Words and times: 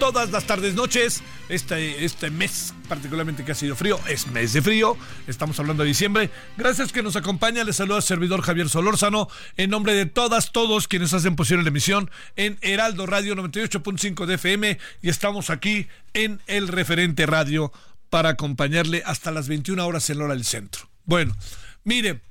Todas 0.00 0.30
las 0.30 0.44
tardes 0.44 0.74
noches. 0.74 1.22
Este, 1.50 2.04
este 2.04 2.30
mes, 2.30 2.74
particularmente 2.88 3.44
que 3.44 3.52
ha 3.52 3.54
sido 3.54 3.76
frío, 3.76 4.00
es 4.08 4.26
mes 4.28 4.54
de 4.54 4.62
frío. 4.62 4.96
Estamos 5.28 5.60
hablando 5.60 5.82
de 5.82 5.88
diciembre. 5.88 6.30
Gracias 6.56 6.90
que 6.90 7.02
nos 7.02 7.16
acompaña. 7.16 7.62
Les 7.62 7.76
saluda 7.76 7.98
el 7.98 8.02
servidor 8.02 8.40
Javier 8.40 8.68
Solórzano. 8.70 9.28
En 9.58 9.70
nombre 9.70 9.94
de 9.94 10.06
todas, 10.06 10.52
todos 10.52 10.88
quienes 10.88 11.12
hacen 11.12 11.36
posible 11.36 11.62
la 11.62 11.68
emisión 11.68 12.10
en 12.36 12.58
Heraldo 12.62 13.04
Radio 13.04 13.36
98.5 13.36 14.24
de 14.24 14.34
FM. 14.34 14.78
Y 15.02 15.10
estamos 15.10 15.50
aquí 15.50 15.86
en 16.14 16.40
el 16.46 16.68
referente 16.68 17.26
radio 17.26 17.70
para 18.08 18.30
acompañarle 18.30 19.02
hasta 19.04 19.30
las 19.30 19.48
21 19.48 19.86
horas 19.86 20.08
en 20.08 20.22
hora 20.22 20.32
del 20.32 20.44
centro. 20.46 20.88
Bueno, 21.04 21.36
mire, 21.84 22.22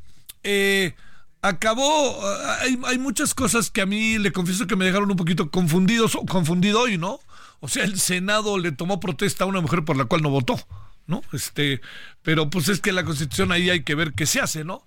eh, 0.41 0.96
acabó. 1.44 2.19
Hay, 2.62 2.80
hay, 2.86 2.97
muchas 2.97 3.36
cosas 3.36 3.69
que 3.69 3.81
a 3.81 3.86
mí 3.86 4.18
le 4.18 4.31
confieso 4.31 4.66
que 4.66 4.75
me 4.75 4.86
dejaron 4.86 5.12
un 5.12 5.18
poquito 5.18 5.51
confundidos, 5.51 6.18
confundido 6.28 6.81
hoy, 6.81 6.97
¿no? 6.97 7.19
O 7.59 7.68
sea, 7.68 7.84
el 7.84 8.00
Senado 8.00 8.58
le 8.58 8.72
tomó 8.72 9.00
protesta 9.00 9.44
a 9.44 9.47
una 9.47 9.62
mujer 9.62 9.84
por 9.84 9.97
la 9.97 10.06
cual 10.06 10.22
no 10.22 10.30
votó, 10.30 10.59
¿no? 11.08 11.22
Este, 11.34 11.81
pero 12.22 12.50
pues 12.50 12.70
es 12.70 12.80
que 12.80 12.92
la 12.92 13.03
Constitución 13.03 13.52
ahí 13.52 13.70
hay 13.70 13.84
que 13.84 13.96
ver 13.96 14.14
qué 14.14 14.25
se 14.25 14.40
hace, 14.40 14.64
¿no? 14.64 14.86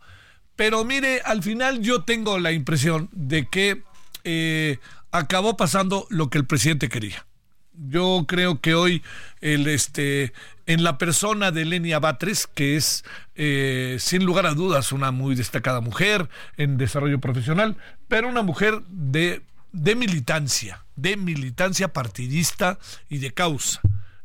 Pero 0.57 0.85
mire, 0.85 1.21
al 1.25 1.43
final 1.43 1.81
yo 1.81 2.03
tengo 2.03 2.39
la 2.39 2.53
impresión 2.53 3.09
de 3.13 3.47
que 3.47 3.83
eh, 4.25 4.79
acabó 5.11 5.57
pasando 5.57 6.07
lo 6.11 6.31
que 6.31 6.39
el 6.39 6.47
presidente 6.47 6.89
quería. 6.89 7.27
Yo 7.75 8.27
creo 8.29 8.61
que 8.61 8.75
hoy 8.75 9.03
el 9.41 9.67
este 9.67 10.33
en 10.67 10.85
la 10.85 10.99
persona 10.99 11.51
de 11.51 11.65
Lenia 11.65 11.99
Batres, 11.99 12.47
que 12.47 12.77
es 12.77 13.05
eh, 13.35 13.97
sin 13.99 14.25
lugar 14.25 14.47
a 14.47 14.55
dudas 14.55 14.93
una 14.93 15.11
muy 15.11 15.35
destacada 15.35 15.81
mujer 15.81 16.29
en 16.57 16.77
desarrollo 16.77 17.19
profesional, 17.19 17.77
pero 18.09 18.29
una 18.29 18.43
mujer 18.43 18.83
de, 18.89 19.43
de 19.73 19.95
militancia, 19.97 20.82
de 20.97 21.17
militancia 21.17 21.93
partidista 21.93 22.79
y 23.09 23.19
de 23.19 23.33
causa. 23.33 23.81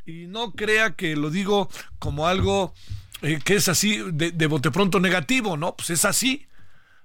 Y 0.05 0.28
no 0.28 0.53
crea 0.53 0.95
que 0.95 1.16
lo 1.16 1.29
digo 1.29 1.69
como 2.00 2.28
algo 2.28 2.73
eh, 3.22 3.39
que 3.44 3.55
es 3.55 3.67
así 3.67 4.01
de, 4.13 4.31
de 4.31 4.47
bote 4.47 4.72
pronto 4.72 5.00
negativo, 5.00 5.57
¿no? 5.57 5.75
Pues 5.75 5.89
es 5.89 6.06
así. 6.06 6.47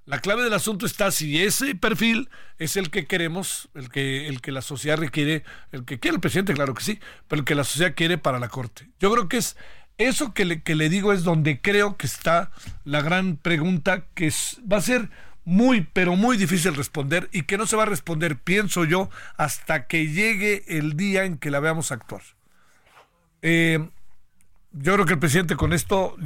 La 0.05 0.21
clave 0.21 0.43
del 0.43 0.53
asunto 0.53 0.85
está 0.85 1.13
si 1.13 1.41
ese 1.41 1.77
perfil 1.77 2.29
es 2.59 2.77
el 2.77 2.91
que 2.91 3.07
queremos, 3.07 3.69
el 3.75 3.89
que, 3.89 4.37
la 4.47 4.61
sociedad 4.61 4.99
requiere, 4.99 5.45
el 5.71 5.85
que 5.85 6.01
quiere 6.01 6.17
el 6.17 6.21
presidente, 6.21 6.55
claro 6.55 6.75
que 6.75 6.83
sí, 6.83 6.99
pero 7.29 7.41
el 7.41 7.45
que 7.47 7.55
la 7.55 7.63
sociedad 7.63 7.95
quiere 7.95 8.19
para 8.19 8.41
la 8.41 8.49
Corte. 8.49 8.89
Yo 8.99 9.13
creo 9.13 9.29
que 9.29 9.37
es 9.37 9.57
eso 9.99 10.35
que 10.35 10.45
le, 10.45 10.63
que 10.63 10.75
le 10.75 10.89
digo 10.89 11.13
es 11.13 11.23
donde 11.23 11.61
creo 11.61 11.97
que 11.97 12.07
está 12.07 12.51
la 12.85 13.01
gran 13.01 13.37
pregunta 13.37 14.07
que 14.15 14.27
es, 14.27 14.61
va 14.71 14.79
a 14.79 14.83
ser 14.83 15.09
muy, 15.45 15.89
pero 15.93 16.17
muy 16.17 16.37
difícil 16.37 16.75
responder 16.75 17.29
y 17.33 17.43
que 17.43 17.59
no 17.59 17.67
se 17.67 17.77
va 17.77 17.83
a 17.83 17.87
responder, 17.87 18.37
pienso 18.37 18.85
yo, 18.85 19.11
hasta 19.37 19.87
que 19.87 20.09
llegue 20.09 20.65
el 20.67 20.97
día 20.97 21.25
en 21.25 21.39
que 21.39 21.51
la 21.51 21.61
veamos 21.61 21.93
actuar. 21.93 22.23
Eh, 23.43 23.89
yo 24.75 24.95
creo 24.95 25.05
que 25.05 25.13
el 25.13 25.19
presidente 25.19 25.55
con 25.55 25.75
esto, 25.75 26.17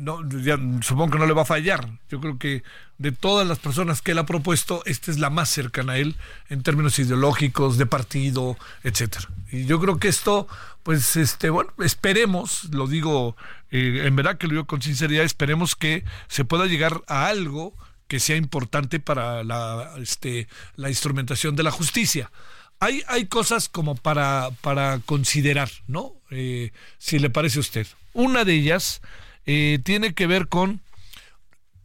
no, 0.00 0.26
ya, 0.28 0.58
supongo 0.80 1.12
que 1.12 1.18
no 1.18 1.26
le 1.26 1.34
va 1.34 1.42
a 1.42 1.46
fallar. 1.46 1.86
Yo 2.08 2.18
creo 2.20 2.38
que 2.38 2.62
de 2.96 3.12
todas 3.12 3.46
las 3.46 3.58
personas 3.58 4.00
que 4.00 4.12
él 4.12 4.18
ha 4.18 4.24
propuesto, 4.24 4.82
esta 4.86 5.10
es 5.10 5.18
la 5.18 5.28
más 5.28 5.50
cercana 5.50 5.94
a 5.94 5.98
él 5.98 6.16
en 6.48 6.62
términos 6.62 6.98
ideológicos, 6.98 7.76
de 7.76 7.84
partido, 7.84 8.56
etcétera. 8.84 9.28
Y 9.52 9.66
yo 9.66 9.78
creo 9.80 9.98
que 9.98 10.08
esto, 10.08 10.48
pues, 10.82 11.16
este, 11.16 11.50
bueno, 11.50 11.72
esperemos, 11.78 12.64
lo 12.72 12.86
digo, 12.86 13.36
eh, 13.70 14.04
en 14.06 14.16
verdad 14.16 14.38
que 14.38 14.46
lo 14.46 14.52
digo 14.52 14.66
con 14.66 14.80
sinceridad, 14.80 15.24
esperemos 15.24 15.76
que 15.76 16.04
se 16.28 16.46
pueda 16.46 16.64
llegar 16.66 17.02
a 17.06 17.26
algo 17.26 17.74
que 18.10 18.18
sea 18.18 18.34
importante 18.34 18.98
para 18.98 19.44
la, 19.44 19.94
este, 19.98 20.48
la 20.74 20.88
instrumentación 20.88 21.54
de 21.54 21.62
la 21.62 21.70
justicia. 21.70 22.32
hay, 22.80 23.04
hay 23.06 23.26
cosas 23.26 23.68
como 23.68 23.94
para, 23.94 24.50
para 24.62 24.98
considerar, 25.06 25.70
¿no? 25.86 26.14
Eh, 26.32 26.72
si 26.98 27.20
le 27.20 27.30
parece 27.30 27.58
a 27.58 27.60
usted. 27.60 27.86
Una 28.12 28.44
de 28.44 28.54
ellas 28.54 29.00
eh, 29.46 29.78
tiene 29.84 30.12
que 30.12 30.26
ver 30.26 30.48
con 30.48 30.80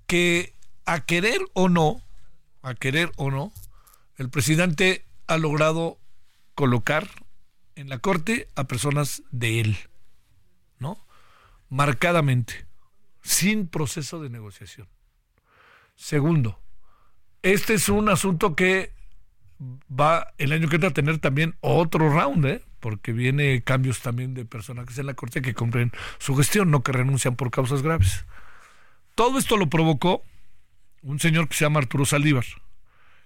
que 0.08 0.52
a 0.86 1.06
querer 1.06 1.42
o 1.54 1.70
no, 1.70 2.02
a 2.64 2.74
querer 2.74 3.12
o 3.18 3.30
no, 3.30 3.54
el 4.18 4.32
presidente 4.32 5.06
ha 5.28 5.38
logrado 5.38 6.00
colocar 6.56 7.08
en 7.76 7.88
la 7.88 8.00
corte 8.00 8.50
a 8.56 8.64
personas 8.64 9.22
de 9.30 9.60
él, 9.60 9.78
¿no? 10.80 10.98
Marcadamente, 11.70 12.66
sin 13.22 13.68
proceso 13.68 14.20
de 14.20 14.32
negociación. 14.32 14.88
Segundo, 15.96 16.60
este 17.42 17.76
es 17.76 17.90
un 17.90 18.10
asunto 18.10 18.56
que 18.56 18.92
va 19.90 20.34
el 20.38 20.52
año 20.52 20.68
que 20.68 20.76
entra 20.76 20.90
a 20.90 20.94
tener 20.94 21.20
también 21.20 21.56
otro 21.62 22.10
round, 22.10 22.46
¿eh? 22.46 22.62
porque 22.80 23.14
viene 23.14 23.64
cambios 23.64 24.02
también 24.02 24.34
de 24.34 24.46
personajes 24.46 24.98
en 24.98 25.08
la 25.08 25.14
corte 25.14 25.42
que 25.42 25.54
cumplen 25.54 25.92
su 26.20 26.36
gestión, 26.36 26.70
no 26.70 26.84
que 26.84 26.92
renuncian 26.92 27.36
por 27.36 27.52
causas 27.52 27.82
graves. 27.82 28.26
Todo 29.16 29.40
esto 29.40 29.58
lo 29.58 29.68
provocó 29.68 30.22
un 31.02 31.20
señor 31.20 31.48
que 31.48 31.56
se 31.56 31.66
llama 31.66 31.80
Arturo 31.80 32.06
Saldívar, 32.06 32.46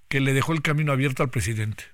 que 0.08 0.20
le 0.20 0.34
dejó 0.34 0.54
el 0.54 0.62
camino 0.62 0.92
abierto 0.92 1.24
al 1.24 1.30
presidente. 1.30 1.86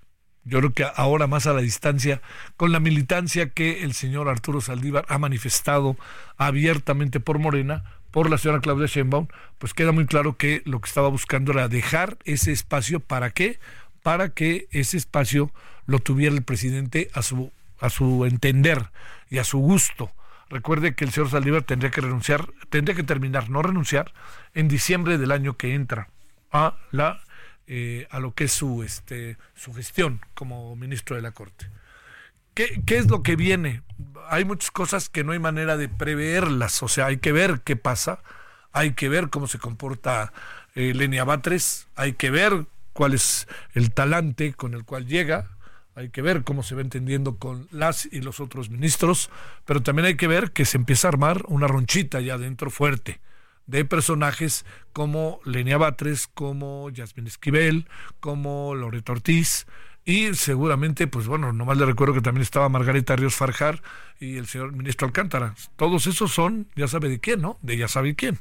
Yo 0.44 0.60
creo 0.60 0.74
que 0.74 0.86
ahora 0.96 1.26
más 1.26 1.48
a 1.48 1.54
la 1.54 1.62
distancia, 1.62 2.22
con 2.56 2.72
la 2.72 2.80
militancia 2.80 3.50
que 3.50 3.84
el 3.84 3.94
señor 3.94 4.30
Arturo 4.30 4.62
Saldívar 4.62 5.06
ha 5.10 5.18
manifestado 5.18 5.98
abiertamente 6.38 7.20
por 7.20 7.40
Morena, 7.40 7.84
por 8.16 8.30
la 8.30 8.38
señora 8.38 8.62
Claudia 8.62 8.88
Sheinbaum, 8.88 9.28
pues 9.58 9.74
queda 9.74 9.92
muy 9.92 10.06
claro 10.06 10.38
que 10.38 10.62
lo 10.64 10.80
que 10.80 10.88
estaba 10.88 11.10
buscando 11.10 11.52
era 11.52 11.68
dejar 11.68 12.18
ese 12.24 12.54
espacio 12.54 13.02
para 13.02 13.32
qué, 13.32 13.60
para 14.04 14.30
que 14.30 14.70
ese 14.72 14.96
espacio 14.96 15.52
lo 15.86 16.00
tuviera 16.00 16.34
el 16.34 16.42
presidente 16.42 17.10
a 17.14 17.22
su 17.22 17.52
a 17.82 17.90
su 17.90 18.24
entender 18.24 18.90
y 19.30 19.40
a 19.40 19.44
su 19.44 19.58
gusto. 19.58 20.14
Recuerde 20.50 20.96
que 20.96 21.04
el 21.04 21.12
señor 21.12 21.30
Saldívar 21.30 21.64
tendría 21.64 21.92
que 21.92 22.00
renunciar, 22.00 22.48
tendría 22.70 22.96
que 22.96 23.04
terminar, 23.04 23.50
no 23.50 23.62
renunciar, 23.62 24.14
en 24.54 24.70
diciembre 24.70 25.18
del 25.18 25.34
año 25.34 25.58
que 25.58 25.74
entra 25.74 26.08
a 26.54 26.78
la 26.92 27.20
eh, 27.68 28.08
a 28.12 28.22
lo 28.22 28.34
que 28.34 28.46
es 28.46 28.54
su 28.54 28.82
este 28.84 29.36
su 29.56 29.74
gestión 29.74 30.22
como 30.36 30.74
ministro 30.78 31.18
de 31.18 31.22
la 31.22 31.32
corte. 31.32 31.68
¿Qué, 32.56 32.82
¿Qué, 32.86 32.98
es 32.98 33.10
lo 33.10 33.22
que 33.22 33.36
viene? 33.36 33.82
Hay 34.30 34.46
muchas 34.46 34.72
cosas 34.72 35.10
que 35.10 35.24
no 35.24 35.34
hay 35.34 35.40
manera 35.40 35.76
de 35.76 35.90
preverlas, 35.90 36.82
o 36.82 36.88
sea, 36.88 37.08
hay 37.08 37.18
que 37.18 37.34
ver 37.34 37.62
qué 37.66 37.76
pasa, 37.76 38.24
hay 38.72 38.94
que 38.94 39.10
ver 39.10 39.30
cómo 39.30 39.48
se 39.48 39.60
comporta 39.60 40.32
eh, 40.74 40.94
Lenia 40.96 41.26
Batres, 41.26 41.88
hay 41.96 42.14
que 42.14 42.32
ver 42.32 42.66
cuál 42.94 43.14
es 43.14 43.48
el 43.74 43.92
talante 43.92 44.54
con 44.54 44.74
el 44.74 44.86
cual 44.86 45.06
llega, 45.06 45.52
hay 45.96 46.10
que 46.10 46.22
ver 46.22 46.44
cómo 46.44 46.64
se 46.64 46.76
va 46.76 46.82
entendiendo 46.82 47.38
con 47.38 47.68
las 47.72 48.06
y 48.10 48.22
los 48.22 48.40
otros 48.40 48.70
ministros, 48.70 49.30
pero 49.66 49.84
también 49.84 50.06
hay 50.06 50.16
que 50.16 50.28
ver 50.28 50.52
que 50.52 50.64
se 50.64 50.78
empieza 50.78 51.08
a 51.08 51.12
armar 51.12 51.44
una 51.48 51.68
ronchita 51.68 52.22
ya 52.22 52.38
dentro 52.38 52.70
fuerte 52.70 53.20
de 53.68 53.84
personajes 53.84 54.66
como 54.94 55.40
Lenia 55.44 55.78
Batres, 55.78 56.28
como 56.34 56.90
Yasmin 56.90 57.28
Esquivel, 57.28 57.88
como 58.20 58.76
Loreto 58.76 59.12
Ortiz, 59.12 59.68
y 60.06 60.36
seguramente, 60.36 61.08
pues 61.08 61.26
bueno, 61.26 61.52
nomás 61.52 61.78
le 61.78 61.86
recuerdo 61.86 62.14
que 62.14 62.22
también 62.22 62.44
estaba 62.44 62.70
Margarita 62.70 63.16
Ríos 63.16 63.36
Farjar 63.36 63.82
y 64.20 64.38
el 64.38 64.46
señor 64.46 64.72
ministro 64.72 65.08
Alcántara. 65.08 65.56
Todos 65.76 66.06
esos 66.06 66.32
son, 66.32 66.68
ya 66.76 66.88
sabe 66.88 67.10
de 67.10 67.20
quién, 67.20 67.42
¿no? 67.42 67.58
De 67.64 67.76
ya 67.76 67.88
sabe 67.88 68.16
quién. 68.16 68.38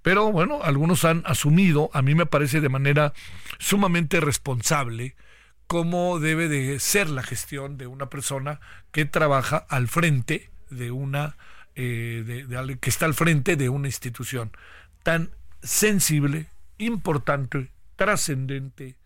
Pero 0.00 0.32
bueno, 0.32 0.60
algunos 0.62 1.04
han 1.04 1.22
asumido, 1.26 1.90
a 1.92 2.00
mí 2.00 2.14
me 2.14 2.24
parece 2.24 2.62
de 2.62 2.70
manera 2.70 3.12
sumamente 3.58 4.20
responsable, 4.20 5.14
cómo 5.66 6.20
debe 6.20 6.48
de 6.48 6.78
ser 6.80 7.10
la 7.10 7.22
gestión 7.22 7.76
de 7.76 7.86
una 7.86 8.08
persona 8.08 8.60
que 8.90 9.04
trabaja 9.04 9.58
al 9.68 9.88
frente 9.88 10.50
de 10.70 10.90
una, 10.90 11.36
eh, 11.74 12.22
de, 12.26 12.78
que 12.78 12.90
está 12.90 13.06
al 13.06 13.14
frente 13.14 13.56
de 13.56 13.68
una 13.68 13.88
institución 13.88 14.52
tan 15.02 15.30
sensible, 15.62 16.46
importante, 16.78 17.70
trascendente. 17.96 18.96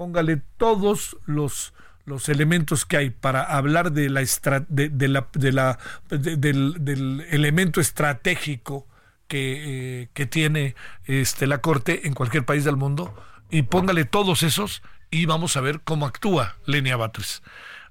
Póngale 0.00 0.40
todos 0.56 1.18
los 1.26 1.74
los 2.06 2.30
elementos 2.30 2.86
que 2.86 2.96
hay 2.96 3.10
para 3.10 3.42
hablar 3.42 3.92
de 3.92 4.08
la, 4.08 4.22
de, 4.70 5.08
la, 5.08 5.28
de 5.34 5.52
la 5.52 5.78
del, 6.08 6.82
del, 6.82 7.26
elemento 7.28 7.82
estratégico 7.82 8.86
que, 9.28 10.00
eh, 10.04 10.08
que 10.14 10.24
tiene 10.24 10.74
este, 11.04 11.46
la 11.46 11.58
Corte 11.58 12.06
en 12.06 12.14
cualquier 12.14 12.46
país 12.46 12.64
del 12.64 12.78
mundo 12.78 13.14
y 13.50 13.60
póngale 13.60 14.06
todos 14.06 14.42
esos 14.42 14.82
y 15.10 15.26
vamos 15.26 15.58
a 15.58 15.60
ver 15.60 15.82
cómo 15.82 16.06
actúa 16.06 16.56
Lenia 16.64 16.96
Batres. 16.96 17.42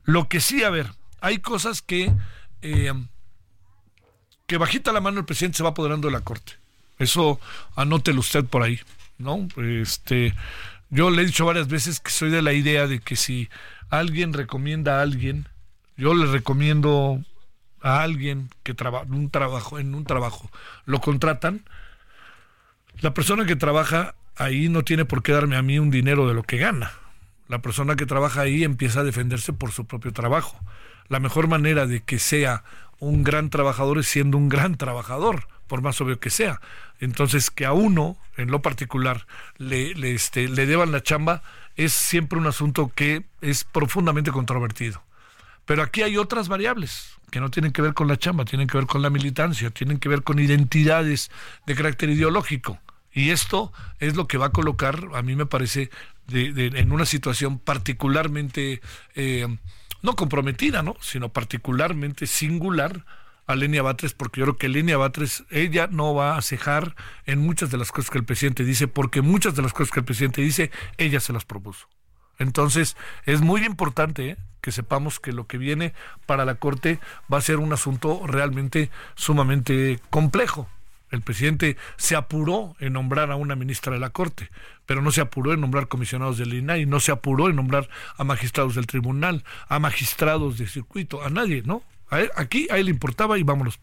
Lo 0.03 0.27
que 0.27 0.39
sí, 0.39 0.63
a 0.63 0.71
ver, 0.71 0.87
hay 1.21 1.37
cosas 1.37 1.83
que, 1.83 2.11
eh, 2.63 2.91
que 4.47 4.57
bajita 4.57 4.91
la 4.91 4.99
mano 4.99 5.19
el 5.19 5.25
presidente 5.25 5.57
se 5.57 5.63
va 5.63 5.69
apoderando 5.69 6.07
de 6.07 6.13
la 6.13 6.21
Corte. 6.21 6.53
Eso 6.97 7.39
anótelo 7.75 8.21
usted 8.21 8.45
por 8.45 8.63
ahí, 8.63 8.79
¿no? 9.19 9.47
Este, 9.57 10.33
yo 10.89 11.09
le 11.09 11.21
he 11.21 11.25
dicho 11.25 11.45
varias 11.45 11.67
veces 11.67 11.99
que 11.99 12.11
soy 12.11 12.29
de 12.29 12.41
la 12.41 12.53
idea 12.53 12.87
de 12.87 12.99
que 12.99 13.15
si 13.15 13.49
alguien 13.89 14.33
recomienda 14.33 14.99
a 14.99 15.01
alguien, 15.01 15.47
yo 15.97 16.13
le 16.13 16.25
recomiendo 16.25 17.23
a 17.81 18.01
alguien 18.01 18.49
que 18.63 18.73
trabaja 18.73 19.05
un 19.09 19.29
trabajo 19.29 19.79
en 19.79 19.95
un 19.95 20.03
trabajo 20.03 20.51
lo 20.83 20.99
contratan 20.99 21.63
la 23.01 23.13
persona 23.13 23.45
que 23.45 23.55
trabaja 23.55 24.15
ahí 24.35 24.67
no 24.67 24.83
tiene 24.83 25.05
por 25.05 25.23
qué 25.23 25.31
darme 25.31 25.55
a 25.55 25.61
mí 25.61 25.79
un 25.79 25.89
dinero 25.89 26.27
de 26.27 26.33
lo 26.33 26.43
que 26.43 26.57
gana. 26.57 26.91
La 27.47 27.59
persona 27.59 27.95
que 27.95 28.05
trabaja 28.05 28.41
ahí 28.41 28.65
empieza 28.65 28.99
a 28.99 29.03
defenderse 29.05 29.53
por 29.53 29.71
su 29.71 29.85
propio 29.85 30.11
trabajo. 30.11 30.59
La 31.07 31.19
mejor 31.19 31.47
manera 31.47 31.87
de 31.87 32.01
que 32.01 32.19
sea 32.19 32.63
un 32.99 33.23
gran 33.23 33.49
trabajador 33.49 33.99
es 33.99 34.07
siendo 34.07 34.37
un 34.37 34.49
gran 34.49 34.75
trabajador 34.75 35.47
por 35.69 35.81
más 35.81 36.01
obvio 36.01 36.19
que 36.19 36.29
sea 36.29 36.59
entonces 36.99 37.49
que 37.49 37.65
a 37.65 37.71
uno 37.71 38.17
en 38.35 38.51
lo 38.51 38.61
particular 38.61 39.25
le, 39.57 39.95
le, 39.95 40.13
este, 40.13 40.49
deban 40.49 40.91
la 40.91 41.01
chamba 41.01 41.41
es 41.77 41.93
siempre 41.93 42.37
un 42.37 42.47
asunto 42.47 42.91
que 42.93 43.23
es 43.39 43.63
profundamente 43.63 44.31
controvertido 44.31 45.01
pero 45.69 45.83
aquí 45.83 46.01
hay 46.01 46.17
otras 46.17 46.49
variables 46.49 47.19
que 47.29 47.39
no 47.39 47.51
tienen 47.51 47.71
que 47.71 47.81
ver 47.81 47.93
con 47.93 48.07
la 48.07 48.17
chamba, 48.17 48.43
tienen 48.45 48.67
que 48.67 48.77
ver 48.77 48.87
con 48.87 49.01
la 49.01 49.09
militancia, 49.09 49.69
tienen 49.69 49.99
que 49.99 50.09
ver 50.09 50.23
con 50.23 50.39
identidades 50.39 51.29
de 51.65 51.75
carácter 51.75 52.09
ideológico. 52.09 52.79
Y 53.13 53.29
esto 53.29 53.71
es 53.99 54.15
lo 54.15 54.27
que 54.27 54.37
va 54.37 54.47
a 54.47 54.51
colocar, 54.51 55.09
a 55.13 55.21
mí 55.21 55.35
me 55.35 55.45
parece, 55.45 55.89
en 56.31 56.91
una 56.91 57.05
situación 57.05 57.59
particularmente, 57.59 58.81
eh, 59.15 59.47
no 60.01 60.15
comprometida, 60.15 60.83
¿no? 60.83 60.95
sino 61.01 61.29
particularmente 61.29 62.27
singular 62.27 63.05
a 63.49 63.55
Lenia 63.55 63.81
Batres, 63.81 64.13
porque 64.13 64.41
yo 64.41 64.45
creo 64.45 64.57
que 64.57 64.69
Lenia 64.69 64.95
Batres, 64.97 65.43
ella 65.49 65.89
no 65.89 66.13
va 66.13 66.37
a 66.37 66.41
cejar 66.43 66.95
en 67.25 67.39
muchas 67.39 67.71
de 67.71 67.79
las 67.79 67.91
cosas 67.91 68.11
que 68.11 68.19
el 68.19 68.23
presidente 68.23 68.63
dice, 68.63 68.87
porque 68.87 69.23
muchas 69.23 69.55
de 69.55 69.63
las 69.63 69.73
cosas 69.73 69.91
que 69.91 70.01
el 70.01 70.05
presidente 70.05 70.43
dice, 70.43 70.69
ella 70.99 71.19
se 71.19 71.33
las 71.33 71.45
propuso. 71.45 71.87
Entonces, 72.37 72.95
es 73.25 73.41
muy 73.41 73.65
importante 73.65 74.29
¿eh? 74.29 74.37
que 74.61 74.71
sepamos 74.71 75.19
que 75.19 75.31
lo 75.31 75.47
que 75.47 75.57
viene 75.57 75.93
para 76.27 76.45
la 76.45 76.55
Corte 76.55 76.99
va 77.31 77.39
a 77.39 77.41
ser 77.41 77.57
un 77.57 77.73
asunto 77.73 78.21
realmente 78.27 78.91
sumamente 79.15 79.99
complejo. 80.11 80.69
El 81.09 81.23
presidente 81.23 81.75
se 81.97 82.15
apuró 82.15 82.75
en 82.79 82.93
nombrar 82.93 83.31
a 83.31 83.35
una 83.35 83.55
ministra 83.55 83.93
de 83.93 83.99
la 83.99 84.11
Corte, 84.11 84.51
pero 84.85 85.01
no 85.01 85.09
se 85.09 85.21
apuró 85.21 85.53
en 85.53 85.61
nombrar 85.61 85.87
comisionados 85.87 86.37
del 86.37 86.53
INAI, 86.53 86.85
no 86.85 86.99
se 86.99 87.11
apuró 87.11 87.49
en 87.49 87.55
nombrar 87.55 87.89
a 88.15 88.23
magistrados 88.23 88.75
del 88.75 88.85
tribunal, 88.85 89.43
a 89.67 89.79
magistrados 89.79 90.59
de 90.59 90.67
circuito, 90.67 91.23
a 91.23 91.31
nadie, 91.31 91.63
¿no? 91.65 91.81
Aquí 92.35 92.67
a 92.69 92.77
él 92.77 92.85
le 92.85 92.91
importaba 92.91 93.37
y 93.37 93.43
vámonos, 93.43 93.79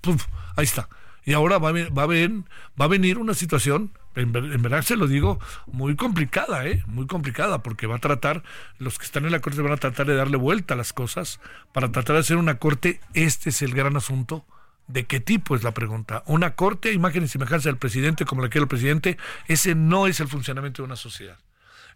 ahí 0.56 0.64
está. 0.64 0.88
Y 1.24 1.32
ahora 1.32 1.58
va 1.58 1.72
va 1.72 1.80
a, 1.80 2.06
va 2.06 2.84
a 2.84 2.88
venir 2.88 3.18
una 3.18 3.34
situación 3.34 3.90
en, 4.16 4.32
verdad 4.32 4.82
se 4.82 4.96
lo 4.96 5.06
digo, 5.06 5.38
muy 5.66 5.94
complicada, 5.94 6.66
¿eh? 6.66 6.82
Muy 6.86 7.06
complicada, 7.06 7.62
porque 7.62 7.86
va 7.86 7.96
a 7.96 8.00
tratar, 8.00 8.42
los 8.78 8.98
que 8.98 9.04
están 9.04 9.26
en 9.26 9.32
la 9.32 9.40
corte 9.40 9.60
van 9.60 9.72
a 9.72 9.76
tratar 9.76 10.06
de 10.06 10.16
darle 10.16 10.38
vuelta 10.38 10.74
a 10.74 10.76
las 10.76 10.92
cosas 10.92 11.38
para 11.72 11.92
tratar 11.92 12.14
de 12.14 12.20
hacer 12.20 12.38
una 12.38 12.58
corte. 12.58 13.00
Este 13.12 13.50
es 13.50 13.60
el 13.62 13.74
gran 13.74 13.96
asunto. 13.96 14.44
¿De 14.88 15.04
qué 15.04 15.20
tipo 15.20 15.54
es 15.54 15.64
la 15.64 15.74
pregunta? 15.74 16.22
Una 16.26 16.54
corte, 16.54 16.92
imagen 16.92 17.24
y 17.24 17.28
semejanza 17.28 17.68
del 17.68 17.76
presidente 17.76 18.24
como 18.24 18.40
la 18.40 18.48
quiere 18.48 18.62
el 18.62 18.68
presidente, 18.68 19.18
ese 19.48 19.74
no 19.74 20.06
es 20.06 20.20
el 20.20 20.28
funcionamiento 20.28 20.82
de 20.82 20.86
una 20.86 20.96
sociedad. 20.96 21.38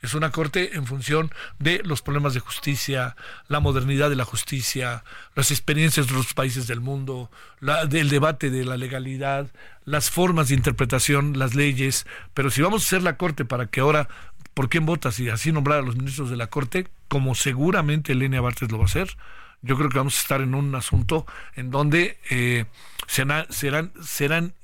Es 0.03 0.15
una 0.15 0.31
corte 0.31 0.77
en 0.77 0.87
función 0.87 1.31
de 1.59 1.83
los 1.85 2.01
problemas 2.01 2.33
de 2.33 2.41
justicia, 2.41 3.17
la 3.49 3.61
modernidad 3.61 4.09
de 4.09 4.17
la 4.17 4.25
justicia, 4.25 5.05
las 5.35 5.51
experiencias 5.51 6.07
de 6.07 6.15
los 6.15 6.33
países 6.33 6.67
del 6.67 6.81
mundo, 6.81 7.31
la, 7.61 7.83
el 7.83 8.09
debate 8.09 8.51
de 8.51 8.65
la 8.65 8.79
legalidad, 8.79 9.49
las 9.85 10.11
formas 10.11 10.49
de 10.49 10.55
interpretación, 10.55 11.39
las 11.39 11.55
leyes. 11.55 12.07
Pero 12.33 12.51
si 12.51 12.63
vamos 12.63 12.83
a 12.83 12.87
hacer 12.87 13.03
la 13.03 13.17
corte 13.17 13.45
para 13.45 13.67
que 13.67 13.81
ahora, 13.81 14.09
¿por 14.55 14.71
quién 14.71 14.87
votas? 14.87 15.21
Y 15.21 15.29
así 15.29 15.53
nombrar 15.53 15.81
a 15.81 15.83
los 15.83 15.97
ministros 15.97 16.31
de 16.31 16.37
la 16.37 16.47
corte, 16.47 16.89
como 17.09 17.35
seguramente 17.35 18.13
Elena 18.13 18.41
Bartes 18.41 18.71
lo 18.73 18.79
va 18.79 18.85
a 18.85 18.87
hacer, 18.87 19.17
yo 19.63 19.77
creo 19.77 19.91
que 19.91 19.99
vamos 19.99 20.17
a 20.17 20.23
estar 20.23 20.41
en 20.41 20.55
un 20.55 20.75
asunto 20.75 21.27
en 21.55 21.71
donde 21.71 22.19
eh, 22.31 22.65
serán, 23.07 23.47
serán, 23.51 23.93
serán, 24.03 24.55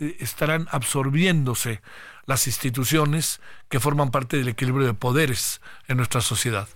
eh, 0.00 0.16
estarán 0.20 0.68
absorbiéndose 0.70 1.80
las 2.26 2.46
instituciones 2.46 3.40
que 3.68 3.80
forman 3.80 4.10
parte 4.10 4.36
del 4.36 4.48
equilibrio 4.48 4.86
de 4.86 4.94
poderes 4.94 5.60
en 5.88 5.96
nuestra 5.96 6.20
sociedad. 6.20 6.68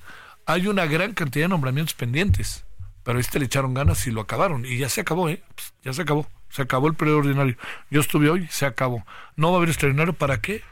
hay 0.46 0.66
una 0.66 0.86
gran 0.86 1.12
cantidad 1.12 1.44
de 1.44 1.48
nombramientos 1.50 1.94
pendientes, 1.94 2.64
pero 3.02 3.18
a 3.18 3.20
este 3.20 3.38
le 3.38 3.46
echaron 3.46 3.74
ganas 3.74 4.06
y 4.06 4.10
lo 4.10 4.22
acabaron. 4.22 4.64
Y 4.64 4.78
ya 4.78 4.88
se 4.88 5.02
acabó, 5.02 5.28
¿eh? 5.28 5.42
Ya 5.82 5.92
se 5.92 6.02
acabó. 6.02 6.26
Se 6.50 6.62
acabó 6.62 6.88
el 6.88 6.94
periodo 6.94 7.18
ordinario. 7.18 7.56
Yo 7.90 8.00
estuve 8.00 8.30
hoy, 8.30 8.48
se 8.50 8.64
acabó. 8.66 9.04
¿No 9.36 9.48
va 9.50 9.54
a 9.54 9.58
haber 9.58 9.68
extraordinario? 9.68 10.14
¿Para 10.14 10.40
qué? 10.40 10.62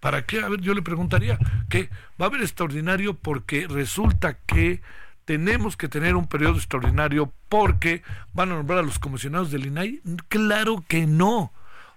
¿Para 0.00 0.26
qué? 0.26 0.40
A 0.40 0.48
ver, 0.48 0.60
yo 0.60 0.74
le 0.74 0.82
preguntaría, 0.82 1.38
¿qué? 1.68 1.88
¿Va 2.20 2.26
a 2.26 2.28
haber 2.28 2.42
extraordinario 2.42 3.14
porque 3.14 3.66
resulta 3.68 4.34
que 4.34 4.82
tenemos 5.24 5.76
que 5.76 5.88
tener 5.88 6.16
un 6.16 6.26
periodo 6.26 6.56
extraordinario 6.56 7.32
porque 7.48 8.02
van 8.32 8.52
a 8.52 8.56
nombrar 8.56 8.80
a 8.80 8.82
los 8.82 8.98
comisionados 8.98 9.50
del 9.50 9.66
INAI? 9.66 10.00
Claro 10.28 10.84
que 10.88 11.06
no. 11.06 11.52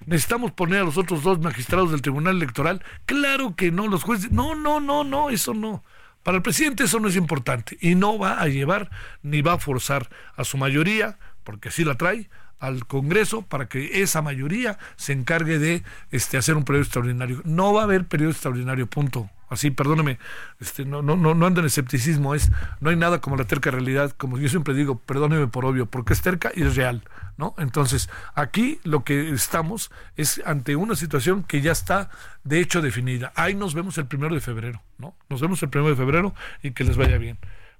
¿Necesitamos 0.06 0.52
poner 0.52 0.82
a 0.82 0.84
los 0.84 0.98
otros 0.98 1.24
dos 1.24 1.40
magistrados 1.40 1.92
del 1.92 2.02
Tribunal 2.02 2.38
Electoral? 2.38 2.84
Claro 3.06 3.56
que 3.56 3.72
no, 3.72 3.88
los 3.88 4.04
jueces. 4.04 4.32
No, 4.32 4.56
no, 4.56 4.80
no, 4.80 5.04
no, 5.04 5.30
eso 5.30 5.54
no. 5.54 5.84
Para 6.24 6.38
el 6.38 6.44
presidente 6.44 6.84
eso 6.84 7.00
no 7.00 7.08
es 7.08 7.16
importante 7.16 7.78
y 7.82 7.96
no 7.96 8.18
va 8.18 8.42
a 8.42 8.48
llevar 8.48 8.90
ni 9.22 9.42
va 9.42 9.54
a 9.54 9.60
forzar 9.60 10.10
a 10.36 10.44
su 10.44 10.58
mayoría, 10.58 11.20
porque 11.44 11.70
así 11.70 11.84
la 11.84 11.96
trae, 11.96 12.30
al 12.60 12.86
Congreso 12.86 13.42
para 13.42 13.68
que 13.68 14.02
esa 14.02 14.22
mayoría 14.22 14.78
se 14.96 15.14
encargue 15.14 15.60
de 15.60 15.84
este, 16.12 16.38
hacer 16.38 16.56
un 16.56 16.64
periodo 16.64 16.84
extraordinario. 16.84 17.42
No 17.46 17.74
va 17.74 17.82
a 17.82 17.84
haber 17.86 18.06
periodo 18.06 18.32
extraordinario, 18.32 18.88
punto. 18.88 19.30
Así, 19.48 19.70
perdóneme, 19.70 20.18
este, 20.60 20.86
no, 20.86 21.04
no, 21.04 21.16
no, 21.16 21.36
no 21.36 21.46
ando 21.46 21.60
en 21.60 21.68
escepticismo, 21.68 22.34
es, 22.34 22.52
no 22.80 22.90
hay 22.90 22.96
nada 22.96 23.22
como 23.22 23.38
la 23.38 23.46
terca 23.46 23.70
realidad, 23.70 24.12
como 24.18 24.40
yo 24.40 24.50
siempre 24.50 24.74
digo, 24.74 24.98
perdóneme 24.98 25.46
por 25.48 25.66
obvio, 25.66 25.86
porque 25.86 26.14
es 26.14 26.22
terca 26.22 26.52
y 26.56 26.64
es 26.64 26.76
real, 26.76 27.04
¿no? 27.38 27.54
Entonces, 27.60 28.10
aquí 28.34 28.80
lo 28.84 29.04
que 29.04 29.30
estamos 29.30 29.92
es 30.18 30.42
ante 30.46 30.76
una 30.76 30.96
situación 30.96 31.44
que 31.44 31.62
ya 31.62 31.74
está 31.74 32.10
de 32.44 32.60
hecho 32.60 32.82
definida. 32.82 33.34
Ahí 33.36 33.54
nos 33.54 33.76
vemos 33.76 34.00
el 34.00 34.08
primero 34.08 34.34
de 34.34 34.42
febrero, 34.42 34.82
¿no? 34.98 35.16
Nos 35.30 35.42
vemos 35.42 35.62
el 35.62 35.70
primero 35.70 35.92
de 35.92 35.96
febrero 35.96 36.34
y 36.64 36.72
que 36.72 36.84
les 36.84 36.98
vaya 36.98 37.20
bien. 37.20 37.38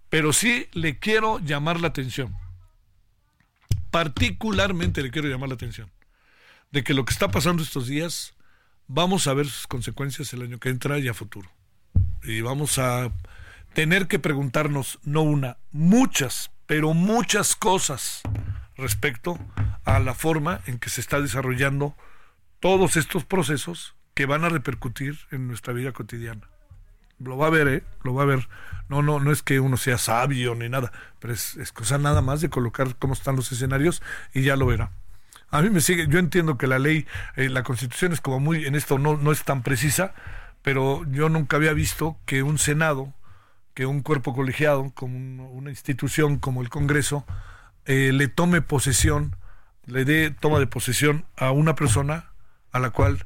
Pero 0.10 0.34
sí 0.34 0.68
le 0.72 1.00
quiero 1.00 1.40
llamar 1.40 1.82
la 1.82 1.88
atención 1.88 2.36
particularmente 3.96 5.02
le 5.02 5.10
quiero 5.10 5.30
llamar 5.30 5.48
la 5.48 5.56
atención 5.56 5.90
de 6.70 6.84
que 6.84 6.94
lo 6.94 7.06
que 7.06 7.14
está 7.14 7.30
pasando 7.30 7.64
estos 7.64 7.88
días, 7.88 8.34
vamos 8.88 9.26
a 9.26 9.34
ver 9.34 9.46
sus 9.46 9.68
consecuencias 9.68 10.34
el 10.34 10.42
año 10.42 10.60
que 10.60 10.68
entra 10.68 11.00
y 11.00 11.08
a 11.08 11.14
futuro. 11.14 11.50
Y 12.22 12.42
vamos 12.42 12.78
a 12.78 13.10
tener 13.74 14.10
que 14.10 14.20
preguntarnos, 14.20 15.00
no 15.04 15.22
una, 15.22 15.56
muchas, 15.72 16.52
pero 16.66 16.94
muchas 16.94 17.56
cosas 17.56 18.20
respecto 18.76 19.40
a 19.86 20.00
la 20.00 20.14
forma 20.14 20.60
en 20.66 20.78
que 20.78 20.90
se 20.90 21.00
está 21.00 21.22
desarrollando 21.22 21.96
todos 22.60 22.98
estos 22.98 23.24
procesos 23.24 23.96
que 24.14 24.26
van 24.26 24.44
a 24.44 24.50
repercutir 24.50 25.18
en 25.32 25.48
nuestra 25.48 25.72
vida 25.72 25.94
cotidiana 25.94 26.50
lo 27.20 27.38
va 27.38 27.48
a 27.48 27.50
ver, 27.50 27.68
¿eh? 27.68 27.84
Lo 28.04 28.14
va 28.14 28.24
a 28.24 28.28
ver. 28.28 28.48
No, 28.90 29.02
no, 29.02 29.20
no 29.20 29.32
es 29.32 29.42
que 29.42 29.60
uno 29.60 29.78
sea 29.78 29.98
sabio 29.98 30.54
ni 30.56 30.70
nada, 30.70 30.92
pero 31.20 31.34
es, 31.34 31.58
cosa 31.74 31.98
nada 31.98 32.22
más 32.22 32.42
de 32.42 32.50
colocar 32.50 32.96
cómo 32.98 33.14
están 33.14 33.36
los 33.36 33.52
escenarios 33.52 34.02
y 34.34 34.44
ya 34.44 34.56
lo 34.56 34.68
verá. 34.68 34.92
A 35.50 35.62
mí 35.62 35.70
me 35.70 35.82
sigue, 35.82 36.08
yo 36.08 36.20
entiendo 36.20 36.58
que 36.58 36.68
la 36.68 36.80
ley, 36.80 37.08
eh, 37.36 37.50
la 37.50 37.64
constitución 37.64 38.14
es 38.14 38.22
como 38.22 38.40
muy, 38.40 38.66
en 38.66 38.76
esto 38.76 39.00
no, 39.00 39.18
no 39.18 39.32
es 39.32 39.44
tan 39.44 39.64
precisa, 39.64 40.14
pero 40.62 41.04
yo 41.12 41.30
nunca 41.30 41.58
había 41.58 41.74
visto 41.74 42.18
que 42.26 42.44
un 42.44 42.58
Senado, 42.60 43.14
que 43.74 43.86
un 43.86 44.02
cuerpo 44.02 44.36
colegiado, 44.36 44.92
como 44.94 45.50
una 45.52 45.70
institución 45.70 46.38
como 46.38 46.62
el 46.62 46.70
Congreso, 46.70 47.26
eh, 47.86 48.12
le 48.14 48.28
tome 48.28 48.62
posesión, 48.62 49.36
le 49.86 50.06
dé 50.06 50.32
toma 50.32 50.60
de 50.60 50.68
posesión 50.68 51.26
a 51.38 51.52
una 51.52 51.76
persona 51.76 52.32
a 52.72 52.80
la 52.80 52.90
cual 52.90 53.26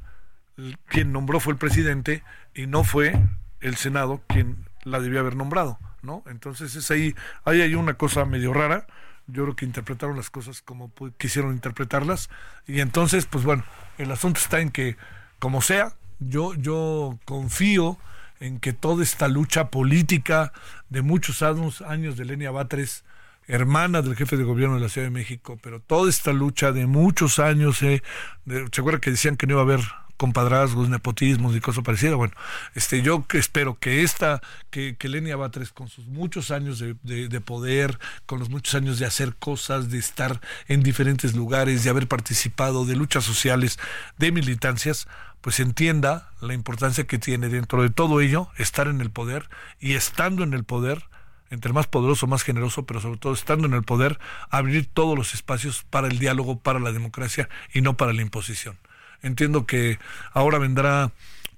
quien 0.86 1.12
nombró 1.12 1.40
fue 1.40 1.54
el 1.54 1.58
presidente 1.58 2.22
y 2.54 2.66
no 2.66 2.84
fue 2.84 3.18
el 3.60 3.76
Senado 3.76 4.22
quien 4.26 4.66
la 4.84 5.00
debió 5.00 5.20
haber 5.20 5.36
nombrado, 5.36 5.78
¿no? 6.02 6.22
Entonces 6.26 6.74
es 6.76 6.90
ahí, 6.90 7.14
ahí 7.44 7.60
hay 7.60 7.74
una 7.74 7.94
cosa 7.94 8.24
medio 8.24 8.52
rara. 8.52 8.86
Yo 9.26 9.44
creo 9.44 9.56
que 9.56 9.64
interpretaron 9.64 10.16
las 10.16 10.30
cosas 10.30 10.62
como 10.62 10.92
quisieron 11.18 11.52
interpretarlas. 11.52 12.30
Y 12.66 12.80
entonces, 12.80 13.26
pues 13.26 13.44
bueno, 13.44 13.64
el 13.98 14.10
asunto 14.10 14.40
está 14.40 14.60
en 14.60 14.70
que, 14.70 14.96
como 15.38 15.62
sea, 15.62 15.94
yo, 16.18 16.54
yo 16.54 17.18
confío 17.24 17.98
en 18.40 18.58
que 18.58 18.72
toda 18.72 19.02
esta 19.02 19.28
lucha 19.28 19.68
política 19.68 20.52
de 20.88 21.02
muchos 21.02 21.42
años, 21.42 21.82
de 22.16 22.24
Lenia 22.24 22.50
Batres, 22.50 23.04
hermana 23.46 24.02
del 24.02 24.16
jefe 24.16 24.36
de 24.36 24.44
gobierno 24.44 24.76
de 24.76 24.80
la 24.80 24.88
Ciudad 24.88 25.06
de 25.06 25.12
México, 25.12 25.58
pero 25.62 25.80
toda 25.80 26.08
esta 26.08 26.32
lucha 26.32 26.72
de 26.72 26.86
muchos 26.86 27.38
años, 27.38 27.82
eh, 27.82 28.02
¿se 28.46 28.80
acuerda 28.80 29.00
que 29.00 29.10
decían 29.10 29.36
que 29.36 29.46
no 29.46 29.54
iba 29.54 29.60
a 29.60 29.64
haber 29.64 29.80
compadrazgos, 30.20 30.90
nepotismos 30.90 31.56
y 31.56 31.60
cosas 31.60 31.82
parecidas. 31.82 32.14
Bueno, 32.16 32.34
este, 32.74 33.00
yo 33.00 33.24
espero 33.32 33.78
que 33.78 34.02
esta, 34.02 34.42
que, 34.68 34.94
que 34.98 35.08
Lenia 35.08 35.34
Batres, 35.34 35.72
con 35.72 35.88
sus 35.88 36.04
muchos 36.08 36.50
años 36.50 36.78
de, 36.78 36.94
de, 37.02 37.40
poder, 37.40 37.98
con 38.26 38.38
los 38.38 38.50
muchos 38.50 38.74
años 38.74 38.98
de 38.98 39.06
hacer 39.06 39.34
cosas, 39.34 39.90
de 39.90 39.96
estar 39.96 40.42
en 40.68 40.82
diferentes 40.82 41.34
lugares, 41.34 41.84
de 41.84 41.88
haber 41.88 42.06
participado 42.06 42.84
de 42.84 42.96
luchas 42.96 43.24
sociales, 43.24 43.78
de 44.18 44.30
militancias, 44.30 45.08
pues 45.40 45.58
entienda 45.58 46.28
la 46.42 46.52
importancia 46.52 47.06
que 47.06 47.18
tiene 47.18 47.48
dentro 47.48 47.82
de 47.82 47.88
todo 47.88 48.20
ello 48.20 48.50
estar 48.58 48.88
en 48.88 49.00
el 49.00 49.08
poder 49.08 49.48
y 49.80 49.94
estando 49.94 50.44
en 50.44 50.52
el 50.52 50.64
poder, 50.64 51.04
entre 51.48 51.72
más 51.72 51.86
poderoso, 51.86 52.26
más 52.26 52.42
generoso, 52.42 52.84
pero 52.84 53.00
sobre 53.00 53.18
todo 53.18 53.32
estando 53.32 53.66
en 53.66 53.72
el 53.72 53.84
poder, 53.84 54.18
abrir 54.50 54.86
todos 54.86 55.16
los 55.16 55.32
espacios 55.32 55.82
para 55.88 56.08
el 56.08 56.18
diálogo, 56.18 56.58
para 56.58 56.78
la 56.78 56.92
democracia 56.92 57.48
y 57.72 57.80
no 57.80 57.96
para 57.96 58.12
la 58.12 58.20
imposición. 58.20 58.76
Entiendo 59.22 59.66
que 59.66 59.98
ahora 60.32 60.58
vendrá 60.58 61.12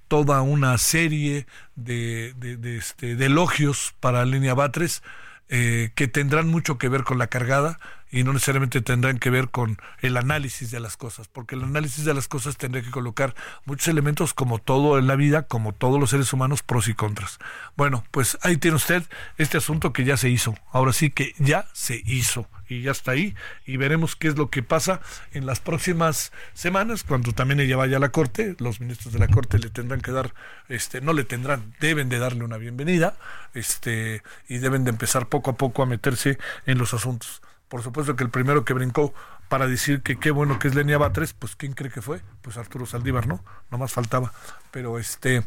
toda 0.09 0.43
una 0.43 0.77
serie 0.79 1.47
de, 1.75 2.35
de, 2.37 2.77
este, 2.77 3.17
de 3.17 3.27
elogios 3.27 3.95
para 3.99 4.25
Línea 4.25 4.55
Batres 4.55 5.03
eh, 5.49 5.91
que 5.95 6.09
tendrán 6.09 6.49
mucho 6.49 6.77
que 6.77 6.89
ver 6.89 7.05
con 7.05 7.19
la 7.19 7.29
cargada 7.29 7.79
y 8.13 8.25
no 8.25 8.33
necesariamente 8.35 8.83
tendrán 8.83 9.19
que 9.19 9.31
ver 9.31 9.49
con 9.49 9.79
el 10.01 10.17
análisis 10.19 10.71
de 10.71 10.79
las 10.79 10.97
cosas, 10.97 11.29
porque 11.29 11.55
el 11.55 11.65
análisis 11.65 12.05
de 12.05 12.15
las 12.15 12.29
cosas 12.29 12.59
tendría 12.59 12.85
que 12.85 12.91
colocar 12.91 13.35
muchos 13.65 13.89
elementos 13.89 14.35
como 14.35 14.59
todo 14.59 14.99
en 14.99 15.07
la 15.07 15.17
vida, 15.17 15.45
como 15.49 15.73
todos 15.73 15.99
los 15.99 16.11
seres 16.11 16.33
humanos, 16.33 16.63
pros 16.63 16.89
y 16.89 16.95
contras. 16.95 17.39
Bueno, 17.75 18.05
pues 18.11 18.39
ahí 18.43 18.59
tiene 18.59 18.77
usted 18.77 19.03
este 19.39 19.57
asunto 19.57 19.93
que 19.93 20.05
ya 20.05 20.19
se 20.19 20.29
hizo, 20.29 20.55
ahora 20.71 20.93
sí 20.93 21.11
que 21.11 21.35
ya 21.39 21.67
se 21.73 22.03
hizo 22.05 22.47
y 22.69 22.83
ya 22.83 22.93
está 22.93 23.13
ahí 23.13 23.35
y 23.67 23.77
veremos 23.77 24.17
qué 24.17 24.29
es 24.29 24.37
lo 24.37 24.51
que 24.51 24.63
pasa 24.63 25.01
en 25.33 25.47
las 25.47 25.61
próximas 25.61 26.33
semanas 26.55 27.05
cuando 27.05 27.33
también 27.33 27.61
ella 27.61 27.77
vaya 27.77 27.99
a 27.99 28.01
la 28.01 28.11
corte 28.11 28.57
los 28.59 28.81
ministros 28.81 29.13
de 29.13 29.19
la 29.19 29.29
corte 29.29 29.59
le 29.59 29.69
tendrán 29.69 30.01
que 30.01 30.13
dar 30.13 30.35
este 30.69 31.01
no 31.01 31.13
le 31.13 31.25
tendrán 31.25 31.75
deben 31.81 32.09
de 32.09 32.19
darle 32.19 32.45
una 32.45 32.57
bienvenida 32.57 33.17
este 33.53 34.23
y 34.49 34.59
deben 34.59 34.85
de 34.85 34.91
empezar 34.91 35.29
poco 35.29 35.51
a 35.51 35.57
poco 35.57 35.83
a 35.83 35.87
meterse 35.87 36.39
en 36.67 36.79
los 36.79 36.95
asuntos 36.95 37.42
por 37.73 37.83
supuesto 37.83 38.17
que 38.17 38.23
el 38.23 38.29
primero 38.29 38.67
que 38.67 38.75
brincó 38.75 39.15
para 39.49 39.67
decir 39.67 40.03
que 40.03 40.19
qué 40.19 40.31
bueno 40.31 40.59
que 40.59 40.69
es 40.69 40.75
Lenia 40.75 40.99
Batres, 40.99 41.33
pues 41.33 41.57
¿quién 41.57 41.73
cree 41.73 41.91
que 41.91 42.03
fue? 42.03 42.21
Pues 42.43 42.59
Arturo 42.59 42.85
Saldívar, 42.85 43.27
¿no? 43.27 43.43
No 43.71 43.79
más 43.79 43.93
faltaba. 43.93 44.31
Pero 44.71 44.99
este, 44.99 45.43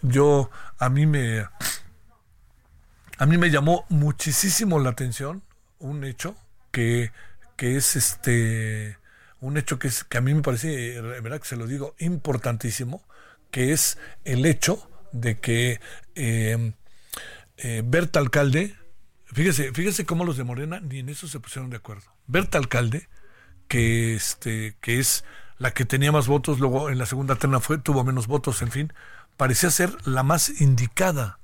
yo, 0.00 0.50
a 0.78 0.88
mí 0.88 1.04
me, 1.04 1.40
a 3.18 3.26
mí 3.26 3.36
me 3.36 3.50
llamó 3.50 3.84
muchísimo 3.90 4.78
la 4.78 4.88
atención 4.88 5.42
un 5.78 6.04
hecho 6.04 6.34
que, 6.70 7.12
que 7.56 7.76
es 7.76 7.94
este, 7.94 8.96
un 9.42 9.58
hecho 9.58 9.78
que 9.78 9.88
es, 9.88 10.02
que 10.02 10.16
a 10.16 10.22
mí 10.22 10.32
me 10.32 10.40
parece, 10.40 10.96
en 10.96 11.22
verdad 11.22 11.42
que 11.42 11.48
se 11.48 11.56
lo 11.56 11.66
digo, 11.66 11.94
importantísimo, 11.98 13.04
que 13.50 13.74
es 13.74 13.98
el 14.24 14.46
hecho 14.46 14.90
de 15.12 15.40
que 15.40 15.80
eh, 16.14 16.72
eh, 17.58 17.82
Berta 17.84 18.18
Alcalde, 18.18 18.74
Fíjese, 19.36 19.70
fíjese 19.74 20.06
cómo 20.06 20.24
los 20.24 20.38
de 20.38 20.44
Morena 20.44 20.80
ni 20.80 21.00
en 21.00 21.10
eso 21.10 21.28
se 21.28 21.40
pusieron 21.40 21.68
de 21.68 21.76
acuerdo. 21.76 22.10
Berta 22.26 22.56
Alcalde, 22.56 23.06
que 23.68 24.14
este, 24.14 24.78
que 24.80 24.98
es 24.98 25.26
la 25.58 25.74
que 25.74 25.84
tenía 25.84 26.10
más 26.10 26.26
votos, 26.26 26.58
luego 26.58 26.88
en 26.88 26.96
la 26.96 27.04
segunda 27.04 27.36
terna 27.36 27.60
fue, 27.60 27.76
tuvo 27.76 28.02
menos 28.02 28.28
votos, 28.28 28.62
en 28.62 28.70
fin, 28.70 28.94
parecía 29.36 29.68
ser 29.68 29.94
la 30.06 30.22
más 30.22 30.62
indicada 30.62 31.38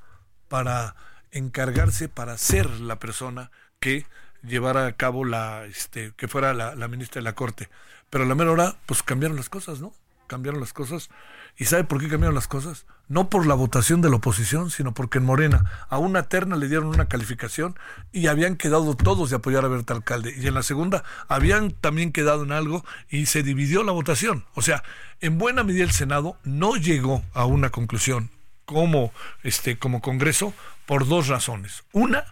para 0.48 0.96
encargarse, 1.32 2.08
para 2.08 2.38
ser 2.38 2.80
la 2.80 2.98
persona 2.98 3.50
que 3.78 4.06
llevara 4.42 4.86
a 4.86 4.96
cabo 4.96 5.26
la, 5.26 5.66
este, 5.66 6.14
que 6.16 6.28
fuera 6.28 6.54
la, 6.54 6.74
la 6.74 6.88
ministra 6.88 7.20
de 7.20 7.24
la 7.24 7.34
Corte. 7.34 7.68
Pero 8.08 8.24
a 8.24 8.26
la 8.26 8.34
mera 8.34 8.52
hora, 8.52 8.76
pues 8.86 9.02
cambiaron 9.02 9.36
las 9.36 9.50
cosas, 9.50 9.82
¿no? 9.82 9.92
Cambiaron 10.32 10.60
las 10.60 10.72
cosas 10.72 11.10
¿Y 11.56 11.66
sabe 11.66 11.84
por 11.84 12.00
qué 12.00 12.08
cambiaron 12.08 12.34
las 12.34 12.48
cosas? 12.48 12.86
No 13.08 13.28
por 13.28 13.46
la 13.46 13.54
votación 13.54 14.00
de 14.00 14.08
la 14.08 14.16
oposición, 14.16 14.70
sino 14.70 14.94
porque 14.94 15.18
en 15.18 15.24
Morena 15.24 15.86
a 15.90 15.98
una 15.98 16.22
terna 16.24 16.56
le 16.56 16.68
dieron 16.68 16.88
una 16.88 17.08
calificación 17.08 17.78
y 18.10 18.28
habían 18.28 18.56
quedado 18.56 18.96
todos 18.96 19.28
de 19.30 19.36
apoyar 19.36 19.64
a 19.64 19.68
Berta 19.68 19.92
Alcalde. 19.92 20.34
Y 20.36 20.46
en 20.46 20.54
la 20.54 20.62
segunda 20.62 21.04
habían 21.28 21.70
también 21.70 22.12
quedado 22.12 22.44
en 22.44 22.52
algo 22.52 22.84
y 23.10 23.26
se 23.26 23.42
dividió 23.42 23.82
la 23.82 23.92
votación. 23.92 24.46
O 24.54 24.62
sea, 24.62 24.82
en 25.20 25.36
buena 25.36 25.62
medida 25.62 25.84
el 25.84 25.92
Senado 25.92 26.38
no 26.42 26.76
llegó 26.76 27.22
a 27.34 27.44
una 27.44 27.68
conclusión 27.68 28.30
como, 28.64 29.12
este, 29.42 29.78
como 29.78 30.00
Congreso 30.00 30.54
por 30.86 31.06
dos 31.06 31.28
razones. 31.28 31.84
Una, 31.92 32.24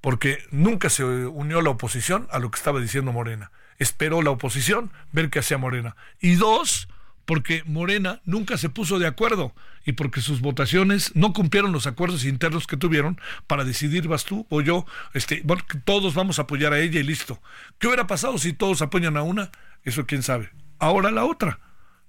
porque 0.00 0.38
nunca 0.50 0.88
se 0.88 1.04
unió 1.04 1.60
la 1.60 1.70
oposición 1.70 2.28
a 2.30 2.38
lo 2.38 2.50
que 2.50 2.56
estaba 2.56 2.80
diciendo 2.80 3.12
Morena. 3.12 3.52
Esperó 3.78 4.22
la 4.22 4.30
oposición 4.30 4.90
ver 5.12 5.28
qué 5.28 5.40
hacía 5.40 5.58
Morena. 5.58 5.96
Y 6.20 6.36
dos, 6.36 6.88
porque 7.24 7.62
Morena 7.66 8.20
nunca 8.24 8.58
se 8.58 8.68
puso 8.68 8.98
de 8.98 9.06
acuerdo 9.06 9.54
y 9.84 9.92
porque 9.92 10.20
sus 10.20 10.40
votaciones 10.40 11.14
no 11.14 11.32
cumplieron 11.32 11.72
los 11.72 11.86
acuerdos 11.86 12.24
internos 12.24 12.66
que 12.66 12.76
tuvieron 12.76 13.20
para 13.46 13.64
decidir 13.64 14.08
vas 14.08 14.24
tú 14.24 14.46
o 14.50 14.60
yo, 14.60 14.86
este, 15.12 15.42
bueno, 15.44 15.62
todos 15.84 16.14
vamos 16.14 16.38
a 16.38 16.42
apoyar 16.42 16.72
a 16.72 16.80
ella 16.80 17.00
y 17.00 17.02
listo. 17.02 17.40
¿Qué 17.78 17.86
hubiera 17.86 18.06
pasado 18.06 18.38
si 18.38 18.52
todos 18.52 18.82
apoyan 18.82 19.16
a 19.16 19.22
una? 19.22 19.50
Eso 19.84 20.06
quién 20.06 20.22
sabe. 20.22 20.50
Ahora 20.78 21.10
la 21.10 21.24
otra. 21.24 21.60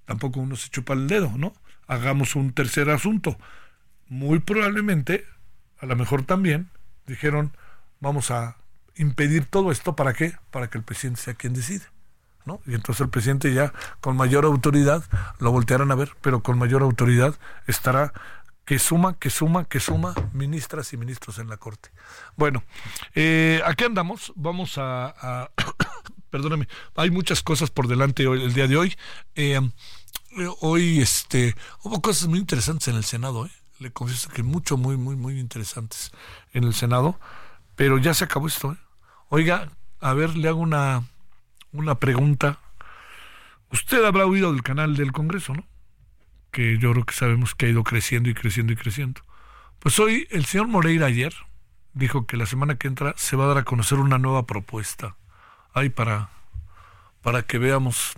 Tampoco 0.06 0.40
uno 0.40 0.56
se 0.56 0.70
chupa 0.70 0.94
el 0.94 1.08
dedo, 1.08 1.34
¿no? 1.38 1.54
Hagamos 1.88 2.36
un 2.36 2.54
tercer 2.54 2.90
asunto. 2.90 3.38
Muy 4.08 4.40
probablemente, 4.40 5.26
a 5.80 5.86
lo 5.86 5.96
mejor 5.96 6.24
también, 6.24 6.70
dijeron, 7.08 7.56
vamos 8.00 8.32
a 8.32 8.58
impedir 8.96 9.46
todo 9.46 9.72
esto, 9.72 9.96
¿para 9.96 10.14
qué? 10.14 10.34
Para 10.52 10.70
que 10.70 10.78
el 10.78 10.84
presidente 10.84 11.22
sea 11.22 11.34
quien 11.34 11.54
decide. 11.54 11.95
¿No? 12.46 12.62
Y 12.66 12.76
entonces 12.76 13.02
el 13.02 13.10
presidente 13.10 13.54
ya 13.54 13.74
con 14.02 14.16
mayor 14.16 14.46
autoridad 14.46 15.04
lo 15.40 15.52
voltearán 15.52 15.92
a 15.92 15.96
ver, 15.96 16.12
pero 16.22 16.42
con 16.42 16.58
mayor 16.58 16.82
autoridad 16.82 17.36
estará 17.68 18.14
que 18.66 18.80
suma, 18.80 19.18
que 19.18 19.30
suma, 19.30 19.66
que 19.66 19.80
suma 19.80 20.14
ministras 20.34 20.92
y 20.94 20.98
ministros 20.98 21.38
en 21.38 21.50
la 21.50 21.58
Corte. 21.58 21.92
Bueno, 22.36 22.64
eh, 23.14 23.62
aquí 23.66 23.84
andamos, 23.84 24.34
vamos 24.36 24.78
a, 24.78 25.52
perdóname, 26.32 26.68
hay 26.96 27.12
muchas 27.12 27.44
cosas 27.44 27.70
por 27.70 27.88
delante 27.88 28.28
hoy, 28.28 28.44
el 28.44 28.54
día 28.54 28.68
de 28.68 28.78
hoy. 28.78 28.96
Eh, 29.36 29.60
hoy 30.62 31.00
este, 31.00 31.56
hubo 31.84 32.02
cosas 32.02 32.28
muy 32.28 32.40
interesantes 32.40 32.88
en 32.88 32.96
el 32.96 33.06
Senado, 33.06 33.46
¿eh? 33.46 33.52
le 33.80 33.92
confieso 33.92 34.30
que 34.30 34.44
mucho, 34.44 34.78
muy, 34.78 34.98
muy, 34.98 35.16
muy 35.16 35.40
interesantes 35.40 36.12
en 36.54 36.64
el 36.64 36.74
Senado, 36.74 37.20
pero 37.76 37.98
ya 37.98 38.14
se 38.14 38.24
acabó 38.24 38.48
esto. 38.48 38.74
¿eh? 38.74 38.78
Oiga, 39.30 39.70
a 40.00 40.14
ver, 40.14 40.36
le 40.36 40.48
hago 40.48 40.60
una 40.60 41.04
una 41.78 41.96
pregunta. 41.96 42.60
Usted 43.72 44.04
habrá 44.04 44.26
oído 44.26 44.52
del 44.52 44.64
canal 44.64 44.96
del 44.96 45.12
Congreso, 45.12 45.54
¿no? 45.54 45.66
Que 46.52 46.78
yo 46.78 46.92
creo 46.94 47.06
que 47.06 47.14
sabemos 47.14 47.56
que 47.56 47.66
ha 47.66 47.70
ido 47.70 47.84
creciendo 47.84 48.30
y 48.30 48.34
creciendo 48.34 48.74
y 48.74 48.76
creciendo. 48.76 49.22
Pues 49.80 50.00
hoy 50.00 50.28
el 50.32 50.46
señor 50.46 50.68
Moreira 50.68 51.08
ayer 51.08 51.34
dijo 51.94 52.26
que 52.26 52.38
la 52.38 52.46
semana 52.46 52.76
que 52.76 52.88
entra 52.88 53.14
se 53.18 53.36
va 53.36 53.46
a 53.46 53.48
dar 53.48 53.58
a 53.60 53.64
conocer 53.64 54.00
una 54.00 54.18
nueva 54.18 54.46
propuesta. 54.46 55.16
Hay 55.74 55.90
para, 55.90 56.30
para 57.22 57.44
que 57.44 57.58
veamos 57.58 58.16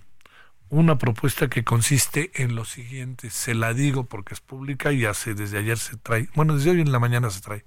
una 0.70 0.98
propuesta 0.98 1.50
que 1.50 1.64
consiste 1.64 2.32
en 2.36 2.56
lo 2.56 2.66
siguiente. 2.66 3.30
Se 3.30 3.54
la 3.54 3.74
digo 3.74 4.06
porque 4.06 4.34
es 4.34 4.42
pública 4.42 4.92
y 4.92 5.06
hace 5.06 5.34
desde 5.34 5.60
ayer 5.60 5.78
se 5.78 5.98
trae. 5.98 6.30
Bueno, 6.36 6.56
desde 6.56 6.72
hoy 6.72 6.82
en 6.82 6.92
la 6.92 7.00
mañana 7.00 7.30
se 7.30 7.42
trae. 7.42 7.66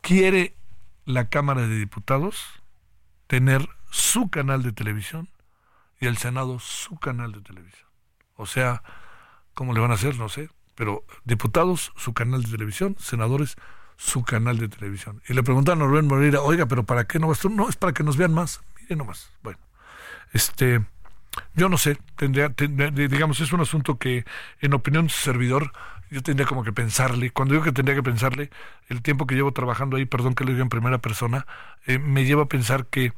Quiere 0.00 0.54
la 1.04 1.28
Cámara 1.28 1.66
de 1.66 1.78
Diputados 1.78 2.44
tener 3.26 3.68
su 3.90 4.30
canal 4.30 4.62
de 4.62 4.72
televisión 4.72 5.28
y 6.00 6.06
el 6.06 6.16
Senado 6.16 6.58
su 6.58 6.98
canal 6.98 7.32
de 7.32 7.40
televisión. 7.42 7.88
O 8.36 8.46
sea, 8.46 8.82
¿cómo 9.54 9.74
le 9.74 9.80
van 9.80 9.90
a 9.90 9.94
hacer? 9.94 10.16
No 10.16 10.28
sé. 10.28 10.48
Pero 10.74 11.04
diputados, 11.24 11.92
su 11.96 12.14
canal 12.14 12.42
de 12.42 12.50
televisión, 12.50 12.96
senadores, 12.98 13.56
su 13.96 14.22
canal 14.22 14.56
de 14.56 14.68
televisión. 14.68 15.20
Y 15.28 15.34
le 15.34 15.42
preguntaron 15.42 15.82
a 15.82 15.86
Rubén 15.86 16.06
Moreira, 16.06 16.40
oiga, 16.40 16.64
pero 16.64 16.84
¿para 16.84 17.04
qué 17.04 17.18
no 17.18 17.28
vas 17.28 17.40
tú? 17.40 17.50
No, 17.50 17.68
es 17.68 17.76
para 17.76 17.92
que 17.92 18.02
nos 18.02 18.16
vean 18.16 18.32
más. 18.32 18.62
Mire 18.80 18.96
nomás. 18.96 19.30
Bueno, 19.42 19.58
este, 20.32 20.82
yo 21.54 21.68
no 21.68 21.76
sé, 21.76 21.98
tendría, 22.16 22.48
digamos, 22.48 23.40
es 23.40 23.52
un 23.52 23.60
asunto 23.60 23.98
que 23.98 24.24
en 24.60 24.72
opinión 24.72 25.06
de 25.06 25.12
su 25.12 25.20
servidor, 25.20 25.72
yo 26.10 26.22
tendría 26.22 26.46
como 26.46 26.64
que 26.64 26.72
pensarle. 26.72 27.30
Cuando 27.30 27.52
digo 27.52 27.64
que 27.64 27.72
tendría 27.72 27.94
que 27.94 28.02
pensarle, 28.02 28.50
el 28.88 29.02
tiempo 29.02 29.26
que 29.26 29.34
llevo 29.34 29.52
trabajando 29.52 29.98
ahí, 29.98 30.06
perdón 30.06 30.34
que 30.34 30.44
lo 30.44 30.50
diga 30.52 30.62
en 30.62 30.70
primera 30.70 30.98
persona, 30.98 31.46
eh, 31.86 31.98
me 31.98 32.24
lleva 32.24 32.44
a 32.44 32.48
pensar 32.48 32.86
que 32.86 33.12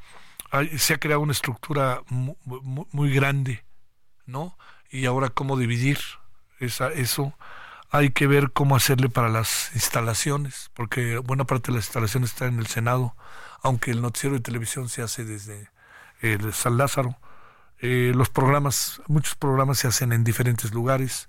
se 0.77 0.95
ha 0.95 0.99
creado 0.99 1.21
una 1.21 1.33
estructura 1.33 2.03
muy, 2.09 3.15
grande, 3.15 3.65
¿no? 4.27 4.57
Y 4.91 5.07
ahora 5.07 5.31
cómo 5.31 5.57
dividir 5.57 5.99
esa, 6.61 6.89
eso. 6.89 7.35
Hay 7.91 8.11
que 8.11 8.27
ver 8.27 8.53
cómo 8.53 8.77
hacerle 8.77 9.09
para 9.09 9.29
las 9.29 9.71
instalaciones, 9.75 10.71
porque 10.75 11.19
buena 11.19 11.45
parte 11.45 11.71
de 11.71 11.77
las 11.77 11.87
instalaciones 11.87 12.31
está 12.31 12.47
en 12.47 12.59
el 12.59 12.67
Senado, 12.67 13.15
aunque 13.63 13.91
el 13.91 14.03
noticiero 14.03 14.37
de 14.37 14.43
televisión 14.43 14.89
se 14.89 15.03
hace 15.03 15.25
desde 15.25 15.71
el 16.21 16.53
San 16.53 16.77
Lázaro. 16.77 17.17
Eh, 17.79 18.13
los 18.15 18.31
programas, 18.31 19.03
muchos 19.09 19.35
programas 19.35 19.79
se 19.79 19.89
hacen 19.89 20.13
en 20.13 20.25
diferentes 20.25 20.73
lugares. 20.73 21.29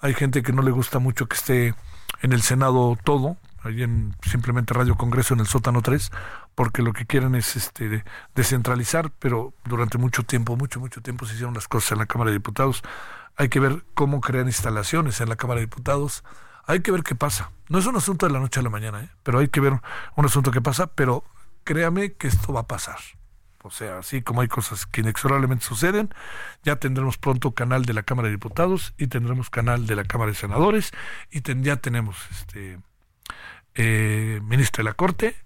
Hay 0.00 0.14
gente 0.14 0.42
que 0.42 0.52
no 0.52 0.62
le 0.62 0.70
gusta 0.70 0.98
mucho 0.98 1.26
que 1.26 1.36
esté 1.36 1.74
en 2.22 2.32
el 2.32 2.42
Senado 2.42 2.98
todo, 3.02 3.36
ahí 3.62 3.82
en 3.82 4.14
simplemente 4.22 4.74
Radio 4.74 4.96
Congreso 4.96 5.34
en 5.34 5.40
el 5.40 5.46
sótano 5.46 5.82
3, 5.82 6.10
porque 6.56 6.82
lo 6.82 6.94
que 6.94 7.06
quieren 7.06 7.34
es 7.36 7.54
este 7.54 8.02
descentralizar, 8.34 9.12
pero 9.18 9.52
durante 9.66 9.98
mucho 9.98 10.24
tiempo, 10.24 10.56
mucho, 10.56 10.80
mucho 10.80 11.02
tiempo 11.02 11.26
se 11.26 11.34
hicieron 11.34 11.54
las 11.54 11.68
cosas 11.68 11.92
en 11.92 11.98
la 11.98 12.06
Cámara 12.06 12.30
de 12.30 12.38
Diputados. 12.38 12.82
Hay 13.36 13.50
que 13.50 13.60
ver 13.60 13.84
cómo 13.94 14.22
crean 14.22 14.46
instalaciones 14.46 15.20
en 15.20 15.28
la 15.28 15.36
Cámara 15.36 15.60
de 15.60 15.66
Diputados. 15.66 16.24
Hay 16.64 16.80
que 16.80 16.90
ver 16.90 17.02
qué 17.02 17.14
pasa. 17.14 17.52
No 17.68 17.78
es 17.78 17.86
un 17.86 17.94
asunto 17.94 18.26
de 18.26 18.32
la 18.32 18.40
noche 18.40 18.58
a 18.58 18.62
la 18.62 18.70
mañana, 18.70 19.02
¿eh? 19.02 19.10
pero 19.22 19.38
hay 19.38 19.48
que 19.48 19.60
ver 19.60 19.74
un 20.16 20.24
asunto 20.24 20.50
que 20.50 20.62
pasa, 20.62 20.86
pero 20.86 21.24
créame 21.62 22.14
que 22.14 22.26
esto 22.26 22.54
va 22.54 22.60
a 22.60 22.66
pasar. 22.66 22.98
O 23.62 23.70
sea, 23.70 23.98
así 23.98 24.22
como 24.22 24.40
hay 24.40 24.48
cosas 24.48 24.86
que 24.86 25.02
inexorablemente 25.02 25.64
suceden, 25.64 26.08
ya 26.62 26.76
tendremos 26.76 27.18
pronto 27.18 27.50
canal 27.50 27.84
de 27.84 27.92
la 27.92 28.02
Cámara 28.02 28.28
de 28.28 28.32
Diputados 28.32 28.94
y 28.96 29.08
tendremos 29.08 29.50
canal 29.50 29.86
de 29.86 29.94
la 29.94 30.04
Cámara 30.04 30.30
de 30.30 30.36
Senadores 30.38 30.92
y 31.30 31.42
ya 31.62 31.76
tenemos 31.76 32.16
este 32.30 32.78
eh, 33.74 34.40
ministro 34.42 34.82
de 34.82 34.90
la 34.90 34.94
Corte, 34.94 35.36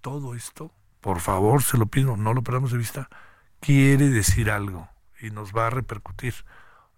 todo 0.00 0.34
esto, 0.34 0.72
por 1.00 1.20
favor, 1.20 1.62
se 1.62 1.78
lo 1.78 1.86
pido, 1.86 2.16
no 2.16 2.34
lo 2.34 2.42
perdamos 2.42 2.72
de 2.72 2.78
vista, 2.78 3.08
quiere 3.60 4.08
decir 4.08 4.50
algo 4.50 4.88
y 5.20 5.30
nos 5.30 5.52
va 5.52 5.66
a 5.66 5.70
repercutir. 5.70 6.34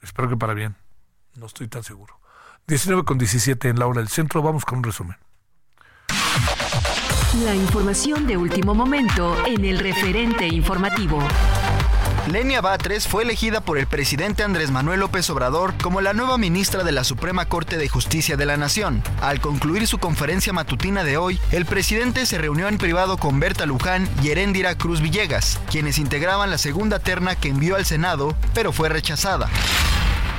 Espero 0.02 0.28
que 0.28 0.36
para 0.36 0.54
bien, 0.54 0.76
no 1.36 1.46
estoy 1.46 1.68
tan 1.68 1.82
seguro. 1.82 2.18
19 2.66 3.04
con 3.04 3.18
17 3.18 3.68
en 3.68 3.78
la 3.78 3.86
hora 3.86 4.00
del 4.00 4.08
centro, 4.08 4.42
vamos 4.42 4.64
con 4.64 4.78
un 4.78 4.84
resumen. 4.84 5.16
La 7.44 7.54
información 7.54 8.26
de 8.26 8.36
último 8.36 8.74
momento 8.74 9.36
en 9.46 9.64
el 9.64 9.78
referente 9.78 10.46
informativo. 10.46 11.20
Lenia 12.28 12.61
Batres 12.61 13.09
fue 13.09 13.22
elegida 13.22 13.61
por 13.61 13.78
el 13.78 13.87
presidente 13.87 14.42
Andrés 14.42 14.70
Manuel 14.70 15.00
López 15.00 15.28
Obrador 15.30 15.74
como 15.83 16.00
la 16.00 16.12
nueva 16.12 16.38
ministra 16.38 16.85
de 16.85 16.92
la 16.92 17.02
Suprema 17.02 17.46
Corte 17.46 17.76
de 17.76 17.88
Justicia 17.88 18.37
de 18.37 18.46
la 18.46 18.56
Nación. 18.56 19.02
Al 19.20 19.40
concluir 19.40 19.87
su 19.87 19.98
conferencia 19.98 20.52
matutina 20.52 21.02
de 21.02 21.16
hoy, 21.16 21.40
el 21.50 21.64
presidente 21.64 22.26
se 22.26 22.38
reunió 22.38 22.68
en 22.68 22.78
privado 22.78 23.16
con 23.16 23.40
Berta 23.40 23.66
Luján 23.66 24.09
y 24.22 24.28
Heréndira 24.28 24.76
Cruz 24.76 25.00
Villegas, 25.00 25.59
quienes 25.70 25.98
integraban 25.98 26.50
la 26.50 26.59
segunda 26.59 26.98
terna 26.98 27.35
que 27.35 27.48
envió 27.48 27.76
al 27.76 27.87
Senado, 27.87 28.37
pero 28.54 28.70
fue 28.72 28.88
rechazada. 28.90 29.48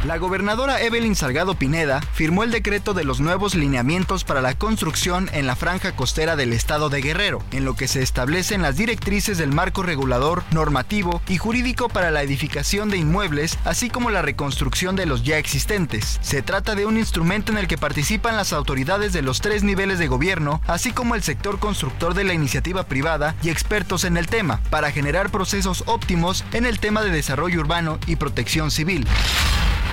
La 0.04 0.18
gobernadora 0.18 0.82
Evelyn 0.82 1.16
Salgado 1.16 1.54
Pineda 1.54 2.02
firmó 2.14 2.44
el 2.44 2.50
decreto 2.50 2.96
de 2.96 3.04
los 3.04 3.20
nuevos 3.20 3.54
lineamientos 3.54 4.24
para 4.24 4.42
la 4.42 4.56
construcción 4.56 5.30
en 5.32 5.46
la 5.46 5.56
franja 5.56 5.96
costera 5.96 6.36
del 6.36 6.54
estado 6.54 6.90
de 6.90 7.02
Guerrero, 7.02 7.44
en 7.52 7.66
lo 7.66 7.76
que 7.76 7.88
se 7.88 8.02
establecen 8.02 8.64
las 8.64 8.78
directrices 8.78 9.38
del 9.38 9.54
marco 9.54 9.84
regulador, 9.84 10.44
normativo 10.50 11.22
y 11.28 11.38
jurídico 11.38 11.88
para 11.88 12.10
la 12.10 12.24
edificación 12.24 12.90
de 12.90 12.98
inmuebles, 12.98 13.60
así 13.64 13.92
como 13.92 14.10
la 14.10 14.24
reconstrucción 14.24 14.96
de 14.96 15.06
los 15.06 15.22
ya 15.22 15.38
existentes. 15.38 16.18
Se 16.24 16.42
trata 16.42 16.74
de 16.74 16.88
un 16.88 16.98
instrumento 16.98 17.52
en 17.52 17.60
el 17.60 17.68
que 17.68 17.78
participan 17.78 18.38
las 18.38 18.54
autoridades 18.54 19.14
de 19.14 19.22
los 19.22 19.40
tres 19.40 19.62
niveles 19.62 20.00
de 20.00 20.08
gobierno, 20.08 20.62
así 20.66 20.94
como 20.94 21.14
el 21.14 21.22
sector 21.22 21.60
constructor 21.60 22.16
de 22.16 22.24
la 22.24 22.34
iniciativa 22.34 22.88
privada 22.88 23.36
y 23.44 23.50
expertos 23.50 24.04
en 24.06 24.18
el 24.18 24.26
tema, 24.26 24.62
para 24.72 24.92
generar 24.92 25.30
procesos 25.30 25.84
óptimos 25.86 26.44
en 26.54 26.66
el 26.66 26.80
tema 26.80 27.04
de 27.04 27.12
desarrollo 27.12 27.60
urbano 27.60 28.00
y 28.08 28.16
protección 28.16 28.72
civil. 28.72 29.06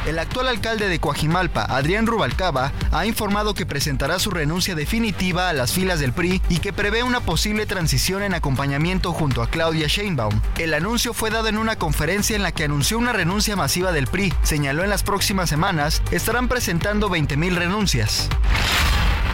El 0.07 0.19
actual 0.19 0.49
alcalde 0.49 0.89
de 0.89 0.99
Coajimalpa, 1.01 1.65
Adrián 1.65 2.07
Rubalcaba, 2.07 2.73
ha 2.93 3.07
informado 3.07 3.55
que 3.55 3.67
presentará 3.67 4.19
su 4.19 4.31
renuncia 4.31 4.75
definitiva 4.75 5.49
a 5.49 5.53
las 5.53 5.73
filas 5.73 6.01
del 6.01 6.13
PRI 6.13 6.41
y 6.49 6.59
que 6.59 6.73
prevé 6.73 7.03
una 7.03 7.21
posible 7.21 7.67
transición 7.67 8.23
en 8.23 8.35
acompañamiento 8.35 9.13
junto 9.13 9.43
a 9.43 9.51
Claudia 9.51 9.87
Sheinbaum. 9.87 10.41
El 10.59 10.75
anuncio 10.75 11.13
fue 11.13 11.31
dado 11.31 11.49
en 11.49 11.59
una 11.59 11.77
conferencia 11.77 12.37
en 12.37 12.43
la 12.43 12.53
que 12.53 12.65
anunció 12.65 12.99
una 12.99 13.13
renuncia 13.13 13.57
masiva 13.57 13.93
del 13.93 14.07
PRI. 14.07 14.33
Señaló 14.43 14.85
en 14.85 14.91
las 14.91 15.03
próximas 15.03 15.49
semanas 15.49 16.03
estarán 16.11 16.49
presentando 16.49 17.09
20.000 17.09 17.55
renuncias. 17.55 18.29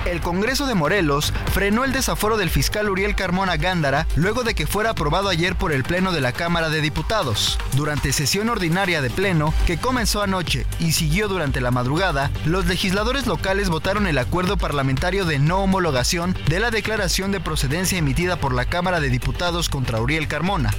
El 0.04 0.20
Congreso 0.20 0.66
de 0.66 0.74
Morelos 0.74 1.32
frenó 1.52 1.84
el 1.84 1.92
desaforo 1.92 2.36
del 2.36 2.50
fiscal 2.50 2.90
Uriel 2.90 3.14
Carmona 3.14 3.56
Gándara 3.56 4.06
luego 4.16 4.42
de 4.42 4.54
que 4.54 4.66
fuera 4.66 4.90
aprobado 4.90 5.30
ayer 5.30 5.56
por 5.56 5.72
el 5.72 5.82
Pleno 5.82 6.12
de 6.12 6.20
la 6.20 6.32
Cámara 6.32 6.68
de 6.68 6.82
Diputados. 6.82 7.58
Durante 7.72 8.12
sesión 8.12 8.50
ordinaria 8.50 9.00
de 9.00 9.08
Pleno, 9.08 9.54
que 9.66 9.78
comenzó 9.78 10.22
anoche 10.22 10.66
y 10.78 10.92
siguió 10.92 11.26
durante 11.26 11.62
la 11.62 11.70
madrugada, 11.70 12.30
los 12.44 12.66
legisladores 12.66 13.26
locales 13.26 13.70
votaron 13.70 14.06
el 14.06 14.18
acuerdo 14.18 14.58
parlamentario 14.58 15.24
de 15.24 15.38
no 15.38 15.60
homologación 15.60 16.36
de 16.48 16.60
la 16.60 16.70
declaración 16.70 17.32
de 17.32 17.40
procedencia 17.40 17.98
emitida 17.98 18.36
por 18.36 18.54
la 18.54 18.66
Cámara 18.66 19.00
de 19.00 19.08
Diputados 19.08 19.70
contra 19.70 20.00
Uriel 20.00 20.28
Carmona. 20.28 20.70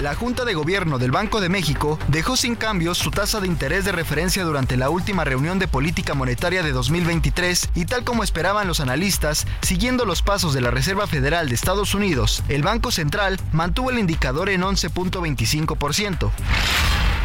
La 0.00 0.14
Junta 0.14 0.46
de 0.46 0.54
Gobierno 0.54 0.98
del 0.98 1.10
Banco 1.10 1.42
de 1.42 1.50
México 1.50 1.98
dejó 2.08 2.34
sin 2.34 2.54
cambios 2.54 2.96
su 2.96 3.10
tasa 3.10 3.38
de 3.38 3.46
interés 3.46 3.84
de 3.84 3.92
referencia 3.92 4.44
durante 4.44 4.78
la 4.78 4.88
última 4.88 5.24
reunión 5.24 5.58
de 5.58 5.68
política 5.68 6.14
monetaria 6.14 6.62
de 6.62 6.72
2023 6.72 7.68
y 7.74 7.84
tal 7.84 8.02
como 8.02 8.24
esperaban 8.24 8.66
los 8.66 8.80
analistas, 8.80 9.46
siguiendo 9.60 10.06
los 10.06 10.22
pasos 10.22 10.54
de 10.54 10.62
la 10.62 10.70
Reserva 10.70 11.06
Federal 11.06 11.50
de 11.50 11.54
Estados 11.54 11.94
Unidos, 11.94 12.42
el 12.48 12.62
Banco 12.62 12.90
Central 12.90 13.38
mantuvo 13.52 13.90
el 13.90 13.98
indicador 13.98 14.48
en 14.48 14.62
11.25%. 14.62 16.30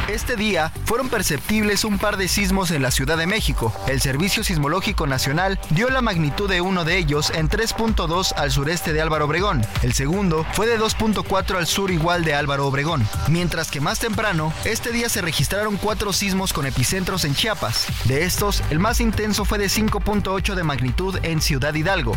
Este 0.07 0.35
día 0.35 0.71
fueron 0.85 1.09
perceptibles 1.09 1.83
un 1.83 1.97
par 1.97 2.17
de 2.17 2.27
sismos 2.27 2.69
en 2.69 2.83
la 2.83 2.91
Ciudad 2.91 3.17
de 3.17 3.25
México. 3.25 3.73
El 3.87 4.01
Servicio 4.01 4.43
Sismológico 4.43 5.07
Nacional 5.07 5.59
dio 5.71 5.89
la 5.89 6.01
magnitud 6.01 6.47
de 6.47 6.61
uno 6.61 6.85
de 6.85 6.99
ellos 6.99 7.31
en 7.33 7.49
3.2 7.49 8.33
al 8.35 8.51
sureste 8.51 8.93
de 8.93 9.01
Álvaro 9.01 9.25
Obregón. 9.25 9.65
El 9.81 9.93
segundo 9.93 10.45
fue 10.53 10.67
de 10.67 10.79
2.4 10.79 11.57
al 11.57 11.65
sur 11.65 11.89
igual 11.89 12.23
de 12.23 12.35
Álvaro 12.35 12.67
Obregón. 12.67 13.03
Mientras 13.29 13.71
que 13.71 13.81
más 13.81 13.97
temprano, 13.97 14.53
este 14.63 14.91
día 14.91 15.09
se 15.09 15.21
registraron 15.21 15.75
cuatro 15.77 16.13
sismos 16.13 16.53
con 16.53 16.67
epicentros 16.67 17.25
en 17.25 17.33
Chiapas. 17.33 17.87
De 18.03 18.25
estos, 18.25 18.61
el 18.69 18.77
más 18.77 19.01
intenso 19.01 19.43
fue 19.43 19.57
de 19.57 19.65
5.8 19.65 20.53
de 20.53 20.63
magnitud 20.63 21.17
en 21.23 21.41
Ciudad 21.41 21.73
Hidalgo. 21.73 22.15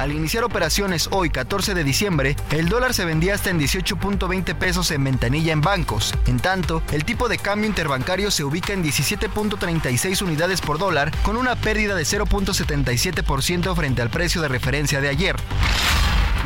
Al 0.00 0.12
iniciar 0.12 0.44
operaciones 0.44 1.10
hoy, 1.12 1.28
14 1.28 1.74
de 1.74 1.84
diciembre, 1.84 2.34
el 2.52 2.70
dólar 2.70 2.94
se 2.94 3.04
vendía 3.04 3.34
hasta 3.34 3.50
en 3.50 3.60
18.20 3.60 4.54
pesos 4.54 4.90
en 4.92 5.04
ventanilla 5.04 5.52
en 5.52 5.60
bancos. 5.60 6.14
En 6.26 6.40
tanto, 6.40 6.82
el 6.90 7.04
tipo 7.04 7.28
de 7.28 7.36
cambio 7.36 7.68
interbancario 7.68 8.30
se 8.30 8.42
ubica 8.42 8.72
en 8.72 8.82
17.36 8.82 10.22
unidades 10.22 10.62
por 10.62 10.78
dólar, 10.78 11.12
con 11.22 11.36
una 11.36 11.54
pérdida 11.54 11.94
de 11.94 12.04
0.77% 12.04 13.76
frente 13.76 14.00
al 14.00 14.08
precio 14.08 14.40
de 14.40 14.48
referencia 14.48 15.02
de 15.02 15.08
ayer. 15.10 15.36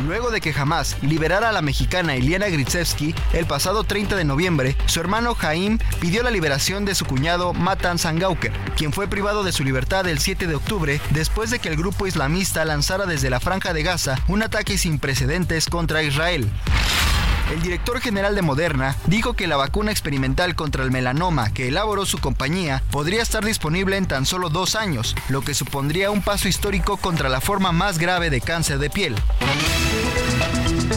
Luego 0.03 0.31
de 0.31 0.41
que 0.41 0.53
jamás 0.53 0.97
liberara 1.03 1.49
a 1.49 1.53
la 1.53 1.63
mexicana 1.63 2.15
Eliana 2.15 2.49
Gritsevsky, 2.49 3.15
el 3.33 3.47
pasado 3.47 3.85
30 3.85 4.17
de 4.17 4.25
noviembre, 4.25 4.77
su 4.87 5.01
hermano 5.01 5.35
Jaim 5.35 5.79
pidió 6.01 6.23
la 6.23 6.31
liberación 6.31 6.85
de 6.85 6.95
su 6.95 7.05
cuñado 7.05 7.55
Matan 7.55 7.99
Sangauker, 7.99 8.53
quien 8.77 8.93
fue 8.93 9.07
privado 9.07 9.45
de 9.45 9.53
su 9.53 9.63
libertad 9.63 10.07
el 10.09 10.19
7 10.19 10.47
de 10.47 10.57
octubre 10.57 11.01
después 11.11 11.51
de 11.51 11.61
que 11.61 11.69
el 11.69 11.77
grupo 11.77 12.07
islamista 12.07 12.65
lanzara 12.65 13.07
desde 13.07 13.31
la 13.31 13.41
franja 13.45 13.75
de 13.75 13.83
Gaza 13.83 14.17
un 14.27 14.43
ataque 14.43 14.79
sin 14.79 14.99
precedentes 14.99 15.67
contra 15.67 16.03
Israel. 16.03 16.51
El 17.53 17.61
director 17.61 18.01
general 18.01 18.35
de 18.35 18.41
Moderna 18.41 18.97
dijo 19.07 19.35
que 19.35 19.47
la 19.47 19.57
vacuna 19.57 19.93
experimental 19.93 20.55
contra 20.57 20.83
el 20.83 20.91
melanoma 20.91 21.53
que 21.53 21.69
elaboró 21.69 22.07
su 22.07 22.19
compañía 22.19 22.83
podría 22.91 23.23
estar 23.23 23.45
disponible 23.45 23.99
en 23.99 24.07
tan 24.07 24.25
solo 24.25 24.49
dos 24.49 24.75
años, 24.75 25.15
lo 25.29 25.43
que 25.43 25.53
supondría 25.53 26.11
un 26.11 26.23
paso 26.23 26.49
histórico 26.49 26.97
contra 26.97 27.29
la 27.29 27.43
forma 27.43 27.71
más 27.71 27.99
grave 27.99 28.31
de 28.31 28.41
cáncer 28.41 28.79
de 28.79 28.89
piel. 28.89 29.15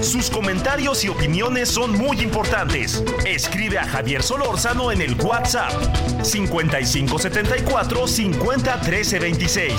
Sus 0.02 0.30
comentarios 0.30 1.04
y 1.04 1.10
opiniones 1.10 1.70
son 1.70 1.98
muy 1.98 2.22
importantes. 2.22 3.04
Escribe 3.26 3.78
a 3.78 3.88
Javier 3.88 4.24
Solórzano 4.24 4.92
en 4.92 5.02
el 5.02 5.16
WhatsApp 5.16 5.74
5574 6.24 8.08
50 8.08 8.78
26. 9.20 9.74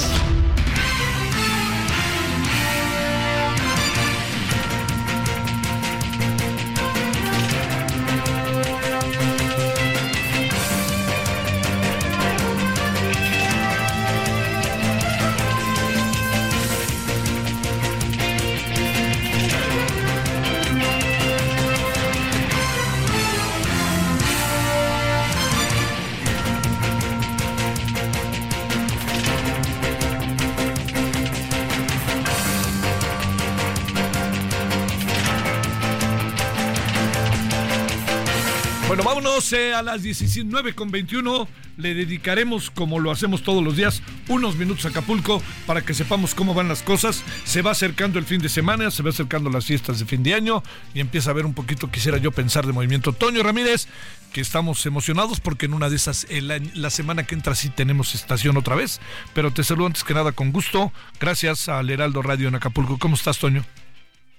A 39.78 39.82
las 39.82 40.02
19 40.02 40.74
con 40.74 40.90
21. 40.90 41.48
Le 41.76 41.94
dedicaremos, 41.94 42.70
como 42.70 42.98
lo 42.98 43.12
hacemos 43.12 43.42
todos 43.42 43.62
los 43.62 43.76
días, 43.76 44.02
unos 44.26 44.56
minutos 44.56 44.84
a 44.84 44.88
Acapulco 44.88 45.40
para 45.66 45.82
que 45.82 45.94
sepamos 45.94 46.34
cómo 46.34 46.52
van 46.52 46.68
las 46.68 46.82
cosas. 46.82 47.22
Se 47.44 47.62
va 47.62 47.70
acercando 47.70 48.18
el 48.18 48.24
fin 48.24 48.40
de 48.40 48.48
semana, 48.48 48.90
se 48.90 49.04
va 49.04 49.10
acercando 49.10 49.48
las 49.50 49.66
fiestas 49.66 50.00
de 50.00 50.06
fin 50.06 50.22
de 50.24 50.34
año 50.34 50.62
y 50.94 51.00
empieza 51.00 51.30
a 51.30 51.34
ver 51.34 51.46
un 51.46 51.54
poquito, 51.54 51.90
quisiera 51.90 52.18
yo 52.18 52.32
pensar, 52.32 52.66
de 52.66 52.72
movimiento. 52.72 53.12
Toño 53.12 53.42
Ramírez, 53.44 53.86
que 54.32 54.40
estamos 54.40 54.84
emocionados 54.86 55.38
porque 55.38 55.66
en 55.66 55.74
una 55.74 55.88
de 55.88 55.96
esas, 55.96 56.26
la, 56.30 56.90
semana 56.90 57.24
que 57.24 57.36
entra 57.36 57.54
sí 57.54 57.70
tenemos 57.70 58.16
estación 58.16 58.56
otra 58.56 58.74
vez. 58.74 59.00
Pero 59.32 59.52
te 59.52 59.62
saludo 59.62 59.86
antes 59.86 60.02
que 60.02 60.14
nada 60.14 60.32
con 60.32 60.50
gusto. 60.50 60.92
Gracias 61.20 61.68
al 61.68 61.88
Heraldo 61.88 62.22
Radio 62.22 62.48
en 62.48 62.56
Acapulco. 62.56 62.98
¿Cómo 62.98 63.14
estás, 63.14 63.38
Toño? 63.38 63.64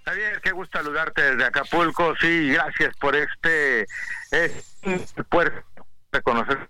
Javier, 0.04 0.41
qué 0.43 0.52
gusto 0.52 0.78
saludarte 0.80 1.21
desde 1.21 1.45
Acapulco. 1.45 2.13
Sí, 2.19 2.49
gracias 2.49 2.95
por 2.97 3.15
este 3.15 3.86
eh, 4.84 5.06
poder 5.30 5.65
reconocer 6.12 6.70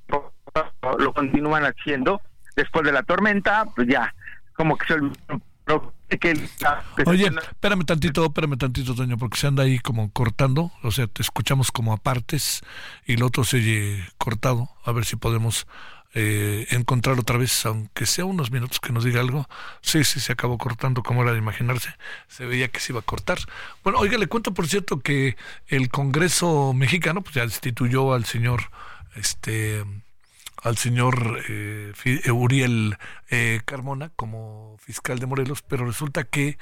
lo 0.98 1.13
continúan 1.13 1.63
haciendo. 1.63 2.22
Después 2.56 2.84
de 2.86 2.91
la 2.91 3.04
tormenta, 3.04 3.65
pues 3.76 3.88
ya 3.88 4.13
como 4.54 4.78
que 4.78 4.88
se 4.88 5.00
que 6.17 6.34
Oye, 7.06 7.28
espérame 7.28 7.86
tantito, 7.86 8.26
espérame 8.26 8.58
tantito, 8.58 8.95
Toño, 8.95 9.17
porque 9.17 9.38
se 9.38 9.48
anda 9.48 9.63
ahí 9.63 9.78
como 9.78 10.12
cortando, 10.12 10.72
o 10.82 10.91
sea, 10.91 11.06
te 11.06 11.22
escuchamos 11.22 11.72
como 11.72 11.93
a 11.93 11.98
partes 11.98 12.62
y 13.06 13.13
el 13.13 13.24
otro 13.24 13.43
se 13.43 13.58
oye 13.58 14.04
cortado, 14.17 14.69
a 14.84 14.91
ver 14.91 15.06
si 15.06 15.15
podemos 15.15 15.67
eh, 16.15 16.65
encontrar 16.72 17.19
otra 17.19 17.38
vez, 17.38 17.65
aunque 17.65 18.06
sea 18.06 18.26
unos 18.26 18.52
minutos 18.52 18.80
que 18.80 18.91
nos 18.91 19.04
diga 19.04 19.22
algo. 19.22 19.48
Sí, 19.82 20.04
sí, 20.04 20.19
se 20.19 20.32
acabó 20.32 20.58
cortando, 20.58 21.04
como 21.04 21.22
era 21.22 21.34
de 21.34 21.38
imaginarse. 21.38 21.93
Se 22.28 22.45
veía 22.45 22.69
que 22.69 22.80
se 22.80 22.93
iba 22.93 23.00
a 23.00 23.04
cortar. 23.04 23.38
Bueno, 23.84 24.00
oiga, 24.00 24.17
le 24.17 24.28
cuento, 24.28 24.54
por 24.54 24.67
cierto, 24.67 25.02
que 25.02 25.38
el 25.67 25.89
Congreso 25.89 26.74
mexicano 26.74 27.22
pues 27.22 27.36
ya 27.36 27.45
destituyó 27.45 28.13
al 28.13 28.26
señor, 28.26 28.72
este, 29.15 29.86
al 30.63 30.78
señor 30.78 31.43
eh, 31.48 31.93
Uriel 32.32 32.98
eh, 33.30 33.62
Carmona 33.65 34.10
como 34.15 34.78
fiscal 34.80 35.19
de 35.19 35.28
Morelos, 35.28 35.62
pero 35.62 35.86
resulta 35.86 36.24
que 36.24 36.58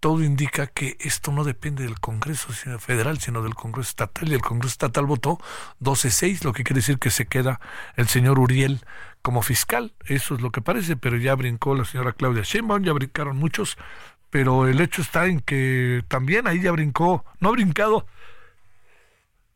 todo 0.00 0.24
indica 0.24 0.66
que 0.66 0.96
esto 0.98 1.30
no 1.30 1.44
depende 1.44 1.84
del 1.84 2.00
Congreso 2.00 2.52
federal, 2.78 3.18
sino 3.20 3.42
del 3.42 3.54
Congreso 3.54 3.90
estatal, 3.90 4.28
y 4.28 4.34
el 4.34 4.40
Congreso 4.40 4.72
estatal 4.72 5.04
votó 5.04 5.38
12-6, 5.80 6.42
lo 6.42 6.52
que 6.52 6.64
quiere 6.64 6.80
decir 6.80 6.98
que 6.98 7.10
se 7.10 7.26
queda 7.26 7.60
el 7.96 8.08
señor 8.08 8.38
Uriel 8.38 8.80
como 9.22 9.42
fiscal. 9.42 9.92
Eso 10.06 10.34
es 10.34 10.40
lo 10.40 10.50
que 10.50 10.62
parece, 10.62 10.96
pero 10.96 11.18
ya 11.18 11.34
brincó 11.34 11.74
la 11.74 11.84
señora 11.84 12.14
Claudia 12.14 12.42
Sheinbaum, 12.42 12.82
ya 12.82 12.94
brincaron 12.94 13.36
muchos, 13.36 13.76
pero 14.30 14.66
el 14.66 14.80
hecho 14.80 15.02
está 15.02 15.26
en 15.26 15.40
que 15.40 16.02
también 16.08 16.46
ahí 16.46 16.62
ya 16.62 16.72
brincó, 16.72 17.24
no 17.38 17.50
ha 17.50 17.52
brincado, 17.52 18.06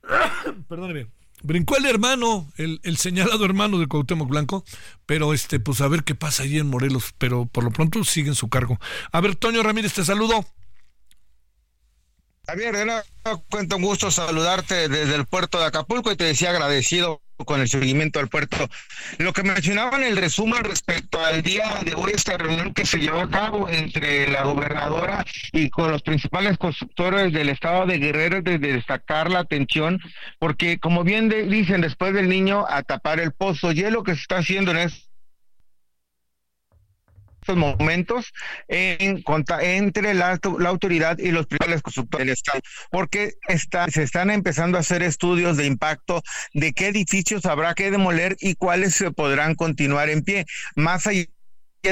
perdóneme, 0.69 1.09
brincó 1.45 1.77
el 1.77 1.85
hermano, 1.87 2.51
el, 2.57 2.81
el, 2.83 2.97
señalado 2.97 3.45
hermano 3.45 3.79
de 3.79 3.87
Cuauhtémoc 3.87 4.29
Blanco, 4.29 4.65
pero 5.07 5.35
este, 5.35 5.61
pues 5.61 5.81
a 5.83 5.89
ver 5.89 6.03
qué 6.03 6.15
pasa 6.15 6.43
ahí 6.43 6.59
en 6.59 6.69
Morelos, 6.69 7.15
pero 7.19 7.47
por 7.47 7.63
lo 7.63 7.71
pronto 7.71 8.03
sigue 8.03 8.29
en 8.29 8.35
su 8.35 8.49
cargo. 8.49 8.81
A 9.13 9.21
ver, 9.21 9.37
Toño 9.37 9.63
Ramírez, 9.63 9.93
te 9.93 10.05
saludo. 10.05 10.45
Javier, 12.47 12.77
de 12.77 12.87
nuevo 12.87 13.03
cuento 13.51 13.77
un 13.77 13.83
gusto 13.83 14.11
saludarte 14.11 14.89
desde 14.89 15.15
el 15.15 15.27
puerto 15.27 15.59
de 15.59 15.67
Acapulco 15.67 16.11
y 16.11 16.17
te 16.17 16.25
decía 16.25 16.51
agradecido 16.51 17.23
con 17.45 17.61
el 17.61 17.69
seguimiento 17.69 18.21
al 18.21 18.29
puerto. 18.29 18.57
Lo 19.19 19.33
que 19.33 19.43
mencionaba 19.43 19.97
en 19.99 20.05
el 20.05 20.17
resumen 20.17 20.65
respecto 20.65 21.25
al 21.25 21.43
día 21.43 21.81
de 21.85 21.95
hoy, 21.95 22.13
esta 22.15 22.37
reunión 22.37 22.73
que 22.73 22.87
se 22.87 22.99
llevó 22.99 23.21
a 23.21 23.31
cabo 23.31 23.69
entre 23.69 24.29
la 24.29 24.45
gobernadora 24.45 25.25
y 25.53 25.71
con 25.71 25.91
los 25.91 26.03
principales 26.03 26.59
constructores 26.59 27.33
del 27.33 27.49
estado 27.49 27.87
de 27.87 27.99
Guerrero, 27.99 28.43
de 28.43 28.59
destacar 28.59 29.31
la 29.31 29.41
atención, 29.41 30.01
porque 30.39 30.79
como 30.79 31.05
bien 31.05 31.29
dicen, 31.29 31.81
después 31.81 32.15
del 32.15 32.29
niño 32.29 32.65
a 32.69 32.83
tapar 32.83 33.21
el 33.21 33.33
pozo, 33.33 33.73
y 33.73 33.83
lo 33.91 34.03
que 34.03 34.15
se 34.15 34.21
está 34.23 34.39
haciendo 34.39 34.71
en 34.71 34.79
este 34.79 35.14
estos 37.45 37.57
momentos 37.57 38.33
en, 38.69 39.23
entre 39.61 40.15
la, 40.15 40.41
la, 40.59 40.69
autoridad 40.71 41.19
y 41.19 41.31
los 41.31 41.47
principales 41.47 41.83
constructores 41.83 42.27
del 42.27 42.33
Estado, 42.33 42.61
porque 42.91 43.35
está, 43.49 43.87
se 43.89 44.03
están 44.03 44.31
empezando 44.31 44.79
a 44.79 44.81
hacer 44.81 45.03
estudios 45.03 45.59
de 45.59 45.67
impacto 45.67 46.23
de 46.55 46.73
qué 46.73 46.89
edificios 46.89 47.45
habrá 47.45 47.75
que 47.75 47.91
demoler 47.91 48.37
y 48.41 48.55
cuáles 48.55 48.95
se 48.95 49.11
podrán 49.11 49.55
continuar 49.57 50.09
en 50.09 50.23
pie. 50.23 50.47
Más 50.75 51.07
allá 51.07 51.27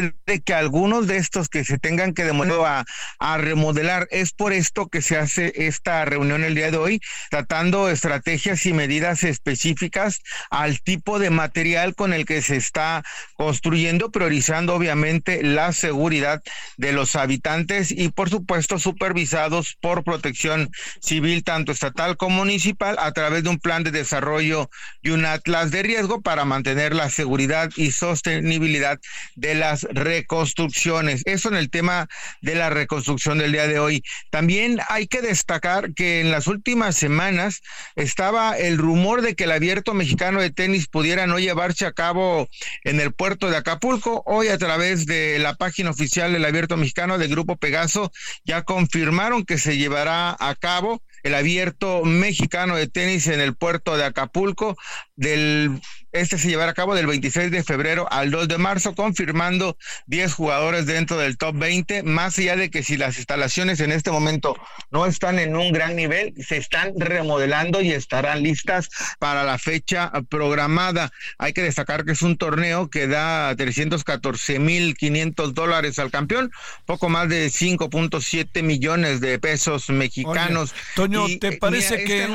de 0.00 0.40
que 0.40 0.54
algunos 0.54 1.06
de 1.06 1.18
estos 1.18 1.48
que 1.48 1.64
se 1.64 1.78
tengan 1.78 2.14
que 2.14 2.24
demoler 2.24 2.58
a, 2.64 2.84
a, 3.18 3.38
remodelar. 3.38 4.08
Es 4.10 4.32
por 4.32 4.52
esto 4.52 4.88
que 4.88 5.02
se 5.02 5.16
hace 5.16 5.52
esta 5.54 6.04
reunión 6.04 6.44
el 6.44 6.54
día 6.54 6.70
de 6.70 6.78
hoy, 6.78 7.00
tratando 7.30 7.90
estrategias 7.90 8.64
y 8.66 8.72
medidas 8.72 9.22
específicas 9.22 10.22
al 10.50 10.80
tipo 10.80 11.18
de 11.18 11.30
material 11.30 11.94
con 11.94 12.12
el 12.12 12.24
que 12.24 12.42
se 12.42 12.56
está 12.56 13.02
construyendo, 13.34 14.10
priorizando 14.10 14.74
obviamente 14.74 15.42
la 15.42 15.72
seguridad 15.72 16.42
de 16.76 16.92
los 16.92 17.14
habitantes 17.14 17.90
y 17.90 18.08
por 18.08 18.30
supuesto 18.30 18.78
supervisados 18.78 19.76
por 19.80 20.04
protección 20.04 20.70
civil, 21.00 21.44
tanto 21.44 21.72
estatal 21.72 22.16
como 22.16 22.38
municipal, 22.38 22.96
a 22.98 23.12
través 23.12 23.44
de 23.44 23.50
un 23.50 23.58
plan 23.58 23.84
de 23.84 23.90
desarrollo 23.90 24.70
y 25.02 25.10
un 25.10 25.26
atlas 25.26 25.70
de 25.70 25.82
riesgo 25.82 26.22
para 26.22 26.44
mantener 26.44 26.94
la 26.94 27.10
seguridad 27.10 27.70
y 27.76 27.92
sostenibilidad 27.92 28.98
de 29.36 29.54
las 29.54 29.81
reconstrucciones. 29.90 31.22
Eso 31.24 31.48
en 31.48 31.56
el 31.56 31.70
tema 31.70 32.08
de 32.40 32.54
la 32.54 32.70
reconstrucción 32.70 33.38
del 33.38 33.52
día 33.52 33.66
de 33.66 33.78
hoy. 33.78 34.02
También 34.30 34.80
hay 34.88 35.06
que 35.06 35.22
destacar 35.22 35.94
que 35.94 36.20
en 36.20 36.30
las 36.30 36.46
últimas 36.46 36.96
semanas 36.96 37.62
estaba 37.96 38.56
el 38.58 38.78
rumor 38.78 39.22
de 39.22 39.34
que 39.34 39.44
el 39.44 39.52
abierto 39.52 39.94
mexicano 39.94 40.40
de 40.40 40.50
tenis 40.50 40.88
pudiera 40.88 41.26
no 41.26 41.38
llevarse 41.38 41.86
a 41.86 41.92
cabo 41.92 42.48
en 42.84 43.00
el 43.00 43.12
puerto 43.12 43.50
de 43.50 43.56
Acapulco. 43.56 44.22
Hoy 44.26 44.48
a 44.48 44.58
través 44.58 45.06
de 45.06 45.38
la 45.38 45.54
página 45.54 45.90
oficial 45.90 46.32
del 46.32 46.44
abierto 46.44 46.76
mexicano 46.76 47.18
del 47.18 47.30
Grupo 47.30 47.56
Pegaso 47.56 48.12
ya 48.44 48.62
confirmaron 48.62 49.44
que 49.44 49.58
se 49.58 49.76
llevará 49.76 50.36
a 50.38 50.54
cabo 50.54 51.02
el 51.22 51.34
abierto 51.34 52.04
mexicano 52.04 52.76
de 52.76 52.88
tenis 52.88 53.26
en 53.28 53.40
el 53.40 53.54
puerto 53.54 53.96
de 53.96 54.04
Acapulco 54.04 54.76
del 55.16 55.80
este 56.12 56.36
se 56.36 56.48
llevará 56.48 56.72
a 56.72 56.74
cabo 56.74 56.94
del 56.94 57.06
26 57.06 57.50
de 57.50 57.64
febrero 57.64 58.06
al 58.10 58.30
2 58.30 58.46
de 58.46 58.58
marzo, 58.58 58.94
confirmando 58.94 59.78
10 60.06 60.34
jugadores 60.34 60.84
dentro 60.84 61.16
del 61.16 61.38
top 61.38 61.56
20, 61.56 62.02
más 62.02 62.38
allá 62.38 62.56
de 62.56 62.70
que 62.70 62.82
si 62.82 62.98
las 62.98 63.16
instalaciones 63.16 63.80
en 63.80 63.92
este 63.92 64.10
momento 64.10 64.54
no 64.90 65.06
están 65.06 65.38
en 65.38 65.56
un 65.56 65.72
gran 65.72 65.96
nivel, 65.96 66.34
se 66.36 66.58
están 66.58 66.92
remodelando 66.96 67.80
y 67.80 67.92
estarán 67.92 68.42
listas 68.42 68.90
para 69.18 69.42
la 69.42 69.56
fecha 69.58 70.12
programada. 70.28 71.10
Hay 71.38 71.54
que 71.54 71.62
destacar 71.62 72.04
que 72.04 72.12
es 72.12 72.20
un 72.20 72.36
torneo 72.36 72.90
que 72.90 73.06
da 73.06 73.54
314 73.56 74.58
mil 74.58 74.94
500 74.94 75.54
dólares 75.54 75.98
al 75.98 76.10
campeón, 76.10 76.50
poco 76.84 77.08
más 77.08 77.30
de 77.30 77.46
5.7 77.46 78.62
millones 78.62 79.22
de 79.22 79.38
pesos 79.38 79.88
mexicanos. 79.88 80.74
Toño, 80.94 81.24
¿te 81.40 81.56
parece 81.56 81.94
este 81.94 82.04
que 82.04 82.28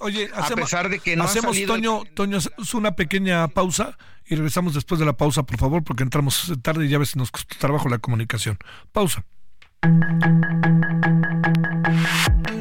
oye, 0.00 0.30
a 0.34 0.48
pesar 0.48 0.90
de 0.90 0.98
que 0.98 1.16
no 1.16 1.24
hacemos 1.24 1.56
Toño, 1.66 2.02
Toño, 2.14 2.38
es 2.38 2.74
una 2.74 2.92
pequeña 2.92 3.05
pausa 3.52 3.96
y 4.26 4.34
regresamos 4.34 4.74
después 4.74 4.98
de 4.98 5.06
la 5.06 5.16
pausa, 5.16 5.44
por 5.44 5.58
favor, 5.58 5.84
porque 5.84 6.02
entramos 6.02 6.52
tarde 6.62 6.86
y 6.86 6.88
ya 6.88 6.98
ves 6.98 7.16
nos 7.16 7.30
costó 7.30 7.56
trabajo 7.58 7.88
la 7.88 7.98
comunicación. 7.98 8.58
Pausa. 8.92 9.24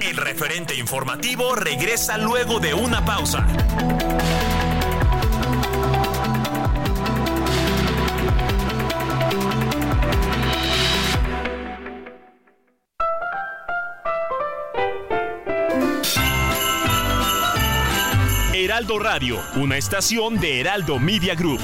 El 0.02 0.18
referente 0.18 0.76
informativo 0.76 1.56
regresa 1.56 2.18
luego 2.18 2.60
de 2.60 2.74
una 2.74 3.04
pausa. 3.04 3.46
Heraldo 18.76 19.00
Radio, 19.00 19.40
una 19.56 19.78
estación 19.78 20.38
de 20.38 20.60
Heraldo 20.60 21.00
Media 21.00 21.34
Group. 21.34 21.62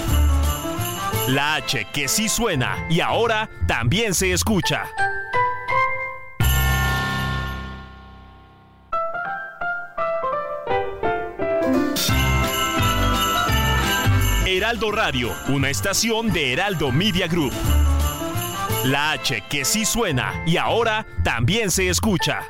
La 1.27 1.55
H 1.55 1.87
que 1.91 2.07
sí 2.07 2.29
suena 2.29 2.87
y 2.89 3.01
ahora 3.01 3.49
también 3.67 4.13
se 4.13 4.31
escucha. 4.31 4.85
Heraldo 14.45 14.93
Radio, 14.93 15.33
una 15.49 15.69
estación 15.69 16.31
de 16.31 16.53
Heraldo 16.53 16.93
Media 16.93 17.27
Group. 17.27 17.51
La 18.85 19.11
H 19.11 19.43
que 19.49 19.65
sí 19.65 19.83
suena 19.83 20.43
y 20.45 20.55
ahora 20.55 21.05
también 21.25 21.71
se 21.71 21.89
escucha. 21.89 22.47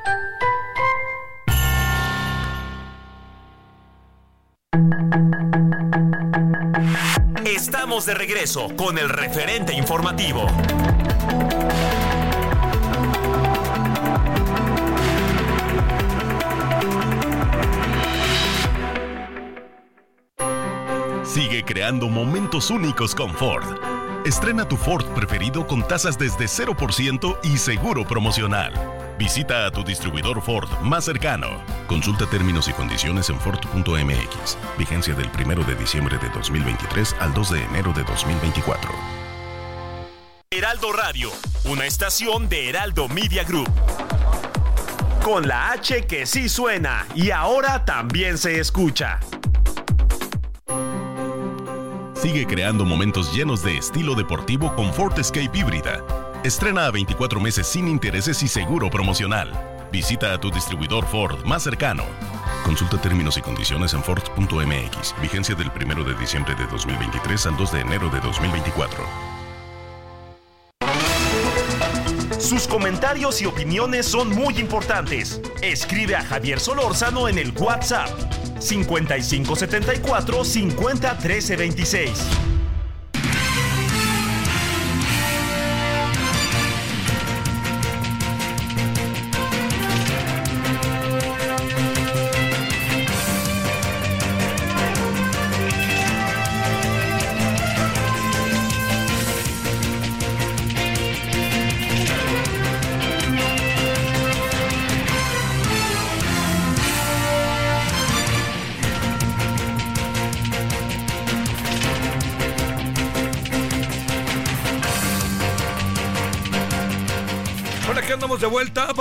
Estamos 7.44 8.06
de 8.06 8.14
regreso 8.14 8.68
con 8.74 8.96
el 8.96 9.10
referente 9.10 9.74
informativo. 9.74 10.46
Sigue 21.22 21.62
creando 21.64 22.08
momentos 22.08 22.70
únicos 22.70 23.14
con 23.14 23.34
Ford. 23.34 23.64
Estrena 24.24 24.66
tu 24.66 24.78
Ford 24.78 25.04
preferido 25.14 25.66
con 25.66 25.86
tasas 25.86 26.18
desde 26.18 26.46
0% 26.46 27.38
y 27.42 27.58
seguro 27.58 28.06
promocional. 28.06 29.01
Visita 29.18 29.66
a 29.66 29.70
tu 29.70 29.84
distribuidor 29.84 30.40
Ford 30.42 30.68
más 30.80 31.04
cercano. 31.04 31.48
Consulta 31.86 32.26
términos 32.26 32.68
y 32.68 32.72
condiciones 32.72 33.28
en 33.30 33.38
Ford.mx. 33.38 34.58
Vigencia 34.78 35.14
del 35.14 35.28
1 35.28 35.64
de 35.64 35.74
diciembre 35.74 36.18
de 36.18 36.28
2023 36.30 37.16
al 37.20 37.34
2 37.34 37.50
de 37.50 37.62
enero 37.64 37.92
de 37.92 38.02
2024. 38.04 38.90
Heraldo 40.50 40.92
Radio, 40.92 41.30
una 41.64 41.86
estación 41.86 42.48
de 42.48 42.68
Heraldo 42.68 43.08
Media 43.08 43.44
Group. 43.44 43.70
Con 45.22 45.46
la 45.46 45.72
H 45.72 46.06
que 46.06 46.26
sí 46.26 46.48
suena 46.48 47.06
y 47.14 47.30
ahora 47.30 47.84
también 47.84 48.38
se 48.38 48.58
escucha. 48.58 49.20
Sigue 52.14 52.46
creando 52.46 52.84
momentos 52.84 53.34
llenos 53.34 53.62
de 53.62 53.76
estilo 53.76 54.14
deportivo 54.14 54.74
con 54.74 54.92
Ford 54.92 55.18
Escape 55.18 55.58
híbrida 55.58 56.02
Estrena 56.44 56.86
a 56.86 56.90
24 56.90 57.38
meses 57.38 57.68
sin 57.68 57.86
intereses 57.86 58.42
y 58.42 58.48
seguro 58.48 58.90
promocional. 58.90 59.52
Visita 59.92 60.32
a 60.32 60.40
tu 60.40 60.50
distribuidor 60.50 61.06
Ford 61.06 61.44
más 61.44 61.62
cercano. 61.62 62.02
Consulta 62.64 63.00
términos 63.00 63.36
y 63.36 63.42
condiciones 63.42 63.94
en 63.94 64.02
Ford.mx. 64.02 65.14
Vigencia 65.22 65.54
del 65.54 65.70
1 65.70 66.02
de 66.02 66.14
diciembre 66.16 66.56
de 66.56 66.66
2023 66.66 67.46
al 67.46 67.56
2 67.56 67.72
de 67.72 67.80
enero 67.80 68.10
de 68.10 68.18
2024. 68.20 69.04
Sus 72.40 72.66
comentarios 72.66 73.40
y 73.40 73.46
opiniones 73.46 74.06
son 74.06 74.30
muy 74.30 74.58
importantes. 74.58 75.40
Escribe 75.62 76.16
a 76.16 76.24
Javier 76.24 76.58
Solórzano 76.58 77.28
en 77.28 77.38
el 77.38 77.52
WhatsApp 77.56 78.10
5574 78.58 80.44
50 80.44 81.18
26. 81.56 82.51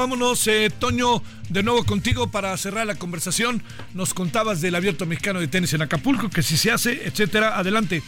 Vámonos, 0.01 0.47
eh, 0.47 0.71
Toño, 0.79 1.21
de 1.49 1.61
nuevo 1.61 1.85
contigo 1.85 2.31
para 2.31 2.57
cerrar 2.57 2.87
la 2.87 2.95
conversación. 2.95 3.61
Nos 3.93 4.15
contabas 4.15 4.59
del 4.59 4.73
abierto 4.73 5.05
mexicano 5.05 5.39
de 5.39 5.47
tenis 5.47 5.75
en 5.75 5.83
Acapulco, 5.83 6.27
que 6.27 6.41
si 6.41 6.57
se 6.57 6.71
hace, 6.71 7.05
etcétera. 7.05 7.55
Adelante. 7.55 8.01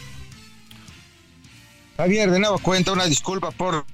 Javier, 1.96 2.32
de 2.32 2.40
nuevo 2.40 2.58
cuenta 2.58 2.90
una 2.90 3.04
disculpa 3.04 3.52
por 3.52 3.86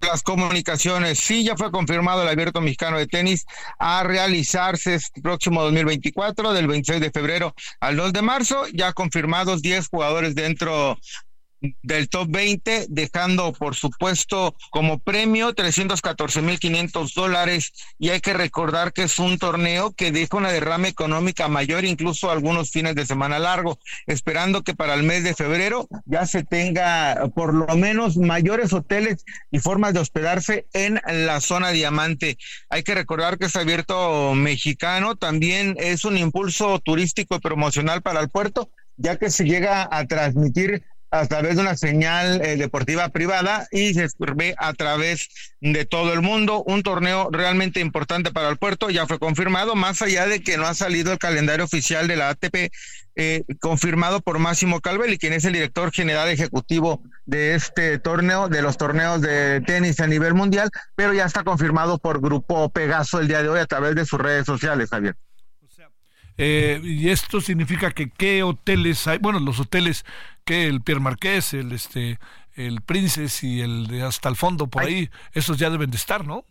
las 0.00 0.22
comunicaciones. 0.22 1.18
Sí, 1.18 1.44
ya 1.44 1.54
fue 1.54 1.70
confirmado 1.70 2.22
el 2.22 2.28
abierto 2.28 2.62
mexicano 2.62 2.96
de 2.96 3.06
tenis 3.06 3.44
a 3.78 4.04
realizarse 4.04 4.94
este 4.94 5.20
próximo 5.20 5.62
2024, 5.64 6.54
del 6.54 6.66
26 6.66 6.98
de 6.98 7.10
febrero 7.10 7.54
al 7.78 7.96
2 7.96 8.14
de 8.14 8.22
marzo. 8.22 8.64
Ya 8.72 8.94
confirmados 8.94 9.60
10 9.60 9.86
jugadores 9.88 10.34
dentro 10.34 10.98
del 11.82 12.08
top 12.08 12.28
20, 12.30 12.86
dejando 12.88 13.52
por 13.52 13.74
supuesto 13.74 14.54
como 14.70 14.98
premio 14.98 15.54
314.500 15.54 17.14
dólares 17.14 17.72
y 17.98 18.10
hay 18.10 18.20
que 18.20 18.32
recordar 18.32 18.92
que 18.92 19.04
es 19.04 19.18
un 19.18 19.38
torneo 19.38 19.92
que 19.92 20.12
deja 20.12 20.36
una 20.36 20.50
derrama 20.50 20.88
económica 20.88 21.48
mayor, 21.48 21.84
incluso 21.84 22.30
algunos 22.30 22.70
fines 22.70 22.94
de 22.94 23.06
semana 23.06 23.38
largo, 23.38 23.78
esperando 24.06 24.62
que 24.62 24.74
para 24.74 24.94
el 24.94 25.02
mes 25.02 25.24
de 25.24 25.34
febrero 25.34 25.88
ya 26.06 26.26
se 26.26 26.44
tenga 26.44 27.30
por 27.34 27.54
lo 27.54 27.74
menos 27.76 28.16
mayores 28.16 28.72
hoteles 28.72 29.24
y 29.50 29.58
formas 29.58 29.94
de 29.94 30.00
hospedarse 30.00 30.66
en 30.72 31.00
la 31.06 31.40
zona 31.40 31.70
diamante. 31.70 32.38
Hay 32.68 32.82
que 32.82 32.94
recordar 32.94 33.38
que 33.38 33.46
es 33.46 33.56
abierto 33.56 34.34
mexicano, 34.34 35.16
también 35.16 35.76
es 35.78 36.04
un 36.04 36.16
impulso 36.16 36.78
turístico 36.80 37.36
y 37.36 37.40
promocional 37.40 38.02
para 38.02 38.20
el 38.20 38.28
puerto, 38.28 38.70
ya 38.96 39.16
que 39.16 39.30
se 39.30 39.44
llega 39.44 39.88
a 39.90 40.06
transmitir 40.06 40.84
a 41.14 41.26
través 41.26 41.54
de 41.54 41.62
una 41.62 41.76
señal 41.76 42.44
eh, 42.44 42.56
deportiva 42.56 43.08
privada 43.08 43.68
y 43.70 43.94
se 43.94 44.08
ve 44.34 44.54
a 44.58 44.72
través 44.72 45.28
de 45.60 45.84
todo 45.84 46.12
el 46.12 46.22
mundo. 46.22 46.64
Un 46.66 46.82
torneo 46.82 47.28
realmente 47.30 47.78
importante 47.78 48.32
para 48.32 48.48
el 48.48 48.56
puerto, 48.56 48.90
ya 48.90 49.06
fue 49.06 49.20
confirmado, 49.20 49.76
más 49.76 50.02
allá 50.02 50.26
de 50.26 50.42
que 50.42 50.56
no 50.56 50.66
ha 50.66 50.74
salido 50.74 51.12
el 51.12 51.18
calendario 51.18 51.66
oficial 51.66 52.08
de 52.08 52.16
la 52.16 52.30
ATP, 52.30 52.72
eh, 53.14 53.44
confirmado 53.60 54.22
por 54.22 54.40
Máximo 54.40 54.80
Calvelli, 54.80 55.16
quien 55.16 55.34
es 55.34 55.44
el 55.44 55.52
director 55.52 55.92
general 55.92 56.28
ejecutivo 56.28 57.00
de 57.26 57.54
este 57.54 58.00
torneo, 58.00 58.48
de 58.48 58.62
los 58.62 58.76
torneos 58.76 59.20
de 59.20 59.60
tenis 59.60 60.00
a 60.00 60.08
nivel 60.08 60.34
mundial, 60.34 60.70
pero 60.96 61.14
ya 61.14 61.26
está 61.26 61.44
confirmado 61.44 61.98
por 61.98 62.20
Grupo 62.20 62.70
Pegaso 62.70 63.20
el 63.20 63.28
día 63.28 63.40
de 63.40 63.50
hoy 63.50 63.60
a 63.60 63.66
través 63.66 63.94
de 63.94 64.04
sus 64.04 64.20
redes 64.20 64.46
sociales, 64.46 64.90
Javier. 64.90 65.14
Eh, 66.36 66.80
y 66.82 67.10
esto 67.10 67.40
significa 67.40 67.92
que 67.92 68.10
qué 68.10 68.42
hoteles 68.42 69.06
hay, 69.06 69.18
bueno, 69.18 69.38
los 69.38 69.60
hoteles 69.60 70.04
que 70.44 70.66
el 70.66 70.80
Pierre 70.80 71.00
Marqués, 71.00 71.54
el 71.54 71.72
este, 71.72 72.18
el 72.54 72.80
Princess 72.80 73.44
y 73.44 73.60
el 73.60 73.86
de 73.86 74.02
hasta 74.02 74.28
el 74.28 74.36
fondo 74.36 74.66
por 74.66 74.82
ahí, 74.82 75.10
esos 75.32 75.58
ya 75.58 75.70
deben 75.70 75.90
de 75.90 75.96
estar, 75.96 76.26
¿no? 76.26 76.44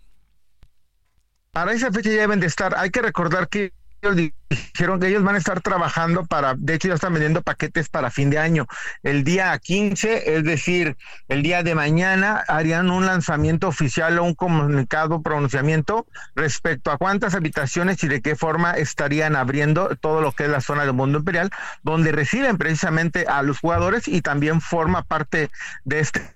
Para 1.51 1.73
esa 1.73 1.91
fecha 1.91 2.09
ya 2.09 2.21
deben 2.21 2.39
de 2.39 2.47
estar. 2.47 2.75
Hay 2.77 2.89
que 2.89 3.01
recordar 3.01 3.49
que 3.49 3.73
dijeron 4.11 4.99
que 4.99 5.07
ellos 5.07 5.23
van 5.23 5.35
a 5.35 5.37
estar 5.37 5.61
trabajando 5.61 6.25
para, 6.25 6.55
de 6.57 6.75
hecho 6.75 6.87
ya 6.87 6.95
están 6.95 7.13
vendiendo 7.13 7.41
paquetes 7.41 7.89
para 7.89 8.11
fin 8.11 8.29
de 8.29 8.39
año. 8.39 8.67
El 9.01 9.23
día 9.23 9.57
15, 9.57 10.35
es 10.35 10.43
decir, 10.43 10.97
el 11.27 11.41
día 11.41 11.63
de 11.63 11.75
mañana, 11.75 12.43
harían 12.47 12.89
un 12.89 13.05
lanzamiento 13.05 13.67
oficial 13.67 14.19
o 14.19 14.23
un 14.23 14.35
comunicado, 14.35 15.21
pronunciamiento 15.21 16.05
respecto 16.35 16.91
a 16.91 16.97
cuántas 16.97 17.35
habitaciones 17.35 18.03
y 18.03 18.07
de 18.07 18.21
qué 18.21 18.35
forma 18.35 18.73
estarían 18.73 19.35
abriendo 19.35 19.95
todo 19.95 20.21
lo 20.21 20.31
que 20.31 20.43
es 20.43 20.49
la 20.49 20.61
zona 20.61 20.83
del 20.83 20.93
mundo 20.93 21.19
imperial, 21.19 21.49
donde 21.81 22.11
reciben 22.11 22.57
precisamente 22.57 23.25
a 23.27 23.41
los 23.41 23.59
jugadores 23.59 24.07
y 24.07 24.21
también 24.21 24.61
forma 24.61 25.03
parte 25.03 25.49
de 25.85 25.99
este 25.99 26.33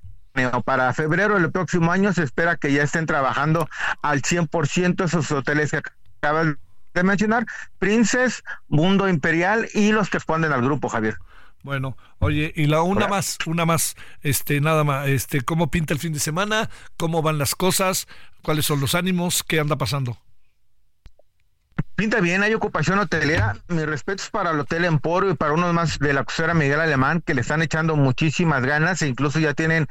para 0.65 0.93
febrero 0.93 1.39
del 1.39 1.51
próximo 1.51 1.91
año 1.91 2.13
se 2.13 2.21
espera 2.21 2.57
que 2.57 2.71
ya 2.71 2.83
estén 2.83 3.07
trabajando 3.07 3.67
al 4.03 4.21
100% 4.21 5.05
esos 5.05 5.31
hoteles 5.31 5.71
que 5.71 5.81
acaban 6.21 6.59
de 6.97 7.03
mencionar, 7.03 7.45
Princes, 7.79 8.43
Mundo 8.67 9.07
Imperial 9.07 9.67
y 9.73 9.91
los 9.91 10.09
que 10.09 10.17
responden 10.17 10.51
al 10.51 10.61
grupo, 10.61 10.89
Javier. 10.89 11.17
Bueno, 11.63 11.97
oye, 12.19 12.53
y 12.55 12.67
la 12.67 12.81
una 12.81 13.07
más, 13.07 13.37
una 13.45 13.65
más, 13.65 13.95
este, 14.21 14.61
nada 14.61 14.83
más, 14.83 15.07
este, 15.07 15.41
¿cómo 15.41 15.69
pinta 15.69 15.93
el 15.93 15.99
fin 15.99 16.13
de 16.13 16.19
semana? 16.19 16.69
¿Cómo 16.97 17.21
van 17.21 17.37
las 17.37 17.55
cosas? 17.55 18.07
¿Cuáles 18.41 18.65
son 18.65 18.79
los 18.79 18.95
ánimos? 18.95 19.43
¿Qué 19.43 19.59
anda 19.59 19.75
pasando? 19.77 20.17
Pinta 21.97 22.21
bien, 22.21 22.43
hay 22.43 22.53
ocupación 22.53 22.99
hotelera. 22.99 23.55
Mis 23.69 23.87
respetos 23.87 24.29
para 24.29 24.51
el 24.51 24.59
Hotel 24.59 24.85
Emporio 24.85 25.31
y 25.31 25.33
para 25.33 25.53
unos 25.53 25.73
más 25.73 25.97
de 25.97 26.13
la 26.13 26.23
costera 26.23 26.53
Miguel 26.53 26.79
Alemán 26.79 27.23
que 27.25 27.33
le 27.33 27.41
están 27.41 27.63
echando 27.63 27.95
muchísimas 27.95 28.63
ganas 28.63 29.01
e 29.01 29.07
incluso 29.07 29.39
ya 29.39 29.55
tienen 29.55 29.87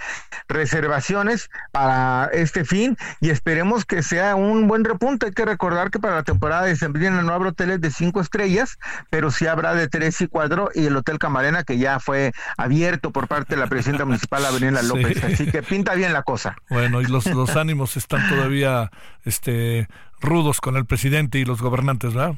reservaciones 0.47 1.51
para 1.73 2.27
este 2.27 2.65
fin 2.65 2.97
y 3.21 3.31
esperemos 3.31 3.85
que 3.85 4.05
sea 4.05 4.37
un 4.37 4.69
buen 4.69 4.85
repunte. 4.85 5.27
Hay 5.27 5.33
que 5.33 5.45
recordar 5.45 5.91
que 5.91 5.99
para 5.99 6.15
la 6.15 6.23
temporada 6.23 6.63
de 6.63 6.77
sembrina 6.77 7.23
no 7.23 7.33
habrá 7.33 7.49
hoteles 7.49 7.81
de 7.81 7.91
cinco 7.91 8.21
estrellas, 8.21 8.79
pero 9.11 9.33
sí 9.33 9.49
habrá 9.49 9.75
de 9.75 9.89
tres 9.89 10.21
y 10.21 10.29
cuatro 10.29 10.71
y 10.77 10.87
el 10.87 10.97
Hotel 10.97 11.19
Camarena 11.19 11.65
que 11.65 11.77
ya 11.77 11.99
fue 11.99 12.31
abierto 12.57 13.11
por 13.11 13.27
parte 13.27 13.57
de 13.57 13.61
la 13.61 13.67
presidenta 13.67 14.05
municipal 14.05 14.47
Avenida 14.47 14.81
López. 14.85 15.25
Así 15.25 15.51
que 15.51 15.61
pinta 15.65 15.95
bien 15.95 16.13
la 16.13 16.23
cosa. 16.23 16.55
Bueno, 16.71 17.01
y 17.01 17.07
los, 17.07 17.27
los 17.27 17.57
ánimos 17.57 17.97
están 17.97 18.29
todavía 18.29 18.93
este 19.25 19.89
rudos 20.21 20.61
con 20.61 20.77
el 20.77 20.87
presidente 20.87 21.39
y 21.39 21.45
los 21.45 21.61
gobernantes, 21.61 22.15
¿verdad? 22.15 22.37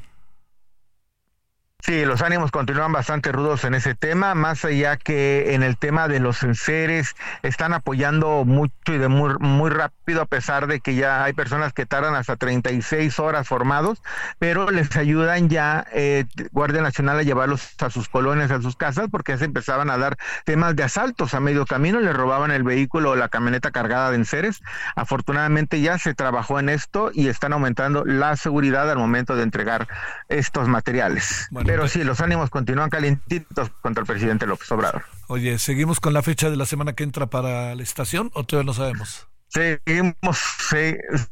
Sí, 1.81 2.03
los 2.03 2.21
ánimos 2.21 2.51
continúan 2.51 2.91
bastante 2.91 3.31
rudos 3.31 3.63
en 3.63 3.73
ese 3.73 3.95
tema, 3.95 4.35
más 4.35 4.65
allá 4.65 4.97
que 4.97 5.53
en 5.53 5.63
el 5.63 5.77
tema 5.77 6.09
de 6.09 6.19
los 6.19 6.43
enseres 6.43 7.15
están 7.41 7.73
apoyando 7.73 8.43
mucho 8.43 8.93
y 8.93 8.97
de 8.97 9.07
muy, 9.07 9.33
muy 9.39 9.69
rápido, 9.69 10.21
a 10.21 10.25
pesar 10.25 10.67
de 10.67 10.81
que 10.81 10.95
ya 10.95 11.23
hay 11.23 11.31
personas 11.31 11.71
que 11.71 11.85
tardan 11.85 12.15
hasta 12.15 12.35
36 12.35 13.17
horas 13.19 13.47
formados, 13.47 14.01
pero 14.39 14.69
les 14.71 14.93
ayudan 14.97 15.47
ya 15.47 15.85
eh, 15.93 16.25
Guardia 16.51 16.81
Nacional 16.81 17.19
a 17.19 17.23
llevarlos 17.23 17.75
a 17.79 17.89
sus 17.89 18.09
colonias, 18.09 18.51
a 18.51 18.61
sus 18.61 18.75
casas, 18.75 19.07
porque 19.09 19.31
ya 19.31 19.37
se 19.37 19.45
empezaban 19.45 19.89
a 19.89 19.97
dar 19.97 20.17
temas 20.43 20.75
de 20.75 20.83
asaltos 20.83 21.33
a 21.33 21.39
medio 21.39 21.65
camino, 21.65 22.01
les 22.01 22.13
robaban 22.13 22.51
el 22.51 22.63
vehículo 22.63 23.11
o 23.11 23.15
la 23.15 23.29
camioneta 23.29 23.71
cargada 23.71 24.09
de 24.09 24.17
enseres. 24.17 24.61
Afortunadamente 24.97 25.79
ya 25.79 25.97
se 25.97 26.13
trabajó 26.13 26.59
en 26.59 26.67
esto 26.67 27.11
y 27.13 27.29
están 27.29 27.53
aumentando 27.53 28.03
la 28.03 28.35
seguridad 28.35 28.91
al 28.91 28.97
momento 28.97 29.37
de 29.37 29.43
entregar 29.43 29.87
estos 30.27 30.67
materiales. 30.67 31.47
Pero 31.69 31.87
sí, 31.87 32.03
los 32.03 32.19
ánimos 32.21 32.49
continúan 32.49 32.89
calientitos 32.89 33.69
contra 33.81 34.01
el 34.01 34.07
presidente 34.07 34.47
López 34.47 34.71
Obrador. 34.71 35.03
Oye, 35.27 35.59
¿seguimos 35.59 35.99
con 35.99 36.13
la 36.13 36.23
fecha 36.23 36.49
de 36.49 36.57
la 36.57 36.65
semana 36.65 36.93
que 36.93 37.03
entra 37.03 37.27
para 37.27 37.75
la 37.75 37.83
estación 37.83 38.31
o 38.33 38.43
todavía 38.43 38.65
no 38.65 38.73
sabemos? 38.73 39.27
Seguimos, 39.47 40.39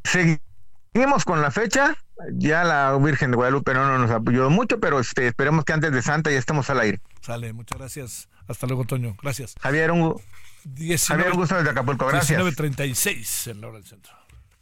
seguimos 0.03 1.25
con 1.25 1.41
la 1.41 1.51
fecha. 1.51 1.95
Ya 2.31 2.63
la 2.63 2.97
Virgen 2.97 3.31
de 3.31 3.37
Guadalupe 3.37 3.73
no, 3.73 3.97
nos 3.97 4.09
apoyó 4.09 4.49
mucho, 4.49 4.79
pero 4.79 4.99
este, 4.99 5.27
esperemos 5.27 5.65
que 5.65 5.73
antes 5.73 5.91
de 5.91 6.01
Santa 6.01 6.31
ya 6.31 6.39
estemos 6.39 6.69
al 6.69 6.79
aire. 6.79 6.99
Sale, 7.21 7.53
muchas 7.53 7.77
gracias. 7.77 8.29
Hasta 8.47 8.65
luego, 8.65 8.85
Toño. 8.85 9.15
Gracias. 9.21 9.55
Javier, 9.61 9.91
un, 9.91 10.15
Javier, 11.07 11.31
un 11.31 11.37
gusto 11.37 11.55
desde 11.55 11.69
Acapulco. 11.69 12.07
Gracias. 12.07 12.41
19.36 12.41 13.51
en 13.51 13.61
la 13.61 13.67
hora 13.67 13.77
del 13.77 13.87
centro. 13.87 14.13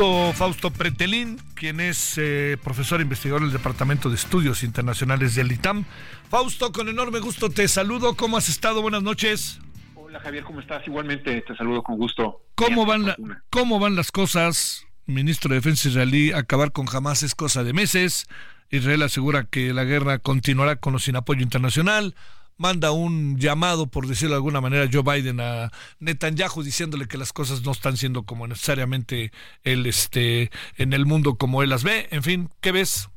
Fausto, 0.00 0.70
Pretelín, 0.70 1.38
quien 1.54 1.78
es 1.78 2.14
eh, 2.16 2.56
profesor 2.64 3.02
investigador 3.02 3.42
del 3.42 3.52
Departamento 3.52 4.08
de 4.08 4.14
Estudios 4.14 4.62
Internacionales 4.62 5.34
del 5.34 5.52
ITAM. 5.52 5.84
Fausto, 6.30 6.72
con 6.72 6.88
enorme 6.88 7.18
gusto 7.18 7.50
te 7.50 7.68
saludo. 7.68 8.16
¿Cómo 8.16 8.38
has 8.38 8.48
estado? 8.48 8.80
Buenas 8.80 9.02
noches. 9.02 9.60
Hola 9.94 10.18
Javier, 10.20 10.44
¿cómo 10.44 10.60
estás? 10.60 10.86
Igualmente 10.86 11.42
te 11.42 11.54
saludo 11.54 11.82
con 11.82 11.98
gusto. 11.98 12.40
¿Cómo 12.54 12.86
van, 12.86 13.14
¿cómo 13.50 13.78
van 13.78 13.94
las 13.94 14.10
cosas? 14.10 14.86
Ministro 15.04 15.50
de 15.50 15.56
Defensa 15.56 15.88
israelí, 15.88 16.32
acabar 16.32 16.72
con 16.72 16.86
Hamas 16.90 17.22
es 17.22 17.34
cosa 17.34 17.62
de 17.62 17.74
meses. 17.74 18.26
Israel 18.70 19.02
asegura 19.02 19.44
que 19.44 19.74
la 19.74 19.84
guerra 19.84 20.18
continuará 20.18 20.76
con 20.76 20.94
o 20.94 20.98
sin 20.98 21.16
apoyo 21.16 21.42
internacional 21.42 22.14
manda 22.60 22.92
un 22.92 23.38
llamado, 23.38 23.86
por 23.86 24.06
decirlo 24.06 24.34
de 24.34 24.36
alguna 24.36 24.60
manera, 24.60 24.86
Joe 24.92 25.02
Biden 25.02 25.40
a 25.40 25.70
Netanyahu 25.98 26.62
diciéndole 26.62 27.08
que 27.08 27.16
las 27.16 27.32
cosas 27.32 27.62
no 27.64 27.72
están 27.72 27.96
siendo 27.96 28.24
como 28.24 28.46
necesariamente 28.46 29.32
él 29.62 29.86
este, 29.86 30.50
en 30.76 30.92
el 30.92 31.06
mundo 31.06 31.36
como 31.36 31.62
él 31.62 31.70
las 31.70 31.84
ve. 31.84 32.06
En 32.10 32.22
fin, 32.22 32.50
¿qué 32.60 32.70
ves? 32.70 33.08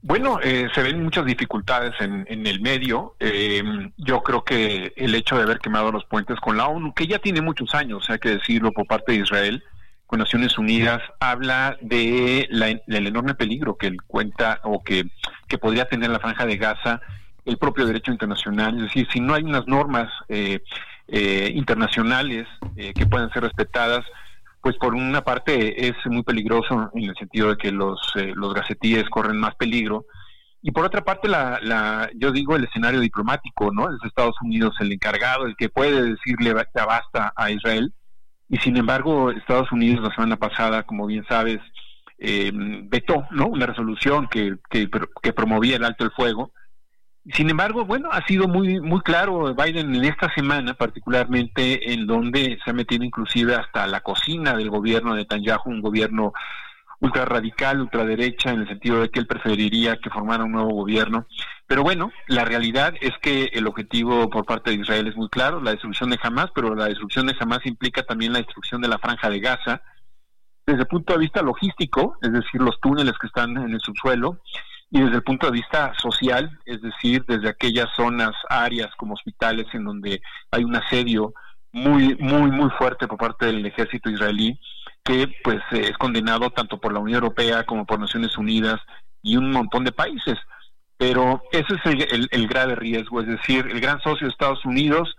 Bueno, 0.00 0.40
eh, 0.42 0.68
se 0.74 0.82
ven 0.82 1.02
muchas 1.02 1.26
dificultades 1.26 1.92
en, 2.00 2.24
en 2.30 2.46
el 2.46 2.62
medio. 2.62 3.14
Eh, 3.20 3.62
yo 3.98 4.22
creo 4.22 4.42
que 4.42 4.94
el 4.96 5.14
hecho 5.14 5.36
de 5.36 5.42
haber 5.42 5.58
quemado 5.58 5.92
los 5.92 6.06
puentes 6.06 6.40
con 6.40 6.56
la 6.56 6.66
ONU, 6.66 6.94
que 6.94 7.06
ya 7.06 7.18
tiene 7.18 7.42
muchos 7.42 7.74
años, 7.74 8.08
hay 8.08 8.18
que 8.20 8.30
decirlo, 8.30 8.72
por 8.72 8.86
parte 8.86 9.12
de 9.12 9.18
Israel, 9.18 9.62
con 10.06 10.20
Naciones 10.20 10.56
Unidas, 10.56 11.02
habla 11.20 11.76
de 11.82 12.46
la, 12.48 12.68
del 12.86 13.06
enorme 13.06 13.34
peligro 13.34 13.76
que 13.76 13.88
él 13.88 13.98
cuenta 14.06 14.60
o 14.64 14.82
que, 14.82 15.10
que 15.46 15.58
podría 15.58 15.90
tener 15.90 16.08
la 16.08 16.20
franja 16.20 16.46
de 16.46 16.56
Gaza 16.56 17.02
el 17.48 17.56
propio 17.56 17.86
derecho 17.86 18.12
internacional. 18.12 18.76
Es 18.76 18.82
decir, 18.82 19.08
si 19.12 19.20
no 19.20 19.34
hay 19.34 19.42
unas 19.42 19.66
normas 19.66 20.12
eh, 20.28 20.60
eh, 21.08 21.50
internacionales 21.54 22.46
eh, 22.76 22.92
que 22.92 23.06
puedan 23.06 23.30
ser 23.30 23.42
respetadas, 23.42 24.04
pues 24.60 24.76
por 24.76 24.94
una 24.94 25.22
parte 25.22 25.88
es 25.88 25.94
muy 26.06 26.22
peligroso 26.22 26.90
en 26.94 27.04
el 27.04 27.16
sentido 27.16 27.50
de 27.50 27.56
que 27.56 27.72
los, 27.72 27.98
los 28.34 28.52
gacetíes 28.52 29.08
corren 29.08 29.38
más 29.38 29.54
peligro. 29.54 30.04
Y 30.60 30.72
por 30.72 30.84
otra 30.84 31.02
parte, 31.04 31.28
la, 31.28 31.58
la, 31.62 32.10
yo 32.16 32.32
digo 32.32 32.54
el 32.54 32.64
escenario 32.64 33.00
diplomático, 33.00 33.72
¿no? 33.72 33.88
Es 33.88 33.96
Estados 34.04 34.34
Unidos 34.42 34.74
el 34.80 34.92
encargado, 34.92 35.46
el 35.46 35.56
que 35.56 35.68
puede 35.68 36.02
decirle 36.02 36.52
basta 36.52 37.32
a 37.34 37.50
Israel. 37.50 37.94
Y 38.48 38.58
sin 38.58 38.76
embargo, 38.76 39.30
Estados 39.30 39.70
Unidos 39.72 40.02
la 40.02 40.14
semana 40.14 40.36
pasada, 40.36 40.82
como 40.82 41.06
bien 41.06 41.24
sabes, 41.28 41.60
vetó, 42.18 43.26
¿no? 43.30 43.46
Una 43.46 43.66
resolución 43.66 44.26
que, 44.26 44.56
que, 44.68 44.90
que 45.22 45.32
promovía 45.32 45.76
el 45.76 45.84
alto 45.84 46.04
el 46.04 46.10
fuego 46.10 46.52
sin 47.34 47.50
embargo, 47.50 47.84
bueno, 47.84 48.08
ha 48.12 48.24
sido 48.26 48.48
muy 48.48 48.80
muy 48.80 49.00
claro 49.00 49.54
Biden 49.54 49.94
en 49.94 50.04
esta 50.04 50.32
semana, 50.34 50.74
particularmente 50.74 51.92
en 51.92 52.06
donde 52.06 52.58
se 52.64 52.70
ha 52.70 52.72
metido 52.72 53.04
inclusive 53.04 53.54
hasta 53.54 53.86
la 53.86 54.00
cocina 54.00 54.56
del 54.56 54.70
gobierno 54.70 55.12
de 55.14 55.20
Netanyahu, 55.20 55.62
un 55.66 55.80
gobierno 55.80 56.32
ultra 57.00 57.24
radical, 57.24 57.80
ultraderecha, 57.80 58.50
en 58.50 58.60
el 58.60 58.68
sentido 58.68 59.00
de 59.00 59.10
que 59.10 59.20
él 59.20 59.26
preferiría 59.26 59.96
que 59.96 60.10
formara 60.10 60.44
un 60.44 60.52
nuevo 60.52 60.70
gobierno. 60.70 61.26
Pero 61.66 61.82
bueno, 61.82 62.10
la 62.26 62.44
realidad 62.44 62.94
es 63.00 63.12
que 63.20 63.50
el 63.52 63.66
objetivo 63.66 64.28
por 64.30 64.44
parte 64.44 64.70
de 64.70 64.76
Israel 64.76 65.06
es 65.06 65.16
muy 65.16 65.28
claro, 65.28 65.60
la 65.60 65.72
destrucción 65.72 66.10
de 66.10 66.18
Hamas, 66.20 66.50
pero 66.54 66.74
la 66.74 66.86
destrucción 66.86 67.26
de 67.26 67.36
Hamas 67.38 67.64
implica 67.66 68.02
también 68.02 68.32
la 68.32 68.38
destrucción 68.38 68.80
de 68.80 68.88
la 68.88 68.98
franja 68.98 69.30
de 69.30 69.40
Gaza, 69.40 69.82
desde 70.66 70.80
el 70.80 70.86
punto 70.86 71.12
de 71.12 71.20
vista 71.20 71.40
logístico, 71.40 72.18
es 72.20 72.32
decir, 72.32 72.60
los 72.60 72.80
túneles 72.80 73.16
que 73.18 73.26
están 73.26 73.56
en 73.56 73.72
el 73.72 73.80
subsuelo, 73.80 74.40
y 74.90 75.00
desde 75.00 75.16
el 75.16 75.22
punto 75.22 75.46
de 75.46 75.52
vista 75.52 75.92
social, 76.00 76.58
es 76.64 76.80
decir, 76.80 77.24
desde 77.26 77.48
aquellas 77.48 77.88
zonas, 77.94 78.32
áreas 78.48 78.88
como 78.96 79.14
hospitales 79.14 79.66
en 79.74 79.84
donde 79.84 80.20
hay 80.50 80.64
un 80.64 80.76
asedio 80.76 81.34
muy, 81.72 82.16
muy, 82.16 82.50
muy 82.50 82.70
fuerte 82.70 83.06
por 83.06 83.18
parte 83.18 83.46
del 83.46 83.66
ejército 83.66 84.08
israelí, 84.08 84.58
que 85.04 85.28
pues 85.44 85.60
es 85.72 85.96
condenado 85.98 86.50
tanto 86.50 86.78
por 86.80 86.92
la 86.92 87.00
Unión 87.00 87.22
Europea 87.22 87.64
como 87.64 87.84
por 87.84 88.00
Naciones 88.00 88.36
Unidas 88.38 88.80
y 89.22 89.36
un 89.36 89.50
montón 89.50 89.84
de 89.84 89.92
países. 89.92 90.36
Pero 90.96 91.42
ese 91.52 91.74
es 91.74 92.28
el, 92.30 92.48
grave 92.48 92.74
riesgo, 92.74 93.20
es 93.20 93.28
decir, 93.28 93.66
el 93.70 93.80
gran 93.80 94.00
socio 94.00 94.26
de 94.26 94.32
Estados 94.32 94.64
Unidos 94.64 95.14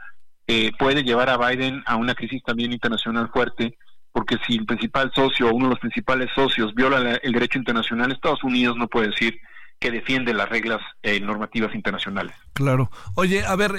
eh, 0.48 0.72
puede 0.78 1.04
llevar 1.04 1.30
a 1.30 1.38
Biden 1.38 1.84
a 1.86 1.96
una 1.96 2.16
crisis 2.16 2.44
también 2.44 2.74
internacional 2.74 3.30
fuerte, 3.32 3.78
porque 4.12 4.38
si 4.46 4.58
el 4.58 4.66
principal 4.66 5.12
socio 5.14 5.54
uno 5.54 5.68
de 5.68 5.70
los 5.72 5.80
principales 5.80 6.30
socios 6.36 6.74
viola 6.74 7.20
el 7.22 7.32
derecho 7.32 7.60
internacional, 7.60 8.12
Estados 8.12 8.44
Unidos 8.44 8.76
no 8.76 8.88
puede 8.88 9.10
decir 9.10 9.40
que 9.80 9.92
defiende 9.92 10.34
las 10.34 10.50
reglas 10.50 10.82
eh, 11.04 11.20
normativas 11.22 11.74
internacionales. 11.74 12.36
Claro. 12.54 12.92
Oye, 13.16 13.46
a 13.46 13.56
ver, 13.56 13.72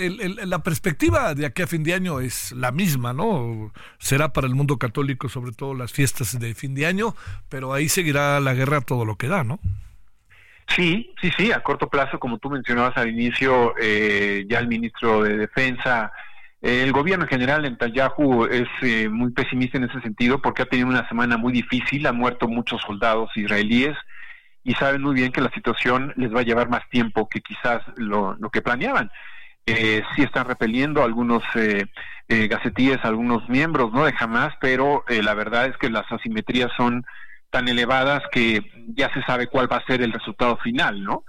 la 0.46 0.62
perspectiva 0.62 1.34
de 1.34 1.46
aquí 1.46 1.62
a 1.62 1.66
fin 1.66 1.84
de 1.84 1.94
año 1.94 2.20
es 2.20 2.52
la 2.52 2.72
misma, 2.72 3.12
¿no? 3.12 3.72
Será 3.98 4.32
para 4.32 4.46
el 4.46 4.54
mundo 4.54 4.78
católico, 4.78 5.28
sobre 5.28 5.52
todo 5.52 5.74
las 5.74 5.92
fiestas 5.92 6.38
de 6.38 6.54
fin 6.54 6.74
de 6.74 6.86
año, 6.86 7.14
pero 7.48 7.74
ahí 7.74 7.88
seguirá 7.88 8.40
la 8.40 8.54
guerra 8.54 8.80
todo 8.80 9.04
lo 9.04 9.16
que 9.16 9.28
da, 9.28 9.44
¿no? 9.44 9.60
Sí, 10.74 11.12
sí, 11.20 11.30
sí, 11.36 11.52
a 11.52 11.62
corto 11.62 11.88
plazo, 11.88 12.18
como 12.18 12.38
tú 12.38 12.48
mencionabas 12.48 12.96
al 12.96 13.10
inicio, 13.10 13.74
eh, 13.80 14.46
ya 14.48 14.60
el 14.60 14.68
ministro 14.68 15.24
de 15.24 15.36
Defensa, 15.36 16.12
eh, 16.62 16.82
el 16.82 16.92
gobierno 16.92 17.24
en 17.24 17.30
general 17.30 17.62
Netanyahu 17.62 18.44
es 18.46 18.68
muy 19.10 19.32
pesimista 19.32 19.78
en 19.78 19.84
ese 19.84 20.00
sentido 20.00 20.40
porque 20.40 20.62
ha 20.62 20.66
tenido 20.66 20.88
una 20.88 21.08
semana 21.08 21.36
muy 21.36 21.52
difícil, 21.52 22.06
han 22.06 22.16
muerto 22.16 22.48
muchos 22.48 22.80
soldados 22.82 23.30
israelíes, 23.36 23.96
y 24.62 24.74
saben 24.74 25.02
muy 25.02 25.14
bien 25.14 25.32
que 25.32 25.40
la 25.40 25.50
situación 25.50 26.12
les 26.16 26.34
va 26.34 26.40
a 26.40 26.44
llevar 26.44 26.68
más 26.68 26.88
tiempo 26.90 27.28
que 27.28 27.40
quizás 27.40 27.82
lo, 27.96 28.36
que 28.52 28.62
planeaban. 28.62 29.10
Eh, 29.66 30.02
sí 30.14 30.22
están 30.22 30.46
repeliendo 30.46 31.02
algunos 31.02 31.42
eh, 31.54 31.84
eh, 32.28 32.48
gacetíes, 32.48 32.98
algunos 33.02 33.48
miembros 33.48 33.92
¿no? 33.92 34.04
de 34.04 34.14
Hamas, 34.18 34.54
pero 34.60 35.04
eh, 35.08 35.22
la 35.22 35.34
verdad 35.34 35.66
es 35.66 35.76
que 35.76 35.90
las 35.90 36.10
asimetrías 36.10 36.70
son 36.76 37.04
tan 37.50 37.68
elevadas 37.68 38.22
que 38.32 38.60
ya 38.88 39.12
se 39.12 39.22
sabe 39.22 39.46
cuál 39.46 39.70
va 39.70 39.78
a 39.78 39.86
ser 39.86 40.02
el 40.02 40.12
resultado 40.12 40.56
final, 40.58 41.02
¿no? 41.02 41.24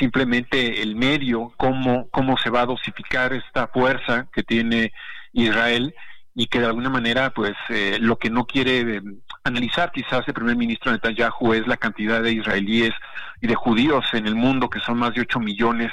simplemente 0.00 0.82
el 0.82 0.96
medio, 0.96 1.52
cómo, 1.56 2.08
cómo 2.10 2.36
se 2.38 2.50
va 2.50 2.62
a 2.62 2.66
dosificar 2.66 3.32
esta 3.32 3.68
fuerza 3.68 4.26
que 4.32 4.42
tiene 4.42 4.92
Israel 5.32 5.94
y 6.34 6.48
que 6.48 6.58
de 6.58 6.66
alguna 6.66 6.90
manera, 6.90 7.30
pues, 7.30 7.52
lo 8.00 8.18
que 8.18 8.30
no 8.30 8.46
quiere 8.46 9.00
analizar 9.44 9.90
quizás 9.92 10.26
el 10.26 10.34
primer 10.34 10.56
ministro 10.56 10.92
Netanyahu 10.92 11.54
es 11.54 11.66
la 11.66 11.76
cantidad 11.76 12.22
de 12.22 12.32
israelíes 12.32 12.92
y 13.40 13.46
de 13.46 13.54
judíos 13.54 14.04
en 14.12 14.26
el 14.26 14.34
mundo, 14.34 14.68
que 14.68 14.80
son 14.80 14.98
más 14.98 15.14
de 15.14 15.22
8 15.22 15.40
millones, 15.40 15.92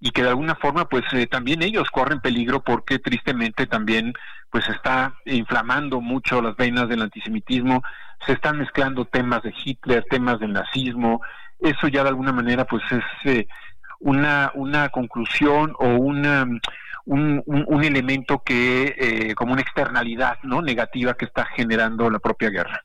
y 0.00 0.10
que 0.10 0.22
de 0.22 0.28
alguna 0.28 0.54
forma 0.54 0.88
pues 0.88 1.04
eh, 1.12 1.26
también 1.26 1.62
ellos 1.62 1.90
corren 1.90 2.20
peligro 2.20 2.62
porque 2.62 2.98
tristemente 2.98 3.66
también 3.66 4.12
pues 4.50 4.68
está 4.68 5.14
inflamando 5.24 6.00
mucho 6.00 6.40
las 6.40 6.56
venas 6.56 6.88
del 6.88 7.02
antisemitismo, 7.02 7.82
se 8.24 8.32
están 8.32 8.58
mezclando 8.58 9.04
temas 9.04 9.42
de 9.42 9.52
Hitler, 9.64 10.04
temas 10.08 10.38
del 10.38 10.52
nazismo, 10.52 11.20
eso 11.60 11.88
ya 11.88 12.02
de 12.02 12.10
alguna 12.10 12.32
manera 12.32 12.64
pues 12.64 12.82
es 12.90 13.04
eh, 13.24 13.46
una, 14.00 14.52
una 14.54 14.88
conclusión 14.90 15.74
o 15.78 15.86
un, 15.86 16.60
un, 17.04 17.84
elemento 17.84 18.42
que 18.44 18.94
eh, 18.98 19.34
como 19.34 19.52
una 19.52 19.62
externalidad 19.62 20.38
no 20.42 20.62
negativa 20.62 21.14
que 21.14 21.24
está 21.24 21.46
generando 21.46 22.10
la 22.10 22.18
propia 22.18 22.50
guerra. 22.50 22.84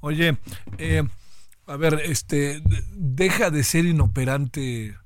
Oye, 0.00 0.36
eh, 0.78 1.02
a 1.66 1.76
ver, 1.76 2.00
este, 2.04 2.62
deja 2.92 3.50
de 3.50 3.64
ser 3.64 3.84
inoperante 3.84 4.96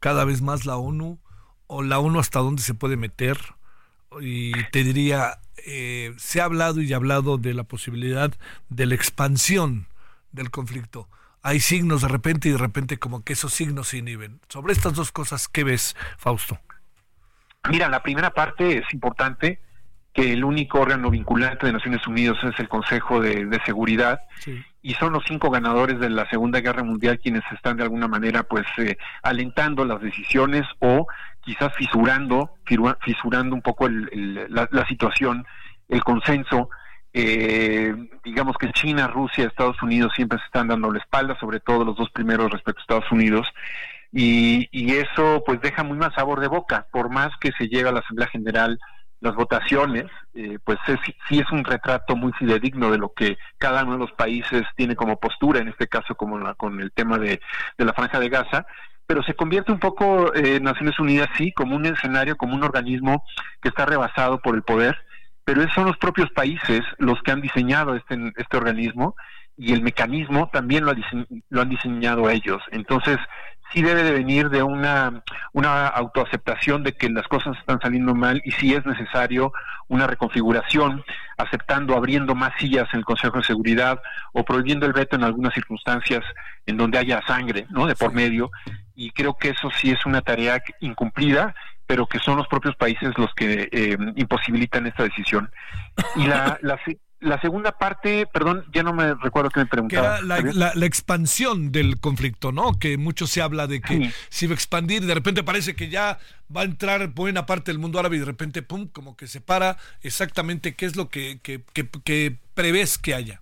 cada 0.00 0.24
vez 0.24 0.42
más 0.42 0.66
la 0.66 0.76
ONU 0.76 1.18
o 1.66 1.82
la 1.82 1.98
ONU 1.98 2.18
hasta 2.18 2.40
dónde 2.40 2.62
se 2.62 2.74
puede 2.74 2.96
meter 2.96 3.38
y 4.20 4.52
te 4.70 4.84
diría, 4.84 5.38
eh, 5.66 6.14
se 6.18 6.40
ha 6.40 6.44
hablado 6.44 6.80
y 6.80 6.92
hablado 6.92 7.38
de 7.38 7.54
la 7.54 7.64
posibilidad 7.64 8.32
de 8.68 8.86
la 8.86 8.94
expansión 8.94 9.86
del 10.32 10.50
conflicto. 10.50 11.08
Hay 11.42 11.60
signos 11.60 12.02
de 12.02 12.08
repente 12.08 12.48
y 12.48 12.52
de 12.52 12.58
repente 12.58 12.98
como 12.98 13.22
que 13.22 13.34
esos 13.34 13.52
signos 13.52 13.88
se 13.88 13.98
inhiben. 13.98 14.40
Sobre 14.48 14.72
estas 14.72 14.94
dos 14.94 15.12
cosas, 15.12 15.48
¿qué 15.48 15.64
ves, 15.64 15.96
Fausto? 16.16 16.58
Mira, 17.70 17.88
la 17.88 18.02
primera 18.02 18.30
parte 18.30 18.78
es 18.78 18.84
importante 18.92 19.60
que 20.14 20.32
el 20.32 20.44
único 20.44 20.80
órgano 20.80 21.10
vinculante 21.10 21.66
de 21.66 21.72
Naciones 21.72 22.06
Unidas 22.06 22.36
es 22.44 22.58
el 22.60 22.68
Consejo 22.68 23.20
de, 23.20 23.60
Seguridad 23.66 24.20
y 24.80 24.94
son 24.94 25.12
los 25.12 25.24
cinco 25.26 25.50
ganadores 25.50 25.98
de 25.98 26.08
la 26.08 26.28
Segunda 26.30 26.60
Guerra 26.60 26.84
Mundial 26.84 27.18
quienes 27.18 27.42
están 27.52 27.76
de 27.76 27.82
alguna 27.82 28.06
manera 28.06 28.44
pues 28.44 28.64
eh, 28.78 28.96
alentando 29.22 29.84
las 29.84 30.00
decisiones 30.00 30.62
o 30.78 31.08
quizás 31.40 31.74
fisurando 31.74 32.54
fisurando 33.00 33.56
un 33.56 33.62
poco 33.62 33.88
la, 33.88 34.86
situación 34.88 35.44
el 35.88 36.02
consenso. 36.04 36.70
Eh, 37.12 37.94
digamos 38.24 38.56
que 38.56 38.70
China, 38.72 39.08
Rusia, 39.08 39.46
Estados 39.46 39.82
Unidos 39.82 40.12
siempre 40.14 40.38
se 40.38 40.44
están 40.46 40.68
dando 40.68 40.92
la 40.92 40.98
espalda, 40.98 41.38
sobre 41.40 41.60
todo 41.60 41.84
los 41.84 41.96
dos 41.96 42.10
primeros 42.10 42.50
respecto 42.50 42.80
a 42.80 42.82
Estados 42.82 43.12
Unidos, 43.12 43.46
y, 44.12 44.68
y 44.72 44.94
eso 44.96 45.42
pues 45.46 45.60
deja 45.60 45.84
muy 45.84 45.96
mal 45.96 46.12
sabor 46.14 46.40
de 46.40 46.48
boca, 46.48 46.86
por 46.90 47.10
más 47.10 47.30
que 47.40 47.52
se 47.58 47.68
llegue 47.68 47.88
a 47.88 47.92
la 47.92 48.00
Asamblea 48.00 48.28
General 48.28 48.78
las 49.24 49.34
votaciones, 49.34 50.04
eh, 50.34 50.58
pues 50.62 50.78
sí 51.28 51.38
es 51.38 51.50
un 51.50 51.64
retrato 51.64 52.14
muy 52.14 52.30
fidedigno 52.34 52.90
de 52.90 52.98
lo 52.98 53.14
que 53.14 53.38
cada 53.56 53.82
uno 53.82 53.94
de 53.94 54.00
los 54.00 54.12
países 54.12 54.64
tiene 54.76 54.96
como 54.96 55.18
postura, 55.18 55.60
en 55.60 55.68
este 55.68 55.88
caso 55.88 56.14
como 56.14 56.38
la, 56.38 56.52
con 56.52 56.78
el 56.78 56.92
tema 56.92 57.18
de, 57.18 57.40
de, 57.78 57.84
la 57.86 57.94
franja 57.94 58.20
de 58.20 58.28
Gaza, 58.28 58.66
pero 59.06 59.22
se 59.22 59.32
convierte 59.32 59.72
un 59.72 59.78
poco 59.78 60.34
eh, 60.34 60.60
Naciones 60.60 60.98
Unidas 60.98 61.30
sí 61.38 61.52
como 61.52 61.74
un 61.74 61.86
escenario, 61.86 62.36
como 62.36 62.54
un 62.54 62.64
organismo 62.64 63.24
que 63.62 63.70
está 63.70 63.86
rebasado 63.86 64.40
por 64.40 64.56
el 64.56 64.62
poder, 64.62 64.94
pero 65.42 65.66
son 65.70 65.86
los 65.86 65.96
propios 65.96 66.30
países 66.32 66.82
los 66.98 67.22
que 67.22 67.32
han 67.32 67.40
diseñado 67.40 67.96
este, 67.96 68.18
este 68.36 68.56
organismo 68.58 69.16
y 69.56 69.72
el 69.72 69.80
mecanismo 69.80 70.50
también 70.52 70.84
lo, 70.84 70.92
lo 71.48 71.62
han 71.62 71.68
diseñado 71.70 72.28
ellos. 72.28 72.62
Entonces, 72.72 73.16
sí 73.72 73.82
debe 73.82 74.02
de 74.02 74.12
venir 74.12 74.50
de 74.50 74.62
una, 74.62 75.22
una 75.52 75.88
autoaceptación 75.88 76.82
de 76.82 76.92
que 76.92 77.08
las 77.08 77.26
cosas 77.28 77.56
están 77.58 77.80
saliendo 77.80 78.14
mal 78.14 78.40
y 78.44 78.52
si 78.52 78.74
es 78.74 78.84
necesario 78.86 79.52
una 79.88 80.06
reconfiguración, 80.06 81.04
aceptando, 81.36 81.96
abriendo 81.96 82.34
más 82.34 82.52
sillas 82.58 82.88
en 82.92 83.00
el 83.00 83.04
Consejo 83.04 83.38
de 83.38 83.44
Seguridad 83.44 84.00
o 84.32 84.44
prohibiendo 84.44 84.86
el 84.86 84.92
veto 84.92 85.16
en 85.16 85.24
algunas 85.24 85.54
circunstancias 85.54 86.22
en 86.66 86.76
donde 86.76 86.98
haya 86.98 87.20
sangre, 87.26 87.66
¿no? 87.70 87.86
De 87.86 87.94
por 87.94 88.12
medio. 88.12 88.50
Y 88.94 89.10
creo 89.10 89.36
que 89.36 89.50
eso 89.50 89.70
sí 89.70 89.90
es 89.90 90.06
una 90.06 90.22
tarea 90.22 90.62
incumplida 90.80 91.54
pero 91.86 92.06
que 92.06 92.18
son 92.18 92.38
los 92.38 92.48
propios 92.48 92.76
países 92.76 93.10
los 93.18 93.34
que 93.34 93.68
eh, 93.70 93.96
imposibilitan 94.16 94.86
esta 94.86 95.02
decisión. 95.02 95.50
Y 96.16 96.26
la, 96.26 96.58
la, 96.62 96.78
la 97.24 97.40
segunda 97.40 97.72
parte, 97.72 98.26
perdón, 98.26 98.64
ya 98.72 98.82
no 98.82 98.92
me 98.92 99.14
recuerdo 99.14 99.50
que 99.50 99.60
me 99.60 99.66
preguntaba. 99.66 100.18
Que 100.18 100.52
la, 100.52 100.72
la, 100.74 100.86
expansión 100.86 101.72
del 101.72 101.98
conflicto, 101.98 102.52
¿no? 102.52 102.78
Que 102.78 102.98
mucho 102.98 103.26
se 103.26 103.42
habla 103.42 103.66
de 103.66 103.80
que 103.80 104.12
si 104.28 104.46
va 104.46 104.52
a 104.52 104.54
expandir 104.54 105.02
y 105.02 105.06
de 105.06 105.14
repente 105.14 105.42
parece 105.42 105.74
que 105.74 105.88
ya 105.88 106.18
va 106.54 106.62
a 106.62 106.64
entrar 106.64 107.08
buena 107.08 107.46
parte 107.46 107.72
del 107.72 107.78
mundo 107.78 107.98
árabe 107.98 108.16
y 108.16 108.20
de 108.20 108.26
repente, 108.26 108.62
pum, 108.62 108.88
como 108.88 109.16
que 109.16 109.26
se 109.26 109.40
para 109.40 109.76
exactamente 110.02 110.74
qué 110.74 110.86
es 110.86 110.96
lo 110.96 111.08
que, 111.08 111.40
que, 111.42 111.62
que, 111.72 112.36
prevés 112.54 112.98
que 112.98 113.14
haya. 113.14 113.40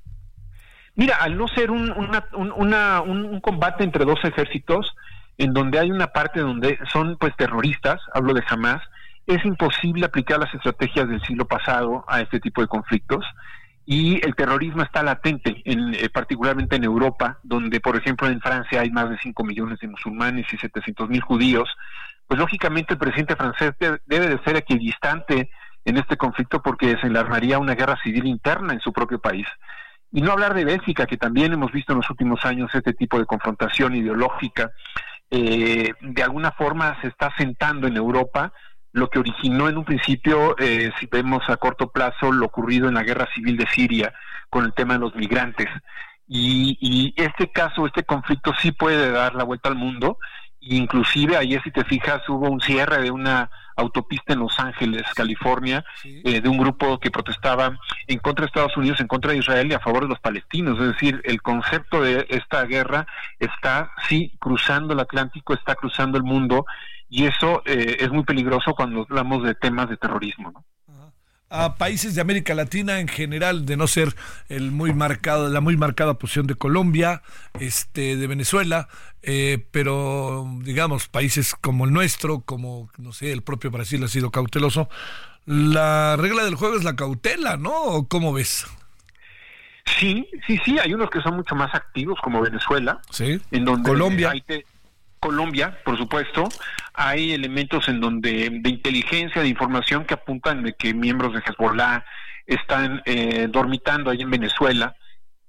Mira, 0.95 1.17
al 1.17 1.37
no 1.37 1.49
ser 1.49 1.71
un, 1.71 1.91
una, 1.91 2.27
un, 2.35 2.53
una, 2.53 3.01
un 3.01 3.41
combate 3.41 3.85
entre 3.85 4.05
dos 4.05 4.21
ejércitos, 4.25 4.95
en 5.39 5.53
donde 5.53 5.79
hay 5.79 5.91
una 5.91 6.09
parte 6.09 6.41
donde 6.41 6.79
son 6.93 7.17
pues 7.19 7.35
terroristas, 7.37 8.01
hablo 8.15 8.35
de 8.35 8.45
Hamas, 8.49 8.83
es 9.27 9.45
imposible 9.45 10.05
aplicar 10.05 10.39
las 10.39 10.53
estrategias 10.55 11.09
del 11.09 11.23
siglo 11.23 11.47
pasado 11.47 12.05
a 12.09 12.21
este 12.21 12.41
tipo 12.41 12.61
de 12.61 12.67
conflictos 12.67 13.25
y 13.85 14.25
el 14.25 14.35
terrorismo 14.35 14.83
está 14.83 15.03
latente, 15.03 15.61
en, 15.65 15.95
eh, 15.95 16.09
particularmente 16.09 16.77
en 16.77 16.85
Europa, 16.85 17.39
donde, 17.43 17.81
por 17.81 17.97
ejemplo, 17.97 18.29
en 18.29 18.41
Francia 18.41 18.81
hay 18.81 18.91
más 18.91 19.11
de 19.11 19.19
5 19.19 19.45
millones 19.45 19.79
de 19.81 19.89
musulmanes 19.89 20.47
y 20.53 20.57
700 20.57 21.09
mil 21.09 21.21
judíos, 21.21 21.69
pues 22.27 22.39
lógicamente 22.39 22.95
el 22.95 22.99
presidente 22.99 23.37
francés 23.37 23.73
debe 23.79 24.29
de 24.29 24.39
ser 24.45 24.57
equidistante 24.57 25.51
en 25.85 25.97
este 25.97 26.17
conflicto 26.17 26.63
porque 26.63 26.97
se 27.01 27.19
armaría 27.19 27.59
una 27.59 27.75
guerra 27.75 27.99
civil 28.03 28.27
interna 28.27 28.73
en 28.73 28.81
su 28.81 28.93
propio 28.93 29.19
país. 29.19 29.47
Y 30.13 30.21
no 30.21 30.33
hablar 30.33 30.55
de 30.55 30.65
Bélgica, 30.65 31.07
que 31.07 31.17
también 31.17 31.53
hemos 31.53 31.73
visto 31.73 31.93
en 31.93 31.99
los 31.99 32.11
últimos 32.11 32.45
años 32.45 32.71
este 32.75 32.93
tipo 32.93 33.19
de 33.19 33.27
confrontación 33.27 33.97
ideológica, 33.97 34.71
eh, 35.31 35.93
de 36.01 36.23
alguna 36.23 36.53
forma 36.53 37.01
se 37.01 37.09
está 37.09 37.35
sentando 37.37 37.87
en 37.87 37.97
Europa 37.97 38.53
lo 38.93 39.09
que 39.09 39.19
originó 39.19 39.69
en 39.69 39.79
un 39.79 39.85
principio, 39.85 40.57
eh, 40.59 40.91
si 41.01 41.07
vemos 41.07 41.43
a 41.49 41.57
corto 41.57 41.91
plazo, 41.91 42.31
lo 42.31 42.47
ocurrido 42.47 42.89
en 42.89 42.95
la 42.95 43.03
guerra 43.03 43.29
civil 43.35 43.57
de 43.57 43.67
Siria 43.67 44.13
con 44.51 44.65
el 44.65 44.75
tema 44.75 44.95
de 44.95 45.01
los 45.01 45.15
migrantes. 45.15 45.69
Y, 46.29 46.79
y 46.81 47.15
este 47.17 47.51
caso, 47.51 47.87
este 47.87 48.05
conflicto 48.05 48.53
sí 48.61 48.73
puede 48.73 49.11
dar 49.11 49.35
la 49.35 49.45
vuelta 49.45 49.69
al 49.69 49.77
mundo. 49.77 50.19
Inclusive 50.61 51.37
ayer, 51.37 51.61
si 51.63 51.71
te 51.71 51.85
fijas, 51.85 52.27
hubo 52.29 52.49
un 52.49 52.61
cierre 52.61 53.03
de 53.03 53.11
una 53.11 53.51
autopista 53.77 54.33
en 54.33 54.41
Los 54.41 54.59
Ángeles, 54.59 55.03
California, 55.15 55.85
eh, 56.05 56.41
de 56.41 56.49
un 56.49 56.59
grupo 56.59 56.99
que 56.99 57.11
protestaba 57.11 57.77
en 58.07 58.19
contra 58.19 58.43
de 58.43 58.47
Estados 58.47 58.77
Unidos, 58.77 59.01
en 59.01 59.09
contra 59.09 59.33
de 59.33 59.39
Israel 59.39 59.71
y 59.71 59.75
a 59.75 59.81
favor 59.81 60.03
de 60.03 60.09
los 60.09 60.21
palestinos. 60.21 60.79
Es 60.79 60.93
decir, 60.93 61.21
el 61.25 61.41
concepto 61.43 62.03
de 62.03 62.27
esta 62.29 62.65
guerra 62.65 63.07
está, 63.39 63.91
sí, 64.09 64.37
cruzando 64.39 64.93
el 64.93 65.01
Atlántico, 65.01 65.55
está 65.55 65.75
cruzando 65.75 66.19
el 66.19 66.25
mundo 66.25 66.67
y 67.13 67.27
eso 67.27 67.63
eh, 67.67 67.99
es 68.01 68.11
muy 68.11 68.25
peligroso 68.25 68.75
cuando 68.75 69.03
hablamos 69.03 69.45
de 69.45 69.55
temas 69.55 69.89
de 69.91 69.99
terrorismo. 69.99 70.51
¿no? 70.51 70.65
a 71.53 71.77
países 71.77 72.15
de 72.15 72.23
América 72.23 72.55
Latina 72.55 72.99
en 73.01 73.09
general, 73.09 73.67
de 73.67 73.77
no 73.77 73.87
ser 73.87 74.15
el 74.49 74.71
muy 74.71 74.95
marcado, 74.95 75.51
la 75.51 75.61
muy 75.61 75.77
marcada 75.77 76.15
posición 76.15 76.47
de 76.47 76.55
Colombia, 76.55 77.21
este, 77.61 78.17
de 78.17 78.27
Venezuela, 78.27 78.89
eh, 79.21 79.63
pero 79.71 80.47
digamos 80.63 81.09
países 81.09 81.55
como 81.55 81.85
el 81.85 81.93
nuestro, 81.93 82.41
como 82.41 82.91
no 82.97 83.13
sé, 83.13 83.33
el 83.33 83.43
propio 83.43 83.71
Brasil 83.71 84.03
ha 84.03 84.09
sido 84.09 84.31
cauteloso. 84.31 84.89
La 85.45 86.17
regla 86.17 86.45
del 86.45 86.55
juego 86.55 86.77
es 86.77 86.85
la 86.85 86.97
cautela, 86.97 87.59
¿no? 87.59 88.07
¿Cómo 88.09 88.33
ves? 88.33 88.67
Sí, 89.99 90.27
sí, 90.47 90.59
sí. 90.65 90.79
Hay 90.79 90.95
unos 90.95 91.11
que 91.11 91.21
son 91.21 91.37
mucho 91.37 91.55
más 91.55 91.75
activos, 91.75 92.19
como 92.23 92.41
Venezuela, 92.41 93.01
sí. 93.11 93.43
en 93.51 93.65
donde 93.67 93.91
Colombia. 93.91 94.31
hay 94.31 94.41
que 94.41 94.65
Colombia, 95.23 95.79
por 95.85 95.97
supuesto, 95.97 96.49
hay 96.95 97.33
elementos 97.33 97.89
en 97.89 98.01
donde 98.01 98.51
de 98.51 98.71
inteligencia, 98.71 99.41
de 99.41 99.49
información 99.49 100.05
que 100.05 100.15
apuntan 100.15 100.65
de 100.65 100.73
que 100.73 100.93
miembros 100.95 101.33
de 101.33 101.39
Hezbollah 101.47 102.05
están 102.45 103.03
eh, 103.05 103.47
dormitando 103.49 104.11
ahí 104.11 104.21
en 104.21 104.31
Venezuela 104.31 104.97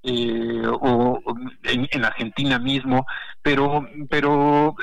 eh, 0.04 0.62
o 0.68 1.20
en, 1.64 2.06
Argentina 2.06 2.60
mismo, 2.60 3.08
pero 3.42 3.88
pero 4.12 4.76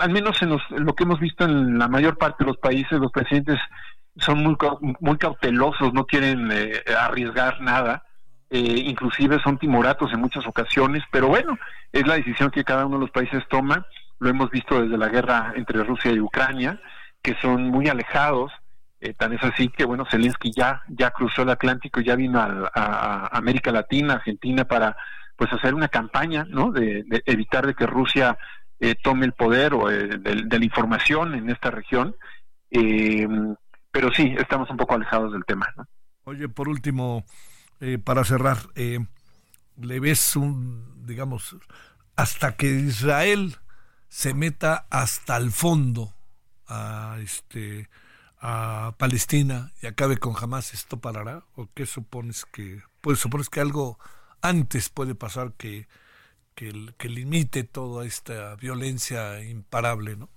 al, 0.00 0.10
menos 0.10 0.42
en, 0.42 0.58
lo 0.84 0.94
que 0.96 1.04
hemos 1.04 1.20
visto 1.20 1.44
en 1.44 1.78
la 1.78 1.86
mayor 1.86 2.18
parte 2.18 2.42
de 2.42 2.50
los 2.50 2.56
países, 2.58 2.98
los 2.98 3.12
presidentes 3.12 3.60
son 4.16 4.42
muy 4.42 4.56
muy 4.98 5.16
cautelosos, 5.16 5.94
no 5.94 6.06
quieren 6.06 6.50
eh, 6.50 6.82
arriesgar 6.98 7.60
nada. 7.60 8.02
inclusive 8.50 9.38
son 9.44 9.58
timoratos 9.58 10.12
en 10.12 10.20
muchas 10.20 10.44
ocasiones, 10.44 11.04
pero 11.12 11.28
bueno, 11.28 11.56
es 11.92 12.04
la 12.04 12.16
decisión 12.16 12.50
que 12.50 12.64
cada 12.64 12.84
uno 12.84 12.96
de 12.96 13.02
los 13.02 13.12
países 13.12 13.44
toma 13.48 13.86
lo 14.18 14.28
hemos 14.28 14.50
visto 14.50 14.82
desde 14.82 14.98
la 14.98 15.08
guerra 15.08 15.52
entre 15.56 15.84
Rusia 15.84 16.12
y 16.12 16.20
Ucrania, 16.20 16.80
que 17.22 17.34
son 17.40 17.68
muy 17.68 17.88
alejados, 17.88 18.52
eh, 19.00 19.14
tan 19.14 19.32
es 19.32 19.42
así 19.42 19.68
que, 19.68 19.84
bueno, 19.84 20.04
Zelensky 20.10 20.50
ya, 20.54 20.82
ya 20.88 21.10
cruzó 21.10 21.42
el 21.42 21.50
Atlántico, 21.50 22.00
ya 22.00 22.16
vino 22.16 22.40
a, 22.40 23.28
América 23.36 23.70
Latina, 23.70 24.14
Argentina, 24.14 24.64
para 24.64 24.96
pues 25.36 25.52
hacer 25.52 25.74
una 25.74 25.88
campaña, 25.88 26.44
¿no?, 26.48 26.72
de, 26.72 27.04
evitar 27.26 27.64
de 27.64 27.74
que 27.74 27.86
Rusia 27.86 28.36
eh, 28.80 28.96
tome 29.00 29.24
el 29.26 29.34
poder 29.34 29.74
o 29.74 29.88
eh, 29.88 30.18
de, 30.18 30.58
la 30.58 30.64
información 30.64 31.34
en 31.34 31.48
esta 31.48 31.70
región. 31.70 32.16
pero 32.70 34.12
sí, 34.12 34.34
estamos 34.36 34.68
un 34.70 34.76
poco 34.76 34.94
alejados 34.94 35.32
del 35.32 35.44
tema. 35.44 35.72
Oye, 36.24 36.48
por 36.48 36.68
último, 36.68 37.24
para 38.04 38.24
cerrar, 38.24 38.58
¿le 38.74 40.00
ves 40.00 40.34
un, 40.34 41.06
digamos, 41.06 41.56
hasta 42.16 42.56
que 42.56 42.66
Israel 42.66 43.56
se 44.08 44.34
meta 44.34 44.86
hasta 44.90 45.36
el 45.36 45.50
fondo 45.50 46.14
a 46.66 47.16
este 47.22 47.88
a 48.40 48.94
Palestina 48.98 49.72
y 49.82 49.86
acabe 49.86 50.16
con 50.18 50.34
Hamas, 50.40 50.72
¿esto 50.72 51.00
parará? 51.00 51.42
¿O 51.56 51.68
qué 51.74 51.86
supones 51.86 52.44
que 52.44 52.80
pues 53.00 53.18
supones 53.18 53.48
que 53.48 53.60
algo 53.60 53.98
antes 54.42 54.88
puede 54.88 55.14
pasar 55.14 55.52
que, 55.54 55.88
que, 56.54 56.72
que 56.96 57.08
limite 57.08 57.64
toda 57.64 58.06
esta 58.06 58.54
violencia 58.56 59.42
imparable, 59.44 60.16
¿no? 60.16 60.28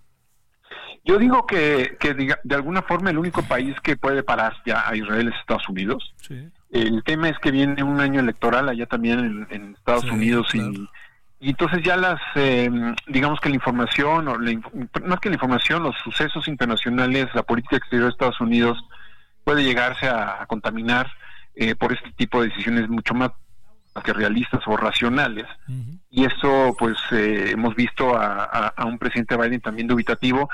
Yo 1.04 1.18
digo 1.18 1.48
que, 1.48 1.98
que 2.00 2.14
de 2.14 2.56
alguna 2.56 2.84
forma 2.84 3.10
el 3.10 3.18
único 3.18 3.42
país 3.44 3.76
que 3.82 3.98
puede 3.98 4.22
parar 4.22 4.54
ya 4.66 4.88
a 4.88 4.96
Israel 4.96 5.30
es 5.30 5.40
Estados 5.40 5.68
Unidos. 5.68 6.14
El 6.70 7.04
tema 7.04 7.30
es 7.30 7.40
que 7.40 7.50
viene 7.50 7.82
un 7.82 8.00
año 8.00 8.20
electoral 8.20 8.70
allá 8.70 8.86
también 8.86 9.48
en, 9.50 9.74
Estados 9.74 10.04
Unidos 10.06 10.54
y 10.54 10.88
y 11.44 11.50
entonces 11.50 11.82
ya 11.84 11.98
las, 11.98 12.22
eh, 12.36 12.70
digamos 13.08 13.40
que 13.40 13.50
la 13.50 13.56
información, 13.56 14.28
o 14.28 14.38
la, 14.38 14.62
más 15.04 15.20
que 15.20 15.30
la 15.30 15.36
información, 15.36 15.82
los 15.82 15.96
sucesos 15.98 16.48
internacionales, 16.48 17.30
la 17.34 17.42
política 17.42 17.78
exterior 17.78 18.06
de 18.06 18.12
Estados 18.12 18.40
Unidos 18.40 18.78
puede 19.44 19.64
llegarse 19.64 20.08
a, 20.08 20.46
contaminar 20.46 21.12
eh, 21.56 21.74
por 21.74 21.94
este 21.94 22.12
tipo 22.12 22.42
de 22.42 22.50
decisiones 22.50 22.88
mucho 22.90 23.16
más 23.16 23.32
que 24.04 24.14
realistas 24.14 24.62
o 24.68 24.78
racionales. 24.78 25.48
Y 26.12 26.26
eso, 26.26 26.76
pues, 26.78 26.96
eh, 27.12 27.50
hemos 27.52 27.74
visto 27.76 28.16
a, 28.16 28.68
a, 28.68 28.86
un 28.86 29.00
presidente 29.00 29.36
Biden 29.36 29.62
también 29.62 29.88
dubitativo, 29.88 30.48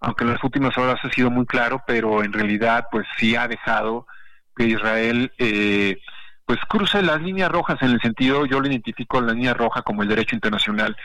aunque 0.00 0.24
en 0.24 0.32
las 0.32 0.42
últimas 0.42 0.76
horas 0.76 0.98
ha 1.04 1.10
sido 1.10 1.30
muy 1.30 1.46
claro, 1.46 1.84
pero 1.86 2.24
en 2.24 2.32
realidad, 2.32 2.88
pues, 2.90 3.06
sí 3.16 3.36
ha 3.36 3.46
dejado 3.46 4.08
que 4.56 4.64
Israel... 4.64 5.32
Eh, 5.38 6.00
pues 6.46 6.58
cruce 6.68 7.02
las 7.02 7.20
líneas 7.20 7.50
rojas 7.50 7.80
en 7.82 7.90
el 7.90 8.00
sentido, 8.00 8.46
yo 8.46 8.60
lo 8.60 8.68
identifico 8.68 9.20
la 9.20 9.32
línea 9.32 9.54
roja 9.54 9.82
como 9.82 10.02
el 10.02 10.08
derecho 10.08 10.34
internacional. 10.34 10.96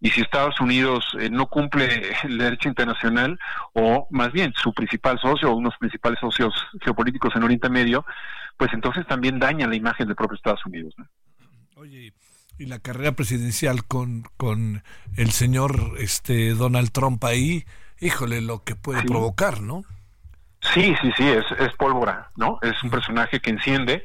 Y 0.00 0.10
si 0.10 0.20
Estados 0.20 0.60
Unidos 0.60 1.04
eh, 1.18 1.30
no 1.30 1.46
cumple 1.46 2.12
el 2.24 2.38
derecho 2.38 2.68
internacional, 2.68 3.38
o 3.72 4.06
más 4.10 4.32
bien 4.32 4.52
su 4.54 4.72
principal 4.74 5.18
socio, 5.18 5.50
o 5.50 5.56
unos 5.56 5.76
principales 5.78 6.20
socios 6.20 6.54
geopolíticos 6.82 7.34
en 7.34 7.44
Oriente 7.44 7.70
Medio, 7.70 8.04
pues 8.56 8.72
entonces 8.72 9.06
también 9.06 9.38
daña 9.38 9.66
la 9.66 9.76
imagen 9.76 10.06
del 10.06 10.16
propio 10.16 10.36
Estados 10.36 10.64
Unidos. 10.66 10.94
Oye, 11.76 12.12
y 12.58 12.66
la 12.66 12.78
carrera 12.78 13.12
presidencial 13.12 13.84
con, 13.84 14.24
con 14.36 14.82
el 15.16 15.30
señor 15.30 15.94
este 15.98 16.54
Donald 16.54 16.90
Trump 16.90 17.22
ahí, 17.24 17.64
híjole, 18.00 18.40
lo 18.40 18.64
que 18.64 18.76
puede 18.76 19.02
provocar, 19.02 19.60
¿no? 19.60 19.82
Sí, 20.74 20.94
sí, 21.00 21.12
sí, 21.16 21.28
es, 21.28 21.44
es 21.58 21.74
pólvora, 21.76 22.30
¿no? 22.36 22.58
Es 22.62 22.82
un 22.82 22.90
personaje 22.90 23.40
que 23.40 23.50
enciende 23.50 24.04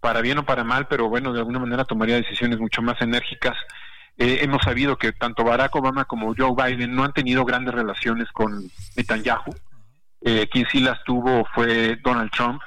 para 0.00 0.20
bien 0.20 0.38
o 0.38 0.44
para 0.44 0.64
mal, 0.64 0.86
pero 0.88 1.08
bueno, 1.08 1.32
de 1.32 1.40
alguna 1.40 1.58
manera 1.58 1.84
tomaría 1.84 2.16
decisiones 2.16 2.58
mucho 2.58 2.82
más 2.82 3.00
enérgicas. 3.00 3.56
Eh, 4.16 4.40
hemos 4.42 4.62
sabido 4.62 4.96
que 4.96 5.12
tanto 5.12 5.44
Barack 5.44 5.74
Obama 5.76 6.04
como 6.04 6.34
Joe 6.36 6.54
Biden 6.56 6.94
no 6.94 7.04
han 7.04 7.12
tenido 7.12 7.44
grandes 7.44 7.74
relaciones 7.74 8.28
con 8.32 8.70
Netanyahu. 8.96 9.54
Eh, 10.20 10.48
quien 10.50 10.66
sí 10.70 10.80
las 10.80 11.02
tuvo 11.04 11.44
fue 11.54 11.96
Donald 12.02 12.30
Trump. 12.32 12.60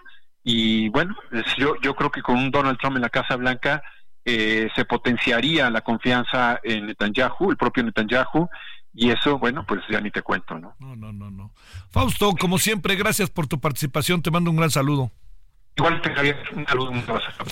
Y 0.43 0.89
bueno, 0.89 1.15
yo, 1.57 1.75
yo 1.81 1.95
creo 1.95 2.09
que 2.09 2.21
con 2.21 2.37
un 2.37 2.51
Donald 2.51 2.77
Trump 2.79 2.95
en 2.95 3.01
la 3.01 3.09
Casa 3.09 3.35
Blanca 3.35 3.83
eh, 4.23 4.69
se 4.75 4.85
potenciaría 4.85 5.69
la 5.69 5.81
confianza 5.81 6.59
en 6.63 6.87
Netanyahu, 6.87 7.51
el 7.51 7.57
propio 7.57 7.83
Netanyahu, 7.83 8.47
y 8.93 9.09
eso, 9.09 9.39
bueno, 9.39 9.65
pues 9.65 9.81
ya 9.89 10.01
ni 10.01 10.11
te 10.11 10.21
cuento, 10.21 10.59
¿no? 10.59 10.75
No, 10.79 10.95
no, 10.95 11.11
no, 11.11 11.31
no. 11.31 11.53
Fausto, 11.89 12.33
como 12.39 12.57
siempre, 12.59 12.95
gracias 12.95 13.29
por 13.29 13.47
tu 13.47 13.59
participación. 13.59 14.21
Te 14.21 14.31
mando 14.31 14.51
un 14.51 14.57
gran 14.57 14.69
saludo. 14.69 15.11
Igual 15.77 16.01
te 16.01 16.13
Javier, 16.13 16.37
un 16.53 16.65
saludo, 16.65 16.91
un 16.91 17.03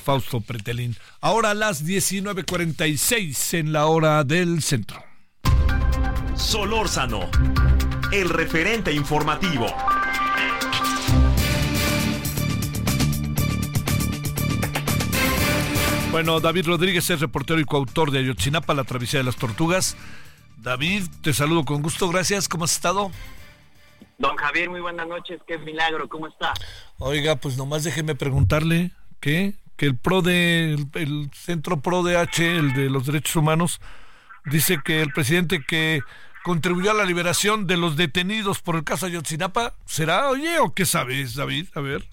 Fausto 0.03 0.41
Pretelín. 0.41 0.95
Ahora 1.22 1.51
a 1.51 1.53
las 1.53 1.86
19.46 1.86 3.57
en 3.57 3.74
la 3.74 3.86
hora 3.88 4.24
del 4.24 4.61
centro. 4.61 5.03
Solórzano, 6.36 7.30
el 8.11 8.30
referente 8.30 8.91
informativo. 8.93 9.67
Bueno, 16.11 16.39
David 16.39 16.65
Rodríguez 16.65 17.09
es 17.11 17.20
reportero 17.20 17.59
y 17.59 17.65
coautor 17.65 18.09
de 18.11 18.20
Ayotzinapa, 18.20 18.74
La 18.74 18.84
travesía 18.84 19.20
de 19.20 19.26
las 19.26 19.36
tortugas. 19.36 19.95
David, 20.57 21.03
te 21.22 21.34
saludo 21.34 21.65
con 21.65 21.82
gusto, 21.82 22.09
gracias. 22.09 22.49
¿Cómo 22.49 22.65
has 22.65 22.74
estado? 22.74 23.11
Don 24.20 24.36
Javier, 24.36 24.70
muy 24.70 24.82
buenas 24.82 25.07
noches, 25.07 25.39
qué 25.47 25.57
milagro, 25.57 26.09
¿cómo 26.09 26.28
está? 26.28 26.53
Oiga, 26.97 27.38
pues 27.38 27.57
nomás 27.57 27.86
déjeme 27.86 28.15
preguntarle, 28.15 28.91
¿qué? 29.22 29.53
Que 29.78 29.86
el 29.86 29.97
PRO 29.97 30.22
de, 30.22 30.74
el, 30.95 31.32
Centro 31.34 31.80
PRO 31.80 32.03
de 32.03 32.17
H, 32.17 32.45
el 32.45 32.74
de 32.74 32.89
los 32.89 33.05
derechos 33.05 33.38
humanos, 33.38 33.80
dice 34.43 34.80
que 34.84 35.01
el 35.01 35.13
presidente 35.13 35.63
que 35.65 36.01
contribuyó 36.43 36.91
a 36.91 36.95
la 36.95 37.05
liberación 37.05 37.65
de 37.65 37.78
los 37.78 37.95
detenidos 37.95 38.59
por 38.59 38.76
el 38.76 38.84
caso 38.84 39.05
Ayotzinapa, 39.05 39.76
¿será, 39.86 40.30
oye, 40.30 40.59
o 40.59 40.74
qué 40.74 40.86
sabes, 40.86 41.36
David? 41.36 41.67
A 41.76 41.80
ver. 41.80 42.03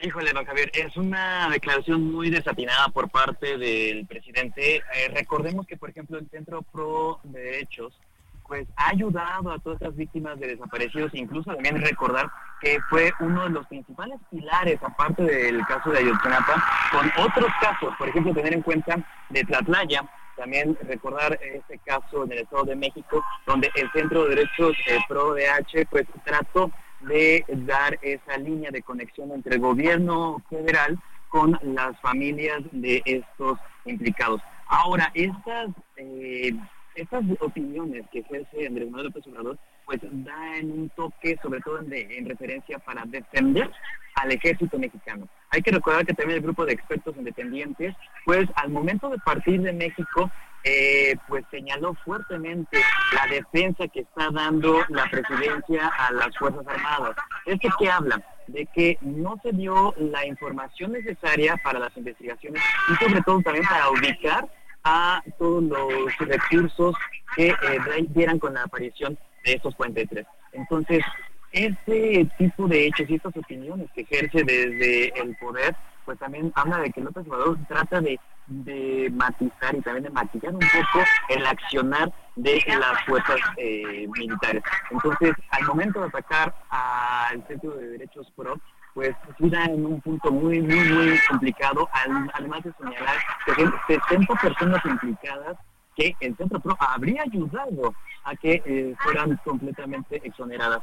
Híjole, 0.00 0.32
don 0.32 0.44
Javier, 0.44 0.70
es 0.72 0.96
una 0.96 1.48
declaración 1.50 2.12
muy 2.12 2.30
desatinada 2.30 2.90
por 2.90 3.10
parte 3.10 3.58
del 3.58 4.06
presidente. 4.06 4.76
Eh, 4.76 5.08
recordemos 5.12 5.66
que, 5.66 5.76
por 5.76 5.90
ejemplo, 5.90 6.16
el 6.16 6.30
Centro 6.30 6.62
Pro 6.62 7.18
de 7.24 7.40
Derechos 7.40 7.98
pues 8.46 8.66
ha 8.76 8.90
ayudado 8.90 9.50
a 9.50 9.58
todas 9.58 9.80
estas 9.80 9.96
víctimas 9.96 10.38
de 10.38 10.48
desaparecidos, 10.48 11.14
incluso 11.14 11.52
también 11.52 11.80
recordar 11.80 12.30
que 12.60 12.78
fue 12.88 13.12
uno 13.20 13.44
de 13.44 13.50
los 13.50 13.66
principales 13.66 14.18
pilares, 14.30 14.78
aparte 14.82 15.22
del 15.22 15.64
caso 15.66 15.90
de 15.90 15.98
Ayotzinapa, 15.98 16.64
con 16.90 17.24
otros 17.24 17.50
casos, 17.60 17.94
por 17.98 18.08
ejemplo, 18.08 18.34
tener 18.34 18.54
en 18.54 18.62
cuenta 18.62 18.96
de 19.30 19.44
Tlatlaya, 19.44 20.08
también 20.36 20.76
recordar 20.82 21.38
este 21.42 21.78
caso 21.78 22.24
en 22.24 22.32
el 22.32 22.38
Estado 22.38 22.64
de 22.64 22.76
México, 22.76 23.24
donde 23.46 23.70
el 23.74 23.90
Centro 23.92 24.24
de 24.24 24.36
Derechos 24.36 24.76
eh, 24.86 24.98
Pro 25.08 25.34
DH 25.34 25.86
pues 25.90 26.04
trató 26.24 26.70
de 27.00 27.44
dar 27.48 27.98
esa 28.02 28.36
línea 28.38 28.70
de 28.70 28.82
conexión 28.82 29.32
entre 29.32 29.56
el 29.56 29.60
gobierno 29.60 30.42
federal 30.48 30.98
con 31.28 31.58
las 31.62 31.98
familias 32.00 32.60
de 32.72 33.02
estos 33.04 33.58
implicados. 33.84 34.40
Ahora, 34.68 35.10
estas, 35.14 35.70
eh, 35.96 36.52
estas 36.96 37.24
opiniones 37.40 38.04
que 38.10 38.20
ejerce 38.20 38.66
Andrés 38.66 38.90
Manuel 38.90 39.06
López 39.06 39.26
Obrador, 39.26 39.58
pues 39.84 40.00
dan 40.02 40.70
un 40.70 40.88
toque, 40.90 41.38
sobre 41.42 41.60
todo 41.60 41.80
en, 41.80 41.92
en 41.92 42.28
referencia 42.28 42.78
para 42.78 43.04
defender 43.06 43.70
al 44.16 44.32
ejército 44.32 44.78
mexicano. 44.78 45.28
Hay 45.50 45.62
que 45.62 45.70
recordar 45.70 46.04
que 46.04 46.14
también 46.14 46.38
el 46.38 46.42
grupo 46.42 46.64
de 46.64 46.72
expertos 46.72 47.14
independientes, 47.16 47.94
pues 48.24 48.46
al 48.56 48.70
momento 48.70 49.08
de 49.10 49.18
partir 49.18 49.60
de 49.60 49.72
México, 49.72 50.30
eh, 50.64 51.14
pues 51.28 51.44
señaló 51.50 51.94
fuertemente 52.04 52.80
la 53.14 53.26
defensa 53.32 53.86
que 53.86 54.00
está 54.00 54.30
dando 54.30 54.80
la 54.88 55.08
presidencia 55.08 55.86
a 55.86 56.10
las 56.12 56.36
Fuerzas 56.36 56.66
Armadas. 56.66 57.14
¿Esto 57.44 57.68
qué 57.78 57.88
habla? 57.88 58.20
De 58.48 58.66
que 58.66 58.98
no 59.00 59.38
se 59.44 59.52
dio 59.52 59.94
la 59.96 60.26
información 60.26 60.92
necesaria 60.92 61.56
para 61.62 61.78
las 61.78 61.96
investigaciones 61.96 62.60
y 62.90 63.04
sobre 63.04 63.22
todo 63.22 63.40
también 63.42 63.64
para 63.66 63.90
ubicar 63.90 64.48
a 64.88 65.20
todos 65.36 65.64
los 65.64 66.16
recursos 66.20 66.94
que 67.34 67.48
eh, 67.48 68.06
dieran 68.10 68.38
con 68.38 68.54
la 68.54 68.62
aparición 68.62 69.18
de 69.44 69.54
estos 69.54 69.74
43. 69.74 70.24
Entonces, 70.52 71.02
este 71.50 72.30
tipo 72.38 72.68
de 72.68 72.86
hechos 72.86 73.10
y 73.10 73.16
estas 73.16 73.36
opiniones 73.36 73.90
que 73.92 74.02
ejerce 74.02 74.44
desde 74.44 75.08
el 75.20 75.36
poder, 75.38 75.74
pues 76.04 76.18
también 76.20 76.52
habla 76.54 76.78
de 76.78 76.90
que 76.90 77.00
López 77.00 77.26
Obrador 77.26 77.58
trata 77.66 78.00
de, 78.00 78.20
matizar 79.12 79.74
y 79.74 79.80
también 79.80 80.04
de 80.04 80.10
maquillar 80.10 80.54
un 80.54 80.60
poco 80.60 81.04
el 81.30 81.44
accionar 81.44 82.12
de 82.36 82.62
las 82.68 83.04
fuerzas 83.04 83.40
eh, 83.56 84.06
militares. 84.16 84.62
Entonces, 84.92 85.32
al 85.50 85.64
momento 85.64 86.00
de 86.00 86.06
atacar 86.06 86.54
al 86.70 87.44
Centro 87.48 87.72
de 87.72 87.88
Derechos 87.88 88.30
Pro, 88.36 88.60
pues 88.96 89.14
gira 89.36 89.66
en 89.66 89.84
un 89.84 90.00
punto 90.00 90.32
muy, 90.32 90.62
muy, 90.62 90.80
muy 90.80 91.18
complicado, 91.28 91.86
además 92.32 92.64
de 92.64 92.72
señalar 92.78 93.16
que 93.44 93.52
hay 93.52 93.98
60 94.08 94.34
personas 94.36 94.82
implicadas 94.86 95.58
que 95.94 96.16
el 96.20 96.34
Centro 96.38 96.58
Pro 96.60 96.74
habría 96.80 97.22
ayudado 97.22 97.94
a 98.24 98.34
que 98.34 98.62
eh, 98.64 98.94
fueran 99.02 99.38
completamente 99.44 100.26
exoneradas. 100.26 100.80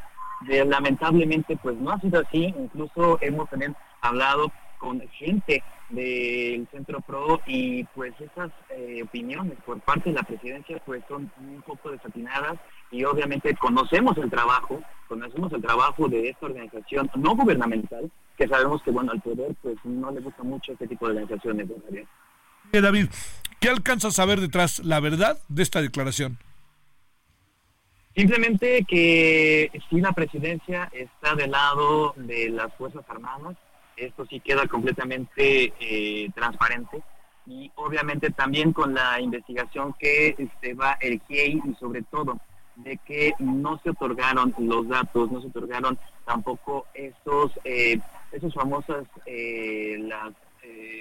Lamentablemente 0.48 1.58
pues 1.58 1.76
no 1.78 1.90
ha 1.90 2.00
sido 2.02 2.22
así, 2.22 2.54
incluso 2.56 3.18
hemos 3.20 3.50
también 3.50 3.76
hablado 4.02 4.52
con 4.84 5.00
gente 5.12 5.64
del 5.90 6.68
Centro 6.70 7.00
PRO 7.00 7.40
y 7.48 7.86
pues 7.96 8.14
esas 8.20 8.52
eh, 8.70 9.02
opiniones 9.02 9.58
por 9.66 9.80
parte 9.80 10.10
de 10.10 10.18
la 10.18 10.24
presidencia 10.24 10.82
pues 10.86 11.02
son 11.08 11.32
un 11.40 11.62
poco 11.62 11.90
desatinadas 11.90 12.60
y 12.92 13.06
obviamente 13.06 13.56
conocemos 13.56 14.18
el 14.18 14.30
trabajo, 14.30 14.82
conocemos 15.08 15.54
el 15.54 15.62
trabajo 15.62 16.10
de 16.10 16.28
esta 16.28 16.48
organización 16.48 17.10
no 17.16 17.34
gubernamental, 17.34 18.12
que 18.38 18.46
sabemos 18.46 18.84
que 18.84 18.92
bueno 18.92 19.14
al 19.14 19.22
poder 19.22 19.56
pues 19.62 19.78
no 19.86 20.12
le 20.12 20.20
gusta 20.20 20.44
mucho 20.44 20.74
este 20.74 20.86
tipo 20.86 21.08
de 21.08 21.14
organizaciones. 21.14 21.70
David, 22.74 23.08
¿qué 23.62 23.70
alcanzas 23.70 24.20
a 24.20 24.26
ver 24.26 24.42
detrás 24.42 24.80
la 24.84 25.00
verdad 25.00 25.38
de 25.48 25.64
esta 25.64 25.82
declaración? 25.82 26.38
Simplemente 28.14 28.84
que 28.86 29.72
si 29.90 30.02
la 30.02 30.12
presidencia 30.12 30.92
está 30.92 31.36
del 31.36 31.52
lado 31.52 32.14
de 32.18 32.50
las 32.50 32.74
Fuerzas 32.76 33.06
Armadas, 33.08 33.56
esto 33.98 34.26
sí 34.26 34.40
queda 34.40 34.68
completamente 34.68 35.74
eh, 35.80 36.30
transparente 36.34 37.02
y 37.46 37.72
obviamente 37.76 38.30
también 38.30 38.72
con 38.74 38.94
la 38.94 39.20
investigación 39.20 39.94
que 40.00 40.36
este, 40.38 40.74
va 40.74 40.98
el 41.02 41.22
GIEI 41.28 41.62
y 41.66 41.76
sobre 41.80 42.04
todo 42.04 42.38
de 42.76 42.98
que 43.06 43.34
no 43.40 43.80
se 43.84 43.92
otorgaron 43.92 44.54
los 44.58 44.88
datos, 44.88 45.32
no 45.32 45.42
se 45.42 45.48
otorgaron 45.48 45.98
tampoco 46.26 46.88
esos, 46.94 47.52
eh, 47.64 48.00
esos 48.32 48.54
famosos 48.54 49.06
eh, 49.26 50.00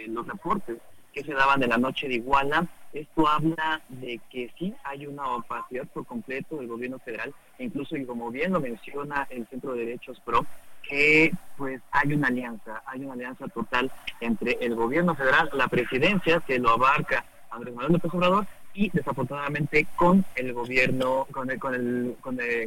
los 0.08 0.26
reportes 0.26 0.78
que 1.12 1.22
se 1.22 1.32
daban 1.34 1.60
de 1.60 1.68
la 1.68 1.78
noche 1.78 2.08
de 2.08 2.14
Iguala. 2.14 2.66
Esto 2.92 3.26
habla 3.26 3.80
de 3.88 4.20
que 4.30 4.50
sí 4.58 4.74
hay 4.84 5.06
una 5.06 5.26
opacidad 5.28 5.86
por 5.88 6.04
completo 6.06 6.56
del 6.56 6.68
gobierno 6.68 6.98
federal, 6.98 7.32
incluso 7.58 7.96
y 7.96 8.04
como 8.04 8.30
bien 8.30 8.52
lo 8.52 8.60
menciona 8.60 9.26
el 9.30 9.46
Centro 9.48 9.72
de 9.72 9.86
Derechos 9.86 10.20
PRO, 10.20 10.44
que 10.88 11.32
pues 11.56 11.80
hay 11.90 12.12
una 12.14 12.28
alianza, 12.28 12.82
hay 12.86 13.04
una 13.04 13.14
alianza 13.14 13.46
total 13.48 13.90
entre 14.20 14.58
el 14.60 14.74
gobierno 14.74 15.14
federal, 15.14 15.50
la 15.52 15.68
presidencia 15.68 16.40
que 16.40 16.58
lo 16.58 16.70
abarca 16.70 17.24
Andrés 17.50 17.74
Manuel 17.74 17.92
López 17.94 18.12
Obrador 18.14 18.46
y 18.74 18.90
desafortunadamente 18.90 19.86
con 19.96 20.24
el 20.34 20.52
gobierno, 20.54 21.26
con 21.30 21.50
el, 21.50 21.58
con 21.58 21.74
el, 21.74 22.16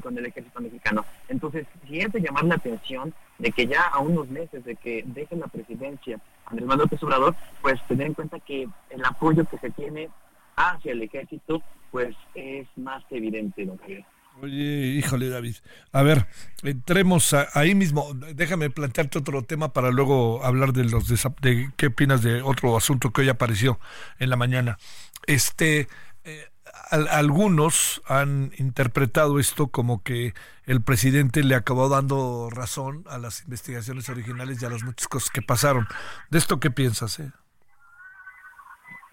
con 0.01 0.17
el, 0.17 0.25
ejército 0.25 0.61
mexicano. 0.61 1.03
Entonces, 1.27 1.65
si 1.87 1.99
es 1.99 2.11
de 2.11 2.21
llamar 2.21 2.45
la 2.45 2.55
atención 2.55 3.13
de 3.39 3.51
que 3.51 3.65
ya 3.65 3.81
a 3.81 3.99
unos 3.99 4.29
meses 4.29 4.63
de 4.63 4.75
que 4.75 5.03
deje 5.07 5.35
la 5.35 5.47
presidencia 5.47 6.19
Andrés 6.45 6.67
Manuel 6.67 6.85
López 6.85 7.01
Obrador, 7.03 7.35
pues 7.61 7.81
tener 7.87 8.07
en 8.07 8.13
cuenta 8.13 8.39
que 8.39 8.67
el 8.89 9.05
apoyo 9.05 9.45
que 9.45 9.57
se 9.57 9.71
tiene 9.71 10.09
hacia 10.55 10.91
el 10.91 11.01
ejército, 11.01 11.61
pues 11.91 12.15
es 12.35 12.67
más 12.77 13.03
que 13.05 13.17
evidente, 13.17 13.65
don 13.65 13.77
Javier. 13.77 14.05
Oye, 14.41 14.97
híjole, 14.97 15.29
David. 15.29 15.55
A 15.93 16.03
ver, 16.03 16.27
entremos 16.63 17.33
ahí 17.53 17.73
mismo. 17.73 18.13
Déjame 18.35 18.69
plantearte 18.69 19.19
otro 19.19 19.43
tema 19.43 19.71
para 19.71 19.91
luego 19.91 20.43
hablar 20.43 20.73
de 20.73 20.83
los 20.83 21.07
de, 21.07 21.71
qué 21.77 21.87
opinas 21.87 22.21
de 22.21 22.41
otro 22.41 22.75
asunto 22.75 23.11
que 23.11 23.21
hoy 23.21 23.29
apareció 23.29 23.79
en 24.19 24.29
la 24.29 24.35
mañana. 24.35 24.77
Este, 25.25 25.87
eh, 26.25 26.49
algunos 26.91 28.01
han 28.07 28.51
interpretado 28.57 29.39
esto 29.39 29.67
como 29.67 30.03
que 30.03 30.33
el 30.65 30.81
presidente 30.81 31.43
le 31.43 31.55
acabó 31.55 31.87
dando 31.87 32.49
razón 32.49 33.05
a 33.09 33.17
las 33.17 33.43
investigaciones 33.43 34.09
originales 34.09 34.61
y 34.61 34.65
a 34.65 34.69
las 34.69 34.83
muchas 34.83 35.07
cosas 35.07 35.29
que 35.29 35.41
pasaron. 35.41 35.87
¿De 36.29 36.37
esto 36.37 36.59
qué 36.59 36.71
piensas? 36.71 37.19
Eh? 37.19 37.31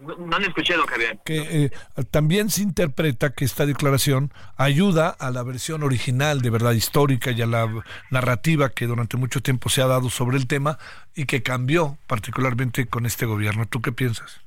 No, 0.03 0.37
escuché, 0.39 0.75
don 0.75 0.87
Javier. 0.87 1.19
Que 1.25 1.65
eh, 1.65 1.71
también 2.11 2.51
se 2.51 2.63
interpreta 2.63 3.33
que 3.33 3.45
esta 3.45 3.67
declaración 3.67 4.33
ayuda 4.57 5.09
a 5.09 5.31
la 5.31 5.43
versión 5.43 5.83
original 5.85 6.41
de 6.43 6.51
verdad 6.51 6.73
histórica 6.73 7.31
y 7.31 7.41
a 7.41 7.47
la 7.47 7.69
narrativa 8.11 8.71
que 8.71 8.87
durante 8.87 9.17
mucho 9.17 9.41
tiempo 9.41 9.69
se 9.69 9.81
ha 9.81 9.87
dado 9.87 10.11
sobre 10.11 10.39
el 10.39 10.49
tema 10.49 10.79
y 11.15 11.27
que 11.27 11.43
cambió 11.43 11.99
particularmente 12.07 12.87
con 12.87 13.07
este 13.07 13.27
gobierno. 13.27 13.67
¿Tú 13.67 13.81
qué 13.81 13.93
piensas? 13.93 14.41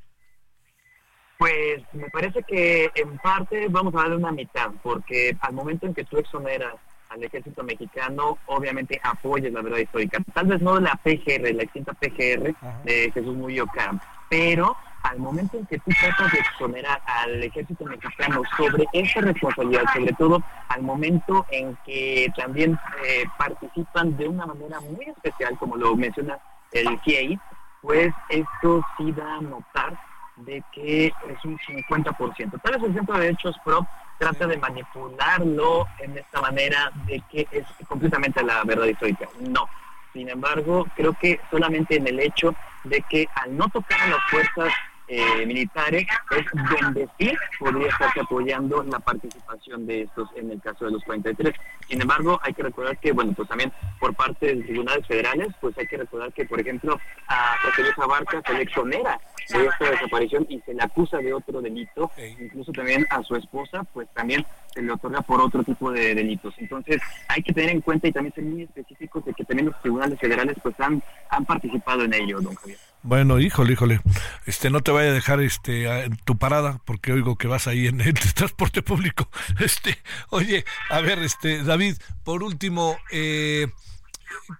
Pues 1.37 1.83
me 1.93 2.09
parece 2.09 2.43
que 2.43 2.91
en 2.95 3.17
parte 3.17 3.67
vamos 3.69 3.93
a 3.95 3.99
darle 3.99 4.17
una 4.17 4.31
mitad, 4.31 4.71
porque 4.83 5.37
al 5.39 5.53
momento 5.53 5.85
en 5.85 5.93
que 5.93 6.05
tú 6.05 6.17
exoneras 6.17 6.75
al 7.09 7.23
ejército 7.23 7.63
mexicano, 7.63 8.37
obviamente 8.47 8.99
apoyas 9.03 9.53
la 9.53 9.61
verdad 9.61 9.79
histórica. 9.79 10.19
Tal 10.33 10.47
vez 10.47 10.61
no 10.61 10.75
de 10.75 10.81
la 10.81 10.99
PGR, 11.03 11.53
la 11.53 11.63
extinta 11.63 11.93
PGR 11.93 12.55
de 12.83 13.11
Jesús 13.13 13.35
Murillo 13.35 13.67
Camp, 13.67 14.01
pero 14.29 14.75
al 15.03 15.19
momento 15.19 15.57
en 15.57 15.65
que 15.67 15.77
tú 15.77 15.91
tratas 15.99 16.31
de 16.31 16.39
exonerar 16.39 16.99
al 17.05 17.43
ejército 17.43 17.85
mexicano 17.85 18.41
sobre 18.57 18.85
esa 18.91 19.21
responsabilidad, 19.21 19.83
sobre 19.93 20.13
todo 20.13 20.43
al 20.69 20.81
momento 20.81 21.45
en 21.51 21.77
que 21.85 22.27
también 22.35 22.77
eh, 23.03 23.25
participan 23.37 24.17
de 24.17 24.27
una 24.27 24.47
manera 24.47 24.79
muy 24.79 25.05
especial, 25.05 25.57
como 25.59 25.75
lo 25.75 25.95
menciona 25.95 26.39
el 26.71 26.99
GIEI, 27.01 27.39
pues 27.81 28.11
esto 28.29 28.83
sí 28.97 29.11
da 29.11 29.35
a 29.35 29.41
notar 29.41 29.95
de 30.37 30.63
que 30.71 31.07
es 31.07 31.45
un 31.45 31.57
50%. 31.57 32.61
Tal 32.61 32.73
vez 32.73 32.83
el 32.83 32.93
Centro 32.93 33.15
de 33.15 33.21
Derechos 33.21 33.55
Pro 33.63 33.87
trata 34.17 34.47
de 34.47 34.57
manipularlo 34.57 35.87
en 35.99 36.17
esta 36.17 36.41
manera 36.41 36.91
de 37.05 37.21
que 37.29 37.47
es 37.51 37.65
completamente 37.87 38.43
la 38.43 38.63
verdad 38.63 38.85
histórica. 38.85 39.27
No. 39.39 39.67
Sin 40.13 40.29
embargo, 40.29 40.87
creo 40.95 41.13
que 41.13 41.39
solamente 41.51 41.97
en 41.97 42.07
el 42.07 42.19
hecho 42.19 42.55
de 42.85 43.01
que 43.01 43.27
al 43.35 43.57
no 43.57 43.67
tocar 43.69 43.99
a 43.99 44.07
las 44.07 44.23
fuerzas 44.29 44.73
eh, 45.07 45.45
militares 45.45 46.07
es 46.35 46.45
donde 46.81 47.07
sí 47.19 47.33
podría 47.59 47.87
estarse 47.89 48.21
apoyando 48.21 48.83
la 48.83 48.99
participación 48.99 49.85
de 49.85 50.03
estos 50.03 50.29
en 50.35 50.51
el 50.51 50.61
caso 50.61 50.85
de 50.85 50.91
los 50.91 51.03
43. 51.03 51.53
Sin 51.87 52.01
embargo, 52.01 52.39
hay 52.43 52.53
que 52.53 52.63
recordar 52.63 52.97
que, 52.97 53.11
bueno, 53.11 53.33
pues 53.33 53.47
también 53.47 53.71
por 53.99 54.15
parte 54.15 54.47
de 54.47 54.55
los 54.55 54.65
tribunales 54.65 55.05
federales, 55.05 55.49
pues 55.61 55.77
hay 55.77 55.87
que 55.87 55.97
recordar 55.97 56.33
que, 56.33 56.45
por 56.45 56.59
ejemplo, 56.59 56.99
a 57.27 57.55
Luis 57.77 57.97
Abarca 57.97 58.41
se 58.45 58.53
le 58.53 58.63
exonera 58.63 59.19
de 59.49 59.65
esta 59.65 59.91
desaparición 59.91 60.45
y 60.49 60.59
se 60.61 60.73
le 60.73 60.81
acusa 60.81 61.17
de 61.17 61.33
otro 61.33 61.61
delito, 61.61 62.11
incluso 62.39 62.71
también 62.71 63.05
a 63.11 63.21
su 63.21 63.35
esposa, 63.35 63.83
pues 63.93 64.07
también 64.13 64.43
se 64.73 64.81
le 64.81 64.91
otorga 64.91 65.21
por 65.21 65.39
otro 65.39 65.63
tipo 65.63 65.91
de 65.91 66.15
delitos. 66.15 66.53
Entonces, 66.57 66.99
hay 67.27 67.43
que 67.43 67.53
tener 67.53 67.69
en 67.69 67.81
cuenta 67.81 68.07
y 68.07 68.11
también 68.11 68.33
ser 68.33 68.43
muy 68.43 68.63
específicos 68.63 69.23
de 69.25 69.33
que 69.33 69.45
también 69.45 69.67
los 69.67 69.79
tribunales 69.81 70.19
federales 70.19 70.57
pues 70.63 70.79
han, 70.79 71.01
han 71.29 71.45
participado 71.45 72.03
en 72.03 72.13
ello, 72.13 72.41
don 72.41 72.55
Javier. 72.55 72.79
Bueno, 73.05 73.39
híjole, 73.39 73.73
híjole. 73.73 73.99
Este, 74.47 74.71
no 74.71 74.81
te 74.81 74.89
vaya 74.89 75.11
a 75.11 75.13
dejar 75.13 75.39
este 75.39 75.85
en 76.05 76.17
tu 76.17 76.39
parada 76.39 76.81
porque 76.85 77.13
oigo 77.13 77.35
que 77.35 77.47
vas 77.47 77.67
ahí 77.67 77.85
en 77.85 78.01
el 78.01 78.15
transporte 78.33 78.81
público. 78.81 79.29
Este, 79.59 79.99
oye, 80.31 80.65
a 80.89 81.01
ver, 81.01 81.19
este, 81.19 81.61
David, 81.61 81.97
por 82.23 82.41
último, 82.41 82.97
eh, 83.11 83.67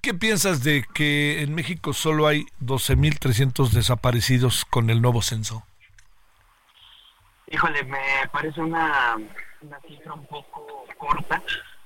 ¿qué 0.03 0.13
piensas 0.13 0.63
de 0.63 0.85
que 0.93 1.41
en 1.41 1.55
México 1.55 1.91
solo 1.91 2.27
hay 2.27 2.45
12.300 2.61 3.71
desaparecidos 3.71 4.63
con 4.65 4.91
el 4.91 5.01
nuevo 5.01 5.23
censo? 5.23 5.65
Híjole, 7.47 7.83
me 7.83 8.29
parece 8.31 8.61
una, 8.61 9.17
una 9.61 9.79
cifra 9.87 10.13
un 10.13 10.27
poco 10.27 10.85
corta. 10.99 11.41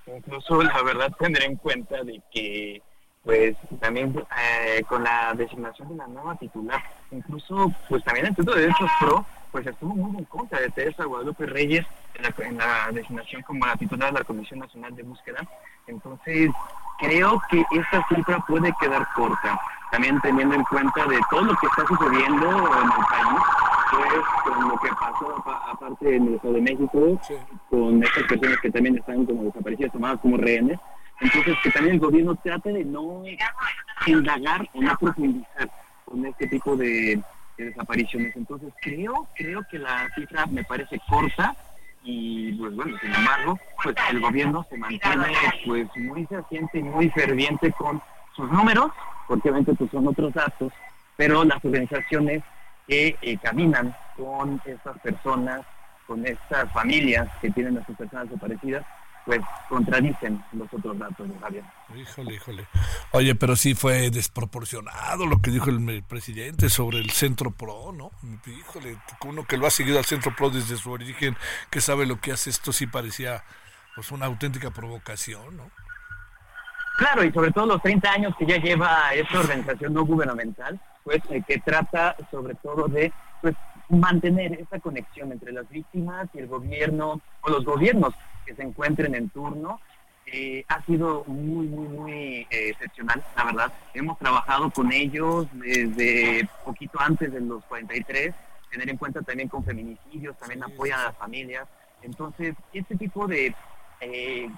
Incluso 0.07 0.61
la 0.61 0.83
verdad 0.83 1.15
tendré 1.17 1.45
en 1.45 1.55
cuenta 1.55 2.03
de 2.03 2.21
que 2.33 2.81
pues 3.29 3.55
también 3.79 4.11
eh, 4.41 4.81
con 4.87 5.03
la 5.03 5.35
designación 5.35 5.89
de 5.89 5.97
la 5.97 6.07
nueva 6.07 6.33
titular, 6.37 6.81
incluso 7.11 7.71
pues 7.87 8.03
también 8.03 8.25
el 8.25 8.31
Instituto 8.31 8.55
de 8.55 8.63
Derechos 8.63 8.89
Pro 8.99 9.23
pues 9.51 9.67
estuvo 9.67 9.93
muy 9.93 10.17
en 10.17 10.25
contra 10.25 10.59
de 10.59 10.71
Teresa 10.71 11.05
Guadalupe 11.05 11.45
Reyes 11.45 11.85
en 12.39 12.57
la, 12.57 12.89
designación 12.91 13.43
como 13.43 13.67
la 13.67 13.75
titular 13.75 14.11
de 14.11 14.17
la 14.17 14.25
Comisión 14.25 14.61
Nacional 14.61 14.95
de 14.95 15.03
Búsqueda. 15.03 15.47
Entonces, 15.85 16.49
creo 16.97 17.39
que 17.51 17.63
esta 17.69 18.03
cifra 18.07 18.39
puede 18.47 18.73
quedar 18.81 19.07
corta, 19.13 19.59
también 19.91 20.19
teniendo 20.21 20.55
en 20.55 20.63
cuenta 20.63 21.05
de 21.05 21.19
todo 21.29 21.43
lo 21.43 21.55
que 21.57 21.67
está 21.67 21.85
sucediendo 21.85 22.47
en 22.47 22.87
el 22.87 23.05
país, 23.11 23.41
pues 23.91 24.23
con 24.43 24.69
lo 24.69 24.77
que 24.79 24.89
pasó 24.99 25.43
aparte 25.71 26.15
en 26.15 26.29
el 26.29 26.33
Estado 26.33 26.53
de 26.55 26.61
México, 26.61 27.21
con 27.69 28.03
estas 28.03 28.23
personas 28.23 28.57
que 28.59 28.71
también 28.71 28.97
están 28.97 29.23
como 29.23 29.43
desaparecidas, 29.43 29.91
tomadas 29.91 30.19
como 30.19 30.35
rehenes. 30.37 30.79
Entonces, 31.21 31.55
que 31.63 31.71
también 31.71 31.95
el 31.95 32.01
gobierno 32.01 32.35
trate 32.35 32.71
de 32.71 32.85
no 32.85 33.23
indagar 34.05 34.67
o 34.73 34.81
no 34.81 34.97
profundizar 34.97 35.69
con 36.05 36.25
este 36.25 36.47
tipo 36.47 36.75
de 36.75 37.21
desapariciones. 37.57 38.35
Entonces 38.35 38.73
creo, 38.81 39.27
creo 39.35 39.61
que 39.69 39.79
la 39.79 40.09
cifra 40.15 40.45
me 40.47 40.63
parece 40.63 40.99
corta 41.07 41.55
y 42.03 42.53
pues 42.53 42.73
bueno, 42.75 42.97
sin 42.99 43.13
embargo, 43.13 43.59
pues 43.83 43.95
el 44.09 44.19
gobierno 44.21 44.65
se 44.69 44.77
mantiene 44.77 45.25
pues 45.65 45.87
muy 45.97 46.25
ferviente 46.25 46.79
y 46.79 46.83
muy 46.83 47.09
ferviente 47.09 47.71
con 47.73 48.01
sus 48.35 48.49
números, 48.51 48.91
porque 49.27 49.49
obviamente 49.49 49.73
pues 49.75 49.91
son 49.91 50.07
otros 50.07 50.33
datos, 50.33 50.71
pero 51.17 51.43
las 51.43 51.63
organizaciones 51.63 52.43
que 52.87 53.17
eh, 53.21 53.37
caminan 53.37 53.93
con 54.15 54.61
estas 54.65 54.97
personas, 54.99 55.61
con 56.07 56.25
estas 56.25 56.71
familias 56.71 57.27
que 57.41 57.51
tienen 57.51 57.77
a 57.77 57.85
sus 57.85 57.95
personas 57.97 58.29
desaparecidas, 58.29 58.85
pues 59.29 59.41
contradicen 59.69 60.43
los 60.53 60.67
otros 60.73 60.97
datos 60.97 61.29
de 61.29 61.37
Javier. 61.37 61.63
Híjole, 61.95 62.33
híjole. 62.33 62.67
Oye, 63.11 63.35
pero 63.35 63.55
sí 63.55 63.75
fue 63.75 64.09
desproporcionado 64.09 65.27
lo 65.27 65.39
que 65.39 65.51
dijo 65.51 65.69
el, 65.69 66.01
presidente 66.01 66.67
sobre 66.67 66.97
el 66.97 67.11
Centro 67.11 67.51
Pro, 67.51 67.91
¿no? 67.91 68.09
Híjole, 68.47 68.97
uno 69.23 69.43
que 69.43 69.57
lo 69.57 69.67
ha 69.67 69.69
seguido 69.69 69.99
al 69.99 70.05
Centro 70.05 70.35
Pro 70.35 70.49
desde 70.49 70.77
su 70.77 70.89
origen, 70.89 71.37
que 71.69 71.79
sabe 71.79 72.07
lo 72.07 72.19
que 72.19 72.31
hace 72.31 72.49
esto, 72.49 72.73
sí 72.73 72.87
parecía 72.87 73.43
pues 73.93 74.09
una 74.11 74.25
auténtica 74.25 74.71
provocación, 74.71 75.57
¿no? 75.57 75.69
Claro, 76.97 77.23
y 77.23 77.31
sobre 77.31 77.51
todo 77.51 77.67
los 77.67 77.83
30 77.83 78.11
años 78.11 78.35
que 78.35 78.47
ya 78.47 78.57
lleva 78.57 79.13
esta 79.13 79.41
organización 79.41 79.93
no 79.93 80.05
gubernamental, 80.05 80.81
pues 81.03 81.21
eh, 81.29 81.43
que 81.47 81.59
trata 81.59 82.15
sobre 82.31 82.55
todo 82.55 82.87
de 82.87 83.13
pues 83.41 83.55
mantener 83.89 84.53
esa 84.53 84.79
conexión 84.79 85.31
entre 85.31 85.51
las 85.51 85.69
víctimas 85.69 86.27
y 86.33 86.39
el 86.39 86.47
gobierno 86.47 87.21
o 87.41 87.49
los 87.51 87.63
gobiernos 87.63 88.15
que 88.49 88.55
se 88.55 88.63
encuentren 88.63 89.13
en 89.13 89.29
turno. 89.29 89.79
Eh, 90.25 90.65
ha 90.67 90.83
sido 90.85 91.23
muy, 91.25 91.67
muy, 91.67 91.87
muy 91.87 92.13
eh, 92.49 92.69
excepcional, 92.69 93.23
la 93.35 93.43
verdad. 93.43 93.73
Hemos 93.93 94.17
trabajado 94.17 94.71
con 94.71 94.91
ellos 94.91 95.47
desde 95.53 96.47
poquito 96.65 96.99
antes 96.99 97.31
de 97.31 97.41
los 97.41 97.63
43, 97.65 98.33
tener 98.71 98.89
en 98.89 98.97
cuenta 98.97 99.21
también 99.21 99.49
con 99.49 99.63
feminicidios, 99.63 100.37
también 100.37 100.63
apoyan 100.63 100.99
a 100.99 101.05
las 101.05 101.17
familias. 101.17 101.67
Entonces, 102.01 102.55
este 102.73 102.95
tipo 102.95 103.27
de, 103.27 103.53
eh, 104.01 104.49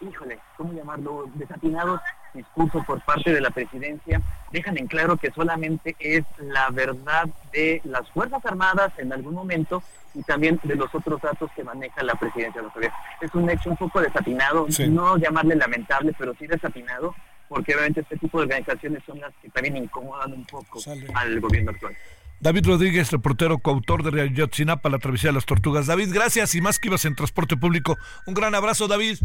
híjole, 0.00 0.38
¿cómo 0.56 0.72
llamarlo? 0.72 1.24
Desatinados 1.34 2.00
discursos 2.34 2.84
por 2.84 3.00
parte 3.02 3.32
de 3.32 3.40
la 3.40 3.50
presidencia 3.50 4.20
dejan 4.52 4.76
en 4.78 4.86
claro 4.86 5.16
que 5.16 5.30
solamente 5.32 5.96
es 5.98 6.24
la 6.38 6.68
verdad 6.70 7.28
de 7.52 7.80
las 7.84 8.08
Fuerzas 8.10 8.44
Armadas 8.44 8.92
en 8.98 9.12
algún 9.12 9.34
momento 9.34 9.82
y 10.14 10.22
también 10.22 10.60
de 10.62 10.76
los 10.76 10.94
otros 10.94 11.20
datos 11.20 11.50
que 11.56 11.64
maneja 11.64 12.02
la 12.02 12.14
presidencia 12.14 12.60
de 12.60 12.68
los 12.68 12.92
Es 13.20 13.34
un 13.34 13.48
hecho 13.50 13.70
un 13.70 13.76
poco 13.76 14.00
desatinado, 14.00 14.66
no 14.88 15.16
llamarle 15.16 15.56
lamentable, 15.56 16.14
pero 16.18 16.34
sí 16.38 16.46
desatinado, 16.46 17.14
porque 17.48 17.74
obviamente 17.74 18.00
este 18.00 18.16
tipo 18.16 18.38
de 18.38 18.44
organizaciones 18.44 19.02
son 19.06 19.20
las 19.20 19.32
que 19.42 19.50
también 19.50 19.76
incomodan 19.76 20.32
un 20.32 20.44
poco 20.44 20.80
al 21.14 21.40
gobierno 21.40 21.72
actual. 21.72 21.96
David 22.38 22.66
Rodríguez, 22.66 23.10
reportero, 23.12 23.58
coautor 23.58 24.02
de 24.02 24.20
Ayotzinapa, 24.20 24.90
La 24.90 24.98
Travesía 24.98 25.30
de 25.30 25.34
las 25.34 25.46
Tortugas. 25.46 25.86
David, 25.86 26.10
gracias 26.12 26.54
y 26.54 26.60
más 26.60 26.78
que 26.78 26.88
ibas 26.88 27.06
en 27.06 27.14
transporte 27.14 27.56
público. 27.56 27.96
Un 28.26 28.34
gran 28.34 28.54
abrazo, 28.54 28.88
David. 28.88 29.18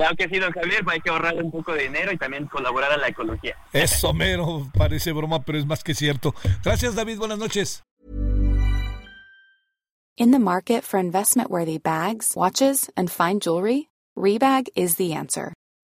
Claro 0.00 0.16
que 0.16 0.30
sí, 0.30 0.38
don 0.38 0.50
Javier, 0.50 0.82
hay 0.86 1.00
que 1.00 1.10
ahorrar 1.10 1.36
un 1.36 1.50
poco 1.50 1.74
de 1.74 1.82
dinero 1.82 2.10
y 2.10 2.16
también 2.16 2.46
colaborar 2.46 2.90
a 2.90 2.96
la 2.96 3.08
ecología. 3.08 3.54
Eso 3.70 4.14
mero, 4.14 4.70
parece 4.72 5.12
broma, 5.12 5.42
pero 5.42 5.58
es 5.58 5.66
más 5.66 5.84
que 5.84 5.92
cierto. 5.92 6.34
Gracias, 6.64 6.94
David, 6.94 7.18
buenas 7.18 7.38
noches. 7.38 7.82
In 10.16 10.30
the 10.30 10.38
market 10.38 10.84
for 10.84 10.98
investment-worthy 10.98 11.76
bags, 11.76 12.32
watches, 12.34 12.90
and 12.96 13.10
fine 13.10 13.40
jewelry, 13.40 13.90
Rebag 14.16 14.68
is 14.74 14.96
the 14.96 15.12
answer. 15.12 15.52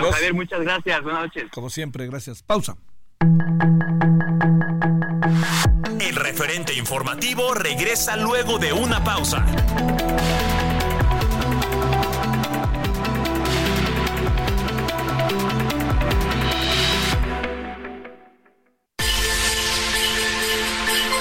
Don 0.00 0.12
Javier, 0.12 0.34
muchas 0.34 0.60
gracias. 0.60 1.02
Buenas 1.02 1.22
noches. 1.22 1.44
Como 1.52 1.70
siempre, 1.70 2.06
gracias. 2.06 2.42
Pausa. 2.42 2.76
El 6.00 6.14
referente 6.14 6.74
informativo 6.74 7.54
regresa 7.54 8.16
luego 8.16 8.58
de 8.58 8.72
una 8.72 9.02
pausa. 9.02 9.44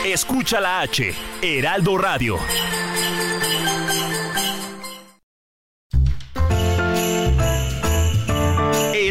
Escucha 0.06 0.60
la 0.62 0.82
H, 0.82 1.14
Heraldo 1.42 1.98
Radio. 1.98 2.40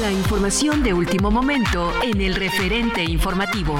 La 0.00 0.12
información 0.12 0.82
de 0.82 0.92
último 0.92 1.30
momento 1.30 1.90
en 2.02 2.20
el 2.20 2.34
referente 2.34 3.02
informativo. 3.02 3.74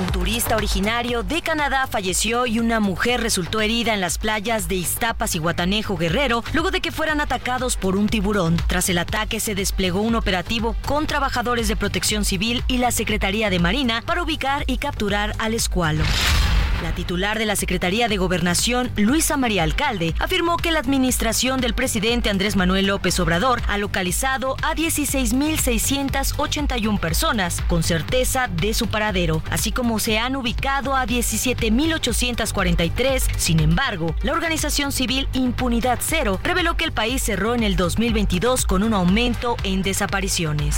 Un 0.00 0.06
turista 0.12 0.54
originario 0.54 1.24
de 1.24 1.42
Canadá 1.42 1.88
falleció 1.88 2.46
y 2.46 2.60
una 2.60 2.78
mujer 2.78 3.20
resultó 3.20 3.60
herida 3.60 3.94
en 3.94 4.00
las 4.00 4.16
playas 4.16 4.68
de 4.68 4.76
Iztapas 4.76 5.34
y 5.34 5.40
Guatanejo 5.40 5.96
Guerrero 5.96 6.44
luego 6.52 6.70
de 6.70 6.80
que 6.80 6.92
fueran 6.92 7.20
atacados 7.20 7.76
por 7.76 7.96
un 7.96 8.08
tiburón. 8.08 8.56
Tras 8.68 8.90
el 8.90 8.98
ataque 8.98 9.40
se 9.40 9.56
desplegó 9.56 10.02
un 10.02 10.14
operativo 10.14 10.76
con 10.86 11.08
trabajadores 11.08 11.66
de 11.66 11.74
protección 11.74 12.24
civil 12.24 12.62
y 12.68 12.78
la 12.78 12.92
Secretaría 12.92 13.50
de 13.50 13.58
Marina 13.58 14.02
para 14.06 14.22
ubicar 14.22 14.62
y 14.68 14.78
capturar 14.78 15.34
al 15.38 15.52
escualo. 15.54 16.04
La 16.82 16.92
titular 16.94 17.38
de 17.38 17.46
la 17.46 17.56
Secretaría 17.56 18.06
de 18.06 18.18
Gobernación, 18.18 18.92
Luisa 18.96 19.36
María 19.36 19.64
Alcalde, 19.64 20.14
afirmó 20.20 20.56
que 20.56 20.70
la 20.70 20.78
administración 20.78 21.60
del 21.60 21.74
presidente 21.74 22.30
Andrés 22.30 22.54
Manuel 22.54 22.86
López 22.86 23.18
Obrador 23.18 23.60
ha 23.66 23.78
localizado 23.78 24.56
a 24.62 24.76
16.681 24.76 27.00
personas 27.00 27.60
con 27.62 27.82
certeza 27.82 28.46
de 28.48 28.74
su 28.74 28.86
paradero, 28.86 29.42
así 29.50 29.72
como 29.72 29.98
se 29.98 30.20
han 30.20 30.36
ubicado 30.36 30.94
a 30.94 31.04
17.843. 31.04 33.22
Sin 33.36 33.58
embargo, 33.58 34.14
la 34.22 34.32
organización 34.32 34.92
civil 34.92 35.26
Impunidad 35.32 35.98
Cero 36.00 36.38
reveló 36.44 36.76
que 36.76 36.84
el 36.84 36.92
país 36.92 37.20
cerró 37.22 37.56
en 37.56 37.64
el 37.64 37.74
2022 37.76 38.66
con 38.66 38.84
un 38.84 38.94
aumento 38.94 39.56
en 39.64 39.82
desapariciones. 39.82 40.76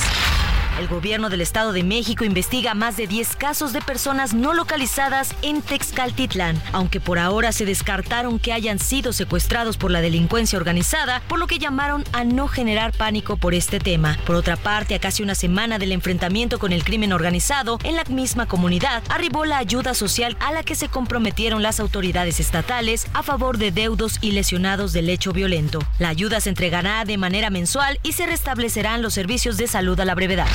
El 0.79 0.89
gobierno 0.89 1.29
del 1.29 1.41
Estado 1.41 1.73
de 1.73 1.83
México 1.83 2.25
investiga 2.25 2.75
más 2.75 2.97
de 2.97 3.07
10 3.07 3.37
casos 3.37 3.73
de 3.73 3.83
personas 3.83 4.33
no 4.33 4.55
localizadas 4.55 5.35
en 5.43 5.61
Texcaltitlán, 5.61 6.61
aunque 6.73 7.01
por 7.01 7.19
ahora 7.19 7.53
se 7.53 7.67
descartaron 7.67 8.39
que 8.39 8.53
hayan 8.53 8.79
sido 8.79 9.13
secuestrados 9.13 9.77
por 9.77 9.91
la 9.91 10.01
delincuencia 10.01 10.59
organizada, 10.59 11.21
por 11.29 11.39
lo 11.39 11.47
que 11.47 11.59
llamaron 11.59 12.05
a 12.13 12.25
no 12.25 12.49
generar 12.49 12.93
pánico 12.93 13.37
por 13.37 13.55
este 13.55 13.79
tema. 13.79 14.17
Por 14.25 14.37
otra 14.37 14.57
parte, 14.57 14.95
a 14.95 15.01
casi 15.01 15.23
una 15.23 15.35
semana 15.35 15.79
del 15.79 15.93
enfrentamiento 15.93 16.59
con 16.59 16.73
el 16.73 16.85
crimen 16.85 17.13
organizado, 17.13 17.79
en 17.85 17.97
la 17.97 18.05
misma 18.05 18.47
comunidad 18.47 19.03
arribó 19.09 19.45
la 19.45 19.59
ayuda 19.59 19.93
social 19.95 20.37
a 20.41 20.53
la 20.53 20.63
que 20.63 20.75
se 20.75 20.89
comprometieron 20.89 21.63
las 21.63 21.81
autoridades 21.81 22.41
estatales 22.41 23.07
a 23.13 23.23
favor 23.23 23.59
de 23.59 23.71
deudos 23.71 24.19
y 24.21 24.33
lesionados 24.33 24.93
del 24.93 25.11
hecho 25.11 25.33
violento. 25.33 25.81
La 25.99 26.09
ayuda 26.09 26.41
se 26.41 26.49
entregará 26.49 27.05
de 27.05 27.19
manera 27.19 27.51
mensual 27.51 27.99
y 28.03 28.13
se 28.13 28.27
restablecerán 28.27 29.03
los 29.03 29.15
servicios 29.15 29.57
de 29.57 29.67
salud 29.67 29.99
a 30.01 30.05
la 30.05 30.15
brevedad. 30.15 30.49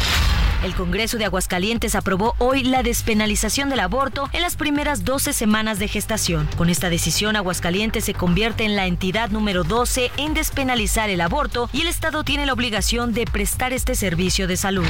El 0.63 0.73
Congreso 0.73 1.17
de 1.17 1.25
Aguascalientes 1.25 1.93
aprobó 1.93 2.33
hoy 2.39 2.63
la 2.63 2.81
despenalización 2.81 3.69
del 3.69 3.81
aborto 3.81 4.29
en 4.33 4.41
las 4.41 4.55
primeras 4.55 5.05
12 5.05 5.31
semanas 5.31 5.77
de 5.77 5.87
gestación. 5.87 6.49
Con 6.57 6.69
esta 6.69 6.89
decisión, 6.89 7.35
Aguascalientes 7.35 8.05
se 8.05 8.15
convierte 8.15 8.63
en 8.63 8.75
la 8.75 8.87
entidad 8.87 9.29
número 9.29 9.63
12 9.63 10.11
en 10.17 10.33
despenalizar 10.33 11.11
el 11.11 11.21
aborto 11.21 11.69
y 11.71 11.81
el 11.81 11.87
Estado 11.87 12.23
tiene 12.23 12.47
la 12.47 12.53
obligación 12.53 13.13
de 13.13 13.25
prestar 13.25 13.73
este 13.73 13.93
servicio 13.93 14.47
de 14.47 14.57
salud. 14.57 14.87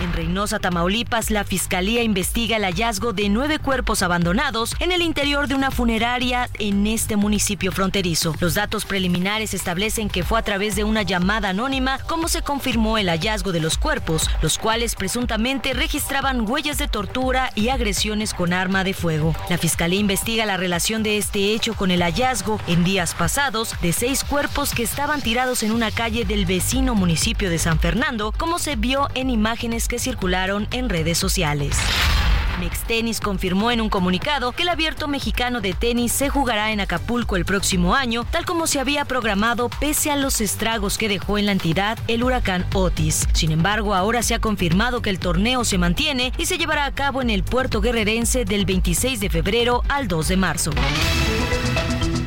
En 0.00 0.14
Reynosa, 0.14 0.58
Tamaulipas, 0.58 1.30
la 1.30 1.44
Fiscalía 1.44 2.02
investiga 2.02 2.56
el 2.56 2.64
hallazgo 2.64 3.12
de 3.12 3.28
nueve 3.28 3.58
cuerpos 3.58 4.02
abandonados 4.02 4.74
en 4.80 4.92
el 4.92 5.02
interior 5.02 5.46
de 5.46 5.54
una 5.54 5.70
funeraria 5.70 6.48
en 6.58 6.86
este 6.86 7.16
municipio 7.16 7.70
fronterizo. 7.70 8.34
Los 8.40 8.54
datos 8.54 8.86
preliminares 8.86 9.52
establecen 9.52 10.08
que 10.08 10.22
fue 10.22 10.38
a 10.38 10.42
través 10.42 10.74
de 10.74 10.84
una 10.84 11.02
llamada 11.02 11.50
anónima 11.50 11.98
como 12.06 12.28
se 12.28 12.40
confirmó 12.40 12.96
el 12.96 13.10
hallazgo 13.10 13.52
de 13.52 13.60
los 13.60 13.76
cuerpos, 13.76 14.30
los 14.40 14.56
cuales 14.56 14.94
presuntamente 14.94 15.74
registraban 15.74 16.48
huellas 16.48 16.78
de 16.78 16.88
tortura 16.88 17.52
y 17.54 17.68
agresiones 17.68 18.32
con 18.32 18.54
arma 18.54 18.84
de 18.84 18.94
fuego. 18.94 19.36
La 19.50 19.58
Fiscalía 19.58 20.00
investiga 20.00 20.46
la 20.46 20.56
relación 20.56 21.02
de 21.02 21.18
este 21.18 21.52
hecho 21.52 21.74
con 21.74 21.90
el 21.90 22.00
hallazgo 22.02 22.58
en 22.68 22.84
días 22.84 23.14
pasados 23.14 23.74
de 23.82 23.92
seis 23.92 24.24
cuerpos 24.24 24.72
que 24.74 24.82
estaban 24.82 25.20
tirados 25.20 25.62
en 25.62 25.72
una 25.72 25.90
calle 25.90 26.24
del 26.24 26.46
vecino 26.46 26.94
municipio 26.94 27.50
de 27.50 27.58
San 27.58 27.78
Fernando, 27.78 28.32
como 28.32 28.58
se 28.58 28.76
vio 28.76 29.08
en 29.14 29.28
imágenes 29.28 29.89
que 29.90 29.98
circularon 29.98 30.68
en 30.70 30.88
redes 30.88 31.18
sociales. 31.18 31.76
Mextenis 32.60 33.20
confirmó 33.20 33.70
en 33.70 33.80
un 33.80 33.88
comunicado 33.88 34.52
que 34.52 34.62
el 34.62 34.68
abierto 34.68 35.08
mexicano 35.08 35.60
de 35.60 35.72
tenis 35.72 36.12
se 36.12 36.28
jugará 36.28 36.70
en 36.70 36.80
Acapulco 36.80 37.36
el 37.36 37.44
próximo 37.44 37.94
año, 37.94 38.24
tal 38.30 38.44
como 38.44 38.66
se 38.66 38.78
había 38.78 39.04
programado 39.04 39.68
pese 39.68 40.10
a 40.10 40.16
los 40.16 40.40
estragos 40.40 40.96
que 40.96 41.08
dejó 41.08 41.38
en 41.38 41.46
la 41.46 41.52
entidad 41.52 41.98
el 42.06 42.22
huracán 42.22 42.66
Otis. 42.74 43.26
Sin 43.32 43.50
embargo, 43.50 43.94
ahora 43.94 44.22
se 44.22 44.34
ha 44.34 44.38
confirmado 44.38 45.02
que 45.02 45.10
el 45.10 45.18
torneo 45.18 45.64
se 45.64 45.78
mantiene 45.78 46.32
y 46.38 46.46
se 46.46 46.58
llevará 46.58 46.84
a 46.84 46.94
cabo 46.94 47.20
en 47.22 47.30
el 47.30 47.42
puerto 47.42 47.80
guerrerense 47.80 48.44
del 48.44 48.66
26 48.66 49.18
de 49.18 49.30
febrero 49.30 49.82
al 49.88 50.06
2 50.06 50.28
de 50.28 50.36
marzo. 50.36 50.70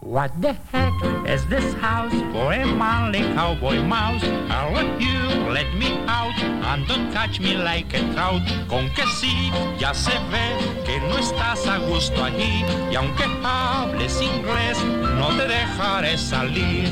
What 0.00 0.40
the 0.40 0.54
heck 0.72 0.94
is 1.28 1.46
this 1.46 1.74
house 1.74 2.12
for 2.32 2.52
a 2.52 2.64
manly 2.64 3.20
cowboy 3.34 3.82
mouse? 3.82 4.24
I'll 4.48 4.72
let 4.72 5.00
you 5.00 5.28
let 5.50 5.74
me 5.74 5.98
out 6.06 6.38
and 6.40 6.86
don't 6.86 7.12
catch 7.12 7.40
me 7.40 7.56
like 7.56 7.92
a 7.94 8.00
trout. 8.14 8.42
Con 8.68 8.88
que 8.94 9.04
sí, 9.20 9.50
ya 9.78 9.92
se 9.92 10.12
ve 10.30 10.56
que 10.86 10.98
no 11.00 11.18
estás 11.18 11.66
a 11.66 11.78
gusto 11.78 12.24
allí 12.24 12.64
y 12.90 12.94
aunque 12.96 13.24
hables 13.44 14.20
inglés, 14.20 14.82
no 14.84 15.28
te 15.36 15.46
dejaré 15.46 16.16
salir. 16.16 16.88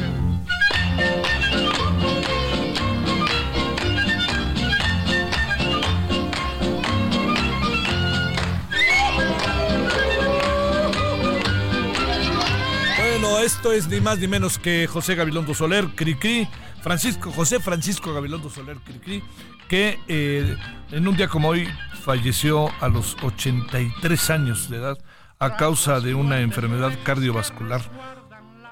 Esto 13.27 13.72
es 13.72 13.89
ni 13.89 14.01
más 14.01 14.18
ni 14.18 14.29
menos 14.29 14.59
que 14.59 14.87
José 14.87 15.14
Gabilondo 15.14 15.55
Soler, 15.55 15.87
Cricri, 15.95 16.49
Francisco, 16.83 17.31
José 17.33 17.61
Francisco 17.61 18.12
Gabilondo 18.12 18.51
Soler, 18.51 18.77
Cricri, 18.79 19.22
que 19.68 19.99
eh, 20.09 20.57
en 20.91 21.07
un 21.09 21.16
día 21.16 21.29
como 21.29 21.49
hoy 21.49 21.68
falleció 22.05 22.70
a 22.81 22.89
los 22.89 23.16
83 23.22 24.31
años 24.31 24.70
de 24.70 24.77
edad 24.79 24.99
a 25.39 25.57
causa 25.57 26.01
de 26.01 26.14
una 26.14 26.41
enfermedad 26.41 26.93
cardiovascular. 27.05 27.83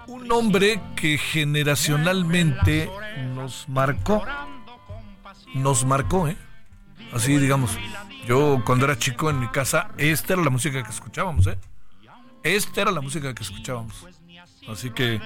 Un 0.06 0.30
hombre 0.32 0.80
que 0.96 1.18
generacionalmente 1.18 2.90
nos 3.34 3.68
marcó, 3.68 4.24
nos 5.54 5.84
marcó, 5.84 6.28
¿eh? 6.28 6.36
Así 7.12 7.36
digamos, 7.36 7.76
yo 8.26 8.62
cuando 8.64 8.86
era 8.86 8.98
chico 8.98 9.30
en 9.30 9.40
mi 9.40 9.48
casa, 9.48 9.90
esta 9.98 10.34
era 10.34 10.42
la 10.42 10.50
música 10.50 10.82
que 10.82 10.90
escuchábamos, 10.90 11.46
¿eh? 11.46 11.58
Esta 12.42 12.82
era 12.82 12.90
la 12.90 13.00
música 13.00 13.34
que 13.34 13.42
escuchábamos. 13.42 14.04
Así 14.68 14.90
que, 14.90 15.20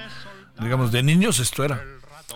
digamos, 0.59 0.91
de 0.91 1.03
niños 1.03 1.39
esto 1.39 1.63
era. 1.63 1.83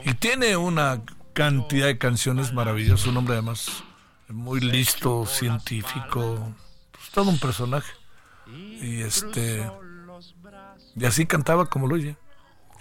Y 0.05 0.13
tiene 0.15 0.57
una 0.57 1.01
cantidad 1.33 1.87
de 1.87 1.97
canciones 1.97 2.53
maravillosas. 2.53 3.07
Un 3.07 3.17
hombre 3.17 3.33
además 3.33 3.83
muy 4.29 4.59
listo, 4.59 5.25
científico. 5.25 6.53
Pues, 6.91 7.09
todo 7.11 7.29
un 7.29 7.39
personaje. 7.39 7.91
Y 8.47 9.01
este. 9.01 9.69
Y 10.95 11.05
así 11.05 11.25
cantaba 11.25 11.69
como 11.69 11.87
lo 11.87 11.95
oye. 11.95 12.17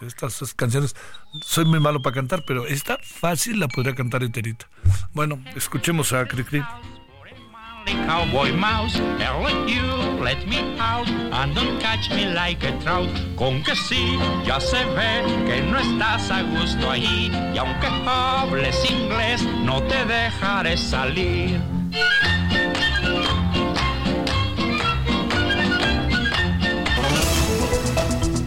Estas, 0.01 0.55
canciones. 0.55 0.97
Soy 1.43 1.65
muy 1.65 1.79
malo 1.79 2.03
para 2.03 2.15
cantar, 2.15 2.45
pero 2.45 2.67
esta 2.67 2.99
fácil 3.03 3.61
la 3.61 3.69
podría 3.69 3.95
cantar 3.95 4.23
enterita. 4.23 4.69
Bueno, 5.13 5.43
escuchemos 5.55 6.13
a 6.13 6.27
Cricri. 6.27 6.63
Cowboy 8.07 8.53
mouse, 8.53 8.99
let 9.19 9.69
you 9.69 10.03
let 10.23 10.47
me 10.47 10.77
out 10.79 11.09
and 11.09 11.55
don't 11.55 11.81
catch 11.81 12.11
me 12.11 12.27
like 12.27 12.63
a 12.65 12.73
trout. 12.81 13.09
Con 13.37 13.63
que 13.63 13.75
sí, 13.75 14.19
ya 14.47 14.61
se 14.61 14.85
ve 14.95 15.23
que 15.47 15.63
no 15.63 15.79
estás 15.79 16.31
a 16.31 16.43
gusto 16.43 16.91
allí 16.91 17.31
y 17.55 17.59
aunque 17.59 17.89
hables 18.07 18.91
inglés, 18.91 19.43
no 19.65 19.83
te 19.83 20.05
dejaré 20.05 20.77
salir. 20.77 21.61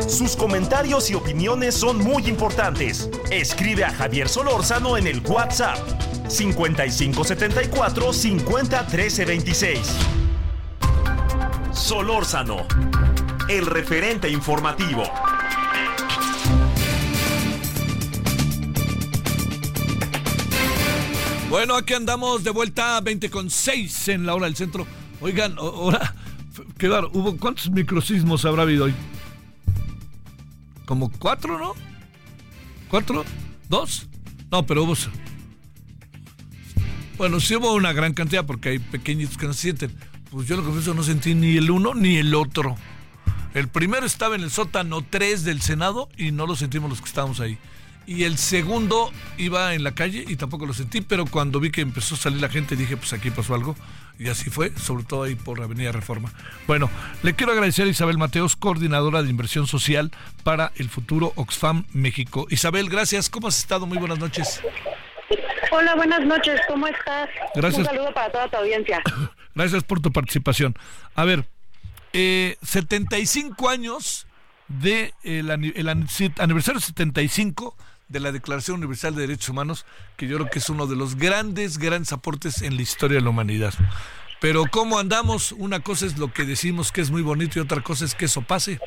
Sus 0.08 0.36
comentarios 0.36 1.10
y 1.10 1.16
opiniones 1.16 1.76
son 1.76 1.98
muy 1.98 2.28
importantes. 2.28 3.10
Escribe 3.30 3.84
a 3.84 3.92
Javier 3.92 4.30
Solórzano 4.30 4.98
en 4.98 5.08
el 5.08 5.20
WhatsApp 5.20 5.78
5574 6.28 8.14
50 8.14 8.88
13 8.88 9.26
26. 9.26 9.80
Solórzano, 11.72 12.66
el 13.50 13.66
referente 13.66 14.30
informativo. 14.30 15.04
Bueno, 21.50 21.76
aquí 21.76 21.94
andamos 21.94 22.44
de 22.44 22.50
vuelta 22.50 22.98
a 22.98 23.02
20 23.02 23.30
con 23.30 23.50
6 23.50 24.10
en 24.10 24.26
la 24.26 24.36
hora 24.36 24.46
del 24.46 24.56
centro. 24.56 24.86
Oigan, 25.22 25.58
ahora, 25.58 26.16
raro. 26.80 27.10
Hubo, 27.14 27.38
¿Cuántos 27.38 27.70
microsismos 27.70 28.44
habrá 28.46 28.64
habido 28.64 28.86
hoy? 28.86 28.94
Como 30.86 31.12
cuatro, 31.12 31.58
¿no? 31.58 31.74
¿Cuatro? 32.90 33.24
¿Dos? 33.70 34.08
No, 34.52 34.66
pero 34.66 34.84
hubo... 34.84 34.96
Bueno, 37.18 37.40
sí 37.40 37.56
hubo 37.56 37.74
una 37.74 37.94
gran 37.94 38.14
cantidad 38.14 38.46
porque 38.46 38.70
hay 38.70 38.80
pequeñitos 38.80 39.38
que 39.38 39.48
no 39.48 39.54
se 39.54 39.62
sienten. 39.62 39.96
Pues 40.32 40.48
yo 40.48 40.58
lo 40.58 40.64
confieso, 40.64 40.94
no 40.94 41.02
sentí 41.02 41.34
ni 41.34 41.56
el 41.56 41.72
uno 41.72 41.94
ni 41.94 42.18
el 42.18 42.36
otro. 42.36 42.76
El 43.54 43.70
primero 43.70 44.06
estaba 44.06 44.36
en 44.36 44.42
el 44.42 44.52
sótano 44.52 45.02
3 45.10 45.46
del 45.46 45.62
Senado 45.62 46.10
y 46.18 46.32
no 46.32 46.46
lo 46.46 46.58
sentimos 46.58 46.90
los 46.90 47.00
que 47.00 47.08
estábamos 47.08 47.40
ahí. 47.40 47.58
Y 48.06 48.24
el 48.24 48.38
segundo 48.38 49.12
iba 49.38 49.74
en 49.74 49.84
la 49.84 49.96
calle 49.96 50.26
y 50.28 50.36
tampoco 50.36 50.66
lo 50.66 50.74
sentí, 50.74 51.00
pero 51.00 51.26
cuando 51.26 51.62
vi 51.62 51.72
que 51.72 51.82
empezó 51.82 52.16
a 52.16 52.18
salir 52.18 52.42
la 52.42 52.50
gente 52.50 52.76
dije, 52.76 52.98
pues 52.98 53.14
aquí 53.14 53.32
pasó 53.32 53.56
algo. 53.56 53.78
Y 54.20 54.28
así 54.28 54.50
fue, 54.50 54.78
sobre 54.78 55.06
todo 55.06 55.24
ahí 55.24 55.36
por 55.36 55.62
Avenida 55.62 55.94
Reforma. 55.94 56.34
Bueno, 56.68 56.90
le 57.24 57.34
quiero 57.34 57.54
agradecer 57.54 57.88
a 57.88 57.90
Isabel 57.90 58.18
Mateos, 58.18 58.58
coordinadora 58.58 59.24
de 59.24 59.30
inversión 59.30 59.68
social 59.68 60.12
para 60.44 60.74
el 60.76 60.90
futuro 60.90 61.32
Oxfam 61.36 61.86
México. 61.94 62.46
Isabel, 62.50 62.90
gracias. 62.90 63.30
¿Cómo 63.30 63.48
has 63.48 63.58
estado? 63.58 63.86
Muy 63.86 63.98
buenas 63.98 64.20
noches. 64.20 64.62
Hola, 65.78 65.96
buenas 65.96 66.26
noches. 66.26 66.62
¿Cómo 66.70 66.88
estás? 66.88 67.30
Gracias. 67.54 67.80
Un 67.80 67.86
saludo 67.86 68.14
para 68.14 68.32
toda 68.32 68.48
tu 68.48 68.56
audiencia. 68.58 69.02
Gracias 69.56 69.84
por 69.84 70.00
tu 70.00 70.12
participación. 70.12 70.74
A 71.16 71.26
ver, 71.26 71.46
eh, 72.14 72.56
75 72.62 73.70
años 73.70 74.26
de 74.70 75.14
el, 75.24 75.50
el 75.50 75.90
aniversario 75.90 76.80
75 76.80 77.76
de 78.08 78.20
la 78.22 78.32
Declaración 78.32 78.78
Universal 78.78 79.16
de 79.16 79.22
Derechos 79.22 79.50
Humanos, 79.50 79.86
que 80.16 80.28
yo 80.28 80.38
creo 80.38 80.50
que 80.50 80.60
es 80.60 80.70
uno 80.70 80.88
de 80.88 80.96
los 80.96 81.16
grandes, 81.16 81.78
grandes 81.78 82.14
aportes 82.14 82.62
en 82.62 82.78
la 82.78 82.82
historia 82.82 83.18
de 83.18 83.24
la 83.24 83.32
humanidad. 83.32 83.74
Pero 84.40 84.64
¿cómo 84.72 84.98
andamos? 84.98 85.52
Una 85.52 85.82
cosa 85.82 86.06
es 86.06 86.18
lo 86.18 86.32
que 86.32 86.46
decimos 86.46 86.94
que 86.94 87.02
es 87.02 87.12
muy 87.12 87.22
bonito 87.22 87.60
y 87.60 87.62
otra 87.62 87.82
cosa 87.82 88.06
es 88.06 88.16
que 88.16 88.26
eso 88.26 88.42
pase. 88.44 88.80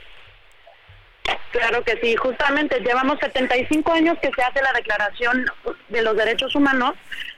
Claro 1.52 1.82
que 1.82 1.98
sí, 2.02 2.14
justamente 2.16 2.80
llevamos 2.80 3.18
75 3.20 3.92
años 3.92 4.18
que 4.20 4.30
se 4.34 4.42
hace 4.42 4.62
la 4.62 4.72
Declaración 4.72 5.46
de 5.88 6.02
los 6.02 6.16
Derechos 6.16 6.54
Humanos, 6.54 6.94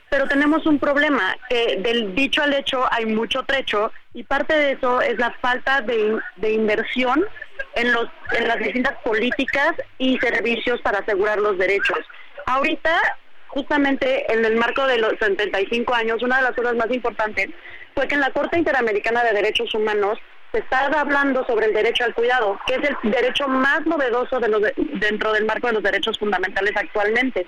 pero 0.09 0.27
tenemos 0.27 0.65
un 0.65 0.77
problema, 0.77 1.37
que 1.49 1.77
del 1.77 2.13
dicho 2.13 2.43
al 2.43 2.53
hecho 2.53 2.85
hay 2.91 3.05
mucho 3.05 3.43
trecho 3.43 3.91
y 4.13 4.23
parte 4.23 4.53
de 4.53 4.73
eso 4.73 5.01
es 5.01 5.17
la 5.17 5.31
falta 5.41 5.81
de, 5.81 6.19
inversión 6.51 7.25
en, 7.75 7.93
los, 7.93 8.09
en 8.33 8.47
las 8.47 8.59
distintas 8.59 8.97
políticas 9.03 9.73
y 9.97 10.17
servicios 10.19 10.81
para 10.81 10.99
asegurar 10.99 11.37
los 11.37 11.57
derechos. 11.57 11.99
Ahorita, 12.45 12.99
justamente 13.47 14.31
en 14.31 14.43
el 14.43 14.57
marco 14.57 14.85
de 14.85 14.97
los 14.97 15.13
75 15.19 15.93
años, 15.93 16.21
una 16.21 16.37
de 16.37 16.43
las 16.43 16.55
cosas 16.55 16.75
más 16.75 16.91
importantes 16.91 17.49
fue 17.95 18.07
que 18.07 18.15
en 18.15 18.21
la 18.21 18.31
Corte 18.31 18.57
Interamericana 18.57 19.23
de 19.23 19.33
Derechos 19.33 19.73
Humanos 19.73 20.19
se 20.51 20.59
está 20.59 20.87
hablando 20.87 21.45
sobre 21.45 21.67
el 21.67 21.73
derecho 21.73 22.03
al 22.03 22.13
cuidado, 22.13 22.59
que 22.67 22.75
es 22.75 22.81
el 22.89 23.11
derecho 23.11 23.47
más 23.47 23.85
novedoso 23.85 24.39
de 24.39 24.49
los 24.49 24.61
dentro 24.75 25.31
del 25.33 25.45
marco 25.45 25.67
de 25.67 25.73
los 25.73 25.83
derechos 25.83 26.19
fundamentales 26.19 26.73
actualmente. 26.75 27.47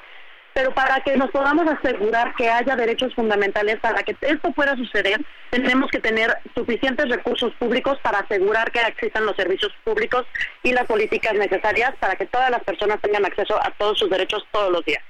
Pero 0.54 0.72
para 0.74 1.02
que 1.02 1.18
nos 1.18 1.32
podamos 1.32 1.66
asegurar 1.68 2.36
que 2.36 2.48
haya 2.48 2.76
derechos 2.76 3.14
fundamentales, 3.16 3.80
para 3.80 4.04
que 4.04 4.16
esto 4.22 4.52
pueda 4.52 4.76
suceder, 4.76 5.20
tenemos 5.50 5.90
que 5.90 6.00
tener 6.00 6.32
suficientes 6.54 7.10
recursos 7.10 7.52
públicos 7.56 7.98
para 8.04 8.20
asegurar 8.20 8.72
que 8.72 8.80
existan 8.82 9.26
los 9.26 9.36
servicios 9.36 9.74
públicos 9.84 10.28
y 10.62 10.72
las 10.72 10.86
políticas 10.86 11.34
necesarias 11.34 11.94
para 12.00 12.16
que 12.16 12.28
todas 12.28 12.52
las 12.52 12.64
personas 12.64 13.02
tengan 13.02 13.26
acceso 13.26 13.60
a 13.62 13.72
todos 13.72 13.98
sus 13.98 14.12
derechos 14.12 14.46
todos 14.52 14.72
los 14.72 14.86
días. 14.86 15.04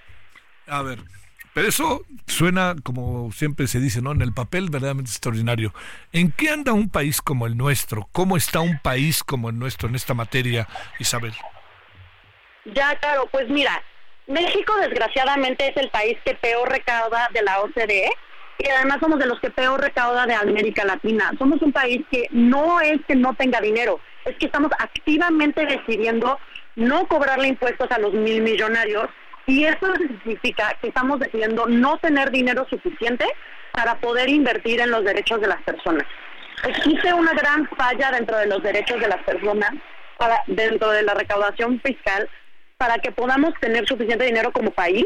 A 0.68 0.82
ver, 0.82 1.00
pero 1.54 1.68
eso 1.68 2.02
suena, 2.28 2.76
como 2.84 3.32
siempre 3.32 3.68
se 3.68 3.80
dice, 3.80 4.02
¿no? 4.02 4.12
En 4.12 4.22
el 4.22 4.34
papel 4.34 4.70
verdaderamente 4.70 5.12
extraordinario. 5.12 5.74
¿En 6.12 6.32
qué 6.32 6.50
anda 6.50 6.74
un 6.74 6.90
país 6.90 7.22
como 7.22 7.46
el 7.46 7.56
nuestro? 7.58 8.08
¿Cómo 8.12 8.38
está 8.38 8.60
un 8.60 8.80
país 8.80 9.24
como 9.24 9.50
el 9.50 9.60
nuestro 9.60 9.88
en 9.88 9.96
esta 9.96 10.14
materia, 10.14 10.68
Isabel? 11.00 11.34
Ya, 12.66 12.96
claro, 13.00 13.28
pues 13.32 13.50
mira, 13.50 13.84
México 14.28 14.74
desgraciadamente 14.78 15.70
es 15.70 15.78
el 15.78 15.90
país 15.90 16.18
que 16.26 16.34
peor 16.36 16.70
recauda 16.70 17.30
de 17.34 17.44
la 17.44 17.60
OCDE 17.62 18.10
y 18.60 18.70
además 18.70 19.00
somos 19.02 19.20
de 19.20 19.26
los 19.26 19.40
que 19.40 19.50
peor 19.50 19.82
recauda 19.82 20.26
de 20.26 20.34
América 20.34 20.86
Latina. 20.86 21.32
Somos 21.38 21.62
un 21.62 21.74
país 21.74 22.02
que 22.10 22.28
no 22.32 22.80
es 22.80 23.00
que 23.08 23.16
no 23.16 23.34
tenga 23.36 23.60
dinero, 23.60 24.00
es 24.26 24.36
que 24.38 24.46
estamos 24.46 24.72
activamente 24.80 25.66
decidiendo 25.66 26.40
no 26.76 27.06
cobrarle 27.08 27.50
impuestos 27.50 27.92
a 27.92 28.00
los 28.00 28.14
mil 28.14 28.42
millonarios 28.42 29.10
y 29.46 29.66
eso 29.66 29.94
significa 29.96 30.78
que 30.82 30.88
estamos 30.88 31.20
decidiendo 31.20 31.66
no 31.68 31.98
tener 31.98 32.32
dinero 32.32 32.66
suficiente 32.70 33.26
para 33.72 33.96
poder 33.96 34.30
invertir 34.30 34.80
en 34.80 34.92
los 34.92 35.04
derechos 35.04 35.42
de 35.42 35.48
las 35.48 35.62
personas. 35.64 36.06
Existe 36.64 37.14
una 37.14 37.34
gran 37.34 37.68
falla 37.76 38.12
dentro 38.12 38.38
de 38.38 38.46
los 38.48 38.64
derechos 38.64 39.00
de 39.00 39.08
las 39.08 39.22
personas, 39.24 39.72
para, 40.18 40.42
dentro 40.48 40.92
de 40.92 41.04
la 41.04 41.14
recaudación 41.14 41.82
fiscal, 41.82 42.30
para 42.78 43.00
que 43.00 43.12
podamos 43.12 43.54
tener 43.60 43.86
suficiente 43.88 44.26
dinero 44.26 44.52
como 44.52 44.72
país 44.72 45.06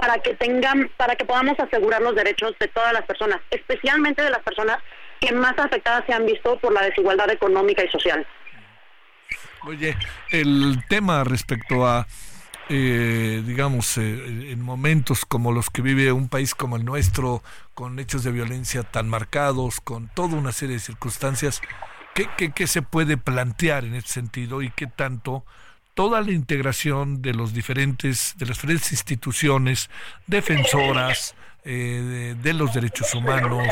para 0.00 0.18
que 0.18 0.34
tengan, 0.34 0.90
para 0.96 1.14
que 1.14 1.26
podamos 1.26 1.60
asegurar 1.60 2.00
los 2.00 2.14
derechos 2.14 2.54
de 2.58 2.68
todas 2.68 2.92
las 2.92 3.04
personas, 3.04 3.38
especialmente 3.50 4.22
de 4.22 4.30
las 4.30 4.40
personas 4.40 4.78
que 5.20 5.30
más 5.32 5.58
afectadas 5.58 6.04
se 6.06 6.14
han 6.14 6.24
visto 6.24 6.58
por 6.58 6.72
la 6.72 6.82
desigualdad 6.82 7.30
económica 7.30 7.84
y 7.84 7.88
social. 7.88 8.26
Oye, 9.66 9.94
el 10.30 10.82
tema 10.88 11.22
respecto 11.24 11.86
a 11.86 12.06
eh, 12.72 13.42
digamos, 13.44 13.98
eh, 13.98 14.52
en 14.52 14.62
momentos 14.62 15.24
como 15.24 15.50
los 15.50 15.70
que 15.70 15.82
vive 15.82 16.12
un 16.12 16.28
país 16.28 16.54
como 16.54 16.76
el 16.76 16.84
nuestro, 16.84 17.42
con 17.74 17.98
hechos 17.98 18.22
de 18.22 18.30
violencia 18.30 18.84
tan 18.84 19.08
marcados, 19.08 19.80
con 19.80 20.06
toda 20.06 20.36
una 20.36 20.52
serie 20.52 20.76
de 20.76 20.80
circunstancias, 20.80 21.60
¿qué, 22.14 22.28
qué, 22.38 22.52
qué 22.52 22.68
se 22.68 22.82
puede 22.82 23.16
plantear 23.16 23.84
en 23.84 23.96
ese 23.96 24.06
sentido 24.06 24.62
y 24.62 24.70
qué 24.70 24.86
tanto 24.86 25.44
toda 25.94 26.20
la 26.20 26.30
integración 26.30 27.22
de 27.22 27.34
los 27.34 27.52
diferentes, 27.52 28.34
de 28.38 28.46
las 28.46 28.58
diferentes 28.58 28.92
instituciones 28.92 29.90
defensoras, 30.28 31.34
eh, 31.64 32.36
de, 32.40 32.54
los 32.54 32.72
derechos 32.72 33.14
humanos, 33.14 33.66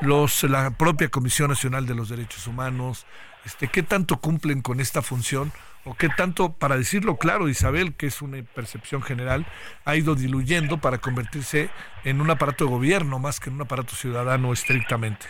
los, 0.00 0.44
la 0.44 0.70
propia 0.70 1.08
Comisión 1.08 1.50
Nacional 1.50 1.86
de 1.86 1.94
los 1.94 2.08
Derechos 2.08 2.46
Humanos, 2.46 3.04
este, 3.44 3.68
qué 3.68 3.82
tanto 3.82 4.18
cumplen 4.18 4.62
con 4.62 4.80
esta 4.80 5.02
función 5.02 5.52
o 5.84 5.94
qué 5.94 6.08
tanto, 6.08 6.52
para 6.52 6.76
decirlo 6.76 7.16
claro, 7.16 7.48
Isabel, 7.48 7.94
que 7.94 8.06
es 8.06 8.22
una 8.22 8.42
percepción 8.42 9.02
general, 9.02 9.46
ha 9.84 9.96
ido 9.96 10.14
diluyendo 10.14 10.78
para 10.78 10.98
convertirse 10.98 11.70
en 12.04 12.20
un 12.20 12.30
aparato 12.30 12.64
de 12.64 12.70
gobierno 12.70 13.18
más 13.18 13.40
que 13.40 13.50
en 13.50 13.56
un 13.56 13.62
aparato 13.62 13.94
ciudadano 13.94 14.52
estrictamente. 14.52 15.26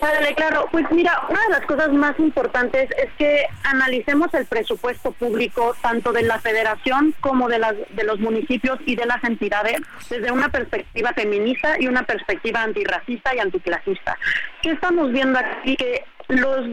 Vale, 0.00 0.34
claro. 0.34 0.68
Pues 0.70 0.86
mira, 0.90 1.22
una 1.28 1.40
de 1.42 1.48
las 1.50 1.66
cosas 1.66 1.92
más 1.92 2.18
importantes 2.20 2.88
es 2.96 3.10
que 3.18 3.46
analicemos 3.64 4.32
el 4.34 4.46
presupuesto 4.46 5.12
público 5.12 5.74
tanto 5.82 6.12
de 6.12 6.22
la 6.22 6.38
federación 6.38 7.14
como 7.20 7.48
de, 7.48 7.58
las, 7.58 7.74
de 7.90 8.04
los 8.04 8.20
municipios 8.20 8.78
y 8.86 8.94
de 8.94 9.06
las 9.06 9.22
entidades 9.24 9.80
desde 10.08 10.30
una 10.30 10.50
perspectiva 10.50 11.12
feminista 11.14 11.80
y 11.80 11.88
una 11.88 12.04
perspectiva 12.04 12.62
antirracista 12.62 13.34
y 13.34 13.40
anticlasista. 13.40 14.16
¿Qué 14.62 14.70
estamos 14.70 15.10
viendo 15.12 15.38
aquí? 15.38 15.76
Que 15.76 16.04
los, 16.28 16.66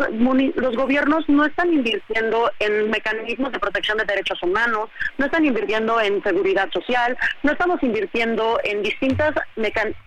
los 0.56 0.76
gobiernos 0.76 1.28
no 1.30 1.45
están 1.45 1.74
invirtiendo 1.74 2.51
en 2.60 2.89
mecanismos 2.89 3.51
de 3.51 3.60
protección 3.60 3.97
de 3.97 4.06
derechos 4.06 4.41
humanos, 4.43 4.89
no 5.18 5.26
están 5.26 5.45
invirtiendo 5.45 5.99
en 6.01 6.22
seguridad 6.24 6.70
social, 6.72 7.18
no 7.43 7.53
estamos 7.53 7.82
invirtiendo 7.82 8.60
en 8.64 8.84
distintas 8.84 9.34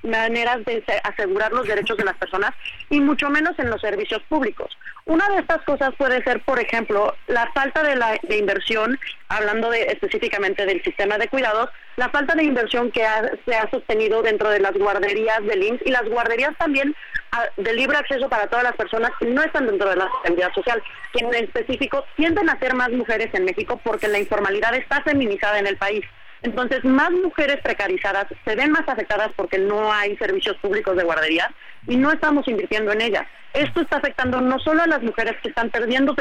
maneras 0.03 0.64
de 0.64 0.84
asegurar 1.03 1.53
los 1.53 1.66
derechos 1.66 1.96
de 1.96 2.05
las 2.05 2.16
personas 2.16 2.53
y 2.90 3.01
mucho 3.01 3.30
menos 3.30 3.59
en 3.59 3.70
los 3.70 3.80
servicios 3.80 4.22
públicos. 4.28 4.76
Una 5.09 5.26
de 5.30 5.38
estas 5.38 5.62
cosas 5.62 5.94
puede 5.96 6.22
ser, 6.22 6.42
por 6.44 6.61
ejemplo, 6.61 7.14
la 7.28 7.51
falta 7.53 7.82
de, 7.82 7.96
la, 7.96 8.20
inversión, 8.28 8.99
hablando 9.30 9.70
de, 9.70 9.84
específicamente 9.84 10.66
del 10.66 10.82
sistema 10.82 11.16
de 11.16 11.28
cuidados, 11.28 11.70
la 11.96 12.11
falta 12.11 12.34
de 12.34 12.44
inversión 12.44 12.90
que 12.90 13.07
se 13.46 13.55
ha 13.55 13.70
sostenido 13.70 14.22
dentro 14.22 14.51
de 14.51 14.61
las 14.61 14.74
guarderías 14.74 15.42
del 15.46 15.62
IMSS 15.62 15.86
y 15.86 15.90
las 15.92 16.07
guarderías 16.11 16.55
también 16.59 16.94
ah, 17.32 17.46
de 17.57 17.72
libre 17.72 17.96
acceso 17.96 18.28
para 18.28 18.49
todas 18.49 18.64
las 18.64 18.76
personas 18.76 19.11
no 19.39 19.45
están 19.45 19.66
dentro 19.66 19.89
de 19.89 19.97
la 19.97 20.11
seguridad 20.24 20.53
social, 20.53 20.82
que 21.12 21.24
en 21.24 21.32
específico 21.32 22.05
tienden 22.16 22.51
a 22.51 22.59
ser 22.59 22.74
más 22.74 22.91
mujeres 22.91 23.28
en 23.32 23.45
México 23.45 23.80
porque 23.84 24.09
la 24.09 24.18
informalidad 24.18 24.74
está 24.74 25.01
feminizada 25.03 25.61
en 25.61 25.68
el 25.68 25.76
país. 25.76 26.05
Entonces, 26.43 26.84
más 26.84 27.11
mujeres 27.11 27.59
precarizadas 27.62 28.26
se 28.45 28.55
ven 28.57 28.72
más 28.72 28.89
afectadas 28.89 29.30
porque 29.36 29.59
no 29.59 29.93
hay 29.93 30.16
servicios 30.16 30.57
públicos 30.59 30.97
de 30.97 31.05
guardería 31.05 31.53
y 31.86 31.97
no 31.97 32.12
estamos 32.12 32.47
invirtiendo 32.49 32.93
en 32.93 33.01
ellas. 33.01 33.26
Esto 33.55 33.80
está 33.80 33.99
afectando 33.99 34.41
no 34.41 34.59
solo 34.59 34.82
a 34.82 34.86
las 34.86 35.03
mujeres 35.03 35.36
que 35.43 35.49
están 35.49 35.70
perdiendo 35.70 36.14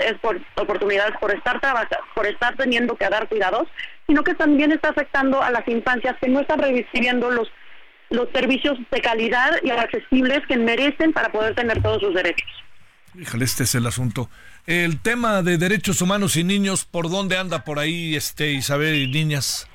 oportunidades 0.55 1.15
por 1.19 1.31
estar 1.31 1.59
trabajando, 1.59 1.97
por 2.15 2.25
estar 2.25 2.55
teniendo 2.55 2.95
que 2.95 3.09
dar 3.09 3.27
cuidados, 3.27 3.67
sino 4.07 4.23
que 4.23 4.33
también 4.33 4.71
está 4.71 4.89
afectando 4.89 5.41
a 5.41 5.51
las 5.51 5.67
infancias 5.67 6.15
que 6.19 6.29
no 6.29 6.39
están 6.39 6.59
recibiendo 6.59 7.31
los 7.31 7.51
los 8.09 8.29
servicios 8.31 8.77
de 8.89 9.01
calidad 9.01 9.51
y 9.63 9.69
accesibles 9.69 10.39
que 10.47 10.55
merecen 10.55 11.11
para 11.11 11.29
poder 11.29 11.55
tener 11.55 11.81
todos 11.81 12.01
sus 12.01 12.13
derechos. 12.13 12.47
Híjole, 13.19 13.45
este 13.45 13.63
es 13.63 13.73
el 13.73 13.87
asunto. 13.87 14.29
El 14.67 15.01
tema 15.01 15.41
de 15.41 15.57
derechos 15.57 16.01
humanos 16.01 16.35
y 16.35 16.43
niños, 16.43 16.85
¿por 16.85 17.09
dónde 17.09 17.37
anda 17.37 17.63
por 17.63 17.79
ahí, 17.79 18.15
este 18.15 18.51
Isabel 18.51 18.95
y 18.95 19.07
niñas? 19.07 19.67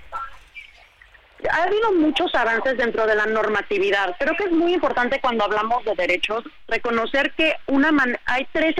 ha 1.51 1.65
habido 1.65 1.93
muchos 1.93 2.33
avances 2.37 2.77
dentro 2.77 3.05
de 3.05 3.17
la 3.17 3.27
normatividad. 3.27 4.15
Creo 4.19 4.35
que 4.37 4.45
es 4.45 4.53
muy 4.53 4.75
importante 4.75 5.21
cuando 5.21 5.45
hablamos 5.45 5.85
de 5.85 5.95
derechos 5.97 6.45
reconocer 6.69 7.33
que 7.33 7.57
una 7.67 7.91
hay 8.27 8.47
tres, 8.53 8.77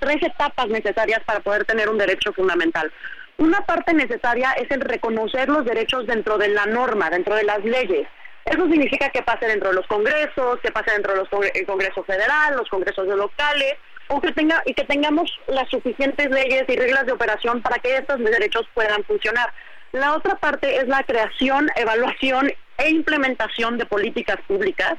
tres 0.00 0.22
etapas 0.22 0.68
necesarias 0.68 1.22
para 1.24 1.40
poder 1.40 1.64
tener 1.64 1.88
un 1.88 1.98
derecho 1.98 2.32
fundamental. 2.32 2.92
Una 3.38 3.64
parte 3.64 3.94
necesaria 3.94 4.52
es 4.52 4.70
el 4.72 4.80
reconocer 4.80 5.48
los 5.48 5.64
derechos 5.64 6.06
dentro 6.06 6.38
de 6.38 6.48
la 6.48 6.66
norma, 6.66 7.08
dentro 7.08 7.36
de 7.36 7.44
las 7.44 7.64
leyes. 7.64 8.08
Eso 8.44 8.68
significa 8.68 9.08
que 9.10 9.22
pase 9.22 9.46
dentro 9.46 9.68
de 9.68 9.76
los 9.76 9.86
congresos, 9.86 10.58
que 10.60 10.72
pase 10.72 10.90
dentro 10.90 11.12
de 11.12 11.20
los 11.20 11.28
Congreso 11.64 12.02
Federal, 12.02 12.56
los 12.56 12.68
congresos 12.68 13.06
locales, 13.06 13.76
o 14.08 14.20
que 14.20 14.32
tenga 14.32 14.62
y 14.66 14.74
que 14.74 14.84
tengamos 14.84 15.30
las 15.48 15.68
suficientes 15.70 16.30
leyes 16.30 16.64
y 16.68 16.76
reglas 16.76 17.06
de 17.06 17.12
operación 17.12 17.62
para 17.62 17.78
que 17.78 17.96
estos 17.96 18.18
derechos 18.18 18.66
puedan 18.74 19.02
funcionar. 19.04 19.52
La 19.92 20.14
otra 20.14 20.36
parte 20.36 20.76
es 20.76 20.88
la 20.88 21.02
creación, 21.02 21.68
evaluación 21.76 22.50
e 22.78 22.90
implementación 22.90 23.78
de 23.78 23.86
políticas 23.86 24.38
públicas. 24.46 24.94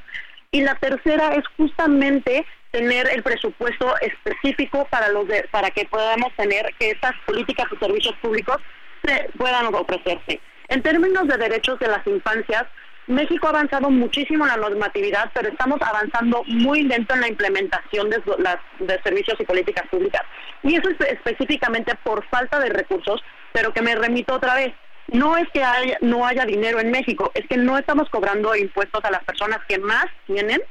Y 0.51 0.61
la 0.61 0.75
tercera 0.75 1.33
es 1.33 1.43
justamente 1.57 2.45
tener 2.71 3.07
el 3.09 3.23
presupuesto 3.23 3.95
específico 4.01 4.87
para 4.89 5.09
los 5.09 5.25
para 5.51 5.71
que 5.71 5.85
podamos 5.85 6.31
tener 6.35 6.73
que 6.79 6.91
estas 6.91 7.13
políticas 7.25 7.67
y 7.71 7.77
servicios 7.77 8.15
públicos 8.21 8.57
se 9.03 9.29
puedan 9.37 9.73
ofrecerse. 9.73 10.39
En 10.69 10.81
términos 10.81 11.27
de 11.27 11.37
derechos 11.37 11.79
de 11.79 11.87
las 11.87 12.05
infancias, 12.07 12.65
México 13.07 13.47
ha 13.47 13.49
avanzado 13.49 13.89
muchísimo 13.89 14.45
en 14.45 14.51
la 14.51 14.57
normatividad, 14.57 15.31
pero 15.33 15.49
estamos 15.49 15.81
avanzando 15.81 16.43
muy 16.47 16.83
lento 16.83 17.13
en 17.13 17.21
la 17.21 17.27
implementación 17.27 18.09
de, 18.09 18.21
servicios 19.03 19.39
y 19.39 19.45
políticas 19.45 19.87
públicas. 19.89 20.21
Y 20.63 20.75
eso 20.75 20.89
es 20.89 20.99
específicamente 21.11 21.95
por 22.03 22.25
falta 22.29 22.59
de 22.59 22.69
recursos, 22.69 23.21
pero 23.51 23.73
que 23.73 23.81
me 23.81 23.95
remito 23.95 24.35
otra 24.35 24.55
vez 24.55 24.73
no 25.09 25.35
es 25.37 25.47
que 25.53 25.63
haya, 25.63 25.97
no 26.01 26.25
haya 26.25 26.45
dinero 26.45 26.79
en 26.79 26.89
México, 26.89 27.29
es 27.33 27.45
que 27.47 27.57
no 27.57 27.77
estamos 27.77 28.09
cobrando 28.09 28.55
impuestos 28.55 29.03
a 29.03 29.11
las 29.11 29.23
personas 29.25 29.59
que 29.67 29.77
más 29.77 30.05
tienen 30.25 30.61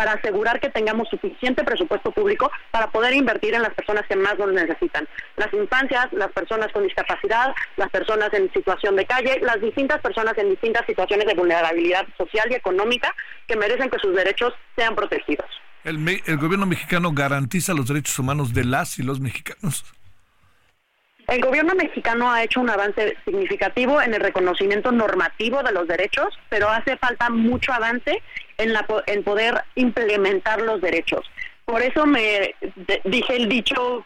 para 0.00 0.12
asegurar 0.12 0.60
que 0.60 0.70
tengamos 0.70 1.10
suficiente 1.10 1.62
presupuesto 1.62 2.10
público 2.10 2.50
para 2.70 2.90
poder 2.90 3.12
invertir 3.12 3.52
en 3.52 3.60
las 3.60 3.74
personas 3.74 4.06
que 4.08 4.16
más 4.16 4.38
lo 4.38 4.46
necesitan. 4.50 5.06
Las 5.36 5.52
infancias, 5.52 6.10
las 6.12 6.32
personas 6.32 6.72
con 6.72 6.84
discapacidad, 6.84 7.54
las 7.76 7.90
personas 7.90 8.32
en 8.32 8.50
situación 8.50 8.96
de 8.96 9.04
calle, 9.04 9.40
las 9.42 9.60
distintas 9.60 10.00
personas 10.00 10.38
en 10.38 10.48
distintas 10.48 10.86
situaciones 10.86 11.26
de 11.26 11.34
vulnerabilidad 11.34 12.06
social 12.16 12.50
y 12.50 12.54
económica 12.54 13.14
que 13.46 13.56
merecen 13.56 13.90
que 13.90 13.98
sus 13.98 14.16
derechos 14.16 14.54
sean 14.74 14.94
protegidos. 14.94 15.44
¿El, 15.84 15.98
el 16.24 16.38
gobierno 16.38 16.64
mexicano 16.64 17.12
garantiza 17.12 17.74
los 17.74 17.86
derechos 17.86 18.18
humanos 18.18 18.54
de 18.54 18.64
las 18.64 18.98
y 18.98 19.02
los 19.02 19.20
mexicanos? 19.20 19.84
El 21.30 21.42
gobierno 21.42 21.76
mexicano 21.76 22.32
ha 22.32 22.42
hecho 22.42 22.60
un 22.60 22.70
avance 22.70 23.16
significativo 23.24 24.02
en 24.02 24.14
el 24.14 24.20
reconocimiento 24.20 24.90
normativo 24.90 25.62
de 25.62 25.70
los 25.70 25.86
derechos, 25.86 26.26
pero 26.48 26.68
hace 26.68 26.96
falta 26.96 27.30
mucho 27.30 27.72
avance 27.72 28.20
en, 28.58 28.72
la, 28.72 28.84
en 29.06 29.22
poder 29.22 29.62
implementar 29.76 30.60
los 30.60 30.80
derechos. 30.80 31.24
Por 31.64 31.82
eso 31.82 32.04
me 32.04 32.56
dije 33.04 33.36
el 33.36 33.48
dicho 33.48 34.04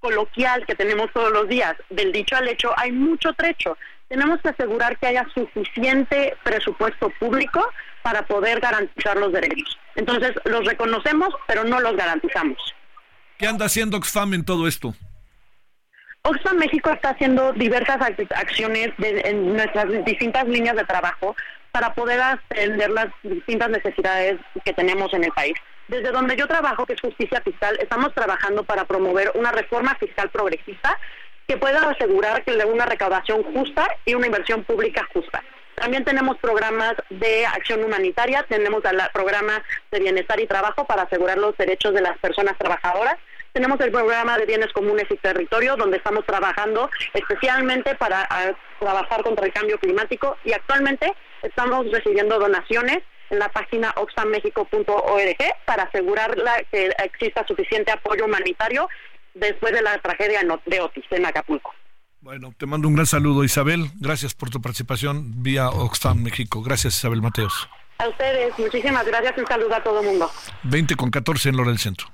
coloquial 0.00 0.66
que 0.66 0.74
tenemos 0.74 1.12
todos 1.12 1.30
los 1.30 1.48
días, 1.48 1.76
del 1.90 2.10
dicho 2.10 2.34
al 2.34 2.48
hecho 2.48 2.72
hay 2.76 2.90
mucho 2.90 3.32
trecho. 3.34 3.78
Tenemos 4.08 4.40
que 4.42 4.48
asegurar 4.48 4.98
que 4.98 5.06
haya 5.06 5.28
suficiente 5.32 6.36
presupuesto 6.42 7.08
público 7.20 7.64
para 8.02 8.26
poder 8.26 8.58
garantizar 8.58 9.16
los 9.16 9.32
derechos. 9.32 9.78
Entonces, 9.94 10.32
los 10.44 10.64
reconocemos, 10.64 11.32
pero 11.46 11.62
no 11.62 11.78
los 11.78 11.96
garantizamos. 11.96 12.58
¿Qué 13.38 13.46
anda 13.46 13.66
haciendo 13.66 13.96
Oxfam 13.96 14.34
en 14.34 14.44
todo 14.44 14.66
esto? 14.66 14.92
Oxfam 16.26 16.56
México 16.56 16.90
está 16.90 17.10
haciendo 17.10 17.52
diversas 17.52 18.00
acciones 18.00 18.92
en 18.98 19.52
nuestras 19.52 20.04
distintas 20.06 20.48
líneas 20.48 20.74
de 20.74 20.84
trabajo 20.84 21.36
para 21.70 21.92
poder 21.92 22.18
atender 22.18 22.90
las 22.90 23.08
distintas 23.22 23.68
necesidades 23.68 24.40
que 24.64 24.72
tenemos 24.72 25.12
en 25.12 25.24
el 25.24 25.32
país. 25.32 25.52
Desde 25.88 26.12
donde 26.12 26.34
yo 26.34 26.46
trabajo, 26.46 26.86
que 26.86 26.94
es 26.94 27.00
justicia 27.02 27.42
fiscal, 27.42 27.76
estamos 27.78 28.14
trabajando 28.14 28.64
para 28.64 28.86
promover 28.86 29.32
una 29.34 29.52
reforma 29.52 29.94
fiscal 29.96 30.30
progresista 30.30 30.98
que 31.46 31.58
pueda 31.58 31.90
asegurar 31.90 32.42
que 32.42 32.52
una 32.52 32.86
recaudación 32.86 33.42
justa 33.42 33.86
y 34.06 34.14
una 34.14 34.26
inversión 34.26 34.64
pública 34.64 35.06
justa. 35.12 35.44
También 35.74 36.04
tenemos 36.04 36.38
programas 36.38 36.94
de 37.10 37.44
acción 37.44 37.84
humanitaria, 37.84 38.46
tenemos 38.48 38.82
el 38.86 38.98
programa 39.12 39.62
de 39.90 40.00
bienestar 40.00 40.40
y 40.40 40.46
trabajo 40.46 40.86
para 40.86 41.02
asegurar 41.02 41.36
los 41.36 41.54
derechos 41.58 41.92
de 41.92 42.00
las 42.00 42.16
personas 42.16 42.56
trabajadoras 42.56 43.16
tenemos 43.54 43.80
el 43.80 43.92
programa 43.92 44.36
de 44.36 44.46
bienes 44.46 44.72
comunes 44.72 45.06
y 45.08 45.16
territorio, 45.16 45.76
donde 45.76 45.98
estamos 45.98 46.26
trabajando 46.26 46.90
especialmente 47.14 47.94
para 47.94 48.28
trabajar 48.80 49.22
contra 49.22 49.46
el 49.46 49.52
cambio 49.52 49.78
climático 49.78 50.36
y 50.44 50.52
actualmente 50.52 51.14
estamos 51.40 51.86
recibiendo 51.92 52.38
donaciones 52.40 52.98
en 53.30 53.38
la 53.38 53.48
página 53.48 53.94
oxfammexico.org 53.96 55.36
para 55.66 55.84
asegurar 55.84 56.36
que 56.70 56.90
exista 57.04 57.46
suficiente 57.46 57.92
apoyo 57.92 58.24
humanitario 58.24 58.88
después 59.34 59.72
de 59.72 59.82
la 59.82 59.98
tragedia 59.98 60.40
de 60.66 60.80
Otis 60.80 61.04
en 61.10 61.24
Acapulco. 61.24 61.72
Bueno, 62.22 62.52
te 62.58 62.66
mando 62.66 62.88
un 62.88 62.94
gran 62.94 63.06
saludo, 63.06 63.44
Isabel. 63.44 63.86
Gracias 64.00 64.34
por 64.34 64.50
tu 64.50 64.60
participación 64.60 65.44
vía 65.44 65.68
Oxfam 65.68 66.22
México. 66.22 66.60
Gracias, 66.60 66.96
Isabel 66.96 67.22
Mateos. 67.22 67.68
A 67.98 68.08
ustedes, 68.08 68.58
muchísimas 68.58 69.06
gracias. 69.06 69.38
Un 69.38 69.46
saludo 69.46 69.74
a 69.76 69.82
todo 69.82 70.00
el 70.00 70.06
mundo. 70.06 70.28
20 70.64 70.96
con 70.96 71.10
14 71.10 71.50
en 71.50 71.56
Lora 71.56 71.68
del 71.70 71.78
Centro. 71.78 72.13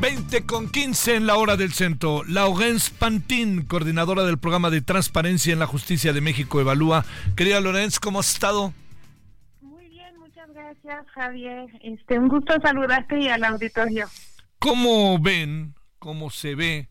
20 0.00 0.46
con 0.46 0.68
15 0.68 1.16
en 1.16 1.26
la 1.26 1.36
hora 1.36 1.56
del 1.56 1.72
centro. 1.72 2.22
Laurence 2.24 2.92
Pantin, 2.96 3.66
coordinadora 3.66 4.22
del 4.22 4.38
programa 4.38 4.70
de 4.70 4.80
transparencia 4.80 5.52
en 5.52 5.58
la 5.58 5.66
justicia 5.66 6.12
de 6.12 6.20
México, 6.20 6.60
evalúa. 6.60 7.04
Querida 7.34 7.60
Laurence, 7.60 7.98
¿cómo 8.00 8.20
has 8.20 8.32
estado? 8.32 8.72
Muy 9.60 9.88
bien, 9.88 10.16
muchas 10.18 10.48
gracias, 10.54 11.04
Javier. 11.14 11.68
Este, 11.82 12.16
un 12.16 12.28
gusto 12.28 12.54
saludarte 12.62 13.18
y 13.18 13.28
al 13.28 13.42
auditorio. 13.42 14.06
¿Cómo 14.60 15.18
ven, 15.18 15.74
cómo 15.98 16.30
se 16.30 16.54
ve 16.54 16.90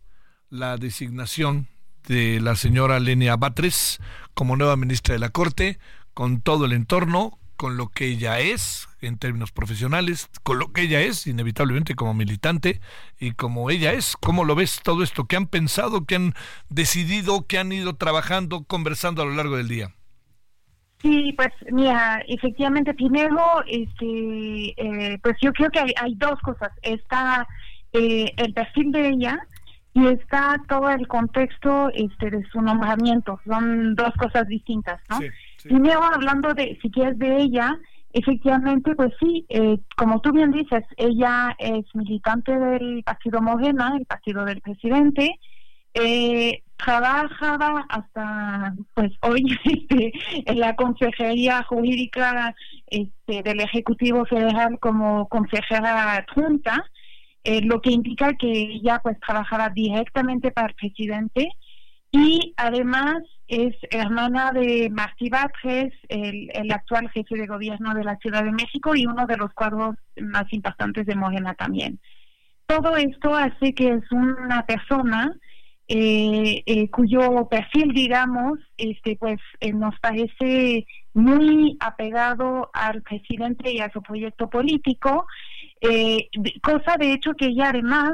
la 0.49 0.75
designación 0.75 1.67
de 2.07 2.41
la 2.41 2.55
señora 2.55 2.99
Lenia 2.99 3.37
Batres 3.37 3.99
como 4.33 4.57
nueva 4.57 4.75
ministra 4.75 5.13
de 5.13 5.19
la 5.19 5.29
Corte, 5.29 5.79
con 6.13 6.41
todo 6.41 6.65
el 6.65 6.73
entorno, 6.73 7.39
con 7.57 7.75
lo 7.75 7.89
que 7.89 8.05
ella 8.05 8.39
es 8.39 8.87
en 9.01 9.17
términos 9.17 9.51
profesionales, 9.51 10.29
con 10.43 10.59
lo 10.59 10.71
que 10.71 10.83
ella 10.83 11.01
es 11.01 11.27
inevitablemente 11.27 11.95
como 11.95 12.13
militante 12.13 12.79
y 13.19 13.31
como 13.31 13.69
ella 13.69 13.93
es. 13.93 14.15
¿Cómo 14.15 14.45
lo 14.45 14.55
ves 14.55 14.79
todo 14.83 15.03
esto? 15.03 15.25
¿Qué 15.25 15.35
han 15.35 15.47
pensado, 15.47 16.05
qué 16.05 16.15
han 16.15 16.33
decidido, 16.69 17.45
qué 17.47 17.57
han 17.59 17.71
ido 17.71 17.95
trabajando, 17.95 18.63
conversando 18.63 19.21
a 19.21 19.25
lo 19.25 19.33
largo 19.33 19.57
del 19.57 19.67
día? 19.67 19.91
Sí, 21.01 21.33
pues 21.35 21.49
mira, 21.71 22.23
efectivamente, 22.27 22.93
primero, 22.93 23.63
este, 23.67 24.73
eh, 24.77 25.19
pues 25.21 25.35
yo 25.41 25.51
creo 25.53 25.69
que 25.69 25.79
hay, 25.79 26.15
dos 26.15 26.39
cosas. 26.41 26.71
Está 26.81 27.47
eh, 27.93 28.31
el 28.37 28.53
perfil 28.53 28.91
de 28.91 29.09
ella, 29.09 29.39
y 29.97 30.07
está 30.07 30.61
todo 30.67 30.91
el 30.91 31.07
contexto 31.07 31.89
este, 31.91 32.29
de 32.29 32.43
su 32.51 32.61
nombramiento. 32.61 33.39
Son 33.47 33.95
dos 33.95 34.13
cosas 34.19 34.47
distintas, 34.47 35.01
¿no? 35.09 35.19
Primero, 35.68 36.03
hablando 36.03 36.53
de, 36.53 36.78
si 36.82 36.89
quieres, 36.89 37.18
de 37.20 37.38
ella, 37.38 37.78
efectivamente, 38.11 38.95
pues 38.95 39.13
sí, 39.20 39.45
eh, 39.49 39.78
como 39.95 40.22
tú 40.22 40.32
bien 40.32 40.51
dices, 40.51 40.84
ella 40.97 41.55
es 41.59 41.86
militante 41.93 42.57
del 42.57 43.03
partido 43.03 43.41
Morena, 43.41 43.93
el 43.97 44.05
partido 44.05 44.45
del 44.45 44.61
presidente, 44.61 45.39
eh, 45.93 46.63
trabajaba 46.78 47.86
hasta 47.89 48.76
pues 48.93 49.11
hoy 49.22 49.57
este, 49.65 50.11
en 50.45 50.59
la 50.59 50.76
consejería 50.76 51.63
jurídica 51.63 52.55
este, 52.88 53.43
del 53.43 53.59
Ejecutivo 53.61 54.26
Federal 54.26 54.80
como 54.80 55.28
consejera 55.28 56.15
adjunta, 56.15 56.86
eh, 57.43 57.61
lo 57.61 57.82
que 57.82 57.91
indica 57.91 58.34
que 58.36 58.51
ella 58.51 58.99
pues 59.01 59.20
trabajaba 59.20 59.70
directamente 59.70 60.51
para 60.51 60.68
el 60.68 60.76
presidente 60.76 61.49
y 62.11 62.53
además 62.57 63.24
es 63.48 63.76
hermana 63.91 64.52
de 64.52 64.90
Martí 64.91 65.30
Batres, 65.30 65.94
el, 66.10 66.49
el, 66.53 66.72
actual 66.72 67.10
jefe 67.10 67.36
de 67.36 67.48
gobierno 67.48 67.94
de 67.94 68.03
la 68.03 68.18
Ciudad 68.18 68.44
de 68.44 68.52
México 68.52 68.95
y 68.95 69.06
uno 69.06 69.26
de 69.26 69.38
los 69.38 69.53
cuadros 69.53 69.95
más 70.19 70.52
importantes 70.52 71.06
de 71.06 71.15
Morena 71.15 71.53
también. 71.53 71.99
Todo 72.65 72.98
esto 72.98 73.34
hace 73.34 73.74
que 73.74 73.90
es 73.90 74.11
una 74.11 74.65
persona 74.65 75.34
eh, 75.90 76.64
eh, 76.65 76.90
cuyo 76.90 77.48
perfil, 77.49 77.94
digamos, 77.94 78.60
este, 78.78 79.15
pues 79.15 79.40
nos 79.74 79.98
parece 80.02 80.86
muy 81.14 81.78
apegado 81.80 82.69
al 82.74 83.02
presidente 83.03 83.72
y 83.72 83.80
a 83.80 83.90
su 83.91 84.02
proyecto 84.02 84.49
político, 84.49 85.26
eh, 85.80 86.28
cosa 86.61 86.98
de 86.99 87.14
hecho 87.14 87.34
que 87.36 87.45
ella 87.48 87.69
además 87.69 88.11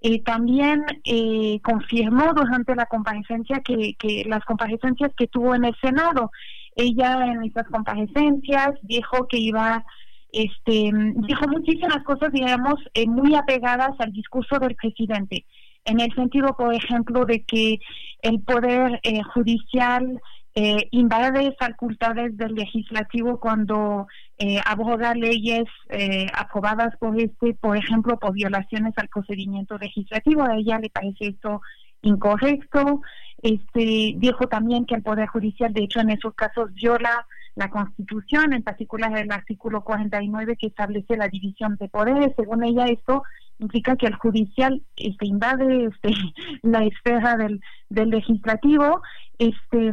eh, 0.00 0.22
también 0.22 0.84
eh, 1.04 1.60
confirmó 1.62 2.32
durante 2.34 2.74
la 2.74 2.86
comparecencia 2.86 3.60
que, 3.60 3.94
que 3.98 4.24
las 4.26 4.44
comparecencias 4.44 5.12
que 5.16 5.26
tuvo 5.26 5.54
en 5.54 5.64
el 5.64 5.76
Senado. 5.80 6.30
Ella 6.76 7.26
en 7.26 7.44
esas 7.44 7.66
comparecencias 7.68 8.70
dijo 8.82 9.26
que 9.28 9.38
iba 9.38 9.84
este, 10.32 10.90
dijo 10.92 11.48
muchísimas 11.48 12.02
cosas, 12.04 12.32
digamos, 12.32 12.74
eh, 12.94 13.06
muy 13.06 13.34
apegadas 13.34 13.92
al 13.98 14.12
discurso 14.12 14.58
del 14.58 14.74
presidente, 14.76 15.44
en 15.84 16.00
el 16.00 16.12
sentido, 16.14 16.54
por 16.56 16.74
ejemplo, 16.74 17.24
de 17.24 17.42
que 17.42 17.78
el 18.22 18.40
poder 18.40 19.00
eh, 19.02 19.22
judicial 19.34 20.20
eh, 20.54 20.88
invade 20.90 21.54
facultades 21.58 22.36
del 22.36 22.54
legislativo 22.54 23.38
cuando 23.38 24.08
eh, 24.36 24.60
abroga 24.66 25.14
leyes 25.14 25.64
eh, 25.90 26.26
aprobadas 26.34 26.96
por 26.98 27.20
este, 27.20 27.54
por 27.54 27.76
ejemplo, 27.76 28.18
por 28.18 28.32
violaciones 28.32 28.94
al 28.96 29.08
procedimiento 29.08 29.78
legislativo. 29.78 30.42
A 30.42 30.56
ella 30.56 30.78
le 30.80 30.90
parece 30.90 31.28
esto 31.28 31.60
incorrecto. 32.02 33.00
Este 33.42 34.14
dijo 34.16 34.48
también 34.48 34.86
que 34.86 34.96
el 34.96 35.02
poder 35.02 35.28
judicial, 35.28 35.72
de 35.72 35.84
hecho, 35.84 36.00
en 36.00 36.10
esos 36.10 36.34
casos 36.34 36.72
viola 36.74 37.26
la 37.54 37.70
Constitución, 37.70 38.52
en 38.52 38.62
particular 38.62 39.16
el 39.18 39.30
artículo 39.30 39.82
49 39.84 40.56
que 40.56 40.68
establece 40.68 41.16
la 41.16 41.28
división 41.28 41.76
de 41.76 41.88
poderes. 41.88 42.32
Según 42.36 42.64
ella, 42.64 42.86
esto 42.86 43.22
implica 43.58 43.96
que 43.96 44.06
el 44.06 44.14
judicial 44.14 44.82
este, 44.96 45.26
invade 45.26 45.86
este, 45.86 46.10
la 46.62 46.84
esfera 46.84 47.36
del, 47.36 47.60
del 47.88 48.10
legislativo. 48.10 49.02
Este, 49.38 49.92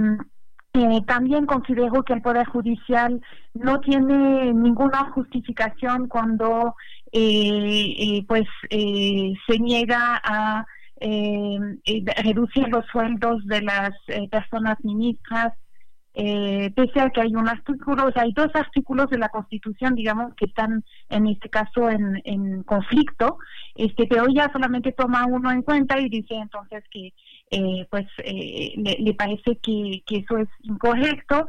eh, 0.78 1.02
también 1.06 1.46
considero 1.46 2.04
que 2.04 2.14
el 2.14 2.22
Poder 2.22 2.46
Judicial 2.48 3.22
no 3.54 3.80
tiene 3.80 4.54
ninguna 4.54 5.12
justificación 5.12 6.08
cuando 6.08 6.76
eh, 7.12 7.96
eh, 7.98 8.26
pues 8.28 8.48
eh, 8.70 9.34
se 9.48 9.60
niega 9.60 10.22
a 10.24 10.66
eh, 11.00 11.60
reducir 12.24 12.68
los 12.70 12.86
sueldos 12.88 13.46
de 13.46 13.62
las 13.62 13.92
personas 14.30 14.78
ministras. 14.84 15.54
Eh, 16.20 16.72
pese 16.76 17.00
a 17.00 17.12
que 17.12 17.22
hay 17.22 17.36
un 17.36 17.48
artículo, 17.48 18.08
o 18.08 18.12
sea, 18.12 18.24
hay 18.24 18.34
dos 18.34 18.50
artículos 18.56 19.08
de 19.12 19.20
la 19.20 19.30
Constitución, 19.30 19.94
digamos, 19.94 20.34
que 20.34 20.46
están 20.46 20.84
en 21.10 21.28
este 21.28 21.48
caso 21.48 21.92
en, 21.92 22.20
en 22.26 22.64
conflicto, 22.64 23.38
este, 23.76 24.08
pero 24.08 24.26
ella 24.28 24.50
solamente 24.52 24.94
toma 24.94 25.28
uno 25.28 25.52
en 25.52 25.62
cuenta 25.62 26.00
y 26.00 26.10
dice 26.10 26.34
entonces 26.34 26.84
que, 26.90 27.14
eh, 27.50 27.88
pues, 27.90 28.06
eh, 28.24 28.74
le, 28.78 28.98
le 29.00 29.14
parece 29.14 29.58
que, 29.58 30.04
que 30.06 30.18
eso 30.18 30.38
es 30.38 30.50
incorrecto. 30.64 31.48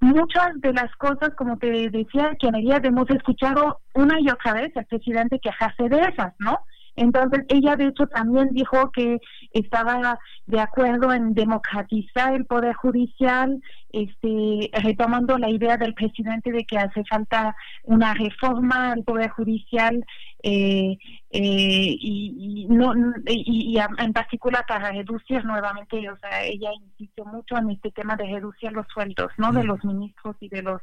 Muchas 0.00 0.60
de 0.60 0.72
las 0.72 0.94
cosas, 0.96 1.30
como 1.36 1.58
te 1.58 1.90
decía, 1.90 2.36
que 2.38 2.46
en 2.46 2.54
realidad 2.54 2.84
hemos 2.84 3.10
escuchado 3.10 3.80
una 3.94 4.20
y 4.20 4.28
otra 4.30 4.54
vez 4.54 4.76
al 4.76 4.86
presidente 4.86 5.40
quejarse 5.40 5.88
de 5.88 6.00
esas, 6.00 6.34
¿no? 6.38 6.58
Entonces, 6.98 7.44
ella 7.48 7.76
de 7.76 7.86
hecho 7.86 8.06
también 8.06 8.48
dijo 8.52 8.90
que 8.90 9.18
estaba 9.52 10.18
de 10.46 10.60
acuerdo 10.60 11.12
en 11.12 11.34
democratizar 11.34 12.34
el 12.34 12.44
poder 12.44 12.74
judicial, 12.74 13.62
este, 13.92 14.70
retomando 14.82 15.38
la 15.38 15.48
idea 15.48 15.76
del 15.76 15.94
presidente 15.94 16.52
de 16.52 16.64
que 16.64 16.78
hace 16.78 17.04
falta 17.04 17.54
una 17.84 18.14
reforma 18.14 18.92
al 18.92 19.04
poder 19.04 19.30
judicial 19.30 20.04
eh, 20.42 20.98
eh, 21.30 21.96
y, 22.00 22.66
y 22.66 22.66
no 22.68 22.92
y, 23.26 23.74
y 23.74 23.78
en 23.78 24.12
particular 24.12 24.64
para 24.66 24.90
reducir 24.92 25.44
nuevamente, 25.44 26.08
o 26.10 26.18
sea, 26.18 26.44
ella 26.44 26.70
insistió 26.80 27.24
mucho 27.24 27.56
en 27.56 27.70
este 27.70 27.90
tema 27.92 28.16
de 28.16 28.26
reducir 28.26 28.72
los 28.72 28.86
sueldos, 28.88 29.30
¿no? 29.36 29.52
De 29.52 29.64
los 29.64 29.84
ministros 29.84 30.36
y 30.40 30.48
de 30.48 30.62
los 30.62 30.82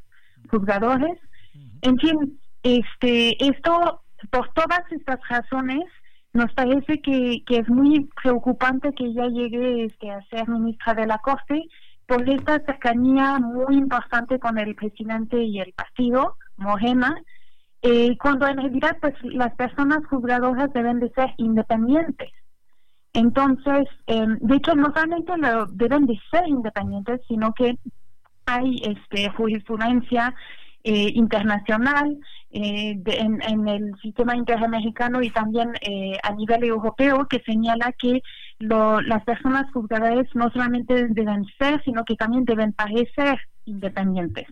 juzgadores. 0.50 1.18
En 1.82 1.98
fin, 2.00 2.40
este, 2.64 3.44
esto 3.46 4.02
por 4.32 4.52
todas 4.54 4.82
estas 4.92 5.20
razones 5.30 5.84
nos 6.36 6.54
parece 6.54 7.02
que, 7.02 7.44
que 7.46 7.58
es 7.58 7.70
muy 7.70 8.10
preocupante 8.22 8.94
que 8.94 9.06
ella 9.06 9.28
llegue 9.28 9.86
este, 9.86 10.12
a 10.12 10.22
ser 10.26 10.48
ministra 10.50 10.94
de 10.94 11.08
la 11.08 11.18
Corte 11.20 11.64
por 12.08 12.30
esta 12.30 12.60
cercanía 12.60 13.40
muy 13.40 13.78
importante 13.78 14.40
con 14.40 14.60
el 14.60 14.76
presidente 14.76 15.42
y 15.42 15.60
el 15.60 15.74
partido, 15.74 16.36
Morena, 16.58 17.16
eh, 17.82 18.18
cuando 18.18 18.48
en 18.48 18.58
realidad 18.58 18.98
pues 19.02 19.14
las 19.24 19.54
personas 19.56 20.06
juzgadoras 20.10 20.72
deben 20.74 21.00
de 21.00 21.10
ser 21.12 21.34
independientes. 21.38 22.32
Entonces, 23.14 23.88
eh, 24.08 24.26
de 24.28 24.56
hecho, 24.56 24.76
no 24.76 24.92
solamente 24.94 25.38
lo, 25.38 25.68
deben 25.68 26.06
de 26.06 26.20
ser 26.30 26.48
independientes, 26.48 27.22
sino 27.28 27.54
que 27.54 27.78
hay 28.46 28.82
este 28.84 29.30
jurisprudencia 29.30 30.36
eh, 30.88 31.12
internacional 31.16 32.20
eh, 32.52 32.94
de, 32.98 33.18
en, 33.18 33.68
el 33.68 33.92
sistema 34.04 34.36
interamericano 34.36 35.24
y 35.24 35.32
también 35.32 35.74
eh, 35.82 36.16
a 36.22 36.32
nivel 36.32 36.64
europeo 36.64 37.28
que 37.28 37.40
señala 37.40 37.92
que 37.98 38.22
lo, 38.60 39.02
las 39.02 39.24
personas 39.24 39.66
juzgadas 39.74 40.28
no 40.36 40.52
solamente 40.52 41.08
deben 41.08 41.44
ser, 41.58 41.84
sino 41.84 42.06
que 42.06 42.16
también 42.16 42.46
deben 42.46 42.72
parecer 42.72 43.40
independientes. 43.66 44.46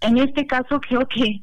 En 0.00 0.16
este 0.16 0.46
caso 0.46 0.80
creo 0.80 1.06
que 1.06 1.38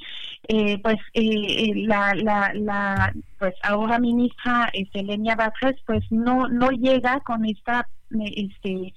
eh, 0.47 0.79
pues 0.79 0.97
la, 1.13 2.15
la, 2.15 2.51
la 2.55 3.13
pues 3.37 3.53
ahora 3.61 3.99
ministra 3.99 4.71
este, 4.73 5.03
Lenia 5.03 5.35
Batres 5.35 5.75
pues 5.85 6.03
no 6.09 6.47
no 6.47 6.71
llega 6.71 7.19
con 7.19 7.45
esta 7.45 7.87
este 8.09 8.91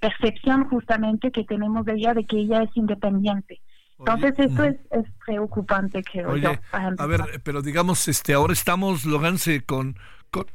percepción 0.00 0.64
justamente 0.70 1.30
que 1.30 1.44
tenemos 1.44 1.84
de 1.84 1.92
ella 1.92 2.14
de 2.14 2.24
que 2.24 2.38
ella 2.38 2.62
es 2.62 2.74
independiente. 2.74 3.60
Entonces 3.98 4.34
esto 4.38 4.64
es, 4.64 4.76
es, 4.90 5.04
preocupante, 5.24 6.02
creo 6.02 6.30
Oye, 6.30 6.42
yo. 6.42 6.52
A 6.72 7.06
ver, 7.06 7.40
pero 7.42 7.62
digamos, 7.62 8.08
este, 8.08 8.34
ahora 8.34 8.52
estamos, 8.52 9.04
Loganse, 9.04 9.64
con, 9.64 9.96
con, 10.30 10.46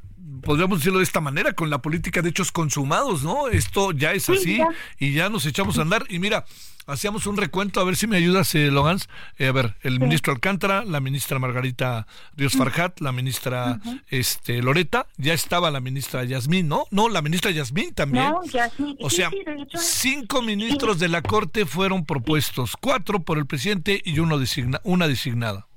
podríamos 0.41 0.79
decirlo 0.79 0.99
de 0.99 1.05
esta 1.05 1.21
manera, 1.21 1.53
con 1.53 1.69
la 1.69 1.81
política 1.81 2.21
de 2.21 2.29
hechos 2.29 2.51
consumados, 2.51 3.23
¿no? 3.23 3.47
Esto 3.47 3.91
ya 3.91 4.13
es 4.13 4.29
así 4.29 4.43
sí, 4.43 4.57
ya. 4.57 4.67
y 4.99 5.13
ya 5.13 5.29
nos 5.29 5.45
echamos 5.45 5.77
a 5.77 5.83
andar. 5.83 6.05
Y 6.09 6.19
mira, 6.19 6.45
hacíamos 6.87 7.27
un 7.27 7.37
recuento, 7.37 7.79
a 7.79 7.83
ver 7.83 7.95
si 7.95 8.07
me 8.07 8.17
ayudas, 8.17 8.53
eh, 8.55 8.71
Logans. 8.71 9.09
Eh, 9.37 9.47
a 9.47 9.51
ver, 9.51 9.75
el 9.81 9.93
sí. 9.93 9.99
ministro 9.99 10.33
Alcántara, 10.33 10.83
la 10.85 10.99
ministra 10.99 11.39
Margarita 11.39 12.07
Ríos 12.35 12.53
Farjat, 12.53 12.99
la 13.01 13.11
ministra 13.11 13.79
uh 13.83 13.89
-huh. 13.89 14.03
este, 14.07 14.61
Loreta, 14.61 15.07
ya 15.17 15.33
estaba 15.33 15.71
la 15.71 15.79
ministra 15.79 16.23
Yasmín, 16.23 16.67
¿no? 16.67 16.85
No, 16.91 17.09
la 17.09 17.21
ministra 17.21 17.51
Yasmín 17.51 17.93
también. 17.93 18.31
No, 18.31 18.43
Yasmín. 18.43 18.97
O 18.99 19.09
sea, 19.09 19.29
sí, 19.29 20.11
cinco 20.11 20.41
ministros 20.41 20.99
de 20.99 21.09
la 21.09 21.21
Corte 21.21 21.65
fueron 21.65 22.05
propuestos, 22.05 22.75
cuatro 22.79 23.23
por 23.23 23.37
el 23.37 23.45
presidente 23.45 24.01
y 24.03 24.19
uno 24.19 24.37
designa, 24.37 24.81
una 24.83 25.07
designada. 25.07 25.67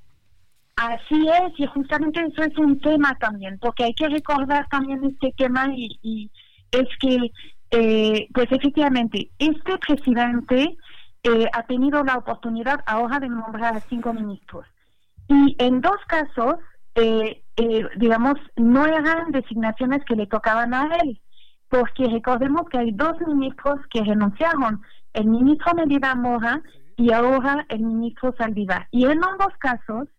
Así 0.75 1.27
es, 1.27 1.57
y 1.57 1.65
justamente 1.67 2.19
eso 2.19 2.43
es 2.43 2.57
un 2.57 2.79
tema 2.81 3.15
también, 3.17 3.57
porque 3.59 3.85
hay 3.85 3.93
que 3.93 4.09
recordar 4.09 4.67
también 4.69 5.03
este 5.05 5.33
tema 5.37 5.67
y, 5.73 5.97
y 6.01 6.31
es 6.71 6.87
que, 6.99 7.31
eh, 7.71 8.27
pues 8.33 8.51
efectivamente, 8.51 9.29
este 9.39 9.77
presidente 9.77 10.75
eh, 11.23 11.47
ha 11.53 11.63
tenido 11.63 12.03
la 12.03 12.17
oportunidad 12.17 12.81
ahora 12.85 13.19
de 13.19 13.29
nombrar 13.29 13.77
a 13.77 13.79
cinco 13.79 14.13
ministros. 14.13 14.65
Y 15.29 15.55
en 15.59 15.79
dos 15.79 15.97
casos, 16.07 16.55
eh, 16.95 17.41
eh, 17.55 17.87
digamos, 17.95 18.35
no 18.57 18.85
eran 18.85 19.31
designaciones 19.31 20.03
que 20.05 20.15
le 20.15 20.27
tocaban 20.27 20.73
a 20.73 20.89
él, 21.01 21.19
porque 21.69 22.05
recordemos 22.07 22.67
que 22.69 22.79
hay 22.79 22.91
dos 22.91 23.15
ministros 23.25 23.79
que 23.89 24.03
renunciaron, 24.03 24.81
el 25.13 25.25
ministro 25.27 25.73
Medina 25.73 26.15
Mora 26.15 26.61
y 26.97 27.13
ahora 27.13 27.65
el 27.69 27.79
ministro 27.79 28.35
Saldivar. 28.37 28.87
Y 28.91 29.05
en 29.05 29.23
ambos 29.23 29.53
casos 29.57 30.09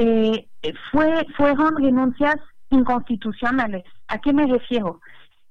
eh, 0.00 0.72
fue, 0.90 1.26
fueron 1.36 1.76
renuncias 1.76 2.36
inconstitucionales. 2.70 3.84
¿A 4.08 4.18
qué 4.18 4.32
me 4.32 4.46
refiero? 4.46 5.00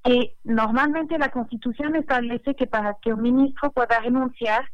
Eh, 0.06 0.34
normalmente 0.44 1.18
la 1.18 1.30
Constitución 1.30 1.96
establece 1.96 2.56
que 2.56 2.66
para 2.66 2.98
que 3.02 3.14
un 3.14 3.22
ministro 3.22 3.72
pueda 3.72 4.00
renunciar, 4.00 4.66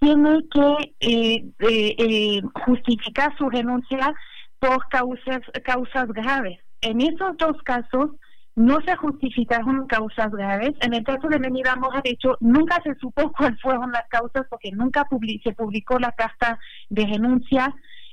tiene 0.00 0.40
que 0.50 0.94
eh, 1.00 1.44
eh, 1.60 1.94
eh, 1.98 2.42
justificar 2.66 3.36
su 3.38 3.48
renuncia 3.48 4.12
por 4.58 4.88
causas, 4.88 5.40
causas 5.64 6.08
graves. 6.08 6.58
En 6.80 7.00
esos 7.00 7.36
dos 7.36 7.56
casos 7.62 8.10
no 8.56 8.80
se 8.84 8.96
justificaron 8.96 9.86
causas 9.86 10.30
graves. 10.32 10.72
En 10.80 10.94
el 10.94 11.04
caso 11.04 11.28
de 11.28 11.38
Menida 11.38 11.76
Moja, 11.76 12.00
de 12.02 12.10
hecho, 12.10 12.36
nunca 12.40 12.80
se 12.82 12.96
supo 12.96 13.30
cuáles 13.38 13.60
fueron 13.60 13.92
las 13.92 14.08
causas 14.08 14.46
porque 14.50 14.72
nunca 14.72 15.06
se 15.44 15.52
publicó 15.52 15.98
la 16.00 16.10
carta 16.12 16.58
de 16.88 17.06
renuncia 17.06 17.72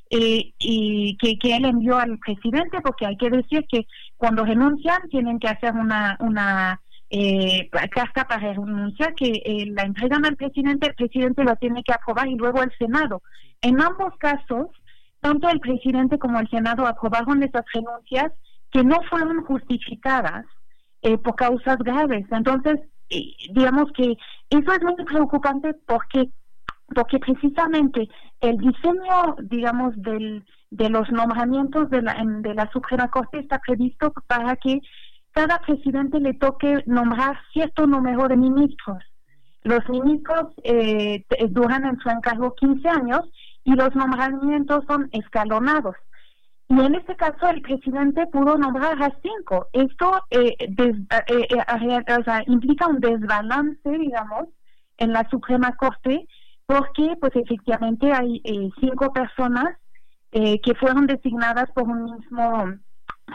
eh, 0.10 0.54
y 0.58 1.18
que, 1.18 1.38
que, 1.38 1.56
él 1.56 1.66
envió 1.66 1.98
al 1.98 2.18
presidente, 2.20 2.82
porque 2.82 3.06
hay 3.06 3.18
que 3.18 3.30
decir 3.30 3.66
que 3.70 3.86
cuando 4.18 4.44
renuncian 4.44 5.08
tienen 5.10 5.40
que 5.40 5.48
hacer 5.48 5.74
una, 5.74 6.18
una 6.20 6.82
eh, 7.12 7.70
carta 7.92 8.28
para 8.28 8.54
renunciar 8.54 9.16
que 9.16 9.42
eh, 9.46 9.66
la 9.72 9.84
entregan 9.84 10.26
al 10.26 10.36
presidente, 10.36 10.88
el 10.88 10.96
presidente 10.96 11.44
la 11.44 11.56
tiene 11.56 11.84
que 11.84 11.94
aprobar 11.94 12.28
y 12.28 12.36
luego 12.36 12.62
el 12.62 12.72
Senado. 12.78 13.22
En 13.62 13.82
ambos 13.82 14.16
casos, 14.18 14.68
tanto 15.20 15.50
el 15.50 15.60
presidente 15.60 16.18
como 16.18 16.40
el 16.40 16.50
Senado 16.50 16.86
aprobaron 16.86 17.44
esas 17.44 17.66
renuncias 17.74 18.32
que 18.72 18.84
no 18.84 19.02
fueron 19.10 19.44
justificadas 19.44 20.46
eh, 21.02 21.18
por 21.18 21.36
causas 21.36 21.78
graves. 21.80 22.26
Entonces, 22.32 22.80
digamos 23.54 23.92
que 23.94 24.16
eso 24.52 24.72
es 24.72 24.84
muy 24.84 25.04
preocupante 25.04 25.74
porque 25.88 26.30
porque 26.94 27.20
precisamente 27.20 28.08
el 28.42 28.58
diseño, 28.58 29.36
digamos, 29.44 29.94
del, 29.98 30.46
de 30.72 30.90
los 30.90 31.10
nombramientos 31.12 31.90
de 31.90 32.02
la, 32.02 32.16
de 32.24 32.54
la 32.54 32.70
Suprema 32.72 33.10
Corte 33.10 33.40
está 33.40 33.60
previsto 33.60 34.14
para 34.28 34.56
que 34.56 34.82
cada 35.32 35.60
presidente 35.60 36.20
le 36.20 36.34
toque 36.34 36.84
nombrar 36.86 37.38
cierto 37.54 37.88
número 37.88 38.28
de 38.28 38.38
ministros. 38.38 39.04
Los 39.64 39.88
ministros 39.90 40.54
eh, 40.64 41.26
duran 41.50 41.86
en 41.86 42.00
su 42.00 42.10
encargo 42.10 42.56
15 42.56 42.88
años 42.90 43.22
y 43.64 43.74
los 43.74 43.94
nombramientos 43.96 44.84
son 44.88 45.10
escalonados. 45.12 45.96
Y 46.70 46.80
en 46.80 46.96
este 46.96 47.16
caso 47.16 47.50
el 47.50 47.62
presidente 47.62 48.28
pudo 48.28 48.58
nombrar 48.58 49.02
a 49.02 49.12
cinco. 49.22 49.68
Esto 49.74 50.24
eh, 50.30 50.56
eh, 50.60 50.68
eh 51.28 52.44
implica 52.46 52.88
un 52.88 53.00
desbalance, 53.00 53.90
digamos, 53.90 54.50
en 54.98 55.14
la 55.14 55.28
Suprema 55.30 55.76
Corte, 55.76 56.28
porque 56.70 57.16
pues 57.20 57.36
efectivamente 57.36 58.12
hay 58.14 58.44
cinco 58.80 59.12
personas 59.12 59.76
que 60.32 60.76
fueron 60.80 61.08
designadas 61.08 61.68
por 61.74 61.86
un 61.86 62.04
mismo 62.04 62.76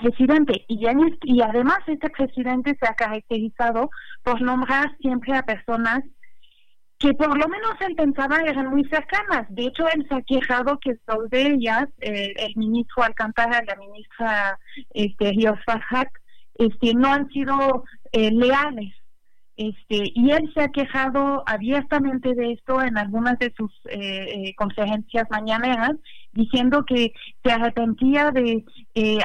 presidente. 0.00 0.64
Y, 0.68 0.86
y 1.24 1.42
además 1.42 1.78
este 1.88 2.10
presidente 2.10 2.76
se 2.80 2.86
ha 2.88 2.94
caracterizado 2.94 3.90
por 4.22 4.40
nombrar 4.40 4.96
siempre 5.00 5.36
a 5.36 5.42
personas 5.42 6.04
que 6.98 7.12
por 7.14 7.36
lo 7.36 7.48
menos 7.48 7.72
él 7.80 7.96
pensaba 7.96 8.36
eran 8.36 8.68
muy 8.68 8.84
cercanas. 8.84 9.46
De 9.48 9.64
hecho, 9.64 9.84
él 9.88 10.06
se 10.08 10.14
ha 10.14 10.22
quejado 10.22 10.78
que 10.78 10.94
dos 11.08 11.28
de 11.28 11.48
ellas, 11.48 11.86
eh, 12.00 12.34
el 12.36 12.52
ministro 12.54 13.02
Alcántara 13.02 13.60
y 13.62 13.66
la 13.66 13.76
ministra 13.76 14.58
este, 14.90 15.32
Ríos 15.32 15.58
este, 16.54 16.94
no 16.94 17.12
han 17.12 17.28
sido 17.30 17.82
eh, 18.12 18.30
leales. 18.30 18.94
Este, 19.56 20.10
y 20.14 20.30
él 20.30 20.50
se 20.52 20.62
ha 20.62 20.68
quejado 20.68 21.44
abiertamente 21.46 22.34
de 22.34 22.52
esto 22.52 22.82
en 22.82 22.98
algunas 22.98 23.38
de 23.38 23.52
sus 23.56 23.70
eh, 23.88 24.52
conferencias 24.56 25.26
mañaneras, 25.30 25.92
diciendo 26.32 26.84
que 26.84 27.12
se 27.44 27.52
arrepentía 27.52 28.32
de, 28.32 28.64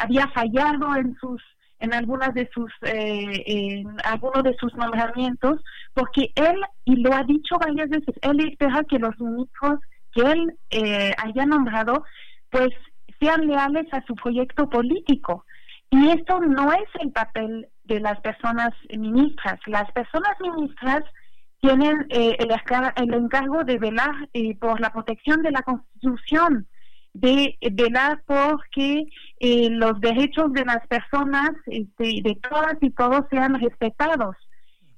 había 0.02 0.28
fallado 0.30 0.96
en 0.96 1.16
sus 1.16 1.42
en 1.82 1.94
algunas 1.94 2.34
de 2.34 2.50
sus 2.54 2.70
eh, 2.82 3.44
en 3.46 3.88
algunos 4.04 4.44
de 4.44 4.54
sus 4.60 4.76
nombramientos 4.76 5.62
porque 5.94 6.30
él 6.36 6.56
y 6.84 6.98
lo 6.98 7.14
ha 7.14 7.24
dicho 7.24 7.58
varias 7.58 7.90
veces 7.90 8.14
él 8.22 8.42
espera 8.42 8.84
que 8.84 9.00
los 9.00 9.18
ministros 9.18 9.80
que 10.12 10.22
él 10.22 10.54
eh, 10.72 11.14
haya 11.18 11.46
nombrado 11.46 12.04
pues 12.50 12.70
sean 13.20 13.48
leales 13.48 13.88
a 13.92 14.04
su 14.06 14.16
proyecto 14.16 14.70
político. 14.70 15.46
Y 15.92 16.10
esto 16.10 16.40
no 16.40 16.72
es 16.72 16.90
el 17.02 17.12
papel 17.12 17.68
de 17.90 18.00
las 18.00 18.20
personas 18.22 18.72
ministras 18.98 19.60
las 19.68 19.92
personas 19.92 20.38
ministras 20.40 21.04
tienen 21.60 22.06
eh, 22.10 22.38
el, 22.40 22.50
el, 22.96 23.14
encargo 23.14 23.66
de 23.66 23.78
velar 23.78 24.30
por 24.62 24.80
la 24.80 24.94
protección 24.94 25.42
de 25.42 25.52
la 25.52 25.62
constitución 25.64 26.68
de 27.14 27.58
velar 27.72 28.22
por 28.26 28.62
que 28.70 29.04
eh, 29.40 29.70
los 29.72 30.00
derechos 30.00 30.54
de 30.54 30.66
las 30.66 30.86
personas, 30.88 31.52
este, 31.66 32.22
de 32.22 32.38
todas 32.50 32.78
y 32.82 32.92
todos, 32.92 33.26
sean 33.30 33.60
respetados. 33.60 34.36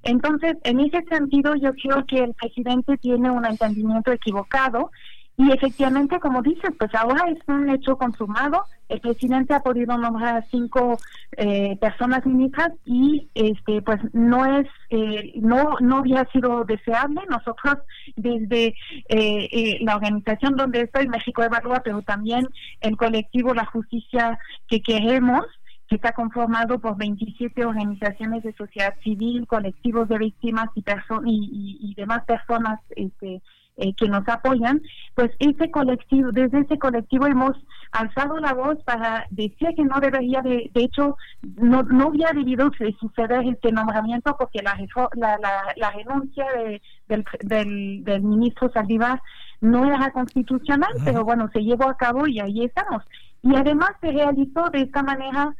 Entonces, 0.02 0.56
en 0.64 0.80
ese 0.80 1.02
sentido, 1.10 1.54
yo 1.54 1.72
creo 1.74 2.04
que 2.06 2.18
el 2.18 2.34
presidente 2.34 2.98
tiene 2.98 3.30
un 3.30 3.46
entendimiento 3.46 4.12
equivocado 4.12 4.90
y 5.36 5.50
efectivamente, 5.50 6.20
como 6.20 6.42
dices, 6.42 6.70
pues 6.78 6.94
ahora 6.94 7.24
es 7.30 7.38
un 7.48 7.70
hecho 7.70 7.96
consumado. 7.96 8.64
El 8.88 9.00
presidente 9.00 9.54
ha 9.54 9.60
podido 9.60 9.96
nombrar 9.96 10.36
a 10.36 10.42
cinco 10.50 10.98
eh, 11.38 11.76
personas 11.80 12.26
ministras 12.26 12.72
y 12.84 13.30
este 13.34 13.80
pues 13.80 13.98
no 14.12 14.44
es 14.44 14.68
eh, 14.90 15.32
no 15.36 15.76
no 15.80 15.98
había 15.98 16.26
sido 16.32 16.64
deseable. 16.64 17.22
Nosotros 17.30 17.78
desde 18.14 18.74
eh, 19.08 19.78
la 19.80 19.96
organización 19.96 20.54
donde 20.54 20.82
estoy, 20.82 21.08
México 21.08 21.42
Evalúa, 21.42 21.80
pero 21.82 22.02
también 22.02 22.46
el 22.80 22.98
colectivo 22.98 23.54
La 23.54 23.64
Justicia 23.64 24.38
que 24.68 24.82
queremos, 24.82 25.46
que 25.88 25.96
está 25.96 26.12
conformado 26.12 26.78
por 26.78 26.98
27 26.98 27.64
organizaciones 27.64 28.42
de 28.42 28.52
sociedad 28.52 28.94
civil, 29.02 29.46
colectivos 29.46 30.08
de 30.10 30.18
víctimas 30.18 30.68
y, 30.76 30.84
y, 31.24 31.90
y 31.90 31.94
demás 31.94 32.24
personas 32.26 32.80
este, 32.90 33.40
eh, 33.76 33.94
que 33.94 34.08
nos 34.08 34.28
apoyan, 34.28 34.82
pues 35.14 35.30
ese 35.38 35.70
colectivo, 35.70 36.30
desde 36.30 36.60
ese 36.60 36.78
colectivo 36.78 37.26
hemos 37.26 37.56
alzado 37.90 38.38
la 38.38 38.52
voz 38.52 38.82
para 38.84 39.26
decir 39.30 39.68
que 39.74 39.84
no 39.84 39.98
debería, 39.98 40.42
de, 40.42 40.70
de 40.74 40.84
hecho, 40.84 41.16
no, 41.56 41.82
no 41.82 42.08
había 42.08 42.32
debido 42.34 42.70
suceder 43.00 43.46
este 43.46 43.72
nombramiento 43.72 44.36
porque 44.38 44.62
la, 44.62 44.76
la, 45.14 45.38
la, 45.76 45.90
renuncia 45.90 46.46
de, 46.52 46.82
del, 47.08 47.24
del, 47.40 48.04
del, 48.04 48.22
ministro 48.22 48.70
Saldívar 48.72 49.20
no 49.60 49.86
era 49.86 50.10
constitucional, 50.10 50.92
pero 51.04 51.24
bueno, 51.24 51.48
se 51.52 51.60
llevó 51.60 51.88
a 51.88 51.96
cabo 51.96 52.26
y 52.26 52.40
ahí 52.40 52.64
estamos. 52.64 53.02
Y 53.42 53.54
además 53.56 53.92
se 54.00 54.12
realizó 54.12 54.68
de 54.70 54.82
esta 54.82 55.02
manera 55.02 55.54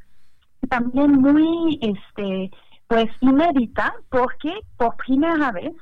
también 0.68 1.12
muy, 1.12 1.78
este, 1.80 2.50
pues 2.88 3.06
inédita, 3.20 3.94
porque 4.10 4.52
por 4.76 4.96
primera 4.96 5.50
vez 5.52 5.72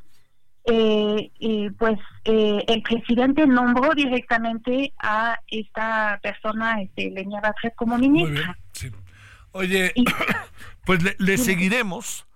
eh, 0.64 1.70
pues 1.78 1.98
eh, 2.24 2.64
el 2.68 2.82
presidente 2.82 3.46
nombró 3.46 3.94
directamente 3.94 4.92
a 4.98 5.38
esta 5.48 6.18
persona, 6.22 6.82
este, 6.82 7.10
Leña 7.10 7.40
Batres, 7.40 7.72
como 7.76 7.98
ministra. 7.98 8.56
Oye, 9.52 9.92
pues 10.86 11.00
le, 11.18 11.38
seguiremos, 11.38 12.26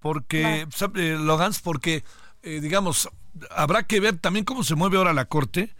porque, 0.00 0.66
eh, 0.94 1.16
Logans, 1.18 1.60
porque, 1.60 2.04
eh, 2.42 2.60
digamos, 2.60 3.08
habrá 3.50 3.84
que 3.84 4.00
ver 4.00 4.18
también 4.18 4.44
cómo 4.44 4.64
se 4.64 4.74
mueve 4.74 4.96
ahora 4.96 5.12
la 5.12 5.26
Corte. 5.26 5.70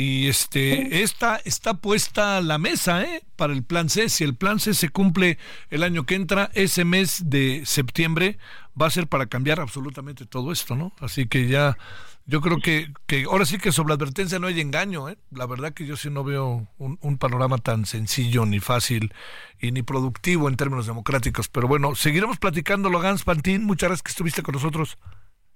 Y 0.00 0.28
este, 0.28 1.02
esta 1.02 1.42
está 1.44 1.74
puesta 1.74 2.40
la 2.40 2.56
mesa 2.56 3.02
¿eh? 3.02 3.22
para 3.36 3.52
el 3.52 3.62
plan 3.62 3.90
C. 3.90 4.08
Si 4.08 4.24
el 4.24 4.34
plan 4.34 4.58
C 4.58 4.72
se 4.72 4.88
cumple 4.88 5.36
el 5.68 5.82
año 5.82 6.06
que 6.06 6.14
entra, 6.14 6.50
ese 6.54 6.86
mes 6.86 7.24
de 7.26 7.64
septiembre 7.66 8.38
va 8.80 8.86
a 8.86 8.90
ser 8.90 9.08
para 9.08 9.26
cambiar 9.26 9.60
absolutamente 9.60 10.24
todo 10.24 10.52
esto, 10.52 10.74
¿no? 10.74 10.94
Así 11.00 11.26
que 11.26 11.48
ya, 11.48 11.76
yo 12.24 12.40
creo 12.40 12.60
que, 12.60 12.90
que 13.06 13.24
ahora 13.24 13.44
sí 13.44 13.58
que 13.58 13.72
sobre 13.72 13.88
la 13.90 13.96
advertencia 13.96 14.38
no 14.38 14.46
hay 14.46 14.62
engaño, 14.62 15.10
¿eh? 15.10 15.18
La 15.32 15.44
verdad 15.44 15.74
que 15.74 15.84
yo 15.84 15.98
sí 15.98 16.08
no 16.08 16.24
veo 16.24 16.66
un, 16.78 16.98
un 17.02 17.18
panorama 17.18 17.58
tan 17.58 17.84
sencillo, 17.84 18.46
ni 18.46 18.58
fácil 18.58 19.12
y 19.60 19.70
ni 19.70 19.82
productivo 19.82 20.48
en 20.48 20.56
términos 20.56 20.86
democráticos. 20.86 21.48
Pero 21.48 21.68
bueno, 21.68 21.94
seguiremos 21.94 22.38
platicando, 22.38 22.88
Logans 22.88 23.24
Pantín. 23.24 23.64
Muchas 23.64 23.90
gracias 23.90 24.02
que 24.04 24.12
estuviste 24.12 24.42
con 24.42 24.54
nosotros. 24.54 24.96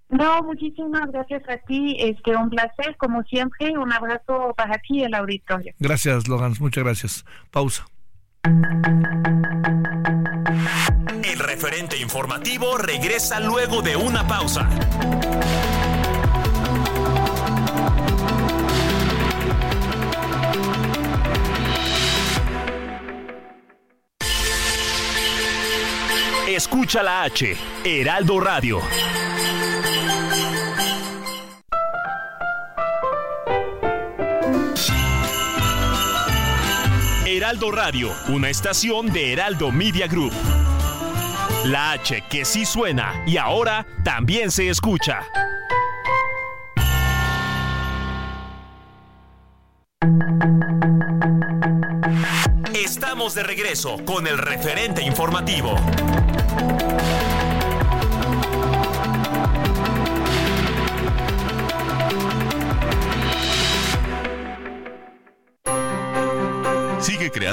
No, 0.08 0.42
muchísimas 0.42 1.10
gracias 1.10 1.42
a 1.48 1.56
ti. 1.58 1.96
Este, 1.98 2.36
un 2.36 2.50
placer, 2.50 2.96
como 2.96 3.22
siempre. 3.24 3.76
Un 3.76 3.92
abrazo 3.92 4.54
para 4.56 4.78
ti 4.78 5.00
y 5.00 5.02
el 5.04 5.14
auditorio. 5.14 5.74
Gracias, 5.78 6.28
Logans. 6.28 6.60
Muchas 6.60 6.84
gracias. 6.84 7.24
Pausa. 7.50 7.84
El 11.24 11.38
referente 11.38 11.98
informativo 11.98 12.76
regresa 12.76 13.40
luego 13.40 13.82
de 13.82 13.96
una 13.96 14.26
pausa. 14.26 14.68
Escucha 26.46 27.02
la 27.02 27.22
H, 27.22 27.56
Heraldo 27.84 28.38
Radio. 28.38 28.80
Heraldo 37.44 37.72
Radio, 37.72 38.10
una 38.28 38.48
estación 38.48 39.12
de 39.12 39.34
Heraldo 39.34 39.70
Media 39.70 40.06
Group. 40.06 40.32
La 41.66 41.92
H 41.92 42.24
que 42.30 42.42
sí 42.46 42.64
suena 42.64 43.22
y 43.26 43.36
ahora 43.36 43.86
también 44.02 44.50
se 44.50 44.70
escucha. 44.70 45.26
Estamos 52.72 53.34
de 53.34 53.42
regreso 53.42 54.02
con 54.06 54.26
el 54.26 54.38
referente 54.38 55.02
informativo. 55.02 55.76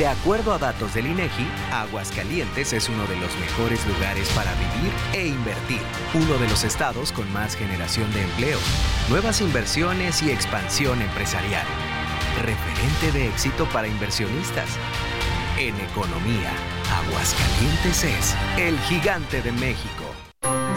De 0.00 0.06
acuerdo 0.06 0.54
a 0.54 0.58
datos 0.58 0.94
del 0.94 1.08
INEGI, 1.08 1.46
Aguascalientes 1.70 2.72
es 2.72 2.88
uno 2.88 3.04
de 3.04 3.16
los 3.16 3.36
mejores 3.36 3.86
lugares 3.86 4.30
para 4.30 4.50
vivir 4.54 4.90
e 5.12 5.26
invertir. 5.26 5.82
Uno 6.14 6.38
de 6.38 6.48
los 6.48 6.64
estados 6.64 7.12
con 7.12 7.30
más 7.34 7.54
generación 7.54 8.10
de 8.14 8.22
empleo, 8.22 8.58
nuevas 9.10 9.42
inversiones 9.42 10.22
y 10.22 10.30
expansión 10.30 11.02
empresarial. 11.02 11.66
Referente 12.40 13.12
de 13.12 13.28
éxito 13.28 13.68
para 13.74 13.88
inversionistas. 13.88 14.70
En 15.58 15.78
economía, 15.78 16.50
Aguascalientes 17.04 18.02
es 18.02 18.34
el 18.56 18.78
gigante 18.80 19.42
de 19.42 19.52
México. 19.52 19.99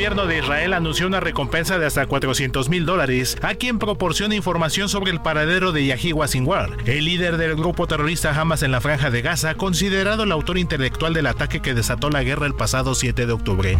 Gobierno 0.00 0.26
de 0.26 0.38
Israel 0.38 0.72
anunció 0.72 1.06
una 1.06 1.20
recompensa 1.20 1.78
de 1.78 1.84
hasta 1.84 2.06
400 2.06 2.70
mil 2.70 2.86
dólares 2.86 3.36
a 3.42 3.54
quien 3.54 3.78
proporcione 3.78 4.34
información 4.34 4.88
sobre 4.88 5.10
el 5.10 5.20
paradero 5.20 5.72
de 5.72 5.84
Yahiwa 5.84 6.26
Sinwar, 6.26 6.70
el 6.86 7.04
líder 7.04 7.36
del 7.36 7.54
grupo 7.54 7.86
terrorista 7.86 8.30
Hamas 8.30 8.62
en 8.62 8.72
la 8.72 8.80
franja 8.80 9.10
de 9.10 9.20
Gaza, 9.20 9.56
considerado 9.56 10.22
el 10.22 10.32
autor 10.32 10.56
intelectual 10.56 11.12
del 11.12 11.26
ataque 11.26 11.60
que 11.60 11.74
desató 11.74 12.08
la 12.08 12.22
guerra 12.22 12.46
el 12.46 12.54
pasado 12.54 12.94
7 12.94 13.26
de 13.26 13.32
octubre. 13.34 13.78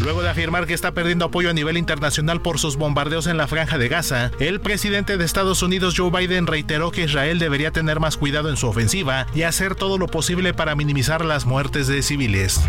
Luego 0.00 0.22
de 0.22 0.30
afirmar 0.30 0.66
que 0.66 0.74
está 0.74 0.90
perdiendo 0.90 1.26
apoyo 1.26 1.50
a 1.50 1.54
nivel 1.54 1.76
internacional 1.76 2.42
por 2.42 2.58
sus 2.58 2.76
bombardeos 2.76 3.28
en 3.28 3.36
la 3.36 3.46
franja 3.46 3.78
de 3.78 3.88
Gaza, 3.88 4.32
el 4.40 4.60
presidente 4.60 5.18
de 5.18 5.24
Estados 5.24 5.62
Unidos 5.62 5.94
Joe 5.96 6.10
Biden 6.10 6.48
reiteró 6.48 6.90
que 6.90 7.04
Israel 7.04 7.38
debería 7.38 7.70
tener 7.70 8.00
más 8.00 8.16
cuidado 8.16 8.50
en 8.50 8.56
su 8.56 8.66
ofensiva 8.66 9.28
y 9.36 9.42
hacer 9.42 9.76
todo 9.76 9.98
lo 9.98 10.08
posible 10.08 10.52
para 10.52 10.74
minimizar 10.74 11.24
las 11.24 11.46
muertes 11.46 11.86
de 11.86 12.02
civiles. 12.02 12.60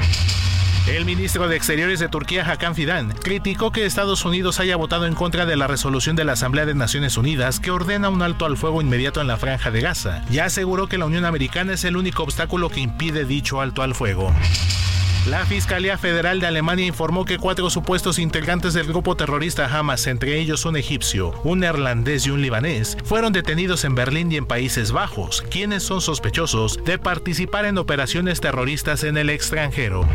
El 0.88 1.05
ministro 1.05 1.47
de 1.47 1.55
Exteriores 1.55 2.01
de 2.01 2.10
Turquía, 2.10 2.45
Hakan 2.45 2.76
Fidan, 2.76 3.14
criticó 3.14 3.72
que 3.72 3.85
Estados 3.85 4.26
Unidos 4.26 4.60
haya 4.60 4.76
votado 4.76 5.05
en 5.05 5.15
contra 5.15 5.45
de 5.45 5.55
la 5.55 5.65
resolución 5.65 6.18
de 6.18 6.26
la 6.26 6.34
Asamblea 6.34 6.65
de 6.65 6.76
Naciones 6.76 7.15
Unidas 7.15 7.61
que 7.61 7.72
ordena 7.72 8.10
un 8.10 8.22
alto 8.22 8.45
al 8.45 8.57
fuego 8.57 8.81
inmediato 8.81 9.22
en 9.22 9.27
la 9.27 9.38
franja 9.38 9.72
de 9.72 9.80
Gaza 9.80 10.26
y 10.30 10.39
aseguró 10.39 10.88
que 10.88 10.97
la 10.97 11.05
Unión 11.05 11.23
Americana 11.23 11.73
es 11.73 11.85
el 11.85 11.95
único 11.95 12.23
obstáculo 12.23 12.69
que 12.69 12.81
impide 12.81 13.23
dicho 13.23 13.61
alto 13.61 13.81
al 13.81 13.95
fuego. 13.95 14.34
La 15.28 15.45
Fiscalía 15.45 15.98
Federal 15.98 16.41
de 16.41 16.48
Alemania 16.48 16.86
informó 16.86 17.24
que 17.24 17.38
cuatro 17.38 17.70
supuestos 17.70 18.20
integrantes 18.20 18.74
del 18.74 18.88
grupo 18.88 19.16
terrorista 19.16 19.68
Hamas, 19.68 20.06
entre 20.08 20.38
ellos 20.38 20.66
un 20.66 20.76
egipcio, 20.76 21.34
un 21.45 21.60
neerlandés 21.62 22.28
y 22.28 22.32
un 22.32 22.41
libanés, 22.41 22.98
fueron 23.06 23.32
detenidos 23.32 23.86
en 23.86 23.95
Berlín 23.95 24.30
y 24.34 24.36
en 24.36 24.45
Países 24.45 24.91
Bajos, 24.91 25.41
quienes 25.50 25.84
son 25.84 26.02
sospechosos 26.02 26.84
de 26.84 27.00
participar 27.00 27.64
en 27.64 27.78
operaciones 27.78 28.41
terroristas 28.41 29.06
en 29.06 29.16
el 29.16 29.30
extranjero. 29.30 30.06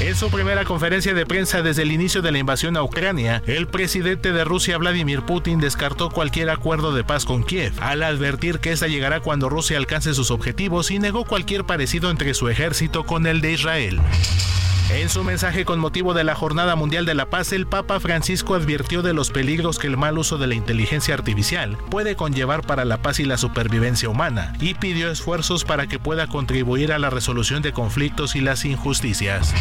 En 0.00 0.16
su 0.16 0.30
primera 0.30 0.64
conferencia 0.64 1.14
de 1.14 1.26
prensa 1.26 1.62
desde 1.62 1.82
el 1.82 1.92
inicio 1.92 2.22
de 2.22 2.32
la 2.32 2.38
invasión 2.38 2.76
a 2.76 2.82
Ucrania, 2.82 3.40
el 3.46 3.68
presidente 3.68 4.32
de 4.32 4.42
Rusia 4.42 4.76
Vladimir 4.76 5.22
Putin 5.22 5.60
descartó 5.60 6.10
cualquier 6.10 6.50
acuerdo 6.50 6.92
de 6.92 7.04
paz 7.04 7.24
con 7.24 7.44
Kiev, 7.44 7.72
al 7.80 8.02
advertir 8.02 8.58
que 8.58 8.72
esta 8.72 8.88
llegará 8.88 9.20
cuando 9.20 9.48
Rusia 9.48 9.76
alcance 9.76 10.12
sus 10.12 10.32
objetivos 10.32 10.90
y 10.90 10.98
negó 10.98 11.24
cualquier 11.24 11.64
parecido 11.64 12.10
entre 12.10 12.34
su 12.34 12.48
ejército 12.48 13.04
con 13.04 13.28
el 13.28 13.40
de 13.40 13.52
Israel. 13.52 14.00
En 14.90 15.08
su 15.08 15.24
mensaje 15.24 15.64
con 15.64 15.78
motivo 15.78 16.12
de 16.12 16.22
la 16.22 16.34
Jornada 16.34 16.76
Mundial 16.76 17.06
de 17.06 17.14
la 17.14 17.26
Paz, 17.26 17.52
el 17.52 17.66
Papa 17.66 17.98
Francisco 17.98 18.54
advirtió 18.54 19.00
de 19.00 19.14
los 19.14 19.30
peligros 19.30 19.78
que 19.78 19.86
el 19.86 19.96
mal 19.96 20.18
uso 20.18 20.36
de 20.36 20.46
la 20.46 20.54
inteligencia 20.54 21.14
artificial 21.14 21.78
puede 21.90 22.14
conllevar 22.14 22.66
para 22.66 22.84
la 22.84 23.00
paz 23.00 23.18
y 23.18 23.24
la 23.24 23.38
supervivencia 23.38 24.10
humana, 24.10 24.52
y 24.60 24.74
pidió 24.74 25.10
esfuerzos 25.10 25.64
para 25.64 25.86
que 25.86 25.98
pueda 25.98 26.26
contribuir 26.26 26.92
a 26.92 26.98
la 26.98 27.08
resolución 27.08 27.62
de 27.62 27.72
conflictos 27.72 28.36
y 28.36 28.42
las 28.42 28.66
injusticias. 28.66 29.54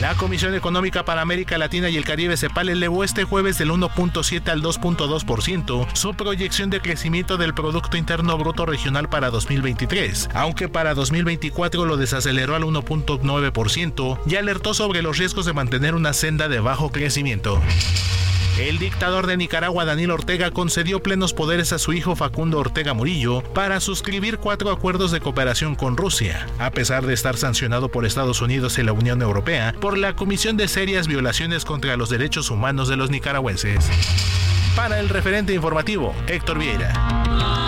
La 0.00 0.14
Comisión 0.14 0.54
Económica 0.54 1.04
para 1.04 1.22
América 1.22 1.58
Latina 1.58 1.90
y 1.90 1.96
el 1.96 2.04
Caribe 2.04 2.36
CEPAL 2.36 2.68
elevó 2.68 3.02
este 3.02 3.24
jueves 3.24 3.58
del 3.58 3.70
1.7 3.70 4.48
al 4.48 4.62
2.2% 4.62 5.88
su 5.92 6.14
proyección 6.14 6.70
de 6.70 6.80
crecimiento 6.80 7.36
del 7.36 7.52
Producto 7.52 7.96
Interno 7.96 8.38
Bruto 8.38 8.64
Regional 8.64 9.08
para 9.08 9.30
2023, 9.30 10.28
aunque 10.34 10.68
para 10.68 10.94
2024 10.94 11.84
lo 11.84 11.96
desaceleró 11.96 12.54
al 12.54 12.62
1.9% 12.62 14.20
y 14.24 14.36
alertó 14.36 14.72
sobre 14.72 15.02
los 15.02 15.18
riesgos 15.18 15.46
de 15.46 15.52
mantener 15.52 15.96
una 15.96 16.12
senda 16.12 16.46
de 16.46 16.60
bajo 16.60 16.90
crecimiento. 16.90 17.60
El 18.58 18.80
dictador 18.80 19.28
de 19.28 19.36
Nicaragua, 19.36 19.84
Daniel 19.84 20.10
Ortega, 20.10 20.50
concedió 20.50 21.00
plenos 21.00 21.32
poderes 21.32 21.72
a 21.72 21.78
su 21.78 21.92
hijo 21.92 22.16
Facundo 22.16 22.58
Ortega 22.58 22.92
Murillo 22.92 23.40
para 23.54 23.78
suscribir 23.78 24.38
cuatro 24.38 24.72
acuerdos 24.72 25.12
de 25.12 25.20
cooperación 25.20 25.76
con 25.76 25.96
Rusia, 25.96 26.44
a 26.58 26.72
pesar 26.72 27.06
de 27.06 27.14
estar 27.14 27.36
sancionado 27.36 27.88
por 27.88 28.04
Estados 28.04 28.42
Unidos 28.42 28.76
y 28.78 28.82
la 28.82 28.92
Unión 28.92 29.22
Europea 29.22 29.76
por 29.80 29.96
la 29.96 30.16
Comisión 30.16 30.56
de 30.56 30.66
Serias 30.66 31.06
Violaciones 31.06 31.64
contra 31.64 31.96
los 31.96 32.10
Derechos 32.10 32.50
Humanos 32.50 32.88
de 32.88 32.96
los 32.96 33.10
Nicaragüenses. 33.10 33.88
Para 34.74 34.98
el 34.98 35.08
referente 35.08 35.54
informativo, 35.54 36.12
Héctor 36.26 36.58
Vieira. 36.58 37.67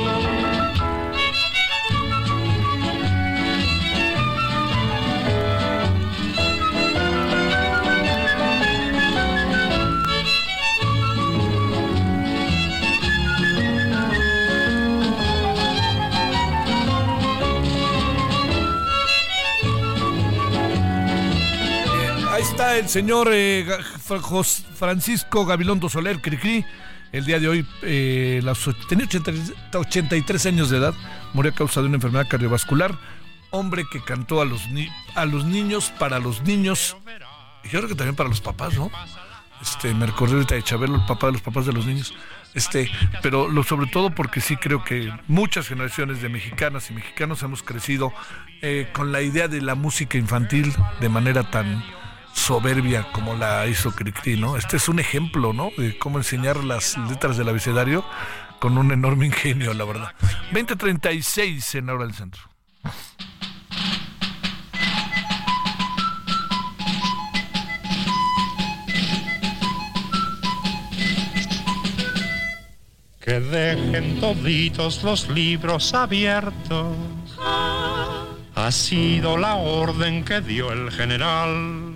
Está 22.41 22.77
el 22.77 22.89
señor 22.89 23.29
eh, 23.31 23.67
Francisco 24.75 25.45
Gabilondo 25.45 25.89
Soler 25.89 26.21
Cricri. 26.21 26.65
El 27.11 27.25
día 27.25 27.39
de 27.39 27.47
hoy 27.47 27.67
eh, 27.83 28.41
tenía 28.89 29.05
83 29.73 30.45
años 30.47 30.69
de 30.69 30.77
edad, 30.77 30.93
murió 31.33 31.51
a 31.51 31.55
causa 31.55 31.81
de 31.81 31.87
una 31.87 31.95
enfermedad 31.95 32.27
cardiovascular. 32.27 32.97
Hombre 33.51 33.85
que 33.91 34.01
cantó 34.01 34.41
a 34.41 34.45
los, 34.45 34.61
a 35.15 35.25
los 35.25 35.45
niños, 35.45 35.93
para 35.99 36.19
los 36.19 36.41
niños, 36.43 36.97
y 37.63 37.69
yo 37.69 37.79
creo 37.79 37.89
que 37.89 37.95
también 37.95 38.15
para 38.15 38.29
los 38.29 38.41
papás, 38.41 38.75
¿no? 38.75 38.89
Este, 39.61 39.93
me 39.93 40.07
de 40.07 40.63
Chabelo, 40.63 40.95
el 40.95 41.05
papá 41.05 41.27
de 41.27 41.33
los 41.33 41.41
papás 41.41 41.65
de 41.67 41.73
los 41.73 41.85
niños. 41.85 42.13
Este, 42.55 42.89
pero 43.21 43.49
lo, 43.49 43.63
sobre 43.63 43.87
todo 43.87 44.09
porque 44.09 44.41
sí 44.41 44.57
creo 44.57 44.83
que 44.83 45.13
muchas 45.27 45.67
generaciones 45.67 46.21
de 46.21 46.29
mexicanas 46.29 46.89
y 46.89 46.93
mexicanos 46.93 47.43
hemos 47.43 47.61
crecido 47.61 48.11
eh, 48.61 48.89
con 48.93 49.11
la 49.11 49.21
idea 49.21 49.47
de 49.47 49.61
la 49.61 49.75
música 49.75 50.17
infantil 50.17 50.73
de 50.99 51.09
manera 51.09 51.49
tan, 51.49 51.83
soberbia 52.33 53.07
como 53.11 53.35
la 53.35 53.67
hizo 53.67 53.91
Cricri, 53.91 54.37
¿no? 54.37 54.57
Este 54.57 54.77
es 54.77 54.89
un 54.89 54.99
ejemplo, 54.99 55.53
¿no? 55.53 55.71
De 55.77 55.97
cómo 55.97 56.17
enseñar 56.17 56.63
las 56.63 56.97
letras 56.97 57.37
del 57.37 57.49
abecedario 57.49 58.03
con 58.59 58.77
un 58.77 58.91
enorme 58.91 59.25
ingenio, 59.25 59.73
la 59.73 59.85
verdad. 59.85 60.13
2036 60.51 61.75
en 61.75 61.89
Hora 61.89 62.05
del 62.05 62.13
Centro. 62.13 62.43
Que 73.19 73.39
dejen 73.39 74.19
toditos 74.19 75.03
los 75.03 75.29
libros 75.29 75.93
abiertos. 75.93 76.97
Ha 78.55 78.71
sido 78.71 79.37
la 79.37 79.55
orden 79.55 80.25
que 80.25 80.41
dio 80.41 80.71
el 80.71 80.91
general. 80.91 81.90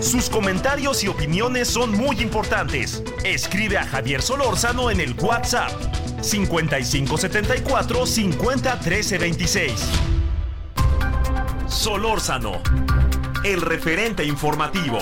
Sus 0.00 0.30
comentarios 0.30 1.04
y 1.04 1.08
opiniones 1.08 1.68
son 1.68 1.92
muy 1.92 2.20
importantes. 2.20 3.02
Escribe 3.22 3.76
a 3.76 3.86
Javier 3.86 4.22
Solórzano 4.22 4.90
en 4.90 4.98
el 4.98 5.14
WhatsApp 5.20 5.70
5574 6.22 8.06
50 8.06 8.80
26. 9.20 9.72
Solórzano, 11.68 12.62
el 13.44 13.60
referente 13.60 14.24
informativo. 14.24 14.98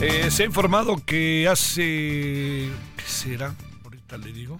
Eh, 0.00 0.30
se 0.30 0.44
ha 0.44 0.46
informado 0.46 1.02
que 1.04 1.46
hace. 1.48 2.70
¿Qué 2.96 3.04
será? 3.04 3.54
Le 4.18 4.32
digo. 4.32 4.58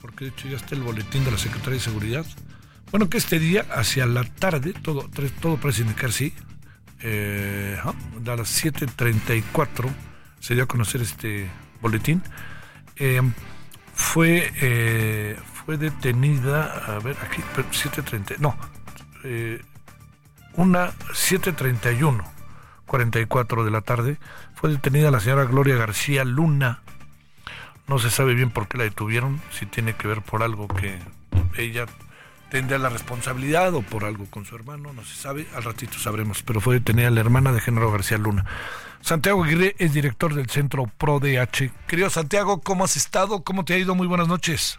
Porque 0.00 0.26
de 0.26 0.30
hecho 0.30 0.48
ya 0.48 0.56
está 0.56 0.74
el 0.74 0.82
boletín 0.82 1.24
de 1.24 1.30
la 1.30 1.38
Secretaría 1.38 1.74
de 1.74 1.80
Seguridad. 1.80 2.26
Bueno, 2.90 3.10
que 3.10 3.18
este 3.18 3.38
día, 3.38 3.66
hacia 3.70 4.06
la 4.06 4.24
tarde, 4.24 4.72
todo, 4.72 5.08
todo 5.40 5.56
parece 5.58 5.82
indicar 5.82 6.12
sí. 6.12 6.32
Eh, 7.00 7.78
a 7.80 8.36
las 8.36 8.64
7:34 8.64 9.88
se 10.40 10.54
dio 10.54 10.64
a 10.64 10.66
conocer 10.66 11.02
este 11.02 11.48
boletín. 11.80 12.22
Eh, 12.96 13.22
fue, 13.94 14.52
eh, 14.60 15.38
fue 15.64 15.76
detenida, 15.76 16.96
a 16.96 16.98
ver, 17.00 17.16
aquí, 17.22 17.42
7.30, 17.72 18.38
no, 18.38 18.56
una 20.54 20.92
7.31, 21.12 22.24
44 22.86 23.64
de 23.64 23.70
la 23.70 23.80
tarde, 23.80 24.18
fue 24.54 24.70
detenida 24.70 25.10
la 25.10 25.20
señora 25.20 25.44
Gloria 25.44 25.76
García 25.76 26.24
Luna. 26.24 26.82
No 27.88 27.98
se 27.98 28.10
sabe 28.10 28.34
bien 28.34 28.50
por 28.50 28.68
qué 28.68 28.78
la 28.78 28.84
detuvieron, 28.84 29.40
si 29.50 29.66
tiene 29.66 29.94
que 29.94 30.06
ver 30.06 30.20
por 30.22 30.42
algo 30.42 30.68
que 30.68 30.98
ella 31.56 31.86
tendría 32.50 32.78
la 32.78 32.88
responsabilidad 32.88 33.74
o 33.74 33.82
por 33.82 34.04
algo 34.04 34.26
con 34.26 34.44
su 34.44 34.56
hermano, 34.56 34.92
no 34.92 35.04
se 35.04 35.14
sabe, 35.14 35.46
al 35.54 35.64
ratito 35.64 35.98
sabremos, 35.98 36.42
pero 36.42 36.60
fue 36.60 36.76
detenida 36.76 37.10
la 37.10 37.20
hermana 37.20 37.52
de 37.52 37.60
Género 37.60 37.90
García 37.90 38.18
Luna. 38.18 38.44
Santiago 39.00 39.44
Aguirre 39.44 39.74
es 39.78 39.92
director 39.94 40.34
del 40.34 40.50
Centro 40.50 40.84
ProDH. 40.98 41.70
Querido 41.86 42.10
Santiago, 42.10 42.60
¿cómo 42.60 42.84
has 42.84 42.96
estado? 42.96 43.42
¿Cómo 43.42 43.64
te 43.64 43.74
ha 43.74 43.78
ido? 43.78 43.94
Muy 43.94 44.06
buenas 44.06 44.28
noches. 44.28 44.78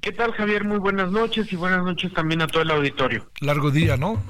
¿Qué 0.00 0.10
tal, 0.10 0.32
Javier? 0.32 0.64
Muy 0.64 0.78
buenas 0.78 1.12
noches 1.12 1.52
y 1.52 1.56
buenas 1.56 1.84
noches 1.84 2.12
también 2.12 2.42
a 2.42 2.46
todo 2.46 2.62
el 2.62 2.70
auditorio. 2.70 3.30
Largo 3.40 3.70
día, 3.70 3.96
¿no? 3.96 4.20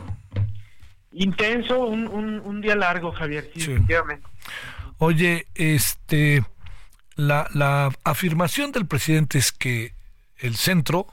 Intenso, 1.13 1.87
un, 1.87 2.07
un, 2.09 2.61
día 2.61 2.75
largo, 2.75 3.13
Javier, 3.13 3.51
sí, 3.55 3.71
efectivamente. 3.73 4.27
Oye, 4.99 5.47
este, 5.55 6.45
la, 7.17 7.49
la 7.53 7.91
afirmación 8.05 8.73
del 8.73 8.87
presidente 8.87 9.39
es 9.39 9.53
que 9.53 9.95
el 10.37 10.57
centro 10.57 11.07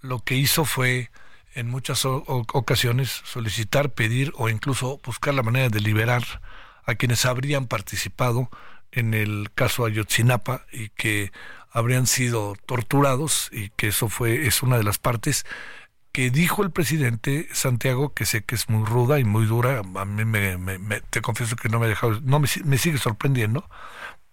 lo 0.00 0.20
que 0.20 0.34
hizo 0.34 0.64
fue 0.64 1.10
en 1.54 1.68
muchas 1.68 2.04
ocasiones 2.04 3.22
solicitar, 3.24 3.90
pedir 3.90 4.32
o 4.36 4.48
incluso 4.48 5.00
buscar 5.04 5.34
la 5.34 5.42
manera 5.42 5.68
de 5.68 5.80
liberar 5.80 6.22
a 6.84 6.94
quienes 6.94 7.24
habrían 7.26 7.66
participado 7.66 8.50
en 8.90 9.14
el 9.14 9.50
caso 9.54 9.84
Ayotzinapa 9.84 10.66
y 10.72 10.88
que 10.90 11.32
habrían 11.70 12.06
sido 12.06 12.54
torturados 12.66 13.48
y 13.52 13.70
que 13.70 13.88
eso 13.88 14.08
fue 14.08 14.46
es 14.46 14.62
una 14.62 14.76
de 14.76 14.84
las 14.84 14.98
partes 14.98 15.46
que 16.12 16.30
dijo 16.30 16.62
el 16.62 16.70
presidente 16.70 17.48
Santiago, 17.52 18.12
que 18.12 18.26
sé 18.26 18.44
que 18.44 18.54
es 18.54 18.68
muy 18.68 18.84
ruda 18.84 19.18
y 19.18 19.24
muy 19.24 19.46
dura, 19.46 19.78
a 19.78 20.04
mí 20.04 20.24
me, 20.26 21.00
te 21.08 21.22
confieso 21.22 21.56
que 21.56 21.70
no 21.70 21.78
me 21.80 21.86
ha 21.86 21.88
dejado, 21.88 22.20
no 22.20 22.38
me, 22.38 22.48
me 22.64 22.76
sigue 22.76 22.98
sorprendiendo, 22.98 23.66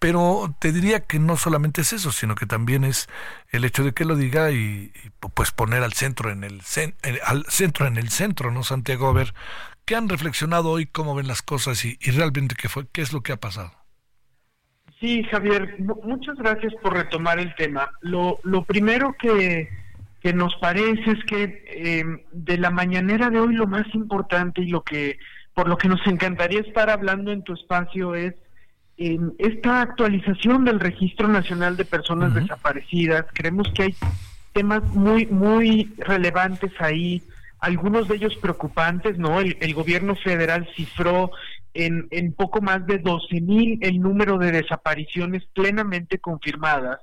pero 0.00 0.54
te 0.58 0.72
diría 0.72 1.00
que 1.00 1.18
no 1.18 1.36
solamente 1.36 1.82
es 1.82 1.92
eso, 1.92 2.10
sino 2.10 2.34
que 2.34 2.46
también 2.46 2.84
es 2.84 3.08
el 3.50 3.64
hecho 3.64 3.84
de 3.84 3.92
que 3.92 4.06
lo 4.06 4.16
diga 4.16 4.50
y, 4.50 4.90
pues 5.34 5.52
poner 5.52 5.82
al 5.82 5.92
centro 5.92 6.30
en 6.30 6.42
el 6.42 6.62
al 7.24 7.44
centro 7.44 7.86
en 7.86 7.98
el 7.98 8.08
centro, 8.08 8.50
¿no? 8.50 8.64
Santiago, 8.64 9.08
a 9.08 9.12
ver 9.12 9.34
qué 9.84 9.94
han 9.94 10.08
reflexionado 10.08 10.70
hoy, 10.70 10.86
cómo 10.86 11.14
ven 11.14 11.28
las 11.28 11.42
cosas 11.42 11.84
y, 11.84 11.96
realmente 12.10 12.56
qué 12.60 12.68
fue, 12.68 12.86
qué 12.90 13.02
es 13.02 13.12
lo 13.12 13.20
que 13.20 13.32
ha 13.32 13.36
pasado. 13.36 13.72
Sí, 14.98 15.22
Javier, 15.30 15.76
muchas 15.78 16.36
gracias 16.36 16.74
por 16.82 16.94
retomar 16.94 17.38
el 17.38 17.54
tema. 17.54 17.90
Lo, 18.00 18.40
lo 18.42 18.64
primero 18.64 19.14
que 19.18 19.68
que 20.20 20.34
nos 20.34 20.54
parece 20.56 21.12
es 21.12 21.24
que 21.24 21.64
eh, 21.66 22.04
de 22.32 22.58
la 22.58 22.70
mañanera 22.70 23.30
de 23.30 23.40
hoy 23.40 23.54
lo 23.54 23.66
más 23.66 23.86
importante 23.94 24.60
y 24.60 24.66
lo 24.66 24.82
que 24.82 25.18
por 25.54 25.66
lo 25.68 25.78
que 25.78 25.88
nos 25.88 26.06
encantaría 26.06 26.60
estar 26.60 26.90
hablando 26.90 27.32
en 27.32 27.42
tu 27.42 27.54
espacio 27.54 28.14
es 28.14 28.34
eh, 29.00 29.18
esta 29.38 29.80
actualización 29.80 30.66
del 30.66 30.78
Registro 30.78 31.26
Nacional 31.26 31.74
de 31.78 31.86
Personas 31.86 32.34
Desaparecidas. 32.34 33.24
Creemos 33.32 33.66
que 33.74 33.84
hay 33.84 33.94
temas 34.52 34.82
muy 34.94 35.24
muy 35.24 35.94
relevantes 35.96 36.70
ahí, 36.80 37.22
algunos 37.60 38.08
de 38.08 38.16
ellos 38.16 38.36
preocupantes, 38.36 39.16
¿no? 39.18 39.40
El, 39.40 39.56
el 39.62 39.72
gobierno 39.72 40.16
federal 40.16 40.68
cifró 40.76 41.30
en, 41.72 42.08
en 42.10 42.34
poco 42.34 42.60
más 42.60 42.86
de 42.86 42.98
12 42.98 43.40
mil 43.40 43.78
el 43.80 44.00
número 44.00 44.36
de 44.36 44.52
desapariciones 44.52 45.46
plenamente 45.54 46.18
confirmadas 46.18 47.00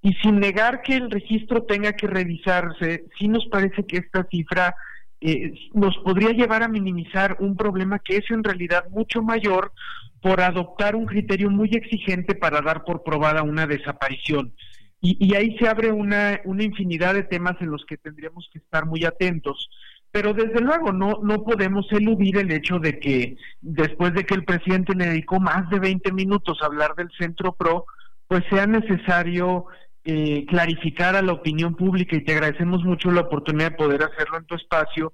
y 0.00 0.14
sin 0.14 0.40
negar 0.40 0.80
que 0.80 0.94
el 0.94 1.10
registro 1.10 1.64
tenga 1.64 1.92
que 1.92 2.06
revisarse, 2.06 3.04
sí 3.18 3.28
nos 3.28 3.44
parece 3.48 3.84
que 3.84 3.98
esta 3.98 4.24
cifra 4.30 4.74
eh, 5.20 5.52
nos 5.72 5.96
podría 5.98 6.30
llevar 6.30 6.62
a 6.62 6.68
minimizar 6.68 7.36
un 7.40 7.56
problema 7.56 7.98
que 7.98 8.16
es 8.16 8.30
en 8.30 8.44
realidad 8.44 8.84
mucho 8.90 9.22
mayor 9.22 9.72
por 10.20 10.40
adoptar 10.40 10.96
un 10.96 11.06
criterio 11.06 11.50
muy 11.50 11.70
exigente 11.72 12.34
para 12.34 12.60
dar 12.60 12.84
por 12.84 13.02
probada 13.02 13.42
una 13.42 13.66
desaparición. 13.66 14.52
Y, 15.00 15.36
ahí 15.36 15.56
se 15.58 15.68
abre 15.68 15.92
una, 15.92 16.40
una 16.46 16.64
infinidad 16.64 17.14
de 17.14 17.22
temas 17.22 17.54
en 17.60 17.70
los 17.70 17.84
que 17.86 17.96
tendríamos 17.96 18.48
que 18.52 18.58
estar 18.58 18.86
muy 18.86 19.04
atentos. 19.04 19.70
Pero 20.10 20.32
desde 20.32 20.60
luego 20.60 20.92
no, 20.92 21.20
no 21.22 21.44
podemos 21.44 21.86
eludir 21.92 22.38
el 22.38 22.50
hecho 22.50 22.78
de 22.80 22.98
que 22.98 23.36
después 23.60 24.14
de 24.14 24.24
que 24.24 24.34
el 24.34 24.44
presidente 24.44 24.94
le 24.96 25.06
dedicó 25.06 25.38
más 25.38 25.68
de 25.70 25.78
20 25.78 26.10
minutos 26.12 26.58
a 26.60 26.66
hablar 26.66 26.94
del 26.96 27.10
Centro 27.18 27.52
PRO, 27.52 27.84
pues 28.26 28.42
sea 28.50 28.66
necesario 28.66 29.66
eh, 30.06 30.46
clarificar 30.48 31.16
a 31.16 31.22
la 31.22 31.32
opinión 31.32 31.74
pública 31.74 32.16
y 32.16 32.24
te 32.24 32.32
agradecemos 32.32 32.82
mucho 32.84 33.10
la 33.10 33.22
oportunidad 33.22 33.72
de 33.72 33.76
poder 33.76 34.02
hacerlo 34.02 34.38
en 34.38 34.46
tu 34.46 34.54
espacio, 34.54 35.12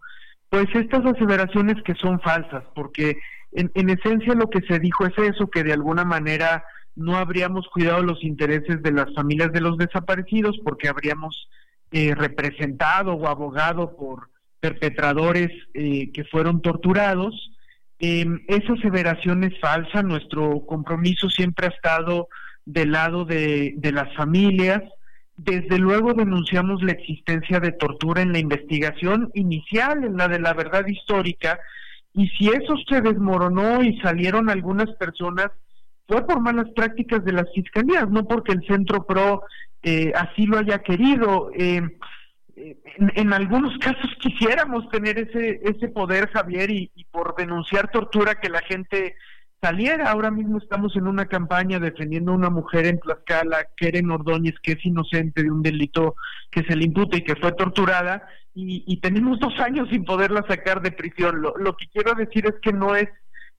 pues 0.48 0.66
estas 0.74 1.04
aseveraciones 1.04 1.82
que 1.82 1.94
son 1.94 2.20
falsas, 2.20 2.62
porque 2.74 3.16
en, 3.52 3.70
en 3.74 3.90
esencia 3.90 4.34
lo 4.34 4.48
que 4.50 4.60
se 4.60 4.78
dijo 4.78 5.06
es 5.06 5.16
eso, 5.18 5.48
que 5.48 5.64
de 5.64 5.72
alguna 5.72 6.04
manera 6.04 6.64
no 6.94 7.16
habríamos 7.16 7.66
cuidado 7.68 8.02
los 8.02 8.22
intereses 8.22 8.82
de 8.82 8.92
las 8.92 9.12
familias 9.14 9.52
de 9.52 9.60
los 9.60 9.78
desaparecidos 9.78 10.58
porque 10.62 10.88
habríamos 10.88 11.48
eh, 11.90 12.14
representado 12.14 13.14
o 13.14 13.26
abogado 13.26 13.96
por 13.96 14.28
perpetradores 14.60 15.50
eh, 15.74 16.10
que 16.12 16.24
fueron 16.24 16.62
torturados. 16.62 17.52
Eh, 17.98 18.26
esa 18.48 18.74
aseveración 18.74 19.44
es 19.44 19.58
falsa, 19.60 20.02
nuestro 20.02 20.64
compromiso 20.66 21.28
siempre 21.28 21.66
ha 21.66 21.70
estado 21.70 22.28
del 22.64 22.92
lado 22.92 23.24
de, 23.24 23.74
de 23.76 23.92
las 23.92 24.14
familias. 24.14 24.82
Desde 25.36 25.78
luego 25.78 26.14
denunciamos 26.14 26.82
la 26.82 26.92
existencia 26.92 27.58
de 27.58 27.72
tortura 27.72 28.22
en 28.22 28.32
la 28.32 28.38
investigación 28.38 29.30
inicial, 29.34 30.04
en 30.04 30.16
la 30.16 30.28
de 30.28 30.38
la 30.38 30.52
verdad 30.52 30.86
histórica, 30.86 31.58
y 32.14 32.28
si 32.28 32.48
eso 32.48 32.74
se 32.88 33.00
desmoronó 33.00 33.82
y 33.82 33.98
salieron 34.00 34.50
algunas 34.50 34.90
personas, 34.96 35.50
fue 36.06 36.26
por 36.26 36.40
malas 36.40 36.68
prácticas 36.76 37.24
de 37.24 37.32
las 37.32 37.46
fiscalías, 37.54 38.08
no 38.10 38.26
porque 38.26 38.52
el 38.52 38.64
Centro 38.66 39.06
PRO 39.06 39.42
eh, 39.82 40.12
así 40.14 40.46
lo 40.46 40.58
haya 40.58 40.78
querido. 40.80 41.50
Eh, 41.54 41.82
en, 42.54 43.32
algunos 43.32 43.78
casos 43.80 44.10
quisiéramos 44.20 44.88
tener 44.90 45.18
ese, 45.18 45.60
ese 45.64 45.88
poder, 45.88 46.28
Javier, 46.30 46.70
y 46.70 46.90
por 47.10 47.34
denunciar 47.34 47.90
tortura 47.90 48.34
que 48.34 48.50
la 48.50 48.60
gente 48.60 49.16
saliera. 49.62 50.10
Ahora 50.10 50.30
mismo 50.30 50.58
estamos 50.58 50.96
en 50.96 51.06
una 51.06 51.26
campaña 51.26 51.78
defendiendo 51.78 52.32
a 52.32 52.34
una 52.34 52.50
mujer 52.50 52.86
en 52.86 52.98
Tlaxcala, 52.98 53.68
Keren 53.76 54.10
Ordóñez, 54.10 54.54
que 54.60 54.72
es 54.72 54.84
inocente 54.84 55.44
de 55.44 55.50
un 55.50 55.62
delito 55.62 56.16
que 56.50 56.64
se 56.64 56.74
le 56.74 56.84
imputa 56.84 57.16
y 57.16 57.22
que 57.22 57.36
fue 57.36 57.52
torturada, 57.52 58.26
y, 58.54 58.98
tenemos 59.00 59.40
dos 59.40 59.58
años 59.60 59.88
sin 59.90 60.04
poderla 60.04 60.44
sacar 60.46 60.82
de 60.82 60.92
prisión. 60.92 61.40
Lo, 61.40 61.56
lo, 61.56 61.74
que 61.74 61.86
quiero 61.86 62.12
decir 62.14 62.44
es 62.44 62.56
que 62.60 62.70
no 62.70 62.94
es 62.94 63.08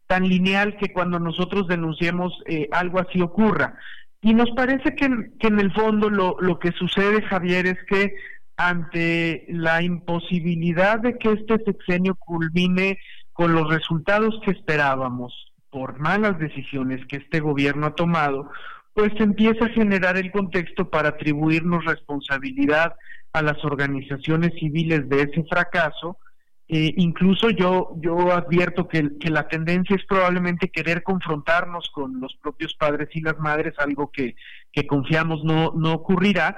tan 0.06 0.30
lineal 0.30 0.78
que 0.78 0.94
cuando 0.94 1.18
nosotros 1.20 1.68
denunciemos 1.68 2.32
eh, 2.46 2.70
algo 2.72 3.00
así 3.00 3.20
ocurra. 3.20 3.76
Y 4.22 4.36
nos 4.36 4.52
parece 4.52 4.94
que, 4.96 5.06
en 5.06 5.60
el 5.60 5.74
fondo 5.74 6.12
lo, 6.12 6.36
lo 6.40 6.60
que 6.60 6.74
sucede, 6.74 7.24
Javier, 7.24 7.66
es 7.66 7.78
que 7.90 8.14
ante 8.56 9.46
la 9.50 9.82
imposibilidad 9.82 11.00
de 11.00 11.18
que 11.18 11.32
este 11.32 11.58
sexenio 11.66 12.14
culmine 12.14 13.00
con 13.32 13.52
los 13.54 13.68
resultados 13.70 14.40
que 14.46 14.52
esperábamos 14.52 15.53
por 15.74 16.00
malas 16.00 16.38
decisiones 16.38 17.04
que 17.08 17.18
este 17.18 17.40
gobierno 17.40 17.88
ha 17.88 17.96
tomado, 17.96 18.52
pues 18.94 19.12
empieza 19.18 19.66
a 19.66 19.70
generar 19.70 20.18
el 20.18 20.32
contexto 20.32 20.88
para 20.88 21.10
atribuirnos 21.10 21.84
responsabilidad 21.84 22.94
a 23.34 23.42
las 23.42 23.66
organizaciones 23.66 24.54
civiles 24.60 25.10
de 25.10 25.24
ese 25.24 25.44
fracaso. 25.50 26.20
Eh, 26.68 26.94
incluso 26.98 27.50
yo, 27.50 27.96
yo 27.98 28.32
advierto 28.32 28.88
que, 28.88 29.10
la 29.32 29.48
tendencia 29.48 29.96
es 29.96 30.06
probablemente 30.06 30.70
querer 30.70 31.02
confrontarnos 31.02 31.90
con 31.90 32.22
los 32.22 32.36
propios 32.36 32.76
padres 32.76 33.10
y 33.14 33.22
las 33.22 33.40
madres, 33.40 33.74
algo 33.80 34.12
que, 34.12 34.36
que 34.72 34.86
confiamos 34.86 35.44
no, 35.44 35.74
no 35.76 35.94
ocurrirá. 35.94 36.56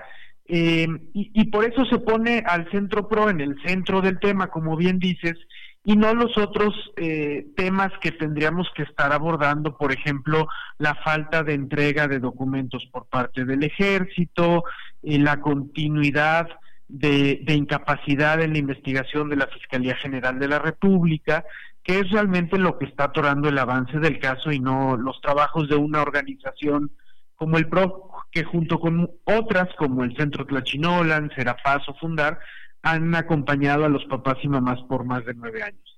Eh, 0.48 0.88
y 1.14 1.46
por 1.46 1.64
eso 1.64 1.86
se 1.86 2.00
pone 2.00 2.44
al 2.46 2.70
centro 2.70 3.08
pro 3.08 3.30
en 3.30 3.40
el 3.40 3.56
centro 3.66 4.02
del 4.02 4.20
tema, 4.20 4.48
como 4.48 4.76
bien 4.76 5.00
dices, 5.00 5.38
y 5.86 5.96
no 5.96 6.14
los 6.14 6.38
otros 6.38 6.74
eh, 6.98 7.46
temas 7.56 7.92
que 8.02 8.12
tendríamos 8.12 8.68
que 8.76 8.84
estar 8.84 9.14
abordando, 9.14 9.78
por 9.78 9.94
ejemplo, 9.94 10.48
la 10.80 10.96
falta 10.96 11.44
de 11.44 11.54
entrega 11.54 12.08
de 12.08 12.20
documentos 12.20 12.86
por 12.92 13.06
parte 13.06 13.46
del 13.46 13.64
ejército, 13.64 14.64
y 15.06 15.20
la 15.20 15.40
continuidad 15.40 16.50
de, 16.88 17.44
incapacidad 17.48 18.42
en 18.42 18.54
la 18.54 18.60
investigación 18.60 19.30
de 19.30 19.38
la 19.38 19.48
Fiscalía 19.48 19.96
General 19.96 20.38
de 20.40 20.48
la 20.48 20.60
República, 20.60 21.46
que 21.84 22.00
es 22.00 22.10
realmente 22.10 22.58
lo 22.58 22.78
que 22.80 22.86
está 22.86 23.06
atorando 23.06 23.48
el 23.48 23.58
avance 23.58 24.00
del 24.00 24.20
caso 24.20 24.52
y 24.52 24.60
no 24.60 24.98
los 24.98 25.22
trabajos 25.22 25.70
de 25.70 25.76
una 25.76 26.02
organización 26.02 26.92
como 27.36 27.58
el 27.58 27.68
PRO, 27.68 28.10
que 28.32 28.44
junto 28.44 28.80
con 28.80 29.12
otras 29.26 29.70
como 29.78 30.04
el 30.04 30.16
Centro 30.18 30.46
Tlachinolan, 30.46 31.32
Serapaz 31.36 31.88
o 31.88 31.94
Fundar, 31.96 32.40
han 32.86 33.16
acompañado 33.16 33.84
a 33.84 33.90
los 33.90 34.06
papás 34.06 34.38
y 34.44 34.48
mamás 34.48 34.80
por 34.88 35.06
más 35.06 35.26
de 35.26 35.34
nueve 35.34 35.64
años. 35.64 35.96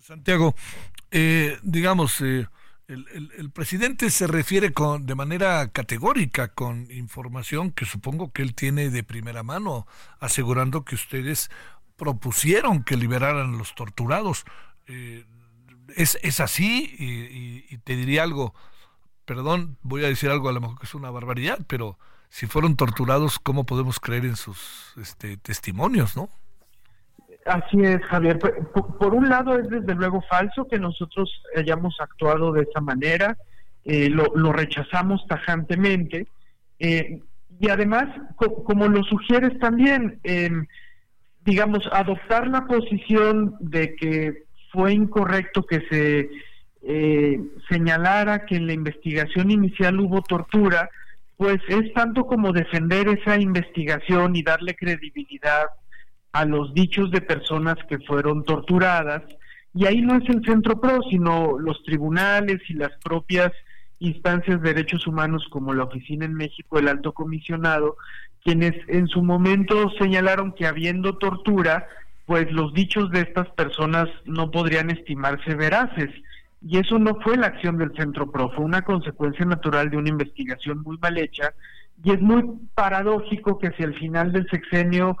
Santiago, 0.00 0.54
eh, 1.10 1.58
digamos, 1.64 2.20
eh, 2.20 2.46
el, 2.86 3.50
presidente 3.50 4.08
se 4.10 4.28
refiere 4.28 4.72
con, 4.72 5.06
de 5.06 5.16
manera 5.16 5.72
categórica 5.72 6.54
con 6.54 6.88
información 6.92 7.72
que 7.72 7.84
supongo 7.84 8.32
que 8.32 8.42
él 8.42 8.54
tiene 8.54 8.90
de 8.90 9.02
primera 9.02 9.42
mano, 9.42 9.88
asegurando 10.20 10.84
que 10.84 10.94
ustedes 10.94 11.50
propusieron 11.96 12.84
que 12.84 12.96
liberaran 12.96 13.58
los 13.58 13.74
torturados. 13.74 14.44
Eh, 14.86 15.24
es, 15.96 16.16
es, 16.22 16.38
así 16.38 16.94
y, 16.96 17.74
y, 17.74 17.78
te 17.78 17.96
diría 17.96 18.22
algo, 18.22 18.54
perdón, 19.24 19.78
voy 19.82 20.04
a 20.04 20.08
decir 20.08 20.30
algo 20.30 20.48
a 20.48 20.52
lo 20.52 20.60
mejor 20.60 20.78
que 20.78 20.86
es 20.86 20.94
una 20.94 21.10
barbaridad, 21.10 21.58
pero 21.66 21.98
si 22.28 22.46
fueron 22.46 22.76
torturados, 22.76 23.38
¿cómo 23.38 23.64
podemos 23.64 24.00
creer 24.00 24.24
en 24.24 24.36
sus 24.36 24.94
este, 25.00 25.36
testimonios, 25.36 26.16
no? 26.16 26.28
Así 27.44 27.80
es, 27.80 28.04
Javier. 28.04 28.38
Por, 28.38 29.14
un 29.14 29.28
lado 29.28 29.58
es 29.58 29.68
desde 29.70 29.94
luego 29.94 30.22
falso 30.28 30.68
que 30.68 30.78
nosotros 30.78 31.42
hayamos 31.56 31.96
actuado 32.00 32.52
de 32.52 32.62
esa 32.62 32.80
manera, 32.80 33.38
eh, 33.84 34.10
lo, 34.10 34.52
rechazamos 34.52 35.26
tajantemente, 35.26 36.26
eh, 36.78 37.22
y 37.58 37.70
además, 37.70 38.06
como 38.36 38.86
lo 38.88 39.02
sugieres 39.02 39.58
también, 39.58 40.20
em, 40.22 40.66
digamos, 41.44 41.88
adoptar 41.90 42.46
la 42.46 42.66
posición 42.66 43.56
de 43.60 43.96
que 43.96 44.44
fue 44.70 44.92
incorrecto 44.92 45.62
que 45.64 45.80
se 45.88 46.30
eh, 46.82 47.40
señalara 47.68 48.46
que 48.46 48.56
en 48.56 48.66
la 48.66 48.74
investigación 48.74 49.50
inicial 49.50 49.98
hubo 49.98 50.22
tortura, 50.22 50.90
pues 51.38 51.60
es 51.68 51.92
tanto 51.94 52.26
como 52.26 52.52
defender 52.52 53.08
esa 53.08 53.40
investigación 53.40 54.34
y 54.34 54.42
darle 54.42 54.74
credibilidad 54.74 55.66
a 56.32 56.44
los 56.44 56.74
dichos 56.74 57.12
de 57.12 57.20
personas 57.20 57.76
que 57.88 58.00
fueron 58.00 58.44
torturadas. 58.44 59.22
Y 59.72 59.86
ahí 59.86 60.02
no 60.02 60.16
es 60.16 60.28
el 60.28 60.44
Centro 60.44 60.80
PRO, 60.80 61.00
sino 61.08 61.56
los 61.56 61.80
tribunales 61.84 62.58
y 62.68 62.74
las 62.74 62.90
propias 63.04 63.52
instancias 64.00 64.60
de 64.60 64.74
derechos 64.74 65.06
humanos 65.06 65.46
como 65.50 65.72
la 65.74 65.84
Oficina 65.84 66.24
en 66.24 66.34
México 66.34 66.76
del 66.76 66.88
Alto 66.88 67.12
Comisionado, 67.12 67.96
quienes 68.42 68.74
en 68.88 69.06
su 69.06 69.22
momento 69.22 69.90
señalaron 70.00 70.52
que 70.52 70.66
habiendo 70.66 71.18
tortura, 71.18 71.86
pues 72.26 72.50
los 72.50 72.74
dichos 72.74 73.12
de 73.12 73.20
estas 73.20 73.48
personas 73.50 74.08
no 74.24 74.50
podrían 74.50 74.90
estimarse 74.90 75.54
veraces. 75.54 76.10
Y 76.60 76.78
eso 76.78 76.98
no 76.98 77.18
fue 77.20 77.36
la 77.36 77.48
acción 77.48 77.78
del 77.78 77.94
Centro 77.96 78.30
PRO, 78.30 78.50
fue 78.50 78.64
una 78.64 78.82
consecuencia 78.82 79.44
natural 79.44 79.90
de 79.90 79.96
una 79.96 80.08
investigación 80.08 80.82
muy 80.82 80.98
mal 80.98 81.16
hecha. 81.18 81.54
Y 82.02 82.12
es 82.12 82.20
muy 82.20 82.44
paradójico 82.74 83.58
que 83.58 83.70
si 83.72 83.84
al 83.84 83.94
final 83.94 84.32
del 84.32 84.48
sexenio, 84.48 85.16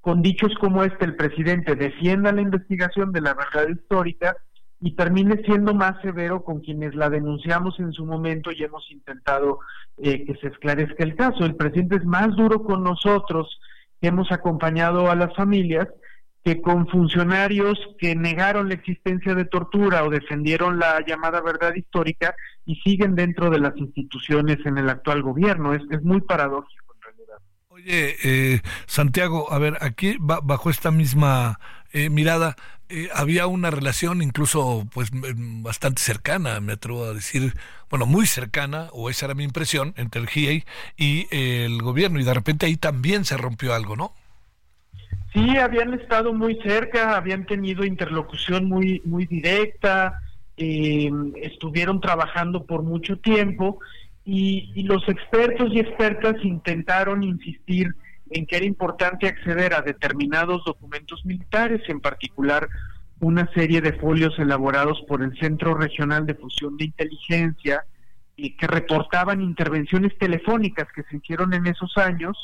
con 0.00 0.22
dichos 0.22 0.54
como 0.60 0.84
este, 0.84 1.04
el 1.04 1.16
presidente 1.16 1.74
defienda 1.74 2.32
la 2.32 2.42
investigación 2.42 3.12
de 3.12 3.20
la 3.20 3.34
verdad 3.34 3.68
histórica 3.68 4.36
y 4.80 4.94
termine 4.94 5.42
siendo 5.44 5.74
más 5.74 6.00
severo 6.02 6.44
con 6.44 6.60
quienes 6.60 6.94
la 6.94 7.10
denunciamos 7.10 7.78
en 7.80 7.92
su 7.92 8.06
momento 8.06 8.52
y 8.52 8.62
hemos 8.62 8.88
intentado 8.90 9.58
eh, 9.96 10.24
que 10.24 10.36
se 10.36 10.48
esclarezca 10.48 11.02
el 11.02 11.16
caso. 11.16 11.44
El 11.44 11.56
presidente 11.56 11.96
es 11.96 12.04
más 12.04 12.34
duro 12.36 12.62
con 12.62 12.84
nosotros, 12.84 13.60
que 14.00 14.08
hemos 14.08 14.30
acompañado 14.30 15.10
a 15.10 15.16
las 15.16 15.34
familias, 15.34 15.88
que 16.48 16.62
con 16.62 16.88
funcionarios 16.88 17.78
que 17.98 18.14
negaron 18.14 18.68
la 18.68 18.74
existencia 18.74 19.34
de 19.34 19.44
tortura 19.44 20.02
o 20.04 20.08
defendieron 20.08 20.78
la 20.78 21.04
llamada 21.06 21.42
verdad 21.42 21.74
histórica 21.74 22.34
y 22.64 22.76
siguen 22.76 23.14
dentro 23.14 23.50
de 23.50 23.58
las 23.58 23.76
instituciones 23.76 24.56
en 24.64 24.78
el 24.78 24.88
actual 24.88 25.20
gobierno. 25.20 25.74
Es, 25.74 25.82
es 25.90 26.02
muy 26.02 26.22
paradójico 26.22 26.94
en 26.94 27.02
realidad. 27.02 27.36
Oye, 27.68 28.16
eh, 28.24 28.62
Santiago, 28.86 29.52
a 29.52 29.58
ver, 29.58 29.76
aquí 29.82 30.16
bajo 30.18 30.70
esta 30.70 30.90
misma 30.90 31.60
eh, 31.92 32.08
mirada, 32.08 32.56
eh, 32.88 33.10
había 33.14 33.46
una 33.46 33.70
relación 33.70 34.22
incluso 34.22 34.88
pues 34.94 35.10
bastante 35.12 36.00
cercana, 36.00 36.60
me 36.60 36.72
atrevo 36.72 37.04
a 37.04 37.12
decir, 37.12 37.52
bueno, 37.90 38.06
muy 38.06 38.26
cercana, 38.26 38.88
o 38.92 39.10
esa 39.10 39.26
era 39.26 39.34
mi 39.34 39.44
impresión, 39.44 39.92
entre 39.98 40.22
el 40.22 40.28
GIEI 40.28 40.64
y 40.96 41.26
el 41.30 41.82
gobierno, 41.82 42.18
y 42.20 42.24
de 42.24 42.32
repente 42.32 42.64
ahí 42.64 42.78
también 42.78 43.26
se 43.26 43.36
rompió 43.36 43.74
algo, 43.74 43.96
¿no? 43.96 44.14
Sí, 45.32 45.56
habían 45.58 45.94
estado 45.94 46.32
muy 46.32 46.58
cerca, 46.62 47.16
habían 47.16 47.44
tenido 47.44 47.84
interlocución 47.84 48.64
muy, 48.64 49.02
muy 49.04 49.26
directa, 49.26 50.20
eh, 50.56 51.10
estuvieron 51.36 52.00
trabajando 52.00 52.64
por 52.64 52.82
mucho 52.82 53.18
tiempo 53.18 53.78
y, 54.24 54.82
los 54.82 55.08
expertos 55.08 55.70
y 55.72 55.80
expertas 55.80 56.36
intentaron 56.42 57.22
insistir 57.22 57.94
en 58.30 58.46
que 58.46 58.56
era 58.56 58.66
importante 58.66 59.26
acceder 59.26 59.74
a 59.74 59.82
determinados 59.82 60.64
documentos 60.64 61.24
militares, 61.24 61.82
en 61.88 62.00
particular 62.00 62.68
una 63.20 63.50
serie 63.52 63.80
de 63.80 63.94
folios 63.94 64.38
elaborados 64.38 65.02
por 65.08 65.22
el 65.22 65.36
Centro 65.38 65.74
Regional 65.74 66.26
de 66.26 66.34
Fusión 66.34 66.76
de 66.76 66.86
Inteligencia 66.86 67.84
y 68.36 68.56
que 68.56 68.66
reportaban 68.66 69.40
intervenciones 69.40 70.16
telefónicas 70.18 70.88
que 70.94 71.02
se 71.04 71.16
hicieron 71.16 71.54
en 71.54 71.66
esos 71.66 71.96
años 71.96 72.36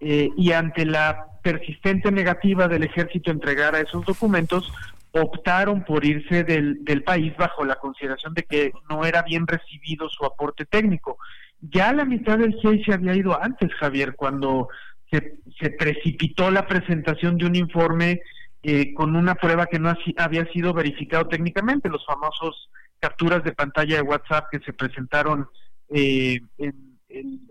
eh, 0.00 0.30
y 0.36 0.52
ante 0.52 0.84
la 0.84 1.26
persistente 1.42 2.10
negativa 2.10 2.68
del 2.68 2.82
ejército 2.82 3.30
a 3.30 3.34
entregar 3.34 3.74
esos 3.74 4.04
documentos, 4.04 4.72
optaron 5.12 5.84
por 5.84 6.04
irse 6.04 6.44
del, 6.44 6.84
del 6.84 7.02
país 7.02 7.36
bajo 7.36 7.64
la 7.64 7.76
consideración 7.76 8.34
de 8.34 8.44
que 8.44 8.72
no 8.88 9.04
era 9.04 9.22
bien 9.22 9.46
recibido 9.46 10.08
su 10.08 10.24
aporte 10.24 10.64
técnico. 10.64 11.18
Ya 11.60 11.92
la 11.92 12.04
mitad 12.04 12.38
del 12.38 12.54
GIEI 12.54 12.84
se 12.84 12.94
había 12.94 13.14
ido 13.14 13.40
antes, 13.40 13.72
Javier, 13.74 14.14
cuando 14.16 14.68
se, 15.10 15.38
se 15.60 15.70
precipitó 15.70 16.50
la 16.50 16.66
presentación 16.66 17.36
de 17.36 17.46
un 17.46 17.56
informe 17.56 18.20
eh, 18.62 18.92
con 18.92 19.16
una 19.16 19.34
prueba 19.34 19.66
que 19.66 19.78
no 19.78 19.94
había 20.18 20.44
sido 20.52 20.74
verificado 20.74 21.26
técnicamente, 21.28 21.88
los 21.88 22.04
famosos 22.04 22.68
capturas 22.98 23.42
de 23.42 23.52
pantalla 23.52 23.96
de 23.96 24.02
WhatsApp 24.02 24.48
que 24.50 24.60
se 24.60 24.74
presentaron 24.74 25.48
eh, 25.88 26.40
en, 26.58 27.00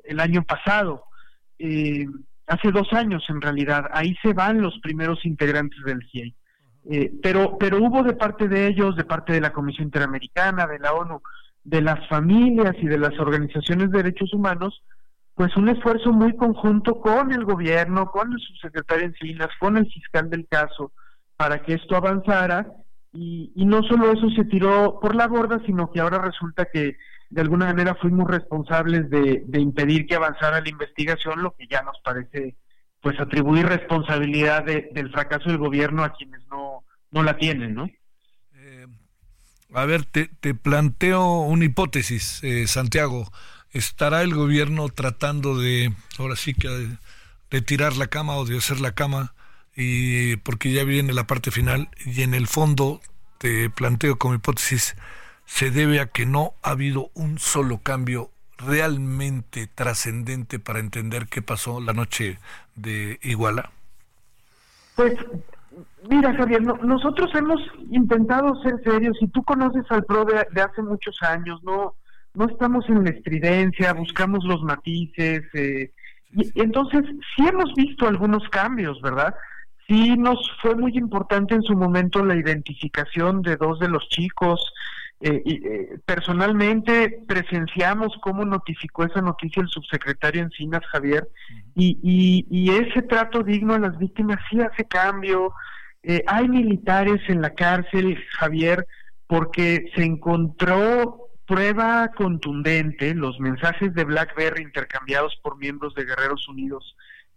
el 0.03 0.19
año 0.19 0.43
pasado. 0.43 1.05
Eh, 1.57 2.05
hace 2.49 2.71
dos 2.71 2.91
años 2.93 3.23
en 3.29 3.41
realidad, 3.41 3.85
ahí 3.93 4.15
se 4.21 4.33
van 4.33 4.61
los 4.61 4.77
primeros 4.79 5.23
integrantes 5.25 5.79
del 5.85 6.01
GIEI. 6.03 6.35
Eh, 6.89 7.11
pero, 7.21 7.57
pero 7.59 7.77
hubo 7.77 8.03
de 8.03 8.13
parte 8.13 8.47
de 8.47 8.67
ellos, 8.67 8.95
de 8.95 9.05
parte 9.05 9.33
de 9.33 9.41
la 9.41 9.53
Comisión 9.53 9.85
Interamericana, 9.85 10.65
de 10.65 10.79
la 10.79 10.93
ONU, 10.93 11.21
de 11.63 11.81
las 11.81 12.07
familias 12.07 12.75
y 12.81 12.87
de 12.87 12.97
las 12.97 13.17
organizaciones 13.19 13.91
de 13.91 14.03
derechos 14.03 14.33
humanos, 14.33 14.81
pues 15.35 15.55
un 15.55 15.69
esfuerzo 15.69 16.11
muy 16.11 16.35
conjunto 16.35 16.99
con 16.99 17.31
el 17.31 17.45
gobierno, 17.45 18.11
con 18.11 18.33
el 18.33 18.39
subsecretario 18.39 19.05
Encinas, 19.05 19.49
con 19.59 19.77
el 19.77 19.85
fiscal 19.85 20.29
del 20.29 20.47
caso, 20.47 20.91
para 21.37 21.61
que 21.61 21.75
esto 21.75 21.95
avanzara. 21.95 22.67
Y, 23.13 23.51
y 23.55 23.65
no 23.65 23.81
solo 23.83 24.11
eso 24.11 24.29
se 24.31 24.45
tiró 24.45 24.99
por 24.99 25.15
la 25.15 25.27
borda, 25.27 25.61
sino 25.65 25.91
que 25.91 25.99
ahora 25.99 26.19
resulta 26.19 26.65
que 26.65 26.97
de 27.29 27.41
alguna 27.41 27.67
manera 27.67 27.95
fuimos 27.95 28.29
responsables 28.29 29.09
de, 29.09 29.43
impedir 29.53 30.07
que 30.07 30.15
avanzara 30.15 30.61
la 30.61 30.69
investigación, 30.69 31.43
lo 31.43 31.55
que 31.55 31.67
ya 31.67 31.81
nos 31.83 31.97
parece 32.03 32.55
pues 33.01 33.19
atribuir 33.19 33.65
responsabilidad 33.65 34.65
del 34.65 35.09
fracaso 35.11 35.49
del 35.49 35.57
gobierno 35.57 36.03
a 36.03 36.13
quienes 36.13 36.45
no, 36.47 36.83
no 37.11 37.23
la 37.23 37.37
tienen, 37.37 37.73
¿no? 37.73 37.89
Eh, 38.55 38.87
a 39.73 39.85
ver, 39.85 40.03
te, 40.03 40.27
te, 40.27 40.53
planteo 40.53 41.41
una 41.41 41.63
hipótesis, 41.63 42.43
eh, 42.43 42.67
Santiago. 42.67 43.31
¿estará 43.71 44.21
el 44.21 44.33
gobierno 44.33 44.89
tratando 44.89 45.57
de, 45.57 45.93
ahora 46.17 46.35
sí 46.35 46.53
que, 46.53 46.97
de, 47.49 47.61
tirar 47.61 47.97
la 47.97 48.07
cama 48.07 48.35
o 48.35 48.45
de 48.45 48.57
hacer 48.57 48.79
la 48.79 48.93
cama? 48.93 49.33
Y 49.75 50.37
porque 50.37 50.71
ya 50.71 50.83
viene 50.83 51.13
la 51.13 51.27
parte 51.27 51.51
final 51.51 51.89
y 52.05 52.21
en 52.23 52.33
el 52.33 52.47
fondo 52.47 53.01
te 53.37 53.69
planteo 53.69 54.17
como 54.17 54.35
hipótesis, 54.35 54.95
se 55.49 55.71
debe 55.71 55.99
a 55.99 56.05
que 56.05 56.27
no 56.27 56.53
ha 56.61 56.69
habido 56.69 57.09
un 57.15 57.39
solo 57.39 57.79
cambio 57.79 58.29
realmente 58.59 59.67
trascendente 59.67 60.59
para 60.59 60.79
entender 60.79 61.25
qué 61.25 61.41
pasó 61.41 61.81
la 61.81 61.91
noche 61.91 62.37
de 62.75 63.17
Iguala? 63.23 63.71
Pues 64.95 65.15
mira, 66.07 66.35
Javier, 66.35 66.61
nosotros 66.61 67.31
hemos 67.33 67.59
intentado 67.89 68.61
ser 68.61 68.81
serios 68.83 69.17
y 69.21 69.27
tú 69.27 69.43
conoces 69.43 69.83
al 69.89 70.05
PRO 70.05 70.23
de, 70.25 70.61
hace 70.61 70.83
muchos 70.83 71.17
años, 71.23 71.61
no 71.63 71.95
no 72.35 72.45
estamos 72.45 72.87
en 72.87 73.03
la 73.03 73.09
estridencia, 73.09 73.91
buscamos 73.93 74.45
los 74.45 74.61
matices, 74.61 75.43
eh, 75.55 75.91
y, 76.31 76.61
entonces 76.61 77.01
sí 77.35 77.47
hemos 77.47 77.73
visto 77.73 78.07
algunos 78.07 78.47
cambios, 78.49 79.01
¿verdad? 79.01 79.33
Sí 79.87 80.15
nos 80.15 80.39
fue 80.61 80.75
muy 80.75 80.95
importante 80.95 81.55
en 81.55 81.63
su 81.63 81.73
momento 81.73 82.23
la 82.23 82.35
identificación 82.35 83.41
de 83.41 83.57
dos 83.57 83.79
de 83.79 83.89
los 83.89 84.07
chicos, 84.09 84.61
eh, 85.21 85.41
eh, 85.45 85.99
personalmente 86.05 87.23
presenciamos 87.27 88.17
cómo 88.21 88.45
notificó 88.45 89.03
esa 89.03 89.21
noticia 89.21 89.61
el 89.61 89.67
subsecretario 89.67 90.43
Encinas 90.43 90.85
Javier 90.91 91.27
y, 91.75 92.45
y, 92.49 92.69
ese 92.69 93.01
trato 93.01 93.43
digno 93.43 93.73
a 93.73 93.79
las 93.79 93.97
víctimas 93.97 94.37
sí 94.49 94.61
hace 94.61 94.85
cambio. 94.85 95.53
Eh, 96.03 96.23
hay 96.25 96.47
militares 96.47 97.21
en 97.27 97.41
la 97.41 97.49
cárcel, 97.49 98.17
Javier, 98.37 98.87
porque 99.27 99.91
se 99.93 100.03
encontró 100.03 101.29
prueba 101.45 102.11
contundente, 102.15 103.13
los 103.13 103.39
mensajes 103.39 103.93
de 103.93 104.05
BlackBerry 104.05 104.63
intercambiados 104.63 105.35
por 105.43 105.57
miembros 105.57 105.95
de 105.95 106.05
Guerreros 106.05 106.47
Unidos 106.47 106.95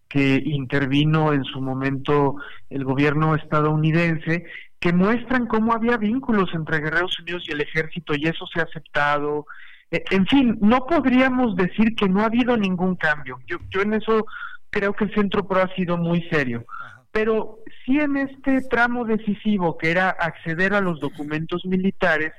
que 0.08 0.42
intervino 0.44 1.32
en 1.32 1.42
su 1.44 1.60
momento 1.60 2.36
el 2.68 2.84
gobierno 2.84 3.34
estadounidense 3.34 4.44
que 4.82 4.92
muestran 4.92 5.46
cómo 5.46 5.72
había 5.72 5.96
vínculos 5.96 6.50
entre 6.54 6.80
Guerreros 6.80 7.16
Unidos 7.20 7.44
y 7.46 7.52
el 7.52 7.60
ejército 7.60 8.14
y 8.16 8.26
eso 8.26 8.44
se 8.52 8.58
ha 8.58 8.64
aceptado. 8.64 9.46
E, 9.92 10.02
en 10.10 10.26
fin, 10.26 10.58
no 10.60 10.86
podríamos 10.86 11.54
decir 11.54 11.94
que 11.94 12.08
no 12.08 12.20
ha 12.20 12.26
habido 12.26 12.56
ningún 12.56 12.96
cambio. 12.96 13.38
Yo, 13.46 13.58
yo 13.70 13.80
en 13.82 13.94
eso 13.94 14.26
creo 14.70 14.92
que 14.92 15.04
el 15.04 15.14
Centro 15.14 15.46
Pro 15.46 15.62
ha 15.62 15.72
sido 15.76 15.96
muy 15.98 16.28
serio. 16.30 16.64
Pero 17.12 17.58
sí 17.84 18.00
en 18.00 18.16
este 18.16 18.60
tramo 18.62 19.04
decisivo, 19.04 19.78
que 19.78 19.92
era 19.92 20.10
acceder 20.10 20.74
a 20.74 20.80
los 20.80 20.98
documentos 20.98 21.64
militares, 21.64 22.32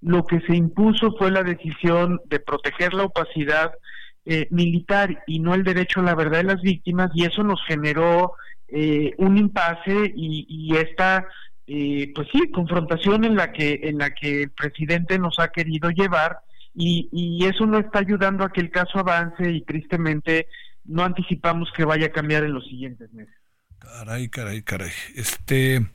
lo 0.00 0.24
que 0.24 0.40
se 0.40 0.56
impuso 0.56 1.14
fue 1.18 1.30
la 1.30 1.42
decisión 1.42 2.18
de 2.24 2.40
proteger 2.40 2.94
la 2.94 3.04
opacidad 3.04 3.72
eh, 4.24 4.46
militar 4.50 5.22
y 5.26 5.40
no 5.40 5.54
el 5.54 5.64
derecho 5.64 6.00
a 6.00 6.04
la 6.04 6.14
verdad 6.14 6.38
de 6.38 6.54
las 6.54 6.62
víctimas, 6.62 7.10
y 7.14 7.24
eso 7.24 7.42
nos 7.42 7.62
generó 7.66 8.32
eh, 8.68 9.12
un 9.18 9.36
impasse 9.36 10.14
y, 10.16 10.46
y 10.48 10.76
esta 10.76 11.26
eh, 11.72 12.10
pues 12.16 12.26
sí, 12.32 12.50
confrontación 12.50 13.24
en 13.24 13.36
la 13.36 13.52
que 13.52 13.78
en 13.84 13.98
la 13.98 14.12
que 14.12 14.42
el 14.42 14.50
presidente 14.50 15.20
nos 15.20 15.38
ha 15.38 15.52
querido 15.52 15.90
llevar 15.90 16.40
y, 16.74 17.44
eso 17.44 17.64
no 17.64 17.78
está 17.78 18.00
ayudando 18.00 18.42
a 18.42 18.52
que 18.52 18.60
el 18.60 18.72
caso 18.72 18.98
avance 18.98 19.48
y 19.48 19.60
tristemente 19.60 20.48
no 20.84 21.04
anticipamos 21.04 21.70
que 21.76 21.84
vaya 21.84 22.06
a 22.06 22.12
cambiar 22.12 22.42
en 22.42 22.54
los 22.54 22.64
siguientes 22.64 23.12
meses. 23.12 23.34
Caray, 23.78 24.28
caray, 24.28 24.62
caray. 24.62 24.90
Este, 25.14 25.86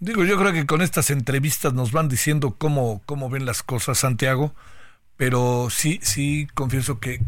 digo, 0.00 0.24
yo 0.24 0.38
creo 0.38 0.52
que 0.54 0.64
con 0.64 0.80
estas 0.80 1.10
entrevistas 1.10 1.74
nos 1.74 1.92
van 1.92 2.08
diciendo 2.08 2.54
cómo, 2.56 3.02
cómo 3.04 3.28
ven 3.28 3.44
las 3.44 3.62
cosas, 3.62 3.98
Santiago, 3.98 4.54
pero 5.18 5.68
sí, 5.68 6.00
sí, 6.02 6.48
confieso 6.54 7.00
que, 7.00 7.20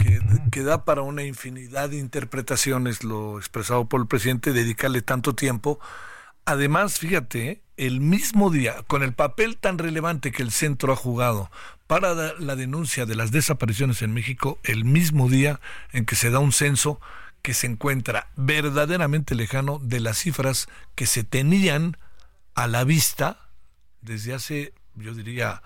que, 0.50 0.62
da 0.62 0.86
para 0.86 1.02
una 1.02 1.22
infinidad 1.22 1.90
de 1.90 1.98
interpretaciones 1.98 3.04
lo 3.04 3.38
expresado 3.38 3.90
por 3.90 4.00
el 4.00 4.06
presidente, 4.06 4.54
dedicarle 4.54 5.02
tanto 5.02 5.34
tiempo. 5.34 5.80
Además, 6.44 6.98
fíjate, 6.98 7.62
el 7.76 8.00
mismo 8.00 8.50
día, 8.50 8.82
con 8.86 9.02
el 9.02 9.14
papel 9.14 9.56
tan 9.56 9.78
relevante 9.78 10.30
que 10.30 10.42
el 10.42 10.52
centro 10.52 10.92
ha 10.92 10.96
jugado 10.96 11.50
para 11.86 12.34
la 12.38 12.56
denuncia 12.56 13.06
de 13.06 13.14
las 13.14 13.30
desapariciones 13.30 14.02
en 14.02 14.12
México, 14.12 14.58
el 14.62 14.84
mismo 14.84 15.28
día 15.28 15.60
en 15.92 16.04
que 16.06 16.16
se 16.16 16.30
da 16.30 16.38
un 16.38 16.52
censo 16.52 17.00
que 17.42 17.54
se 17.54 17.66
encuentra 17.66 18.28
verdaderamente 18.36 19.34
lejano 19.34 19.78
de 19.82 20.00
las 20.00 20.18
cifras 20.18 20.68
que 20.94 21.06
se 21.06 21.24
tenían 21.24 21.98
a 22.54 22.66
la 22.66 22.84
vista 22.84 23.38
desde 24.00 24.34
hace, 24.34 24.72
yo 24.94 25.14
diría, 25.14 25.62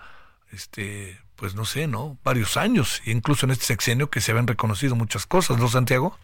este, 0.51 1.19
pues 1.35 1.55
no 1.55 1.65
sé, 1.65 1.87
¿no? 1.87 2.17
Varios 2.23 2.57
años, 2.57 3.01
incluso 3.05 3.45
en 3.45 3.51
este 3.51 3.65
sexenio 3.65 4.09
que 4.09 4.21
se 4.21 4.31
habían 4.31 4.47
reconocido 4.47 4.95
muchas 4.95 5.25
cosas, 5.25 5.57
¿no, 5.57 5.69
Santiago? 5.69 6.17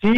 Sí, 0.00 0.14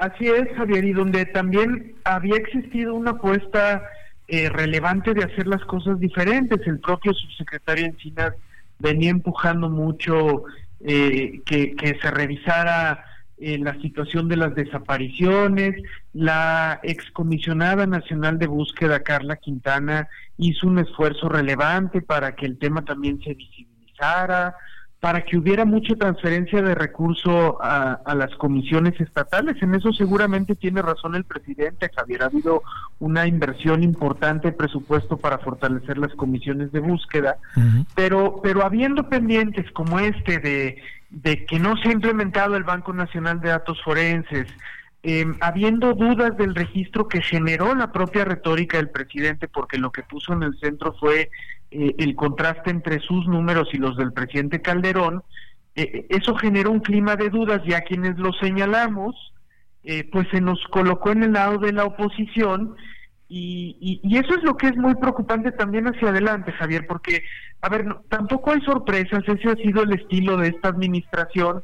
así 0.00 0.26
es, 0.26 0.48
Javier, 0.56 0.84
y 0.84 0.92
donde 0.92 1.24
también 1.26 1.94
había 2.04 2.36
existido 2.36 2.94
una 2.94 3.12
apuesta 3.12 3.82
eh, 4.26 4.48
relevante 4.48 5.14
de 5.14 5.24
hacer 5.24 5.46
las 5.46 5.64
cosas 5.64 6.00
diferentes. 6.00 6.66
El 6.66 6.80
propio 6.80 7.14
subsecretario 7.14 7.86
Encinas 7.86 8.34
venía 8.78 9.10
empujando 9.10 9.68
mucho 9.68 10.44
eh, 10.80 11.40
que, 11.46 11.98
se 12.00 12.10
revisara 12.10 13.04
eh, 13.38 13.58
la 13.58 13.74
situación 13.80 14.28
de 14.28 14.36
las 14.36 14.54
desapariciones. 14.54 15.80
La 16.12 16.80
excomisionada 16.82 17.86
nacional 17.86 18.38
de 18.38 18.48
búsqueda, 18.48 19.04
Carla 19.04 19.36
Quintana, 19.36 20.08
hizo 20.38 20.66
un 20.66 20.80
esfuerzo 20.80 21.28
relevante 21.28 22.02
para 22.02 22.34
que 22.34 22.46
el 22.46 22.58
tema 22.58 22.84
también 22.84 23.22
se 23.22 23.34
visibilizara 23.34 24.56
para 25.00 25.22
que 25.22 25.38
hubiera 25.38 25.64
mucha 25.64 25.94
transferencia 25.96 26.60
de 26.60 26.74
recursos 26.74 27.54
a, 27.60 28.14
las 28.14 28.34
comisiones 28.36 29.00
estatales. 29.00 29.56
En 29.62 29.74
eso 29.74 29.94
seguramente 29.94 30.54
tiene 30.54 30.82
razón 30.82 31.14
el 31.14 31.24
presidente, 31.24 31.90
Javier. 31.96 32.22
Ha 32.22 32.26
habido 32.26 32.62
una 32.98 33.26
inversión 33.26 33.82
importante 33.82 34.48
de 34.48 34.52
presupuesto 34.52 35.16
para 35.16 35.38
fortalecer 35.38 35.96
las 35.96 36.14
comisiones 36.14 36.70
de 36.72 36.80
búsqueda, 36.80 37.38
pero, 37.94 38.40
pero 38.42 38.62
habiendo 38.62 39.08
pendientes 39.08 39.70
como 39.72 39.98
este 39.98 40.38
de, 40.38 40.82
de 41.08 41.46
que 41.46 41.58
no 41.58 41.78
se 41.78 41.88
ha 41.88 41.92
implementado 41.92 42.56
el 42.56 42.64
Banco 42.64 42.92
Nacional 42.92 43.40
de 43.40 43.48
Datos 43.48 43.80
Forenses, 43.82 44.48
eh, 45.02 45.24
habiendo 45.40 45.94
dudas 45.94 46.36
del 46.36 46.54
registro 46.54 47.08
que 47.08 47.22
generó 47.22 47.74
la 47.74 47.90
propia 47.90 48.26
retórica 48.26 48.76
del 48.76 48.90
presidente, 48.90 49.48
porque 49.48 49.78
lo 49.78 49.92
que 49.92 50.02
puso 50.02 50.34
en 50.34 50.42
el 50.42 50.58
centro 50.58 50.94
fue 51.00 51.30
eh, 51.70 51.94
el 51.98 52.14
contraste 52.14 52.70
entre 52.70 53.00
sus 53.00 53.26
números 53.26 53.68
y 53.72 53.78
los 53.78 53.96
del 53.96 54.12
presidente 54.12 54.60
Calderón, 54.60 55.22
eh, 55.74 56.06
eso 56.08 56.34
generó 56.34 56.70
un 56.70 56.80
clima 56.80 57.16
de 57.16 57.30
dudas, 57.30 57.62
ya 57.66 57.82
quienes 57.82 58.18
lo 58.18 58.32
señalamos, 58.34 59.14
pues 60.12 60.28
se 60.30 60.42
nos 60.42 60.62
colocó 60.68 61.10
en 61.10 61.22
el 61.22 61.32
lado 61.32 61.56
de 61.56 61.72
la 61.72 61.86
oposición, 61.86 62.76
y, 63.32 64.00
y, 64.02 64.18
eso 64.18 64.34
es 64.34 64.42
lo 64.42 64.56
que 64.56 64.66
es 64.66 64.76
muy 64.76 64.96
preocupante 64.96 65.52
también 65.52 65.86
hacia 65.86 66.08
adelante, 66.08 66.50
Javier, 66.50 66.84
porque, 66.88 67.22
a 67.62 67.68
ver, 67.68 67.86
tampoco 68.08 68.50
hay 68.50 68.60
sorpresas, 68.62 69.22
ese 69.24 69.48
ha 69.48 69.54
sido 69.54 69.84
el 69.84 69.92
estilo 69.92 70.36
de 70.36 70.48
esta 70.48 70.68
administración, 70.68 71.62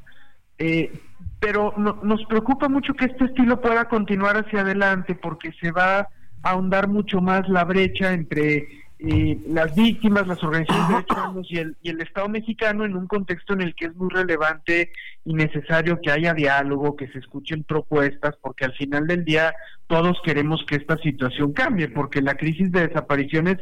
eh, 0.58 0.92
pero 1.40 1.74
nos 1.76 2.24
preocupa 2.26 2.68
mucho 2.68 2.94
que 2.94 3.06
este 3.06 3.24
estilo 3.24 3.60
pueda 3.60 3.86
continuar 3.86 4.36
hacia 4.36 4.60
adelante 4.60 5.16
porque 5.16 5.52
se 5.60 5.72
va 5.72 5.98
a 5.98 6.08
ahondar 6.42 6.86
mucho 6.86 7.20
más 7.20 7.48
la 7.48 7.64
brecha 7.64 8.12
entre 8.12 8.68
las 8.98 9.74
víctimas, 9.74 10.26
las 10.26 10.42
organizaciones 10.42 10.88
de 10.88 10.94
derechos 10.94 11.16
humanos 11.18 11.46
y 11.50 11.58
el, 11.58 11.76
y 11.82 11.90
el 11.90 12.00
Estado 12.00 12.28
mexicano 12.28 12.84
en 12.84 12.96
un 12.96 13.06
contexto 13.06 13.52
en 13.52 13.60
el 13.60 13.74
que 13.74 13.86
es 13.86 13.94
muy 13.94 14.08
relevante 14.08 14.90
y 15.24 15.34
necesario 15.34 16.00
que 16.00 16.10
haya 16.10 16.32
diálogo, 16.32 16.96
que 16.96 17.08
se 17.08 17.18
escuchen 17.18 17.64
propuestas, 17.64 18.36
porque 18.40 18.64
al 18.64 18.72
final 18.72 19.06
del 19.06 19.24
día 19.24 19.54
todos 19.86 20.18
queremos 20.24 20.64
que 20.66 20.76
esta 20.76 20.96
situación 20.98 21.52
cambie, 21.52 21.88
porque 21.88 22.22
la 22.22 22.36
crisis 22.36 22.72
de 22.72 22.88
desapariciones, 22.88 23.58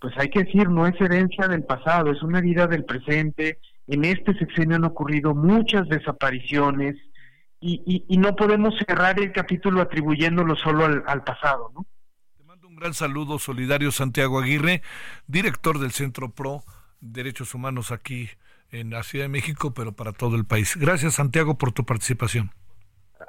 pues 0.00 0.14
hay 0.18 0.28
que 0.30 0.44
decir, 0.44 0.68
no 0.68 0.86
es 0.86 1.00
herencia 1.00 1.48
del 1.48 1.64
pasado, 1.64 2.12
es 2.12 2.22
una 2.22 2.40
vida 2.40 2.66
del 2.66 2.84
presente. 2.84 3.58
En 3.88 4.04
este 4.04 4.34
sexenio 4.34 4.76
han 4.76 4.84
ocurrido 4.84 5.34
muchas 5.34 5.88
desapariciones, 5.88 6.96
y, 7.60 8.18
no 8.18 8.36
podemos 8.36 8.74
cerrar 8.86 9.18
el 9.18 9.32
capítulo 9.32 9.80
atribuyéndolo 9.80 10.54
solo 10.56 10.84
al, 10.84 11.24
pasado, 11.24 11.72
¿no? 11.74 11.86
Un 12.76 12.80
gran 12.80 12.92
saludo 12.92 13.38
solidario 13.38 13.90
Santiago 13.90 14.38
Aguirre, 14.38 14.82
director 15.26 15.78
del 15.78 15.92
Centro 15.92 16.28
Pro 16.28 16.62
Derechos 17.00 17.54
Humanos 17.54 17.90
aquí 17.90 18.28
en 18.70 18.90
la 18.90 19.02
Ciudad 19.02 19.24
de 19.24 19.28
México, 19.30 19.72
pero 19.72 19.92
para 19.92 20.12
todo 20.12 20.36
el 20.36 20.44
país. 20.44 20.76
Gracias 20.76 21.14
Santiago 21.14 21.56
por 21.56 21.72
tu 21.72 21.86
participación. 21.86 22.50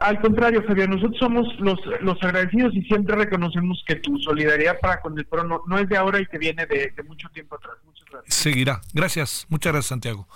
Al 0.02 0.20
contrario, 0.20 0.62
Fabián, 0.68 0.90
nosotros 0.90 1.18
somos 1.18 1.48
los, 1.60 1.80
los 2.02 2.22
agradecidos 2.22 2.76
y 2.76 2.82
siempre 2.82 3.16
reconocemos 3.16 3.82
que 3.88 3.96
tu 3.96 4.18
solidaridad 4.18 4.82
para 4.82 5.00
con 5.00 5.18
el 5.18 5.26
PRO 5.26 5.64
no, 5.66 5.80
es 5.80 5.88
de 5.88 5.96
ahora 5.96 6.20
y 6.20 6.26
que 6.26 6.38
viene 6.40 6.66
de, 6.66 6.92
de 6.94 7.04
mucho 7.04 7.30
tiempo 7.30 7.56
atrás. 7.56 7.76
Muchas 7.86 8.06
gracias. 8.12 8.36
Seguirá. 8.36 8.82
Gracias. 8.94 9.46
Muchas 9.48 9.72
gracias, 9.72 9.88
Santiago. 9.88 10.28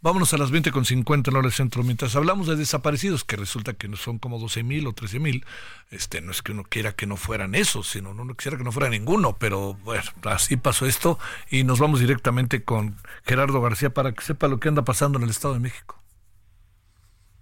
Vámonos 0.00 0.32
a 0.32 0.38
las 0.38 0.52
20 0.52 0.70
con 0.70 0.84
50 0.84 1.30
en 1.30 1.36
hora 1.36 1.50
centro. 1.50 1.82
Mientras 1.82 2.14
hablamos 2.14 2.46
de 2.46 2.54
desaparecidos, 2.54 3.24
que 3.24 3.34
resulta 3.34 3.72
que 3.72 3.88
son 3.96 4.18
como 4.20 4.38
12 4.38 4.62
mil 4.62 4.86
o 4.86 4.92
13 4.92 5.18
mil, 5.18 5.44
este, 5.90 6.20
no 6.20 6.30
es 6.30 6.40
que 6.40 6.52
uno 6.52 6.62
quiera 6.62 6.92
que 6.92 7.06
no 7.06 7.16
fueran 7.16 7.56
esos, 7.56 7.88
sino 7.88 8.10
uno 8.10 8.34
quisiera 8.34 8.56
que 8.56 8.62
no 8.62 8.70
fuera 8.70 8.88
ninguno, 8.90 9.38
pero 9.38 9.74
bueno, 9.82 10.04
así 10.22 10.56
pasó 10.56 10.86
esto 10.86 11.18
y 11.50 11.64
nos 11.64 11.80
vamos 11.80 11.98
directamente 11.98 12.62
con 12.62 12.94
Gerardo 13.24 13.60
García 13.60 13.90
para 13.90 14.12
que 14.12 14.22
sepa 14.22 14.46
lo 14.46 14.60
que 14.60 14.68
anda 14.68 14.84
pasando 14.84 15.18
en 15.18 15.24
el 15.24 15.30
Estado 15.30 15.54
de 15.54 15.60
México. 15.60 16.00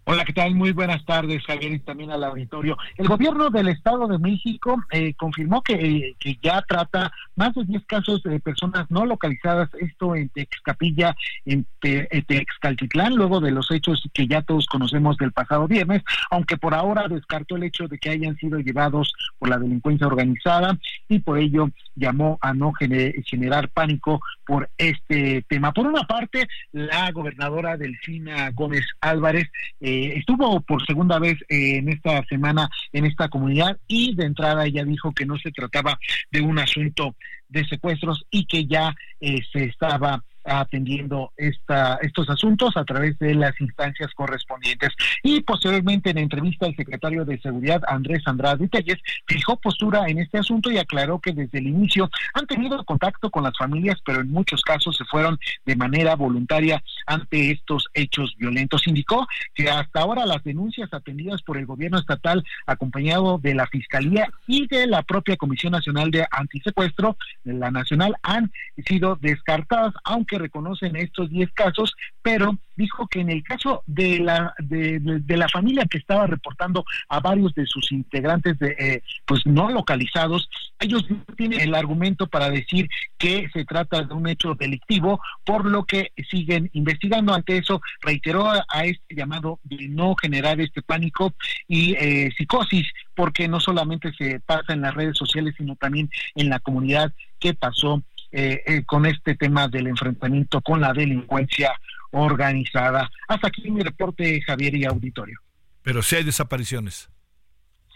Hola, 0.09 0.25
¿qué 0.25 0.33
tal? 0.33 0.55
Muy 0.55 0.71
buenas 0.71 1.05
tardes, 1.05 1.43
Javier, 1.45 1.73
y 1.73 1.79
también 1.81 2.13
al 2.13 2.23
auditorio. 2.23 2.79
El 2.97 3.09
gobierno 3.09 3.51
del 3.51 3.67
Estado 3.67 4.07
de 4.07 4.21
México 4.21 4.81
eh, 4.93 5.15
confirmó 5.15 5.63
que, 5.63 5.73
eh, 5.73 6.17
que, 6.21 6.39
ya 6.41 6.63
trata 6.63 7.11
más 7.35 7.53
de 7.55 7.65
10 7.65 7.85
casos 7.87 8.23
de 8.23 8.39
personas 8.39 8.89
no 8.89 9.05
localizadas, 9.05 9.69
esto 9.81 10.15
en 10.15 10.29
Texcapilla, 10.29 11.17
en 11.45 11.67
Texcaltitlán, 11.81 13.17
luego 13.17 13.41
de 13.41 13.51
los 13.51 13.69
hechos 13.73 14.01
que 14.15 14.29
ya 14.29 14.43
todos 14.43 14.67
conocemos 14.67 15.17
del 15.17 15.33
pasado 15.33 15.67
viernes, 15.67 16.05
aunque 16.31 16.57
por 16.57 16.75
ahora 16.75 17.09
descartó 17.09 17.57
el 17.57 17.65
hecho 17.65 17.89
de 17.89 17.99
que 17.99 18.11
hayan 18.11 18.37
sido 18.37 18.61
llevados 18.61 19.13
por 19.41 19.49
la 19.49 19.59
delincuencia 19.59 20.07
organizada 20.07 20.79
y 21.09 21.19
por 21.19 21.39
ello 21.39 21.69
llamó 21.97 22.39
a 22.43 22.55
no 22.55 22.73
generar 22.73 23.71
pánico 23.71 24.21
por 24.47 24.71
este 24.79 25.45
tema. 25.49 25.73
Por 25.73 25.87
una 25.87 26.05
parte, 26.05 26.47
la 26.71 27.11
gobernadora 27.11 27.77
Delfina 27.77 28.51
Gómez 28.53 28.87
Álvarez 29.01 29.49
eh, 29.81 29.96
estuvo 30.05 30.61
por 30.61 30.85
segunda 30.85 31.19
vez 31.19 31.39
eh, 31.49 31.79
en 31.79 31.89
esta 31.89 32.25
semana 32.25 32.69
en 32.93 33.07
esta 33.07 33.29
comunidad 33.29 33.79
y 33.87 34.15
de 34.15 34.27
entrada 34.27 34.67
ella 34.67 34.85
dijo 34.85 35.13
que 35.13 35.27
no 35.27 35.39
se 35.39 35.53
trataba 35.53 35.99
de 36.31 36.41
un 36.41 36.59
asunto 36.59 37.17
de 37.49 37.65
secuestros 37.67 38.25
y 38.31 38.47
que 38.47 38.67
ya 38.67 38.95
eh, 39.21 39.41
se 39.53 39.65
estaba 39.65 40.23
atendiendo 40.47 41.33
esta, 41.37 41.99
estos 42.03 42.29
asuntos 42.31 42.77
a 42.77 42.85
través 42.85 43.19
de 43.19 43.35
las 43.35 43.61
instancias 43.61 44.13
correspondientes. 44.15 44.91
Y 45.23 45.41
posteriormente 45.41 46.11
en 46.11 46.19
entrevista 46.19 46.67
el 46.67 46.77
secretario 46.77 47.25
de 47.25 47.41
Seguridad, 47.41 47.83
Andrés 47.89 48.23
Andrade 48.27 48.69
Telles, 48.69 48.99
fijó 49.27 49.57
postura 49.57 50.07
en 50.09 50.19
este 50.19 50.39
asunto 50.39 50.71
y 50.71 50.79
aclaró 50.79 51.21
que 51.21 51.33
desde 51.33 51.59
el 51.59 51.67
inicio 51.67 52.11
han 52.35 52.47
tenido 52.47 52.85
contacto 52.85 53.31
con 53.31 53.45
las 53.45 53.57
familias, 53.57 53.99
pero 54.05 54.21
en 54.21 54.31
muchos 54.31 54.63
casos 54.63 54.97
se 54.97 55.05
fueron 55.05 55.39
de 55.65 55.77
manera 55.77 56.17
voluntaria 56.17 56.83
ante 57.07 57.51
estos 57.51 57.89
hechos 57.95 58.35
violentos. 58.39 58.87
Indicó 58.87 59.27
que 59.55 59.71
hasta 59.71 60.01
ahora 60.01 60.27
las 60.27 60.43
denuncias 60.45 60.93
atendidas 60.93 61.43
por 61.43 61.59
el 61.59 61.67
gobierno 61.67 61.99
estatal, 61.99 62.45
acompañado 62.67 63.39
de 63.39 63.55
la 63.55 63.67
Fiscalía 63.67 64.29
y 64.47 64.67
de 64.67 64.87
la 64.87 65.03
propia 65.03 65.37
Comisión 65.37 65.73
Nacional 65.73 66.11
de 66.11 66.27
Antisecuestro, 66.31 67.17
de 67.45 67.55
la 67.55 67.71
Nacional, 67.71 68.17
han 68.23 68.53
sido 68.87 69.17
descartadas, 69.17 69.95
aunque 70.05 70.36
reconocen 70.39 70.97
estos 70.97 71.31
10 71.31 71.51
casos, 71.53 71.95
pero 72.23 72.59
dijo 72.77 73.07
que 73.09 73.21
en 73.21 73.31
el 73.31 73.43
caso 73.43 73.83
de 73.87 74.19
la 74.21 74.55
de, 74.59 75.01
la 75.37 75.49
familia 75.49 75.87
que 75.91 75.99
estaba 75.99 76.27
reportando 76.27 76.85
a 77.09 77.21
varios 77.21 77.55
de 77.55 77.67
sus 77.67 77.93
integrantes 77.93 78.59
de 78.59 78.77
eh, 78.79 79.03
pues 79.25 79.47
no 79.47 79.71
localizados, 79.71 80.49
ellos 80.79 81.05
tienen 81.37 81.61
el 81.61 81.75
argumento 81.75 82.27
para 82.27 82.51
decir 82.51 82.89
que 83.19 83.49
se 83.53 83.65
trata 83.65 84.03
de 84.03 84.15
un 84.15 84.29
hecho 84.29 84.55
delictivo, 84.55 85.21
por 85.45 85.65
lo 85.65 85.85
que 85.85 86.13
siguen 86.31 86.71
investigando. 86.73 87.35
Ante 87.35 87.59
eso, 87.59 87.81
reiteró 88.01 88.51
a, 88.51 88.85
este 88.85 89.15
llamado 89.15 89.59
de 89.65 89.89
no 89.89 90.15
generar 90.21 90.61
este 90.61 90.83
pánico 90.83 91.35
y 91.67 91.95
eh, 91.95 92.31
psicosis, 92.37 92.87
porque 93.15 93.49
no 93.49 93.61
solamente 93.61 94.13
se 94.19 94.41
pasa 94.41 94.73
en 94.73 94.83
las 94.83 94.95
redes 94.95 95.17
sociales, 95.17 95.55
sino 95.57 95.77
también 95.77 96.11
en 96.35 96.51
la 96.51 96.61
comunidad 96.61 97.13
que 97.39 97.55
pasó 97.55 98.03
eh, 98.33 98.63
eh, 98.67 98.85
con 98.85 99.07
este 99.07 99.35
tema 99.35 99.69
del 99.69 99.87
enfrentamiento 99.87 100.61
con 100.61 100.81
la 100.81 100.93
delincuencia 100.93 101.73
organizada. 102.13 103.11
Hasta 103.29 103.49
aquí 103.49 103.71
mi 103.71 103.83
reporte, 103.83 104.41
Javier 104.43 104.75
y 104.77 104.85
auditorio. 104.85 105.39
Pero 105.83 106.03
si 106.03 106.17
hay 106.17 106.25
desapariciones. 106.25 107.09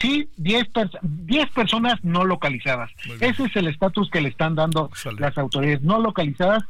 Sí, 0.00 0.30
10 0.36 0.68
diez 1.02 1.50
personas 1.50 2.02
no 2.02 2.24
localizadas. 2.24 2.90
Ese 3.20 3.44
es 3.44 3.56
el 3.56 3.68
estatus 3.68 4.08
que 4.10 4.22
le 4.22 4.30
están 4.30 4.54
dando 4.54 4.90
las 5.18 5.36
autoridades 5.36 5.82
no 5.82 6.00
localizadas. 6.00 6.64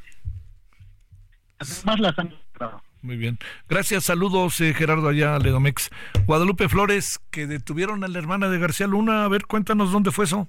Además 1.59 2.01
las 2.01 2.19
han 2.19 2.35
muy 3.03 3.17
bien. 3.17 3.39
Gracias, 3.69 4.05
saludos 4.05 4.61
eh, 4.61 4.75
Gerardo 4.75 5.09
allá, 5.09 5.39
Ledomex. 5.39 5.91
Guadalupe 6.27 6.69
Flores, 6.69 7.21
que 7.31 7.47
detuvieron 7.47 8.05
a 8.05 8.09
la 8.09 8.19
hermana 8.19 8.49
de 8.49 8.59
García 8.59 8.87
Luna. 8.87 9.25
A 9.25 9.29
ver, 9.29 9.47
cuéntanos 9.47 9.91
dónde 9.91 10.11
fue 10.11 10.27
eso. 10.27 10.49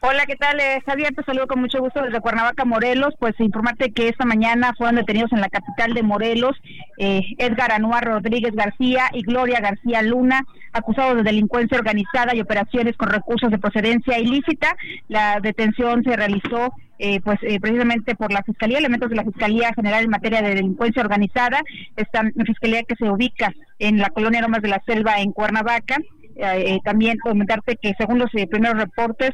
Hola, 0.00 0.26
¿qué 0.26 0.36
tal? 0.36 0.60
Eh, 0.60 0.80
Javier, 0.86 1.12
te 1.12 1.24
saludo 1.24 1.48
con 1.48 1.60
mucho 1.60 1.80
gusto 1.80 2.00
desde 2.00 2.20
Cuernavaca, 2.20 2.64
Morelos. 2.64 3.14
Pues 3.18 3.34
informarte 3.40 3.92
que 3.92 4.08
esta 4.08 4.24
mañana 4.24 4.72
fueron 4.78 4.94
detenidos 4.94 5.32
en 5.32 5.40
la 5.40 5.48
capital 5.48 5.92
de 5.92 6.04
Morelos 6.04 6.56
eh, 6.98 7.22
Edgar 7.38 7.72
Anuar 7.72 8.04
Rodríguez 8.04 8.54
García 8.54 9.10
y 9.12 9.22
Gloria 9.22 9.58
García 9.58 10.02
Luna, 10.02 10.44
acusados 10.72 11.16
de 11.16 11.24
delincuencia 11.24 11.76
organizada 11.76 12.32
y 12.36 12.40
operaciones 12.40 12.96
con 12.96 13.08
recursos 13.08 13.50
de 13.50 13.58
procedencia 13.58 14.20
ilícita. 14.20 14.76
La 15.08 15.40
detención 15.40 16.04
se 16.04 16.14
realizó 16.14 16.72
eh, 17.00 17.20
pues 17.20 17.38
eh, 17.42 17.58
precisamente 17.58 18.14
por 18.14 18.32
la 18.32 18.44
Fiscalía, 18.44 18.78
elementos 18.78 19.10
de 19.10 19.16
la 19.16 19.24
Fiscalía 19.24 19.72
General 19.74 20.04
en 20.04 20.10
materia 20.10 20.42
de 20.42 20.54
delincuencia 20.54 21.02
organizada, 21.02 21.60
esta 21.96 22.22
fiscalía 22.46 22.84
que 22.84 22.94
se 22.94 23.10
ubica 23.10 23.52
en 23.80 23.98
la 23.98 24.10
colonia 24.10 24.42
Lomas 24.42 24.62
de 24.62 24.68
la 24.68 24.82
Selva 24.86 25.20
en 25.20 25.32
Cuernavaca. 25.32 25.96
Eh, 26.40 26.78
también 26.84 27.18
comentarte 27.18 27.76
que 27.82 27.94
según 27.98 28.20
los 28.20 28.30
primeros 28.30 28.78
reportes, 28.78 29.30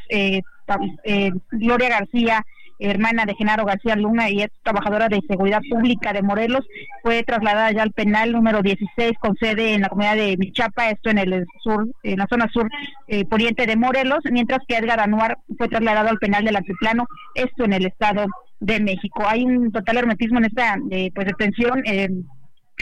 eh, 1.05 1.31
Gloria 1.51 1.89
García, 1.89 2.45
hermana 2.78 3.24
de 3.24 3.35
Genaro 3.35 3.65
García 3.65 3.97
Luna 3.97 4.31
y 4.31 4.43
es 4.43 4.51
trabajadora 4.62 5.09
de 5.09 5.20
seguridad 5.28 5.61
pública 5.70 6.12
de 6.12 6.23
Morelos, 6.23 6.66
fue 7.03 7.23
trasladada 7.23 7.73
ya 7.73 7.82
al 7.82 7.93
penal 7.93 8.32
número 8.32 8.62
16 8.62 9.12
con 9.19 9.36
sede 9.36 9.74
en 9.74 9.82
la 9.82 9.89
comunidad 9.89 10.16
de 10.16 10.36
Michapa, 10.36 10.91
esto 10.91 11.11
en 11.11 11.19
el 11.19 11.47
sur, 11.62 11.89
en 12.03 12.19
la 12.19 12.27
zona 12.27 12.49
sur 12.53 12.69
eh, 13.09 13.24
poniente 13.24 13.66
de 13.66 13.77
Morelos, 13.77 14.20
mientras 14.31 14.61
que 14.66 14.77
Edgar 14.77 15.01
Anuar 15.01 15.39
fue 15.57 15.69
trasladado 15.69 16.09
al 16.09 16.19
penal 16.19 16.45
del 16.45 16.57
Altiplano, 16.57 17.07
esto 17.35 17.65
en 17.65 17.74
el 17.74 17.86
estado 17.86 18.27
de 18.61 18.81
México. 18.81 19.24
Hay 19.27 19.45
un 19.45 19.70
total 19.73 19.99
hermetismo 19.99 20.39
en 20.39 20.47
esta 20.47 20.77
eh, 20.91 21.11
pues 21.15 21.27
detención. 21.27 21.82
Eh, 21.86 22.09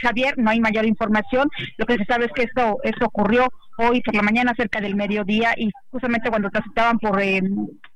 Javier, 0.01 0.35
no 0.37 0.49
hay 0.49 0.59
mayor 0.59 0.85
información. 0.85 1.49
Lo 1.77 1.85
que 1.85 1.97
se 1.97 2.05
sabe 2.05 2.25
es 2.25 2.31
que 2.33 2.43
esto, 2.43 2.79
esto 2.83 3.05
ocurrió 3.05 3.47
hoy 3.77 4.01
por 4.01 4.15
la 4.15 4.21
mañana 4.21 4.53
cerca 4.55 4.79
del 4.81 4.95
mediodía 4.95 5.53
y 5.57 5.71
justamente 5.89 6.29
cuando 6.29 6.49
transitaban 6.49 6.99
por 6.99 7.21
eh, 7.21 7.41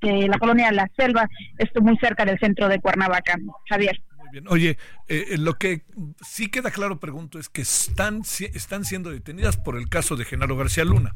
la 0.02 0.38
colonia 0.40 0.72
La 0.72 0.90
Selva, 0.98 1.28
esto 1.58 1.82
muy 1.82 1.98
cerca 1.98 2.26
del 2.26 2.40
centro 2.40 2.68
de 2.68 2.80
Cuernavaca. 2.80 3.36
Javier. 3.70 4.02
Muy 4.18 4.30
bien. 4.32 4.46
Oye, 4.50 4.70
eh, 5.08 5.26
eh, 5.30 5.38
lo 5.38 5.54
que 5.54 5.84
sí 6.22 6.50
queda 6.50 6.72
claro, 6.72 7.00
pregunto, 7.00 7.40
es 7.40 7.50
que 7.50 7.62
están, 7.62 8.22
están 8.54 8.86
siendo 8.86 9.12
detenidas 9.12 9.58
por 9.58 9.78
el 9.78 9.90
caso 9.90 10.16
de 10.16 10.26
Genaro 10.26 10.58
García 10.58 10.86
Luna. 10.86 11.16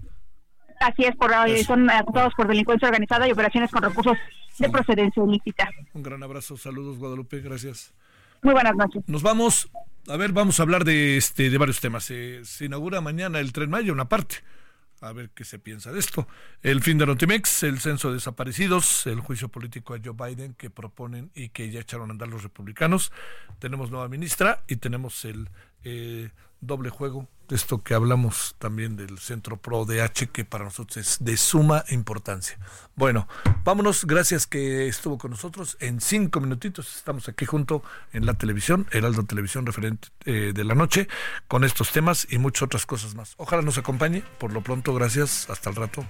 Así 0.79 1.03
es, 1.03 1.15
por, 1.15 1.31
son 1.63 1.91
acusados 1.91 2.33
por 2.35 2.47
delincuencia 2.47 2.87
organizada 2.87 3.27
y 3.27 3.31
operaciones 3.31 3.69
con 3.69 3.83
recursos 3.83 4.17
de 4.57 4.69
procedencia 4.69 5.23
ilícita. 5.23 5.69
Un 5.93 6.01
gran 6.01 6.23
abrazo, 6.23 6.57
saludos 6.57 6.97
Guadalupe, 6.97 7.39
gracias. 7.39 7.93
Muy 8.41 8.53
buenas 8.53 8.75
noches. 8.75 9.03
Nos 9.07 9.21
vamos 9.21 9.69
a 10.07 10.17
ver, 10.17 10.31
vamos 10.31 10.59
a 10.59 10.63
hablar 10.63 10.83
de 10.83 11.17
este 11.17 11.49
de 11.49 11.57
varios 11.57 11.79
temas. 11.79 12.05
se 12.05 12.43
inaugura 12.59 13.01
mañana 13.01 13.39
el 13.39 13.53
Tren 13.53 13.69
Maya, 13.69 13.93
una 13.93 14.09
parte. 14.09 14.37
A 15.01 15.13
ver 15.13 15.31
qué 15.31 15.43
se 15.43 15.57
piensa 15.57 15.91
de 15.91 15.99
esto. 15.99 16.27
El 16.61 16.81
fin 16.81 16.99
de 16.99 17.07
Notimex, 17.07 17.63
el 17.63 17.79
censo 17.79 18.09
de 18.09 18.15
desaparecidos, 18.15 19.07
el 19.07 19.19
juicio 19.19 19.49
político 19.49 19.95
a 19.95 19.99
Joe 20.03 20.13
Biden 20.13 20.53
que 20.53 20.69
proponen 20.69 21.31
y 21.33 21.49
que 21.49 21.71
ya 21.71 21.79
echaron 21.79 22.09
a 22.09 22.11
andar 22.11 22.27
los 22.27 22.43
republicanos. 22.43 23.11
Tenemos 23.57 23.89
nueva 23.89 24.07
ministra 24.09 24.63
y 24.67 24.75
tenemos 24.75 25.25
el 25.25 25.49
eh, 25.83 26.29
doble 26.61 26.89
juego 26.89 27.27
esto 27.51 27.83
que 27.83 27.93
hablamos 27.93 28.55
también 28.59 28.95
del 28.95 29.19
Centro 29.19 29.57
Pro 29.57 29.85
DH, 29.85 30.27
que 30.31 30.45
para 30.45 30.63
nosotros 30.63 30.97
es 30.97 31.17
de 31.23 31.37
suma 31.37 31.83
importancia. 31.89 32.57
Bueno, 32.95 33.27
vámonos, 33.63 34.05
gracias 34.05 34.47
que 34.47 34.87
estuvo 34.87 35.17
con 35.17 35.31
nosotros. 35.31 35.77
En 35.79 36.01
cinco 36.01 36.39
minutitos 36.39 36.95
estamos 36.95 37.27
aquí 37.27 37.45
junto 37.45 37.83
en 38.13 38.25
la 38.25 38.35
televisión, 38.35 38.87
Heraldo 38.91 39.23
Televisión 39.25 39.65
referente 39.65 40.09
eh, 40.25 40.53
de 40.53 40.63
la 40.63 40.75
noche, 40.75 41.07
con 41.47 41.63
estos 41.63 41.91
temas 41.91 42.27
y 42.29 42.37
muchas 42.37 42.63
otras 42.63 42.85
cosas 42.85 43.15
más. 43.15 43.33
Ojalá 43.37 43.61
nos 43.61 43.77
acompañe. 43.77 44.23
Por 44.39 44.53
lo 44.53 44.61
pronto, 44.61 44.93
gracias. 44.93 45.49
Hasta 45.49 45.69
el 45.69 45.75
rato. 45.75 46.05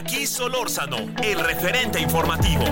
Aquí 0.00 0.26
Solórzano, 0.26 0.96
el 1.22 1.38
referente 1.38 2.00
informativo. 2.00 2.64